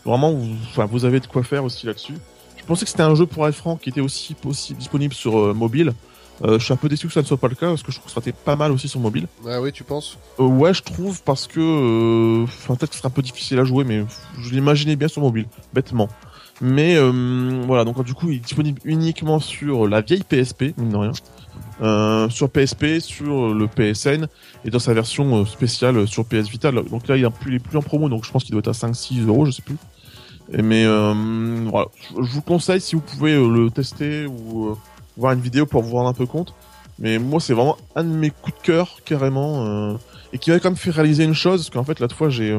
Vraiment, 0.05 0.31
vous, 0.31 0.55
enfin, 0.69 0.85
vous 0.85 1.05
avez 1.05 1.19
de 1.19 1.27
quoi 1.27 1.43
faire 1.43 1.63
aussi 1.63 1.85
là-dessus. 1.85 2.15
Je 2.61 2.65
pensais 2.65 2.85
que 2.85 2.91
c'était 2.91 3.03
un 3.03 3.15
jeu 3.15 3.25
pour 3.25 3.47
être 3.47 3.55
franc 3.55 3.75
qui 3.75 3.89
était 3.89 4.01
aussi, 4.01 4.35
disponible 4.77 5.13
sur 5.13 5.37
euh, 5.37 5.53
mobile. 5.53 5.93
Euh, 6.43 6.57
je 6.57 6.63
suis 6.63 6.73
un 6.73 6.77
peu 6.77 6.89
déçu 6.89 7.07
que 7.07 7.13
ça 7.13 7.21
ne 7.21 7.25
soit 7.25 7.37
pas 7.37 7.47
le 7.47 7.55
cas 7.55 7.67
parce 7.67 7.83
que 7.83 7.91
je 7.91 7.97
trouve 7.97 8.07
que 8.07 8.13
ça 8.13 8.21
serait 8.21 8.31
pas 8.33 8.55
mal 8.55 8.71
aussi 8.71 8.87
sur 8.87 8.99
mobile. 8.99 9.27
Ah 9.47 9.61
oui, 9.61 9.71
tu 9.71 9.83
penses? 9.83 10.17
Euh, 10.39 10.43
Ouais, 10.43 10.73
je 10.73 10.81
trouve 10.81 11.21
parce 11.23 11.47
que, 11.47 12.43
enfin 12.43 12.75
peut-être 12.75 12.89
que 12.89 12.95
ce 12.95 12.99
serait 13.01 13.07
un 13.07 13.11
peu 13.11 13.21
difficile 13.21 13.59
à 13.59 13.63
jouer, 13.63 13.83
mais 13.83 14.03
je 14.39 14.49
l'imaginais 14.51 14.95
bien 14.95 15.07
sur 15.07 15.21
mobile, 15.21 15.45
bêtement. 15.73 16.07
Mais 16.61 16.97
voilà, 17.65 17.83
donc 17.83 18.03
du 18.03 18.13
coup, 18.13 18.29
il 18.29 18.37
est 18.37 18.39
disponible 18.39 18.79
uniquement 18.85 19.39
sur 19.39 19.87
la 19.87 20.01
vieille 20.01 20.23
PSP, 20.23 20.77
mine 20.77 20.89
de 20.89 20.97
rien. 20.97 22.29
Sur 22.29 22.49
PSP, 22.49 22.99
sur 22.99 23.53
le 23.53 23.67
PSN 23.67 24.27
et 24.63 24.69
dans 24.69 24.79
sa 24.79 24.93
version 24.93 25.43
spéciale 25.45 26.07
sur 26.07 26.25
PS 26.25 26.49
Vita. 26.49 26.71
Donc 26.71 27.07
là, 27.07 27.17
il, 27.17 27.25
est 27.25 27.29
plus, 27.31 27.51
il 27.51 27.55
est 27.55 27.59
plus 27.59 27.77
en 27.77 27.81
promo, 27.81 28.09
donc 28.09 28.25
je 28.25 28.31
pense 28.31 28.43
qu'il 28.43 28.51
doit 28.51 28.59
être 28.59 28.67
à 28.67 28.87
5-6 28.87 29.25
euros, 29.27 29.45
je 29.45 29.51
sais 29.51 29.63
plus. 29.63 29.77
Mais 30.53 30.85
euh, 30.85 31.13
voilà, 31.69 31.87
je 32.15 32.31
vous 32.31 32.41
conseille 32.41 32.81
si 32.81 32.95
vous 32.95 33.01
pouvez 33.01 33.33
euh, 33.33 33.47
le 33.47 33.69
tester 33.69 34.25
ou 34.25 34.69
euh, 34.69 34.75
voir 35.15 35.33
une 35.33 35.39
vidéo 35.39 35.65
pour 35.65 35.81
vous 35.81 35.95
rendre 35.95 36.09
un 36.09 36.13
peu 36.13 36.25
compte. 36.25 36.53
Mais 36.99 37.19
moi, 37.19 37.39
c'est 37.39 37.53
vraiment 37.53 37.77
un 37.95 38.03
de 38.03 38.09
mes 38.09 38.29
coups 38.29 38.57
de 38.57 38.63
cœur 38.63 38.97
carrément 39.05 39.97
et 40.33 40.37
qui 40.37 40.51
m'a 40.51 40.59
quand 40.59 40.69
même 40.69 40.77
fait 40.77 40.91
réaliser 40.91 41.23
une 41.23 41.33
chose, 41.33 41.61
parce 41.61 41.69
qu'en 41.71 41.83
fait, 41.83 41.99
l'autre 41.99 42.15
fois, 42.15 42.29
j'ai 42.29 42.55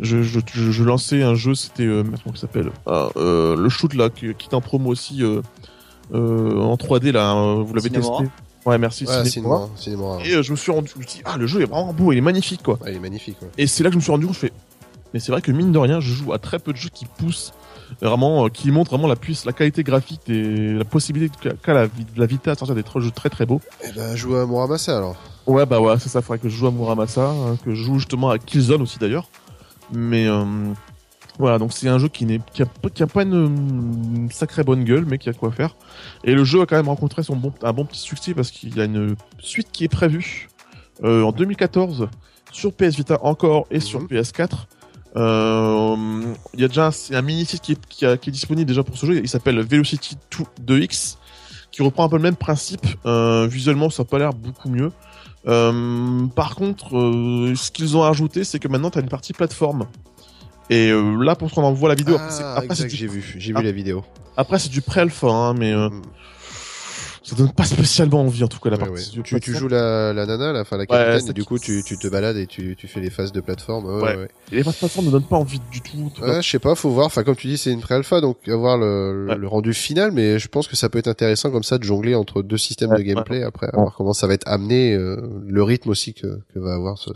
je, 0.00 0.22
je, 0.22 0.40
je, 0.52 0.82
lançais 0.82 1.22
un 1.22 1.36
jeu, 1.36 1.54
c'était 1.54 1.86
comment 2.24 2.34
s'appelle 2.34 2.72
ah, 2.86 3.10
le 3.14 3.68
shoot 3.68 3.94
là 3.94 4.08
qui, 4.10 4.34
qui 4.34 4.48
est 4.48 4.54
en 4.54 4.60
promo 4.60 4.90
aussi 4.90 5.22
en 6.12 6.74
3D 6.74 7.12
là. 7.12 7.34
Vous 7.62 7.74
l'avez 7.74 7.90
testé 7.90 8.24
Ouais, 8.66 8.78
merci. 8.78 9.06
Ouais, 9.06 9.24
cinéma, 9.26 9.68
Et 10.24 10.42
je 10.42 10.50
me 10.50 10.56
suis 10.56 10.72
rendu, 10.72 10.90
je 10.94 10.98
me 10.98 11.06
suis 11.06 11.18
dit, 11.18 11.22
ah, 11.26 11.36
le 11.36 11.46
jeu 11.46 11.60
est 11.60 11.66
vraiment 11.66 11.92
beau, 11.92 12.12
il 12.12 12.18
est 12.18 12.22
magnifique, 12.22 12.62
quoi. 12.62 12.78
Ouais, 12.82 12.92
il 12.92 12.96
est 12.96 13.00
magnifique, 13.00 13.36
ouais. 13.42 13.48
Et 13.58 13.66
c'est 13.66 13.84
là 13.84 13.90
que 13.90 13.92
je 13.92 13.98
me 13.98 14.02
suis 14.02 14.10
rendu 14.10 14.26
compte, 14.26 14.34
je 14.34 14.40
fais, 14.40 14.52
mais 15.14 15.20
c'est 15.20 15.30
vrai 15.30 15.40
que 15.40 15.52
mine 15.52 15.70
de 15.70 15.78
rien, 15.78 16.00
je 16.00 16.12
joue 16.12 16.32
à 16.32 16.40
très 16.40 16.58
peu 16.58 16.72
de 16.72 16.76
jeux 16.76 16.90
qui 16.92 17.06
poussent 17.06 17.54
vraiment, 18.02 18.46
euh, 18.46 18.48
qui 18.48 18.72
montrent 18.72 18.90
vraiment 18.90 19.06
la 19.06 19.14
puissance, 19.14 19.46
la 19.46 19.52
qualité 19.52 19.84
graphique 19.84 20.28
et 20.28 20.72
la 20.72 20.84
possibilité 20.84 21.32
qu'a 21.62 21.72
la, 21.72 21.86
la 22.16 22.26
Vita 22.26 22.50
à 22.50 22.54
sortir 22.56 22.74
des 22.74 22.82
jeux 22.96 23.10
très 23.12 23.30
très 23.30 23.46
beaux. 23.46 23.60
Et 23.84 23.86
eh 23.90 23.92
ben, 23.92 24.16
joue 24.16 24.34
à 24.34 24.44
Muramasa 24.44 24.96
alors. 24.96 25.14
Ouais, 25.46 25.66
bah 25.66 25.80
ouais, 25.80 25.94
c'est 26.00 26.08
ça, 26.08 26.20
faudrait 26.20 26.40
que 26.40 26.48
je 26.48 26.56
joue 26.56 26.66
à 26.66 26.72
Muramasa, 26.72 27.28
hein, 27.28 27.56
que 27.64 27.74
je 27.74 27.84
joue 27.84 28.00
justement 28.00 28.30
à 28.30 28.38
Killzone 28.38 28.82
aussi 28.82 28.98
d'ailleurs. 28.98 29.28
Mais 29.92 30.26
euh, 30.26 30.44
voilà, 31.38 31.58
donc 31.58 31.72
c'est 31.72 31.88
un 31.88 31.98
jeu 31.98 32.08
qui 32.08 32.26
n'est 32.26 32.40
qui 32.52 32.62
a, 32.62 32.66
qui 32.92 33.04
a 33.04 33.06
pas 33.06 33.22
une, 33.22 34.28
sacrée 34.32 34.64
bonne 34.64 34.82
gueule, 34.82 35.04
mais 35.06 35.18
qui 35.18 35.28
a 35.28 35.32
quoi 35.32 35.52
faire. 35.52 35.76
Et 36.24 36.34
le 36.34 36.42
jeu 36.42 36.60
a 36.60 36.66
quand 36.66 36.76
même 36.76 36.88
rencontré 36.88 37.22
son 37.22 37.36
bon, 37.36 37.52
un 37.62 37.72
bon 37.72 37.84
petit 37.84 38.00
succès 38.00 38.34
parce 38.34 38.50
qu'il 38.50 38.76
y 38.76 38.80
a 38.80 38.84
une 38.84 39.14
suite 39.38 39.68
qui 39.70 39.84
est 39.84 39.88
prévue 39.88 40.48
euh, 41.04 41.22
en 41.22 41.30
2014 41.30 42.08
sur 42.50 42.72
PS 42.72 42.96
Vita 42.96 43.18
encore 43.22 43.66
et 43.70 43.80
sur 43.80 44.00
mhm. 44.00 44.08
PS4 44.08 44.42
euh, 44.42 44.56
il 45.16 46.60
y 46.60 46.64
a 46.64 46.68
déjà 46.68 46.88
un, 46.88 47.16
un 47.16 47.22
mini 47.22 47.44
site 47.44 47.62
qui 47.62 47.72
est, 47.72 47.88
qui, 47.88 48.04
est, 48.04 48.30
disponible 48.30 48.66
déjà 48.66 48.82
pour 48.82 48.96
ce 48.96 49.06
jeu. 49.06 49.18
Il 49.18 49.28
s'appelle 49.28 49.60
Velocity 49.60 50.16
2X, 50.66 51.16
qui 51.70 51.82
reprend 51.82 52.04
un 52.04 52.08
peu 52.08 52.16
le 52.16 52.22
même 52.22 52.36
principe. 52.36 52.86
Euh, 53.06 53.46
visuellement, 53.46 53.90
ça 53.90 54.02
n'a 54.02 54.08
pas 54.08 54.18
l'air 54.18 54.32
beaucoup 54.32 54.68
mieux. 54.68 54.90
Euh, 55.46 56.26
par 56.34 56.54
contre, 56.54 56.96
euh, 56.96 57.54
ce 57.54 57.70
qu'ils 57.70 57.96
ont 57.96 58.04
ajouté, 58.04 58.44
c'est 58.44 58.58
que 58.58 58.68
maintenant, 58.68 58.90
tu 58.90 58.98
as 58.98 59.02
une 59.02 59.08
partie 59.08 59.32
plateforme. 59.32 59.86
Et 60.70 60.90
euh, 60.90 61.22
là, 61.22 61.36
pour 61.36 61.50
ce 61.50 61.54
qu'on 61.54 61.62
en 61.62 61.72
voit 61.72 61.90
la 61.90 61.94
vidéo, 61.94 62.16
ah, 62.18 62.54
après, 62.56 62.74
c'est 62.74 62.88
j'ai 62.88 63.06
vu, 63.06 63.34
j'ai 63.36 63.52
vu 63.52 63.62
la 63.62 63.72
vidéo. 63.72 64.04
Après, 64.36 64.58
c'est 64.58 64.70
du 64.70 64.80
pré-alpha, 64.80 65.28
hein, 65.28 65.54
mais 65.54 65.74
mm 65.74 66.02
ça 67.24 67.36
donne 67.36 67.52
pas 67.52 67.64
spécialement 67.64 68.20
envie 68.20 68.44
en 68.44 68.48
tout 68.48 68.58
cas 68.60 68.68
la 68.68 68.76
partie. 68.76 69.10
Tu, 69.22 69.40
tu, 69.40 69.54
joues 69.54 69.68
la, 69.68 70.12
la 70.12 70.26
nana, 70.26 70.52
la, 70.52 70.64
fin 70.64 70.76
la 70.76 70.84
capitaine, 70.84 71.30
et 71.30 71.32
du 71.32 71.44
coup 71.44 71.58
tu, 71.58 71.82
tu 71.82 71.96
te 71.96 72.06
balades 72.06 72.36
et 72.36 72.46
tu, 72.46 72.76
tu 72.76 72.86
fais 72.86 73.00
les 73.00 73.08
phases 73.08 73.32
de 73.32 73.40
plateforme. 73.40 73.86
Ouais, 73.86 74.14
ouais. 74.14 74.28
Et 74.52 74.56
les 74.56 74.62
phases 74.62 74.74
de 74.74 74.78
plateforme 74.80 75.06
ne 75.06 75.10
donnent 75.10 75.22
pas 75.26 75.38
envie 75.38 75.60
du 75.72 75.80
tout. 75.80 76.12
Ouais, 76.20 76.42
je 76.42 76.48
sais 76.48 76.58
pas, 76.58 76.74
faut 76.74 76.90
voir. 76.90 77.06
Enfin 77.06 77.24
comme 77.24 77.34
tu 77.34 77.46
dis, 77.46 77.56
c'est 77.56 77.72
une 77.72 77.80
pré-alpha, 77.80 78.20
donc 78.20 78.46
avoir 78.46 78.76
le, 78.76 79.34
le, 79.34 79.48
rendu 79.48 79.72
final, 79.72 80.12
mais 80.12 80.38
je 80.38 80.48
pense 80.48 80.68
que 80.68 80.76
ça 80.76 80.90
peut 80.90 80.98
être 80.98 81.08
intéressant 81.08 81.50
comme 81.50 81.62
ça 81.62 81.78
de 81.78 81.84
jongler 81.84 82.14
entre 82.14 82.42
deux 82.42 82.58
systèmes 82.58 82.94
de 82.94 83.02
gameplay 83.02 83.42
après, 83.42 83.70
voir 83.72 83.94
comment 83.96 84.12
ça 84.12 84.26
va 84.26 84.34
être 84.34 84.46
amené, 84.46 84.92
euh, 84.92 85.16
le 85.46 85.62
rythme 85.62 85.88
aussi 85.88 86.12
que, 86.12 86.40
que 86.52 86.58
va 86.58 86.74
avoir. 86.74 86.98
Ce, 86.98 87.10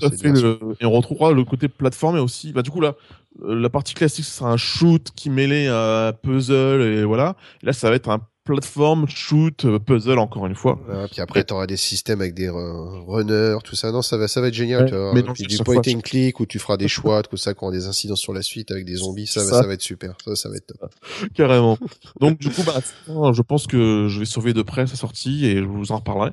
et 0.81 0.87
on 0.87 0.91
retrouvera 0.93 1.33
le 1.33 1.45
côté 1.45 1.69
plateforme 1.69 2.17
et 2.17 2.21
aussi, 2.21 2.53
bah 2.53 2.63
du 2.63 2.71
coup 2.71 2.81
là, 2.81 2.95
euh, 3.43 3.55
la 3.55 3.69
partie 3.69 3.95
classique 3.95 4.25
ce 4.25 4.39
sera 4.39 4.51
un 4.51 4.57
shoot 4.57 5.11
qui 5.15 5.29
mêlait 5.29 5.69
à 5.69 6.15
puzzle 6.23 6.81
et 6.83 7.05
voilà. 7.05 7.37
Et 7.63 7.67
là 7.67 7.73
ça 7.73 7.91
va 7.91 7.97
être 7.97 8.09
un 8.09 8.21
plateforme, 8.49 9.07
shoot, 9.09 9.67
euh, 9.67 9.79
puzzle 9.79 10.19
encore 10.19 10.47
une 10.47 10.55
fois. 10.55 10.81
Ah, 10.91 11.07
puis 11.11 11.21
après, 11.21 11.45
tu 11.45 11.53
auras 11.53 11.67
des 11.67 11.77
systèmes 11.77 12.21
avec 12.21 12.35
des 12.35 12.49
runners, 12.49 13.59
tout 13.63 13.77
ça. 13.77 13.93
Non, 13.93 14.01
ça 14.01 14.17
va, 14.17 14.27
ça 14.27 14.41
va 14.41 14.49
être 14.49 14.55
génial. 14.55 14.89
tu 14.89 14.95
vois. 14.97 15.13
Mais 15.13 15.23
du 15.23 15.59
point 15.59 15.83
and 15.87 16.01
click 16.01 16.41
où 16.41 16.47
tu 16.47 16.59
feras 16.59 16.77
des 16.77 16.89
choix, 16.99 17.23
tout 17.23 17.37
ça, 17.37 17.55
quand 17.55 17.67
on 17.67 17.71
a 17.71 17.73
des 17.73 17.87
incidences 17.87 18.21
sur 18.21 18.33
la 18.33 18.43
suite 18.43 18.71
avec 18.71 18.85
des 18.85 18.97
zombies, 18.97 19.27
ça, 19.27 19.45
Va, 19.45 19.61
ça 19.61 19.67
va 19.67 19.75
être 19.75 19.83
super. 19.83 20.17
Ça, 20.25 20.35
ça 20.35 20.49
va 20.49 20.57
être 20.57 20.67
top. 20.67 20.91
Carrément. 21.35 21.79
Donc 22.21 22.39
du 22.39 22.49
coup, 22.51 22.63
bah, 22.65 22.81
je 23.07 23.43
pense 23.43 23.67
que 23.67 24.07
je 24.09 24.19
vais 24.19 24.25
surveiller 24.25 24.55
de 24.55 24.63
près 24.63 24.87
sa 24.87 24.97
sortie 24.97 25.47
et 25.47 25.59
je 25.59 25.65
vous 25.65 25.93
en 25.93 25.97
reparlerai. 25.97 26.31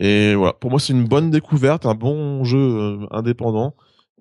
Et 0.00 0.34
voilà, 0.34 0.54
pour 0.54 0.70
moi, 0.70 0.80
c'est 0.80 0.94
une 0.94 1.04
bonne 1.06 1.30
découverte, 1.30 1.84
un 1.84 1.94
bon 1.94 2.44
jeu 2.44 2.58
euh, 2.58 3.06
indépendant. 3.10 3.74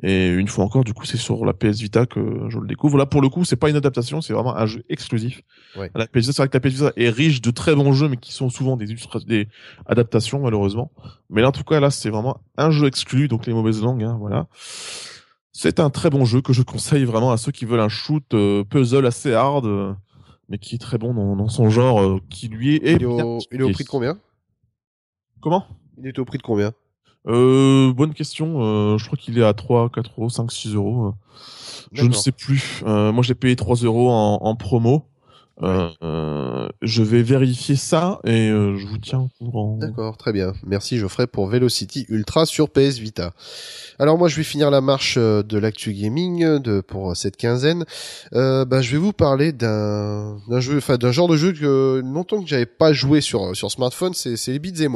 Et 0.03 0.29
une 0.29 0.47
fois 0.47 0.65
encore, 0.65 0.83
du 0.83 0.93
coup, 0.93 1.05
c'est 1.05 1.17
sur 1.17 1.45
la 1.45 1.53
PS 1.53 1.79
Vita 1.79 2.05
que 2.05 2.49
je 2.49 2.57
le 2.57 2.67
découvre. 2.67 2.97
Là, 2.97 3.05
pour 3.05 3.21
le 3.21 3.29
coup, 3.29 3.45
c'est 3.45 3.55
pas 3.55 3.69
une 3.69 3.75
adaptation, 3.75 4.21
c'est 4.21 4.33
vraiment 4.33 4.55
un 4.55 4.65
jeu 4.65 4.83
exclusif. 4.89 5.41
Ouais. 5.75 5.91
La 5.93 6.07
PS 6.07 6.21
Vita, 6.21 6.33
c'est 6.33 6.41
vrai 6.41 6.49
que 6.49 6.57
la 6.57 6.59
PS 6.59 6.73
Vita 6.73 6.91
est 6.95 7.09
riche 7.09 7.41
de 7.41 7.51
très 7.51 7.75
bons 7.75 7.93
jeux, 7.93 8.09
mais 8.09 8.17
qui 8.17 8.33
sont 8.33 8.49
souvent 8.49 8.77
des, 8.77 8.87
des 9.27 9.47
adaptations, 9.85 10.39
malheureusement. 10.41 10.91
Mais 11.29 11.41
là, 11.41 11.49
en 11.49 11.51
tout 11.51 11.63
cas, 11.63 11.79
là, 11.79 11.91
c'est 11.91 12.09
vraiment 12.09 12.37
un 12.57 12.71
jeu 12.71 12.87
exclu, 12.87 13.27
donc 13.27 13.45
les 13.45 13.53
mauvaises 13.53 13.81
langues, 13.81 14.03
hein, 14.03 14.17
voilà. 14.19 14.47
C'est 15.53 15.79
un 15.79 15.89
très 15.89 16.09
bon 16.09 16.25
jeu 16.25 16.41
que 16.41 16.53
je 16.53 16.63
conseille 16.63 17.03
vraiment 17.03 17.31
à 17.31 17.37
ceux 17.37 17.51
qui 17.51 17.65
veulent 17.65 17.81
un 17.81 17.89
shoot 17.89 18.23
euh, 18.33 18.63
puzzle 18.63 19.05
assez 19.05 19.33
hard, 19.33 19.65
euh, 19.65 19.93
mais 20.49 20.57
qui 20.57 20.75
est 20.75 20.79
très 20.79 20.97
bon 20.97 21.13
dans, 21.13 21.35
dans 21.35 21.49
son 21.49 21.69
genre, 21.69 22.01
euh, 22.01 22.19
qui 22.29 22.47
lui 22.47 22.77
est. 22.77 22.93
Il 22.95 23.03
est, 23.03 23.05
au, 23.05 23.39
il 23.51 23.59
est 23.59 23.63
au 23.63 23.69
prix 23.71 23.83
de 23.83 23.89
combien? 23.89 24.17
Comment? 25.41 25.65
Il 25.97 26.07
est 26.07 26.17
au 26.19 26.25
prix 26.25 26.37
de 26.37 26.43
combien? 26.43 26.73
Euh, 27.27 27.93
bonne 27.93 28.13
question. 28.13 28.63
Euh, 28.63 28.97
je 28.97 29.05
crois 29.05 29.17
qu'il 29.17 29.37
est 29.37 29.43
à 29.43 29.53
3, 29.53 29.89
4 29.89 30.11
euros, 30.17 30.29
5, 30.29 30.51
6 30.51 30.75
euros. 30.75 31.13
Je 31.91 32.05
ne 32.05 32.13
sais 32.13 32.31
plus. 32.31 32.81
Euh, 32.85 33.11
moi, 33.11 33.23
j'ai 33.23 33.35
payé 33.35 33.55
3 33.55 33.77
euros 33.77 34.09
en, 34.09 34.39
en 34.41 34.55
promo. 34.55 35.05
Euh, 35.63 36.67
je 36.81 37.03
vais 37.03 37.21
vérifier 37.21 37.75
ça 37.75 38.19
et 38.23 38.49
euh, 38.49 38.77
je 38.77 38.87
vous 38.87 38.97
tiens 38.97 39.19
au 39.19 39.29
courant. 39.45 39.77
D'accord, 39.77 40.17
très 40.17 40.33
bien. 40.33 40.53
Merci 40.65 40.97
Geoffrey 40.97 41.27
pour 41.27 41.47
Velocity 41.47 42.05
Ultra 42.09 42.47
sur 42.47 42.69
PS 42.69 42.97
Vita. 42.97 43.33
Alors 43.99 44.17
moi 44.17 44.27
je 44.27 44.37
vais 44.37 44.43
finir 44.43 44.71
la 44.71 44.81
marche 44.81 45.17
euh, 45.19 45.43
de 45.43 45.59
l'actu 45.59 45.93
gaming 45.93 46.57
de 46.59 46.81
pour 46.81 47.15
cette 47.15 47.37
quinzaine. 47.37 47.85
Euh, 48.33 48.65
bah, 48.65 48.81
je 48.81 48.91
vais 48.93 48.97
vous 48.97 49.13
parler 49.13 49.51
d'un 49.51 50.39
jeu, 50.57 50.77
enfin 50.77 50.97
d'un 50.97 51.11
genre 51.11 51.27
de 51.27 51.37
jeu 51.37 51.51
que 51.51 52.01
longtemps 52.03 52.41
que 52.41 52.47
j'avais 52.47 52.65
pas 52.65 52.91
joué 52.91 53.21
sur 53.21 53.55
sur 53.55 53.69
smartphone, 53.69 54.13
c'est 54.15 54.47
les 54.47 54.59
beat'em 54.59 54.95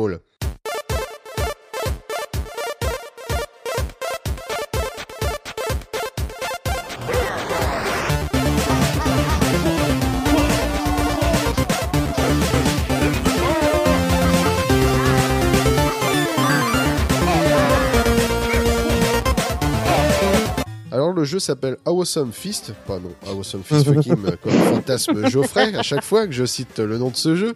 all. 21.25 21.35
jeu 21.35 21.39
s'appelle 21.39 21.77
Awesome 21.85 22.31
Fist, 22.31 22.73
pas 22.87 22.99
non, 22.99 23.13
Awesome 23.27 23.63
Fist 23.63 23.85
fucking 23.85 24.15
comme 24.43 24.51
fantasme 24.51 25.29
Geoffrey 25.29 25.75
à 25.75 25.83
chaque 25.83 26.03
fois 26.03 26.27
que 26.27 26.33
je 26.33 26.45
cite 26.45 26.79
le 26.79 26.97
nom 26.97 27.09
de 27.09 27.15
ce 27.15 27.35
jeu. 27.35 27.55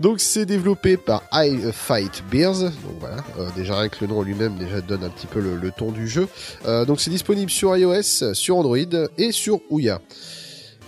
Donc 0.00 0.20
c'est 0.20 0.46
développé 0.46 0.96
par 0.96 1.22
I 1.32 1.58
Fight 1.72 2.22
Bears, 2.30 2.60
donc 2.60 2.98
voilà, 3.00 3.16
euh, 3.38 3.48
déjà 3.54 3.78
rien 3.78 3.88
que 3.88 3.98
le 4.00 4.08
nom 4.08 4.22
lui-même 4.22 4.56
déjà 4.56 4.80
donne 4.80 5.04
un 5.04 5.10
petit 5.10 5.26
peu 5.26 5.40
le, 5.40 5.56
le 5.56 5.70
ton 5.70 5.92
du 5.92 6.08
jeu. 6.08 6.28
Euh, 6.66 6.84
donc 6.84 7.00
c'est 7.00 7.10
disponible 7.10 7.50
sur 7.50 7.76
iOS, 7.76 8.34
sur 8.34 8.56
Android 8.56 8.76
et 9.18 9.32
sur 9.32 9.60
Ouya. 9.70 10.00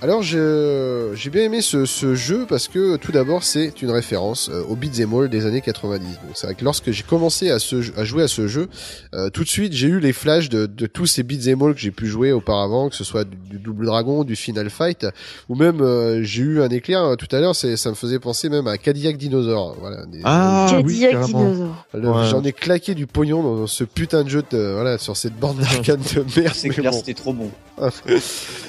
Alors 0.04 0.22
je- 0.22 1.12
j'ai 1.14 1.30
bien 1.30 1.44
aimé 1.44 1.62
ce, 1.62 1.86
ce 1.86 2.14
jeu 2.14 2.44
parce 2.46 2.68
que 2.68 2.96
tout 2.96 3.10
d'abord 3.10 3.42
c'est 3.42 3.80
une 3.80 3.90
référence 3.90 4.50
euh, 4.52 4.62
au 4.68 4.76
beat'em 4.76 5.14
all 5.14 5.30
des 5.30 5.46
années 5.46 5.62
90. 5.62 6.04
Donc 6.04 6.16
c'est 6.34 6.46
vrai 6.46 6.54
que 6.54 6.62
lorsque 6.62 6.90
j'ai 6.90 7.04
commencé 7.04 7.50
à, 7.50 7.58
ce, 7.58 7.80
jeu- 7.80 7.94
à 7.96 8.04
jouer 8.04 8.24
à 8.24 8.28
ce 8.28 8.46
jeu, 8.46 8.68
euh, 9.14 9.30
tout 9.30 9.44
de 9.44 9.48
suite 9.48 9.72
j'ai 9.72 9.86
eu 9.88 10.00
les 10.00 10.12
flashs 10.12 10.50
de, 10.50 10.66
de 10.66 10.84
tous 10.86 11.06
ces 11.06 11.22
beat'em 11.22 11.62
all 11.62 11.72
que 11.72 11.80
j'ai 11.80 11.90
pu 11.90 12.06
jouer 12.06 12.32
auparavant, 12.32 12.90
que 12.90 12.96
ce 12.96 13.02
soit 13.02 13.24
du, 13.24 13.34
du 13.48 13.58
Double 13.58 13.86
Dragon, 13.86 14.24
du 14.24 14.36
Final 14.36 14.68
Fight, 14.68 15.06
ou 15.48 15.54
même 15.54 15.80
euh, 15.80 16.22
j'ai 16.22 16.42
eu 16.42 16.60
un 16.60 16.68
éclair 16.68 17.02
euh, 17.02 17.16
tout 17.16 17.34
à 17.34 17.40
l'heure, 17.40 17.56
c'est 17.56 17.78
ça 17.78 17.88
me 17.88 17.94
faisait 17.94 18.18
penser 18.18 18.50
même 18.50 18.66
à 18.66 18.76
Cadillac 18.76 19.16
Dinosaur. 19.16 19.74
Voilà. 19.80 20.04
des- 20.04 20.20
Ah 20.24 20.66
oui. 20.84 21.06
Dinosaure. 21.24 21.86
le- 21.94 22.10
Ouais. 22.10 22.26
J'en 22.30 22.44
ai 22.44 22.52
claqué 22.52 22.94
du 22.94 23.06
pognon 23.06 23.42
dans, 23.42 23.66
ce 23.66 23.84
putain 23.84 24.22
de 24.24 24.28
jeu 24.28 24.42
de, 24.50 24.72
voilà 24.74 24.98
sur 24.98 25.16
cette 25.16 25.38
bande 25.38 25.56
d'arcade 25.60 26.00
de 26.14 26.24
merde. 26.38 26.52
C'est 26.54 26.68
clair, 26.68 26.90
bon. 26.90 26.98
c'était 26.98 27.14
trop 27.14 27.32
bon. 27.32 27.50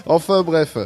enfin 0.05 0.41
bref. 0.43 0.77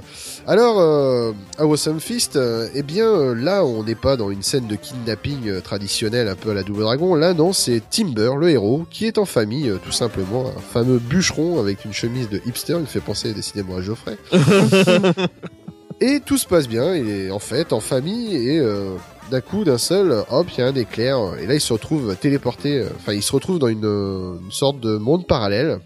Alors, 0.49 0.79
euh, 0.79 1.31
à 1.59 1.65
Awesome 1.65 1.99
Fist, 1.99 2.35
euh, 2.35 2.69
eh 2.73 2.81
bien 2.81 3.05
euh, 3.05 3.35
là, 3.35 3.63
on 3.63 3.83
n'est 3.83 3.93
pas 3.93 4.17
dans 4.17 4.31
une 4.31 4.41
scène 4.41 4.65
de 4.65 4.75
kidnapping 4.75 5.47
euh, 5.47 5.61
traditionnelle 5.61 6.27
un 6.27 6.33
peu 6.33 6.49
à 6.49 6.53
la 6.55 6.63
Double 6.63 6.81
Dragon. 6.81 7.13
Là, 7.13 7.35
non, 7.35 7.53
c'est 7.53 7.83
Timber, 7.87 8.31
le 8.35 8.49
héros, 8.49 8.87
qui 8.89 9.05
est 9.05 9.19
en 9.19 9.25
famille, 9.25 9.71
tout 9.85 9.91
simplement, 9.91 10.47
un 10.47 10.59
fameux 10.59 10.97
bûcheron 10.97 11.59
avec 11.59 11.85
une 11.85 11.93
chemise 11.93 12.29
de 12.29 12.41
hipster. 12.47 12.73
Il 12.73 12.79
me 12.79 12.85
fait 12.87 12.99
penser 12.99 13.31
décidément 13.35 13.75
à 13.75 13.81
Geoffrey. 13.83 14.17
et 16.01 16.19
tout 16.19 16.39
se 16.39 16.47
passe 16.47 16.67
bien. 16.67 16.95
Il 16.95 17.07
est 17.11 17.29
en 17.29 17.37
fait 17.37 17.71
en 17.71 17.79
famille 17.79 18.35
et 18.35 18.57
euh, 18.57 18.95
d'un 19.29 19.41
coup, 19.41 19.63
d'un 19.63 19.77
seul, 19.77 20.23
hop, 20.31 20.47
il 20.57 20.61
y 20.61 20.63
a 20.63 20.65
un 20.65 20.73
éclair. 20.73 21.19
Et 21.39 21.45
là, 21.45 21.53
il 21.53 21.61
se 21.61 21.73
retrouve 21.73 22.15
téléporté. 22.15 22.83
Enfin, 22.95 23.13
il 23.13 23.21
se 23.21 23.33
retrouve 23.33 23.59
dans 23.59 23.67
une, 23.67 23.85
une 23.85 24.51
sorte 24.51 24.79
de 24.79 24.97
monde 24.97 25.27
parallèle 25.27 25.79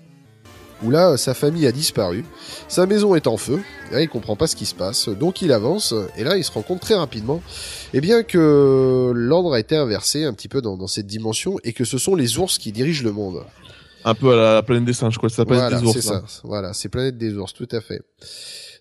où 0.83 0.91
là, 0.91 1.17
sa 1.17 1.33
famille 1.33 1.65
a 1.67 1.71
disparu. 1.71 2.25
Sa 2.67 2.85
maison 2.85 3.15
est 3.15 3.27
en 3.27 3.37
feu. 3.37 3.59
Et 3.91 3.95
là, 3.95 4.01
il 4.01 4.09
comprend 4.09 4.35
pas 4.35 4.47
ce 4.47 4.55
qui 4.55 4.65
se 4.65 4.75
passe. 4.75 5.09
Donc, 5.09 5.41
il 5.41 5.51
avance. 5.51 5.93
Et 6.17 6.23
là, 6.23 6.37
il 6.37 6.43
se 6.43 6.51
rend 6.51 6.61
compte 6.61 6.79
très 6.81 6.95
rapidement, 6.95 7.41
eh 7.93 8.01
bien, 8.01 8.23
que 8.23 9.11
l'ordre 9.15 9.53
a 9.53 9.59
été 9.59 9.75
inversé 9.75 10.23
un 10.25 10.33
petit 10.33 10.47
peu 10.47 10.61
dans, 10.61 10.77
dans 10.77 10.87
cette 10.87 11.07
dimension 11.07 11.57
et 11.63 11.73
que 11.73 11.85
ce 11.85 11.97
sont 11.97 12.15
les 12.15 12.37
ours 12.37 12.57
qui 12.57 12.71
dirigent 12.71 13.03
le 13.03 13.11
monde. 13.11 13.43
Un 14.05 14.15
peu 14.15 14.33
à 14.33 14.55
la 14.55 14.63
planète 14.63 14.85
des 14.85 14.93
singes, 14.93 15.17
quoi. 15.17 15.29
C'est 15.29 15.39
la 15.41 15.45
planète 15.45 15.63
Voilà, 15.69 15.79
des 15.79 15.87
ours. 15.87 15.93
c'est 15.95 16.01
ça. 16.01 16.23
Voilà, 16.43 16.73
c'est 16.73 16.89
Planète 16.89 17.17
des 17.17 17.33
ours, 17.37 17.53
tout 17.53 17.69
à 17.71 17.79
fait. 17.79 18.01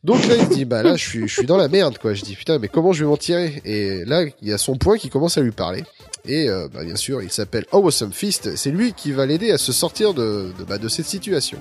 Donc 0.04 0.26
là, 0.26 0.34
il 0.36 0.44
se 0.46 0.50
dit, 0.54 0.64
bah 0.64 0.82
là, 0.82 0.96
je 0.96 1.02
suis, 1.08 1.28
je 1.28 1.32
suis 1.32 1.46
dans 1.46 1.56
la 1.56 1.68
merde, 1.68 1.96
quoi. 1.98 2.12
Je 2.14 2.22
dis, 2.22 2.34
putain, 2.34 2.58
mais 2.58 2.66
comment 2.68 2.92
je 2.92 3.04
vais 3.04 3.08
m'en 3.10 3.16
tirer? 3.16 3.62
Et 3.64 4.04
là, 4.04 4.24
il 4.42 4.48
y 4.48 4.52
a 4.52 4.58
son 4.58 4.76
point 4.76 4.98
qui 4.98 5.10
commence 5.10 5.38
à 5.38 5.42
lui 5.42 5.52
parler. 5.52 5.84
Et 6.26 6.48
euh, 6.48 6.66
bah, 6.72 6.84
bien 6.84 6.96
sûr, 6.96 7.22
il 7.22 7.30
s'appelle 7.30 7.66
Awesome 7.72 8.12
Fist. 8.12 8.56
C'est 8.56 8.70
lui 8.72 8.94
qui 8.94 9.12
va 9.12 9.26
l'aider 9.26 9.52
à 9.52 9.58
se 9.58 9.72
sortir 9.72 10.12
de, 10.12 10.52
de, 10.58 10.64
bah, 10.64 10.78
de 10.78 10.88
cette 10.88 11.06
situation. 11.06 11.58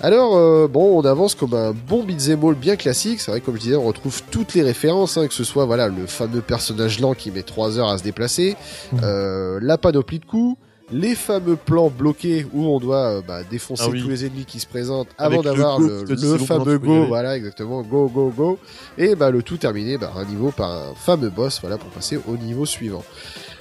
Alors, 0.00 0.36
euh, 0.36 0.68
bon, 0.68 0.98
on 0.98 1.04
avance 1.04 1.34
comme 1.34 1.54
un 1.54 1.72
bon 1.72 2.04
beat'em 2.04 2.44
all 2.44 2.54
bien 2.54 2.76
classique. 2.76 3.20
C'est 3.20 3.30
vrai, 3.32 3.40
comme 3.40 3.56
je 3.56 3.60
disais, 3.62 3.76
on 3.76 3.84
retrouve 3.86 4.20
toutes 4.30 4.54
les 4.54 4.62
références, 4.62 5.16
hein, 5.16 5.26
que 5.26 5.34
ce 5.34 5.42
soit 5.44 5.64
voilà 5.64 5.88
le 5.88 6.06
fameux 6.06 6.40
personnage 6.40 7.00
lent 7.00 7.14
qui 7.14 7.30
met 7.32 7.42
3 7.42 7.78
heures 7.78 7.88
à 7.88 7.98
se 7.98 8.04
déplacer, 8.04 8.56
Mhm. 8.92 9.00
euh, 9.02 9.58
la 9.60 9.76
panoplie 9.76 10.20
de 10.20 10.24
coups, 10.24 10.56
les 10.90 11.14
fameux 11.14 11.56
plans 11.56 11.90
bloqués 11.90 12.46
où 12.52 12.66
on 12.66 12.78
doit 12.78 13.18
euh, 13.18 13.22
bah, 13.26 13.42
défoncer 13.44 13.84
Ah 13.86 13.90
oui. 13.90 14.02
tous 14.02 14.08
les 14.08 14.24
ennemis 14.24 14.44
qui 14.44 14.60
se 14.60 14.66
présentent 14.66 15.08
avant 15.18 15.38
le 15.38 15.42
d'avoir 15.42 15.78
go 15.78 16.04
le, 16.08 16.38
fameux 16.38 16.78
go, 16.78 17.04
voilà 17.06 17.36
exactement, 17.36 17.82
go 17.82 18.08
go 18.08 18.32
go, 18.34 18.58
et 18.96 19.14
bah 19.14 19.30
le 19.30 19.42
tout 19.42 19.56
terminé 19.56 19.98
par 19.98 20.16
un 20.18 20.24
niveau 20.24 20.50
par 20.50 20.70
un 20.70 20.94
fameux 20.94 21.30
boss, 21.30 21.60
voilà 21.60 21.78
pour 21.78 21.90
passer 21.90 22.18
au 22.26 22.36
niveau 22.36 22.64
suivant. 22.66 23.04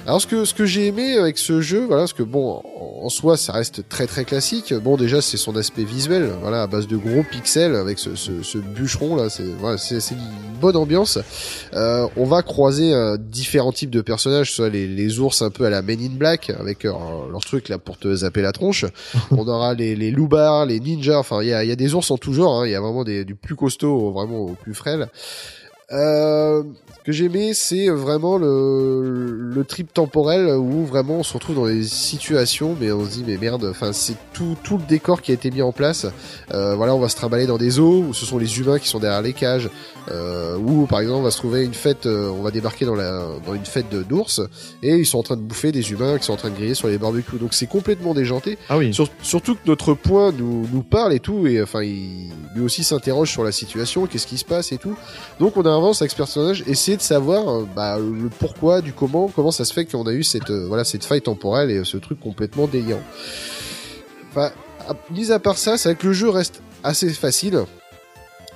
Alors 0.06 0.22
ce 0.22 0.28
que 0.28 0.46
ce 0.46 0.54
que 0.54 0.66
j'ai 0.66 0.88
aimé 0.88 1.18
avec 1.18 1.38
ce 1.38 1.60
jeu, 1.60 1.86
voilà, 1.86 2.04
parce 2.04 2.14
que 2.14 2.24
bon, 2.24 2.62
en, 3.02 3.10
soi, 3.10 3.36
ça 3.36 3.52
reste 3.54 3.90
très 3.90 4.08
très 4.08 4.24
classique. 4.24 4.74
Bon, 4.74 4.96
déjà 4.96 5.22
c'est 5.22 5.36
son 5.36 5.56
aspect 5.58 5.84
visuel, 5.84 6.32
voilà, 6.42 6.62
à 6.64 6.68
base 6.68 6.88
de 6.88 6.96
gros 6.96 7.24
pixels 7.30 7.76
avec 7.76 8.00
ce, 8.00 8.16
ce, 8.16 8.42
ce 8.42 8.58
bûcheron 8.58 9.18
là, 9.18 9.30
c'est 9.30 9.44
voilà, 9.60 9.78
c'est 9.78 9.98
une 10.12 10.18
bonne 10.62 10.78
ambiance. 10.78 11.20
Euh, 11.74 12.08
on 12.16 12.24
va 12.24 12.42
croiser 12.42 12.94
euh, 12.94 13.18
différents 13.18 13.74
types 13.74 13.90
de 13.90 14.02
personnages, 14.02 14.54
soit 14.54 14.70
les, 14.70 14.88
les 14.88 15.20
ours 15.20 15.42
un 15.42 15.50
peu 15.50 15.66
à 15.66 15.70
la 15.70 15.82
Men 15.82 16.00
in 16.00 16.16
Black 16.16 16.52
avec 16.58 16.86
euh, 16.86 16.94
leur 17.30 17.42
truc 17.42 17.68
là 17.68 17.78
pour 17.78 17.98
te 17.98 18.16
zapper 18.16 18.42
la 18.42 18.54
tronche. 18.54 18.86
on 19.32 19.46
aura 19.48 19.74
les 19.74 19.96
les 19.98 20.12
loupards, 20.12 20.68
les 20.68 20.80
ninjas. 20.80 21.18
Enfin, 21.20 21.42
il 21.42 21.50
y 21.50 21.54
a 21.54 21.66
il 21.66 21.70
y 21.70 21.74
a 21.74 21.76
des 21.76 21.94
ours 21.96 22.10
en 22.12 22.18
tout 22.18 22.32
genre. 22.34 22.62
hein. 22.62 22.66
Il 22.66 22.72
y 22.72 22.76
a 22.76 22.80
vraiment 22.82 23.04
des 23.04 23.26
du 23.26 23.36
plus 23.36 23.56
costaud 23.56 23.94
au 23.94 24.12
vraiment 24.14 24.40
au 24.40 24.54
plus 24.54 24.74
frêle. 24.74 25.10
Euh, 25.94 26.64
que 27.08 27.14
j'aimais, 27.14 27.54
c'est 27.54 27.88
vraiment 27.88 28.38
le, 28.38 29.32
le 29.56 29.64
trip 29.64 29.94
temporel 29.94 30.50
où 30.58 30.86
vraiment 30.86 31.20
on 31.20 31.24
se 31.24 31.34
retrouve 31.34 31.56
dans 31.56 31.66
des 31.66 31.84
situations, 31.84 32.76
mais 32.78 32.92
on 32.92 33.06
se 33.06 33.12
dit 33.12 33.24
mais 33.26 33.38
merde, 33.38 33.66
enfin 33.72 33.94
c'est 33.94 34.16
tout, 34.34 34.58
tout 34.62 34.78
le 34.78 34.84
décor 34.84 35.22
qui 35.22 35.32
a 35.32 35.34
été 35.34 35.50
mis 35.50 35.62
en 35.62 35.72
place. 35.72 36.06
Euh, 36.52 36.76
voilà, 36.76 36.94
on 36.94 37.00
va 37.00 37.08
se 37.08 37.16
trimballer 37.16 37.48
dans 37.48 37.58
des 37.58 37.80
eaux 37.80 38.04
où 38.10 38.14
ce 38.14 38.26
sont 38.26 38.38
les 38.38 38.60
humains 38.60 38.78
qui 38.78 38.90
sont 38.90 39.00
derrière 39.00 39.22
les 39.22 39.32
cages, 39.32 39.70
euh, 40.12 40.58
ou 40.58 40.86
par 40.86 41.00
exemple 41.00 41.20
on 41.20 41.24
va 41.24 41.32
se 41.32 41.38
trouver 41.38 41.64
une 41.64 41.74
fête, 41.74 42.08
euh, 42.08 42.30
on 42.30 42.42
va 42.42 42.52
débarquer 42.52 42.84
dans 42.84 42.96
la 42.96 43.26
dans 43.46 43.54
une 43.54 43.66
fête 43.66 43.86
d'ours 43.90 44.42
et 44.84 44.96
ils 44.98 45.06
sont 45.06 45.20
en 45.20 45.24
train 45.24 45.38
de 45.38 45.42
bouffer 45.42 45.72
des 45.72 45.90
humains 45.94 46.18
qui 46.18 46.26
sont 46.26 46.34
en 46.34 46.38
train 46.38 46.50
de 46.50 46.56
griller 46.56 46.74
sur 46.76 46.90
les 46.90 46.98
barbecues. 46.98 47.38
Donc 47.40 47.54
c'est 47.54 47.68
complètement 47.68 48.14
déjanté. 48.14 48.58
Ah 48.68 48.78
oui. 48.78 48.94
Sur- 48.94 49.08
surtout 49.24 49.56
que 49.56 49.62
notre 49.66 49.94
point 49.94 50.34
nous, 50.34 50.68
nous 50.74 50.84
parle 50.84 51.14
et 51.14 51.22
tout, 51.22 51.48
et 51.48 51.62
enfin, 51.62 51.84
il, 51.84 52.32
lui 52.54 52.64
aussi 52.66 52.84
s'interroge 52.84 53.32
sur 53.32 53.46
la 53.46 53.54
situation, 53.54 54.08
qu'est-ce 54.08 54.28
qui 54.28 54.38
se 54.38 54.44
passe 54.46 54.74
et 54.74 54.78
tout. 54.78 54.98
Donc 55.40 55.56
on 55.56 55.62
avance 55.64 56.02
avec 56.02 56.12
ce 56.12 56.18
personnage, 56.18 56.66
essayer 56.68 56.97
de 56.98 57.02
savoir 57.02 57.48
euh, 57.50 57.66
bah, 57.76 57.98
le 57.98 58.30
pourquoi, 58.30 58.82
du 58.82 58.92
comment, 58.94 59.30
comment 59.30 59.52
ça 59.52 59.64
se 59.66 59.74
fait 59.74 59.86
qu'on 59.86 60.06
a 60.08 60.12
eu 60.14 60.24
cette, 60.24 60.50
euh, 60.50 60.66
voilà, 60.68 60.84
cette 60.84 61.06
faille 61.06 61.22
temporelle 61.22 61.72
et 61.72 61.84
ce 61.86 61.98
truc 61.98 62.20
complètement 62.20 62.68
délirant. 62.68 63.02
Enfin, 64.32 64.52
à- 64.88 64.96
mis 65.14 65.32
à 65.32 65.40
part 65.40 65.58
ça, 65.58 65.78
c'est 65.78 65.90
vrai 65.90 65.96
que 65.96 66.08
le 66.08 66.14
jeu 66.14 66.30
reste 66.30 66.62
assez 66.84 67.10
facile. 67.10 67.64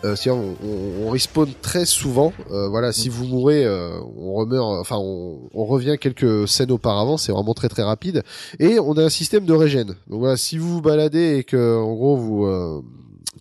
Euh, 0.04 0.16
on, 0.28 0.32
on, 0.32 1.06
on 1.06 1.10
respawn 1.12 1.48
très 1.62 1.86
souvent. 1.86 2.34
Euh, 2.50 2.68
voilà, 2.70 2.92
si 2.92 3.08
vous 3.08 3.26
mourrez, 3.26 3.64
euh, 3.64 4.00
on 4.18 4.34
remeurt. 4.34 4.80
Enfin, 4.80 4.98
on, 4.98 5.42
on 5.54 5.66
revient 5.66 5.98
quelques 6.02 6.48
scènes 6.48 6.72
auparavant. 6.72 7.18
C'est 7.18 7.32
vraiment 7.32 7.54
très 7.54 7.70
très 7.70 7.84
rapide. 7.84 8.24
Et 8.60 8.80
on 8.80 8.94
a 8.94 9.04
un 9.04 9.10
système 9.10 9.46
de 9.46 9.54
régène. 9.54 9.90
Donc 10.08 10.20
voilà, 10.22 10.38
si 10.38 10.58
vous 10.58 10.70
vous 10.74 10.82
baladez 10.82 11.38
et 11.38 11.44
que 11.44 11.78
en 11.80 11.94
gros 11.94 12.18
vous 12.18 12.46
euh, 12.46 12.82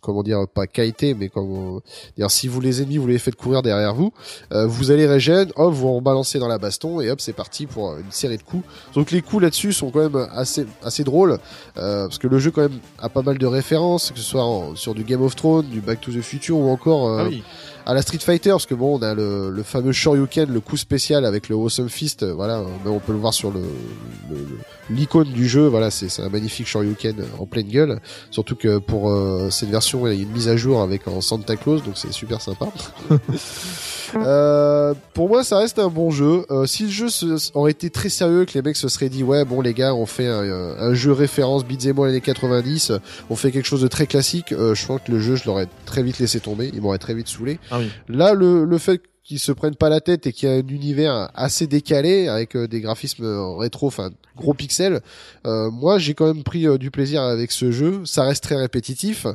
comment 0.01 0.23
dire 0.23 0.47
pas 0.53 0.67
kiter 0.67 1.15
mais 1.15 1.29
comme 1.29 1.81
dire 2.17 2.31
si 2.31 2.49
vous 2.49 2.61
les 2.61 2.83
ennemis 2.83 2.99
vous 2.99 3.07
les 3.07 3.19
faites 3.19 3.37
courir 3.37 3.63
derrière 3.63 3.95
vous, 3.95 4.13
euh, 4.53 4.67
vous 4.67 4.91
allez 4.91 5.07
régène, 5.07 5.51
hop 5.57 5.73
vous 5.73 5.89
en 5.89 6.01
balancez 6.01 6.39
dans 6.39 6.49
la 6.49 6.59
baston 6.59 7.01
et 7.01 7.11
hop 7.11 7.21
c'est 7.21 7.33
parti 7.33 7.67
pour 7.67 7.97
une 7.97 8.11
série 8.11 8.37
de 8.37 8.43
coups. 8.43 8.65
Donc 8.95 9.11
les 9.11 9.23
coups 9.23 9.43
là-dessus 9.43 9.73
sont 9.73 9.91
quand 9.91 10.09
même 10.09 10.29
assez 10.33 10.67
assez 10.83 11.05
drôles 11.05 11.39
euh, 11.79 12.05
parce 12.05 12.19
que 12.19 12.27
le 12.27 12.39
jeu 12.39 12.51
quand 12.51 12.63
même 12.63 12.79
a 12.99 13.09
pas 13.09 13.23
mal 13.23 13.39
de 13.39 13.47
références 13.47 14.11
que 14.11 14.19
ce 14.19 14.25
soit 14.25 14.47
sur 14.75 14.95
du 14.95 15.05
Game 15.05 15.23
of 15.23 15.37
Thrones, 15.37 15.67
du 15.67 15.81
Back 15.81 16.01
to 16.01 16.11
the 16.13 16.21
Future 16.23 16.57
ou 16.59 16.71
encore 16.71 17.09
euh, 17.09 17.29
Ah. 17.31 17.45
À 17.91 17.95
la 17.95 18.03
Street 18.03 18.19
Fighter 18.21 18.51
parce 18.51 18.67
que 18.67 18.75
bon 18.75 18.99
on 18.99 19.03
a 19.03 19.15
le, 19.15 19.51
le 19.51 19.63
fameux 19.63 19.91
Shoryuken 19.93 20.53
le 20.53 20.61
coup 20.61 20.77
spécial 20.77 21.25
avec 21.25 21.49
le 21.49 21.57
Awesome 21.57 21.89
Fist 21.89 22.23
euh, 22.23 22.33
voilà 22.33 22.59
euh, 22.61 22.65
mais 22.85 22.91
on 22.91 23.01
peut 23.01 23.13
le 23.13 23.19
voir 23.19 23.35
sur 23.35 23.51
le 23.51 23.61
l'icône 24.91 25.29
du 25.33 25.49
jeu 25.49 25.67
voilà 25.67 25.91
c'est 25.91 26.09
c'est 26.09 26.23
un 26.23 26.29
magnifique 26.29 26.67
Shoryuken 26.69 27.21
euh, 27.21 27.25
en 27.41 27.47
pleine 27.47 27.69
gueule 27.69 28.01
surtout 28.31 28.55
que 28.57 28.79
pour 28.79 29.11
euh, 29.11 29.49
cette 29.51 29.71
version 29.71 30.07
il 30.07 30.15
y 30.15 30.21
a 30.21 30.23
une 30.23 30.31
mise 30.31 30.49
à 30.49 30.57
jour 30.57 30.83
avec 30.83 31.09
en 31.09 31.21
Santa 31.21 31.57
Claus 31.57 31.83
donc 31.83 31.95
c'est 31.97 32.13
super 32.13 32.41
sympa 32.41 32.67
Euh, 34.17 34.93
pour 35.15 35.29
moi, 35.29 35.45
ça 35.45 35.59
reste 35.59 35.79
un 35.79 35.87
bon 35.89 36.11
jeu. 36.11 36.45
Euh, 36.51 36.67
si 36.67 36.83
le 36.85 36.89
jeu 36.91 37.09
se- 37.09 37.51
aurait 37.55 37.71
été 37.71 37.91
très 37.91 38.09
sérieux, 38.09 38.45
que 38.45 38.53
les 38.55 38.63
mecs 38.63 38.75
se 38.77 38.89
seraient 38.89 39.09
dit, 39.09 39.23
ouais, 39.23 39.45
bon 39.45 39.61
les 39.61 39.73
gars, 39.73 39.95
on 39.95 40.05
fait 40.05 40.27
un, 40.27 40.43
un 40.79 40.95
jeu 40.95 41.13
référence 41.13 41.65
beat'em 41.65 41.97
all 42.01 42.09
années 42.09 42.21
90, 42.21 42.93
on 43.31 43.37
fait 43.37 43.53
quelque 43.53 43.67
chose 43.67 43.83
de 43.83 43.87
très 43.87 44.07
classique, 44.09 44.51
euh, 44.51 44.75
je 44.75 44.85
pense 44.85 45.01
que 45.07 45.13
le 45.13 45.21
jeu, 45.21 45.37
je 45.37 45.45
l'aurais 45.47 45.69
très 45.87 46.03
vite 46.03 46.19
laissé 46.19 46.41
tomber, 46.41 46.71
il 46.75 46.81
m'aurait 46.83 46.99
très 46.99 47.15
vite 47.15 47.29
saoulé. 47.29 47.61
Ah 47.71 47.79
oui. 47.81 47.91
Là, 48.09 48.35
le, 48.35 48.65
le 48.65 48.79
fait 48.79 49.03
qu'ils 49.23 49.39
se 49.39 49.53
prennent 49.53 49.77
pas 49.77 49.89
la 49.89 50.01
tête 50.01 50.27
et 50.27 50.33
qu'il 50.33 50.49
y 50.49 50.53
a 50.53 50.57
un 50.57 50.67
univers 50.67 51.31
assez 51.35 51.67
décalé 51.67 52.29
avec 52.29 52.57
euh, 52.57 52.67
des 52.67 52.81
graphismes 52.81 53.25
euh, 53.25 53.57
rétro, 53.57 53.87
enfin 53.87 54.11
gros 54.41 54.55
pixels, 54.55 55.01
euh, 55.47 55.71
moi 55.71 55.99
j'ai 55.99 56.15
quand 56.15 56.27
même 56.27 56.43
pris 56.43 56.67
euh, 56.67 56.79
du 56.79 56.91
plaisir 56.91 57.23
avec 57.23 57.53
ce 57.53 57.71
jeu. 57.71 58.01
Ça 58.05 58.25
reste 58.25 58.43
très 58.43 58.57
répétitif, 58.57 59.27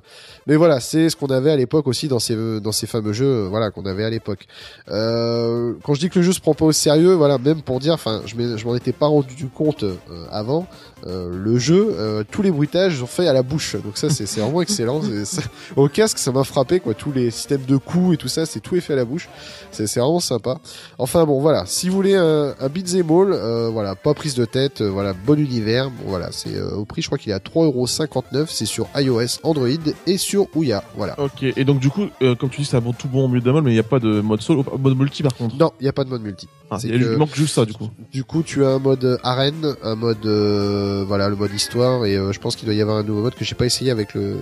mais 0.47 0.55
voilà, 0.57 0.79
c'est 0.79 1.09
ce 1.09 1.15
qu'on 1.15 1.27
avait 1.27 1.51
à 1.51 1.55
l'époque 1.55 1.87
aussi 1.87 2.07
dans 2.07 2.19
ces 2.19 2.35
dans 2.59 2.71
ces 2.73 2.87
fameux 2.87 3.13
jeux, 3.13 3.45
euh, 3.45 3.47
voilà 3.49 3.71
qu'on 3.71 3.85
avait 3.85 4.03
à 4.03 4.09
l'époque. 4.09 4.47
Euh, 4.89 5.73
quand 5.83 5.93
je 5.93 5.99
dis 6.01 6.09
que 6.09 6.19
le 6.19 6.25
jeu 6.25 6.33
se 6.33 6.39
prend 6.41 6.53
pas 6.53 6.65
au 6.65 6.71
sérieux, 6.71 7.13
voilà, 7.13 7.37
même 7.37 7.61
pour 7.61 7.79
dire, 7.79 7.93
enfin, 7.93 8.21
je 8.25 8.65
m'en 8.65 8.75
étais 8.75 8.91
pas 8.91 9.07
rendu 9.07 9.47
compte 9.47 9.83
euh, 9.83 9.95
avant. 10.31 10.67
euh, 11.07 11.29
le 11.31 11.59
jeu, 11.59 11.95
euh, 11.99 12.23
tous 12.29 12.41
les 12.41 12.51
bruitages 12.51 12.99
sont 12.99 13.05
faits 13.07 13.27
à 13.27 13.33
la 13.33 13.43
bouche, 13.43 13.75
donc 13.83 13.97
ça 13.97 14.09
c'est 14.09 14.39
vraiment 14.39 14.61
excellent. 14.61 15.01
Au 15.75 15.87
casque, 15.87 16.17
ça 16.17 16.31
m'a 16.31 16.43
frappé 16.43 16.79
quoi. 16.79 16.93
Tous 16.93 17.11
les 17.11 17.29
systèmes 17.31 17.65
de 17.65 17.77
coups 17.77 18.15
et 18.15 18.17
tout 18.17 18.27
ça, 18.27 18.45
c'est 18.45 18.59
tout 18.59 18.75
est 18.75 18.81
fait 18.81 18.93
à 18.93 18.95
la 18.95 19.05
bouche. 19.05 19.29
c'est 19.71 19.85
c'est 19.87 19.99
vraiment 19.99 20.19
sympa. 20.19 20.57
Enfin 20.97 21.25
bon, 21.25 21.39
voilà. 21.41 21.63
Si 21.67 21.89
vous 21.89 21.95
voulez 21.95 22.15
un, 22.15 22.55
un 22.59 22.69
beat'em 22.69 23.09
all, 23.11 23.33
euh, 23.33 23.69
voilà, 23.69 23.95
pas 23.95 24.13
prise 24.13 24.33
de 24.35 24.45
tête, 24.45 24.81
euh, 24.81 24.89
voilà, 24.95 25.13
bon 25.13 25.39
univers. 25.39 25.91
Bon, 25.91 26.03
voilà, 26.07 26.31
c'est 26.31 26.55
euh, 26.55 26.71
au 26.75 26.85
prix, 26.85 27.03
je 27.03 27.07
crois 27.07 27.19
qu'il 27.19 27.31
est 27.31 27.35
à 27.35 27.39
3,59€. 27.39 28.45
C'est 28.47 28.65
sur 28.65 28.87
iOS, 28.95 29.39
Android 29.43 29.67
et 30.07 30.17
sur 30.17 30.47
Ouya. 30.55 30.83
Voilà. 30.97 31.19
Ok, 31.19 31.43
et 31.43 31.63
donc 31.63 31.79
du 31.79 31.89
coup, 31.91 32.07
euh, 32.23 32.33
comme 32.33 32.49
tu 32.49 32.61
dis, 32.61 32.65
c'est 32.65 32.77
un 32.77 32.81
bon 32.81 32.93
tout 32.93 33.07
bon 33.07 33.27
mieux 33.27 33.41
d'un 33.41 33.61
mais 33.61 33.69
il 33.71 33.73
n'y 33.75 33.79
a 33.79 33.83
pas 33.83 33.99
de 33.99 34.21
mode 34.21 34.41
solo, 34.41 34.65
mode 34.79 34.97
multi 34.97 35.21
par 35.21 35.35
contre. 35.35 35.55
Non, 35.57 35.71
il 35.79 35.85
y 35.85 35.89
a 35.89 35.93
pas 35.93 36.03
de 36.03 36.09
mode 36.09 36.23
multi. 36.23 36.47
Ah, 36.71 36.77
il 36.83 36.99
que- 36.99 37.15
manque 37.15 37.35
juste 37.35 37.53
ça 37.53 37.65
du 37.65 37.73
coup. 37.73 37.89
Du 38.11 38.23
coup, 38.23 38.41
tu 38.41 38.65
as 38.65 38.69
un 38.69 38.79
mode 38.79 39.19
arène, 39.21 39.75
un 39.83 39.95
mode 39.95 40.25
euh, 40.25 41.03
voilà, 41.07 41.29
le 41.29 41.35
mode 41.35 41.53
histoire 41.53 42.05
et 42.05 42.15
euh, 42.17 42.31
je 42.31 42.39
pense 42.39 42.55
qu'il 42.55 42.65
doit 42.65 42.73
y 42.73 42.81
avoir 42.81 42.97
un 42.97 43.03
nouveau 43.03 43.21
mode 43.21 43.35
que 43.35 43.45
j'ai 43.45 43.53
pas 43.55 43.65
essayé 43.67 43.91
avec 43.91 44.13
le 44.15 44.37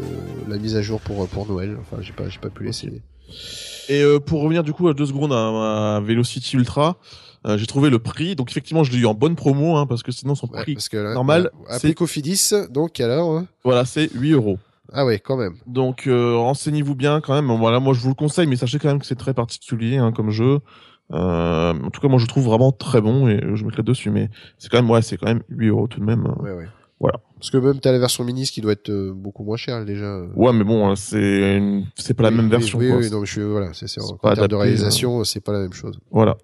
la 0.47 0.57
mise 0.57 0.75
à 0.77 0.81
jour 0.81 1.01
pour 1.01 1.27
pour 1.27 1.47
Noël. 1.47 1.77
Enfin, 1.81 2.01
j'ai 2.01 2.13
pas 2.13 2.29
j'ai 2.29 2.39
pas 2.39 2.49
pu 2.49 2.63
l'essayer. 2.63 3.01
Et 3.89 4.01
euh, 4.01 4.19
pour 4.19 4.41
revenir 4.41 4.63
du 4.63 4.71
coup 4.73 4.87
à 4.87 4.93
deux 4.93 5.05
secondes 5.07 5.33
à, 5.33 5.95
à 5.97 5.99
Velocity 5.99 6.55
Ultra, 6.55 6.97
euh, 7.45 7.57
j'ai 7.57 7.65
trouvé 7.67 7.89
le 7.89 7.99
prix. 7.99 8.35
Donc 8.35 8.49
effectivement, 8.51 8.83
je 8.83 8.91
l'ai 8.91 8.99
eu 8.99 9.05
en 9.05 9.13
bonne 9.13 9.35
promo, 9.35 9.75
hein, 9.77 9.85
parce 9.87 10.03
que 10.03 10.11
sinon 10.11 10.35
son 10.35 10.47
Ouais, 10.51 10.61
prix, 10.61 10.73
parce 10.75 10.89
que 10.89 10.97
là, 10.97 11.13
normal, 11.13 11.49
voilà, 11.53 11.69
c'est- 11.79 11.87
Après 11.87 11.93
Cofidis, 11.93 12.51
donc 12.69 12.99
alors 12.99 13.37
hein 13.37 13.47
voilà, 13.63 13.85
c'est 13.85 14.09
8 14.13 14.31
euros. 14.31 14.57
Ah 14.91 15.05
ouais, 15.05 15.17
quand 15.19 15.37
même. 15.37 15.55
Donc 15.65 16.07
euh, 16.07 16.35
renseignez-vous 16.37 16.95
bien 16.95 17.19
quand 17.21 17.33
même. 17.33 17.51
Voilà, 17.57 17.79
moi 17.79 17.93
je 17.93 17.99
vous 18.01 18.09
le 18.09 18.15
conseille, 18.15 18.47
mais 18.47 18.55
sachez 18.57 18.79
quand 18.79 18.89
même 18.89 18.99
que 18.99 19.05
c'est 19.05 19.15
très 19.15 19.33
particulier 19.33 19.97
hein, 19.97 20.11
comme 20.11 20.29
jeu. 20.29 20.59
Euh, 21.11 21.73
en 21.73 21.89
tout 21.89 21.99
cas, 22.01 22.07
moi 22.07 22.17
je 22.19 22.23
le 22.23 22.27
trouve 22.29 22.45
vraiment 22.45 22.71
très 22.71 23.01
bon 23.01 23.27
et 23.27 23.39
je 23.55 23.65
mettrai 23.65 23.83
dessus. 23.83 24.09
Mais 24.09 24.29
c'est 24.57 24.69
quand 24.69 24.77
même, 24.81 24.89
ouais, 24.89 25.01
c'est 25.01 25.17
quand 25.17 25.27
même 25.27 25.41
8 25.49 25.67
euros 25.69 25.87
tout 25.87 25.99
de 25.99 26.05
même. 26.05 26.25
Ouais, 26.41 26.51
ouais. 26.53 26.67
Voilà. 26.99 27.19
Parce 27.37 27.49
que 27.51 27.57
même 27.57 27.79
t'as 27.79 27.91
la 27.91 27.99
version 27.99 28.23
mini, 28.23 28.45
ce 28.45 28.51
qui 28.53 28.61
doit 28.61 28.71
être 28.71 28.89
euh, 28.89 29.11
beaucoup 29.13 29.43
moins 29.43 29.57
cher 29.57 29.83
déjà. 29.83 30.21
Ouais, 30.35 30.53
mais 30.53 30.63
bon, 30.63 30.87
hein, 30.89 30.95
c'est 30.95 31.57
une- 31.57 31.85
c'est 31.95 32.13
pas 32.13 32.23
la 32.23 32.31
même 32.31 32.45
oui, 32.45 32.51
version. 32.51 32.79
Oui, 32.79 32.87
quoi. 32.89 32.97
oui, 32.97 33.09
non, 33.11 33.25
je 33.25 33.31
suis 33.31 33.43
voilà, 33.43 33.73
c'est 33.73 33.87
c'est 33.87 33.99
C'est 33.99 34.05
en 34.11 34.15
termes 34.17 34.35
de 34.35 34.39
adapté, 34.39 34.55
réalisation, 34.55 35.23
c'est 35.25 35.41
pas 35.41 35.51
la 35.51 35.59
même 35.59 35.73
chose. 35.73 35.99
Voilà. 36.11 36.37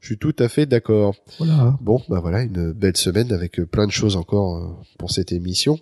Je 0.00 0.06
suis 0.06 0.18
tout 0.18 0.34
à 0.38 0.48
fait 0.48 0.66
d'accord. 0.66 1.14
Voilà. 1.38 1.76
Bon, 1.80 2.02
bah 2.08 2.20
voilà, 2.20 2.42
une 2.42 2.72
belle 2.72 2.96
semaine 2.96 3.32
avec 3.32 3.60
euh, 3.60 3.66
plein 3.66 3.86
de 3.86 3.92
choses 3.92 4.16
encore 4.16 4.56
euh, 4.56 4.68
pour 4.98 5.10
cette 5.10 5.30
émission. 5.30 5.78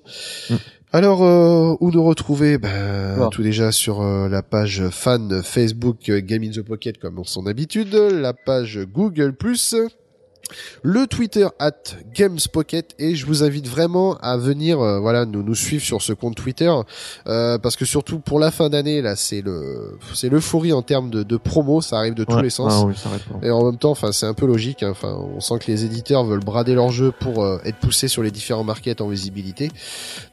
Mm. 0.51 0.55
Alors, 0.93 1.23
euh, 1.23 1.77
où 1.81 1.91
nous 1.91 2.03
retrouver? 2.03 2.59
Ben. 2.59 3.29
Tout 3.31 3.43
déjà 3.43 3.73
sur 3.73 4.01
euh, 4.01 4.29
la 4.29 4.43
page 4.43 4.89
fan 4.89 5.43
Facebook 5.43 6.11
Game 6.11 6.43
in 6.43 6.51
the 6.51 6.63
Pocket 6.63 6.99
comme 6.99 7.19
en 7.19 7.25
son 7.25 7.47
habitude, 7.47 7.95
la 7.95 8.33
page 8.33 8.81
Google+, 8.93 9.35
le 10.83 11.07
Twitter 11.07 11.47
at 11.59 11.73
Games 12.15 12.39
Pocket 12.53 12.95
et 12.99 13.15
je 13.15 13.27
vous 13.27 13.43
invite 13.43 13.67
vraiment 13.69 14.17
à 14.19 14.37
venir 14.37 14.81
euh, 14.81 14.99
voilà 15.01 15.25
nous 15.27 15.43
nous 15.43 15.55
suivre 15.55 15.83
sur 15.85 16.01
ce 16.03 16.13
compte 16.13 16.35
Twitter 16.37 16.73
euh, 17.27 17.59
parce 17.59 17.77
que 17.77 17.85
surtout 17.85 18.19
pour 18.21 18.39
la 18.39 18.51
fin 18.51 18.69
d'année 18.71 19.03
là 19.03 19.17
c'est 19.17 19.41
le 19.43 19.99
c'est 20.15 20.29
l'euphorie 20.29 20.73
en 20.73 20.83
termes 20.83 21.11
de, 21.11 21.23
de 21.23 21.37
promo 21.37 21.81
ça 21.81 21.99
arrive 21.99 22.15
de 22.15 22.25
tous 22.25 22.37
Ouais. 22.37 22.43
les 22.45 22.51
sens 22.51 22.73
Ah 22.73 22.85
oui, 22.87 22.95
et 23.43 23.51
en 23.51 23.65
même 23.65 23.79
temps, 23.79 23.91
enfin, 23.91 24.13
c'est 24.13 24.27
un 24.27 24.35
peu 24.35 24.47
logique. 24.47 24.83
hein. 24.83 24.91
Enfin, 24.93 25.13
on 25.35 25.41
sent 25.41 25.59
que 25.61 25.71
les 25.71 25.85
éditeurs 25.85 26.25
veulent 26.25 26.45
brader 26.45 26.75
leur 26.75 26.91
jeu 26.91 27.11
pour 27.11 27.43
euh, 27.43 27.59
être 27.65 27.77
poussés 27.79 28.07
sur 28.09 28.23
les 28.23 28.31
différents 28.31 28.63
markets 28.65 29.01
en 29.01 29.09
visibilité. 29.09 29.71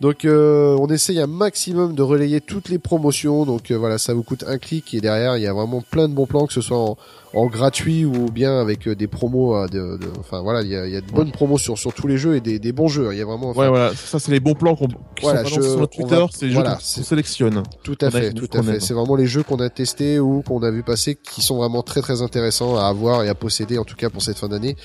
Donc, 0.01 0.25
euh, 0.25 0.75
on 0.79 0.87
essaye 0.87 1.19
un 1.19 1.27
maximum 1.27 1.95
de 1.95 2.01
relayer 2.03 2.41
toutes 2.41 2.69
les 2.69 2.77
promotions. 2.79 3.45
Donc, 3.45 3.71
voilà, 3.71 3.97
ça 3.97 4.13
vous 4.13 4.23
coûte 4.23 4.43
un 4.47 4.57
clic 4.59 4.93
et 4.93 5.01
derrière, 5.01 5.37
il 5.37 5.43
y 5.43 5.47
a 5.47 5.53
vraiment 5.53 5.81
plein 5.81 6.07
de 6.07 6.13
bons 6.13 6.25
plans, 6.27 6.45
que 6.45 6.53
ce 6.53 6.61
soit 6.61 6.77
en, 6.77 6.97
en 7.35 7.47
gratuit 7.47 8.05
ou 8.05 8.29
bien 8.31 8.59
avec 8.59 8.87
euh, 8.87 8.95
des 8.95 9.07
promos. 9.07 9.55
euh, 9.55 9.67
de, 9.67 9.97
de- 9.97 10.09
enfin, 10.19 10.41
voilà, 10.41 10.61
il 10.61 10.69
y 10.69 10.75
a, 10.75 10.87
y 10.87 10.95
a 10.95 11.01
de 11.01 11.11
bonnes 11.11 11.31
promos 11.31 11.57
sur 11.57 11.77
sur 11.77 11.93
tous 11.93 12.07
les 12.07 12.17
jeux 12.17 12.35
et 12.35 12.41
des, 12.41 12.59
des 12.59 12.71
bons 12.71 12.87
jeux. 12.87 13.09
Il 13.11 13.17
y 13.17 13.21
a 13.21 13.25
vraiment. 13.25 13.49
enfin, 13.49 13.61
Ouais, 13.61 13.67
voilà, 13.69 13.91
ça 13.95 14.19
c'est 14.19 14.31
les 14.31 14.39
bons 14.39 14.53
plans 14.55 14.75
qu'on 14.75 14.87
Voilà, 15.21 15.43
je- 15.43 15.61
sur 15.61 15.89
Twitter, 15.89 16.15
va- 16.15 16.27
c'est 16.31 16.47
les 16.47 16.53
voilà, 16.53 16.71
jeux 16.71 16.75
qu'on 17.01 17.03
sélectionne. 17.03 17.63
Tout 17.83 17.97
à 18.01 18.09
fait, 18.11 18.31
tout 18.33 18.47
à 18.57 18.63
fait. 18.63 18.79
C'est 18.79 18.93
vraiment 18.93 19.15
les 19.15 19.27
jeux 19.27 19.43
qu'on 19.43 19.57
a 19.59 19.69
testés 19.69 20.19
ou 20.19 20.41
qu'on 20.41 20.63
a 20.63 20.71
vu 20.71 20.81
passer 20.83 21.15
qui 21.15 21.41
sont 21.41 21.57
vraiment 21.57 21.83
très 21.83 22.01
très 22.01 22.21
intéressants 22.21 22.77
à 22.77 22.85
avoir 22.85 23.23
et 23.23 23.29
à 23.29 23.35
posséder 23.35 23.77
en 23.77 23.83
tout 23.83 23.95
cas 23.95 24.09
pour 24.09 24.21
cette 24.21 24.37
fin 24.37 24.47
d'année 24.47 24.75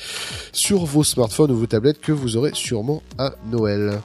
sur 0.52 0.84
vos 0.84 1.04
smartphones 1.04 1.50
ou 1.52 1.56
vos 1.56 1.66
tablettes 1.66 2.00
que 2.00 2.12
vous 2.12 2.36
aurez 2.36 2.50
sûrement 2.54 3.02
à 3.18 3.32
Noël. 3.50 4.00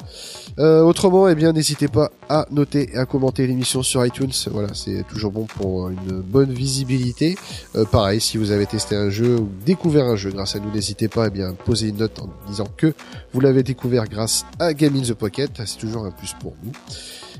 Euh, 0.58 0.82
autrement, 0.84 1.28
eh 1.28 1.36
bien, 1.36 1.52
n'hésitez 1.52 1.90
pas 1.90 2.12
à 2.30 2.46
noter 2.50 2.90
et 2.94 2.98
à 2.98 3.06
commenter 3.06 3.46
l'émission 3.46 3.84
sur 3.84 4.06
iTunes. 4.06 4.32
Voilà, 4.52 4.70
c'est 4.74 5.04
toujours 5.08 5.32
bon 5.32 5.46
pour 5.46 5.90
une 5.90 6.22
bonne 6.22 6.54
visibilité. 6.54 7.36
Euh, 7.76 7.84
pareil, 7.84 8.22
si 8.22 8.38
vous 8.38 8.52
avez 8.52 8.66
testé 8.66 8.96
un 8.96 9.10
jeu 9.10 9.38
ou 9.38 9.50
découvert 9.66 10.06
un 10.06 10.16
jeu 10.16 10.32
grâce 10.32 10.56
à 10.56 10.60
nous, 10.60 10.72
n'hésitez 10.72 11.10
pas 11.10 11.28
eh 11.28 11.30
bien, 11.30 11.50
à 11.50 11.54
poser 11.54 11.90
une 11.90 11.98
note 11.98 12.20
en 12.22 12.30
disant 12.48 12.68
que 12.78 12.94
vous 13.34 13.42
l'avez 13.42 13.64
découvert 13.64 14.06
grâce 14.06 14.46
à 14.60 14.74
Game 14.74 14.96
in 14.96 15.02
the 15.02 15.14
Pocket. 15.14 15.52
C'est 15.66 15.78
toujours 15.78 16.06
un 16.06 16.12
plus 16.12 16.34
pour 16.40 16.54
nous. 16.64 16.72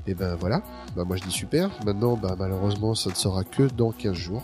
Et 0.08 0.14
ben 0.14 0.36
voilà, 0.40 0.62
bah 0.96 1.04
moi 1.06 1.16
je 1.16 1.24
dis 1.24 1.32
super. 1.32 1.70
Maintenant, 1.86 2.20
bah 2.22 2.36
malheureusement, 2.38 2.96
ça 2.96 3.10
ne 3.10 3.16
sera 3.16 3.44
que 3.44 3.64
dans 3.76 3.92
15 3.92 4.14
jours. 4.14 4.44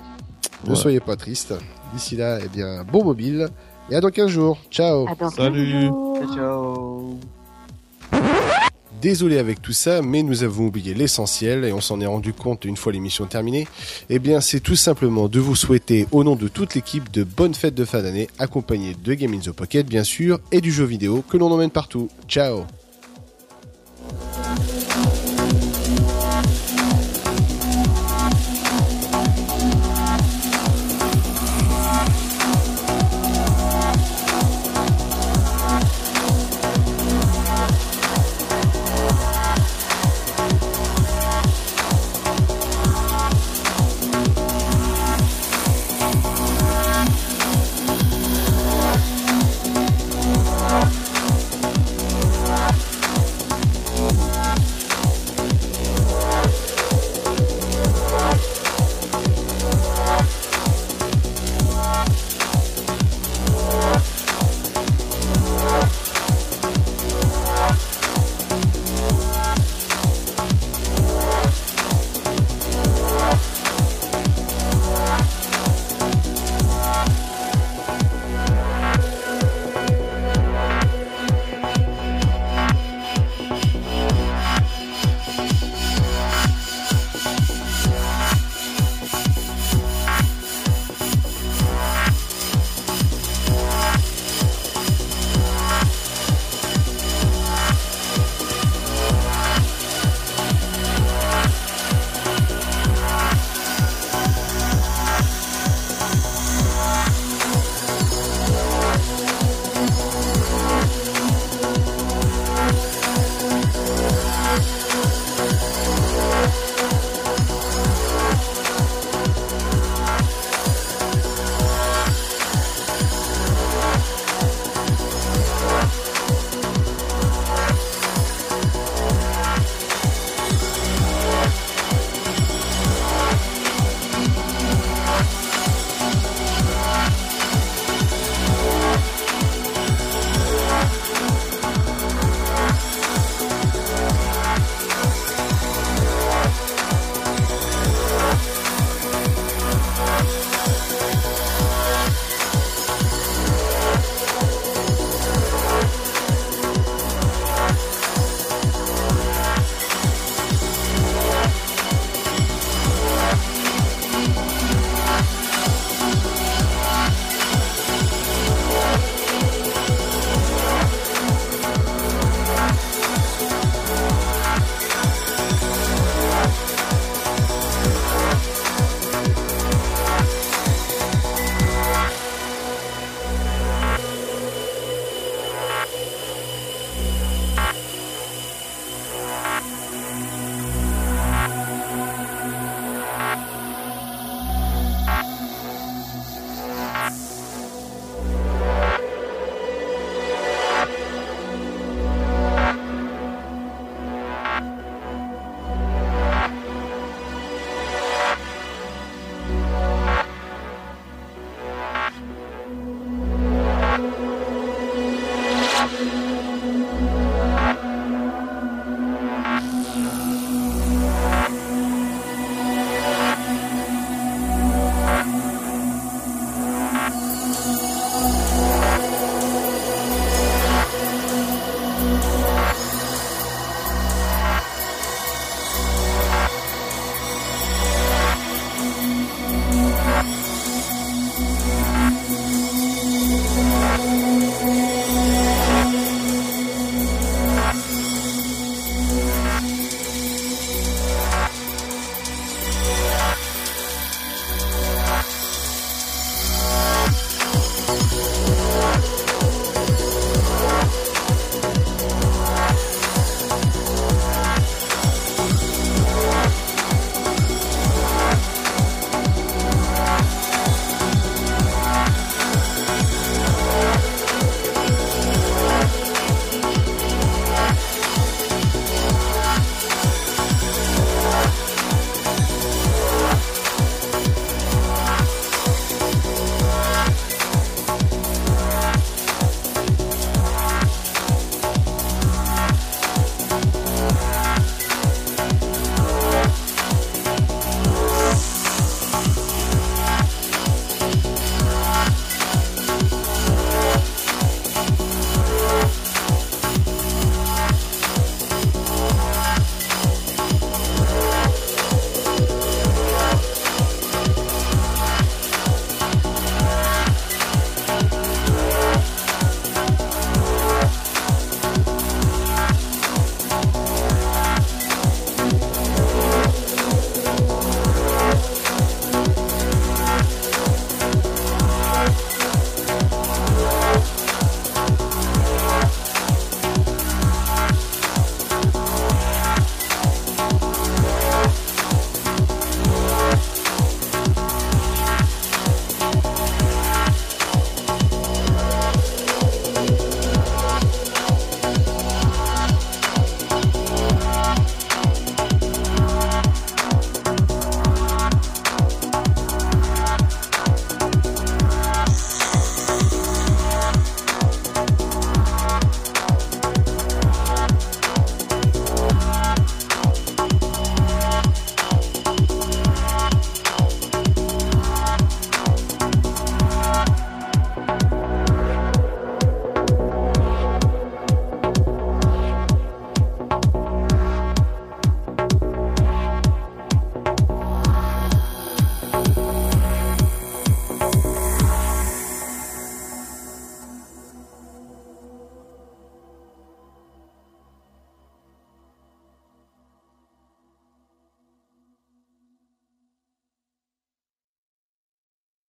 Ne 0.64 0.68
Voilà. 0.68 0.82
soyez 0.82 1.00
pas 1.02 1.16
tristes. 1.18 1.54
D'ici 1.94 2.16
là, 2.16 2.40
eh 2.44 2.48
bien, 2.48 2.84
bon 2.84 3.04
mobile. 3.04 3.50
Et 3.90 3.96
à 3.96 4.00
dans 4.02 4.10
15 4.10 4.30
jours. 4.30 4.58
Ciao 4.72 5.06
Salut. 5.36 5.72
15 5.72 5.82
jours. 5.82 6.18
Ciao, 6.22 6.36
ciao 6.36 7.20
désolé 9.02 9.40
avec 9.40 9.62
tout 9.62 9.74
ça, 9.74 10.02
mais 10.02 10.22
nous 10.22 10.44
avons 10.44 10.68
oublié 10.68 10.94
l'essentiel 10.94 11.66
et 11.66 11.74
on 11.74 11.82
s'en 11.82 12.00
est 12.00 12.06
rendu 12.06 12.34
compte 12.34 12.66
une 12.66 12.78
fois 12.78 12.94
l'émission 12.94 13.26
terminée. 13.26 13.68
Eh 14.10 14.20
bien, 14.20 14.40
c'est 14.40 14.60
tout 14.60 14.76
simplement 14.76 15.28
de 15.28 15.40
vous 15.40 15.56
souhaiter, 15.56 16.08
au 16.12 16.24
nom 16.24 16.36
de 16.36 16.48
toute 16.48 16.76
l'équipe, 16.76 17.12
de 17.12 17.24
bonnes 17.24 17.56
fêtes 17.56 17.76
de 17.76 17.84
fin 17.84 18.02
d'année, 18.02 18.30
accompagnées 18.38 18.96
de 19.04 19.14
Game 19.16 19.34
in 19.34 19.40
the 19.40 19.52
Pocket, 19.52 19.88
bien 19.88 20.04
sûr, 20.04 20.40
et 20.52 20.62
du 20.62 20.72
jeu 20.72 20.86
vidéo 20.86 21.24
que 21.28 21.38
l'on 21.38 21.52
emmène 21.52 21.72
partout. 21.72 22.10
Ciao! 22.28 22.66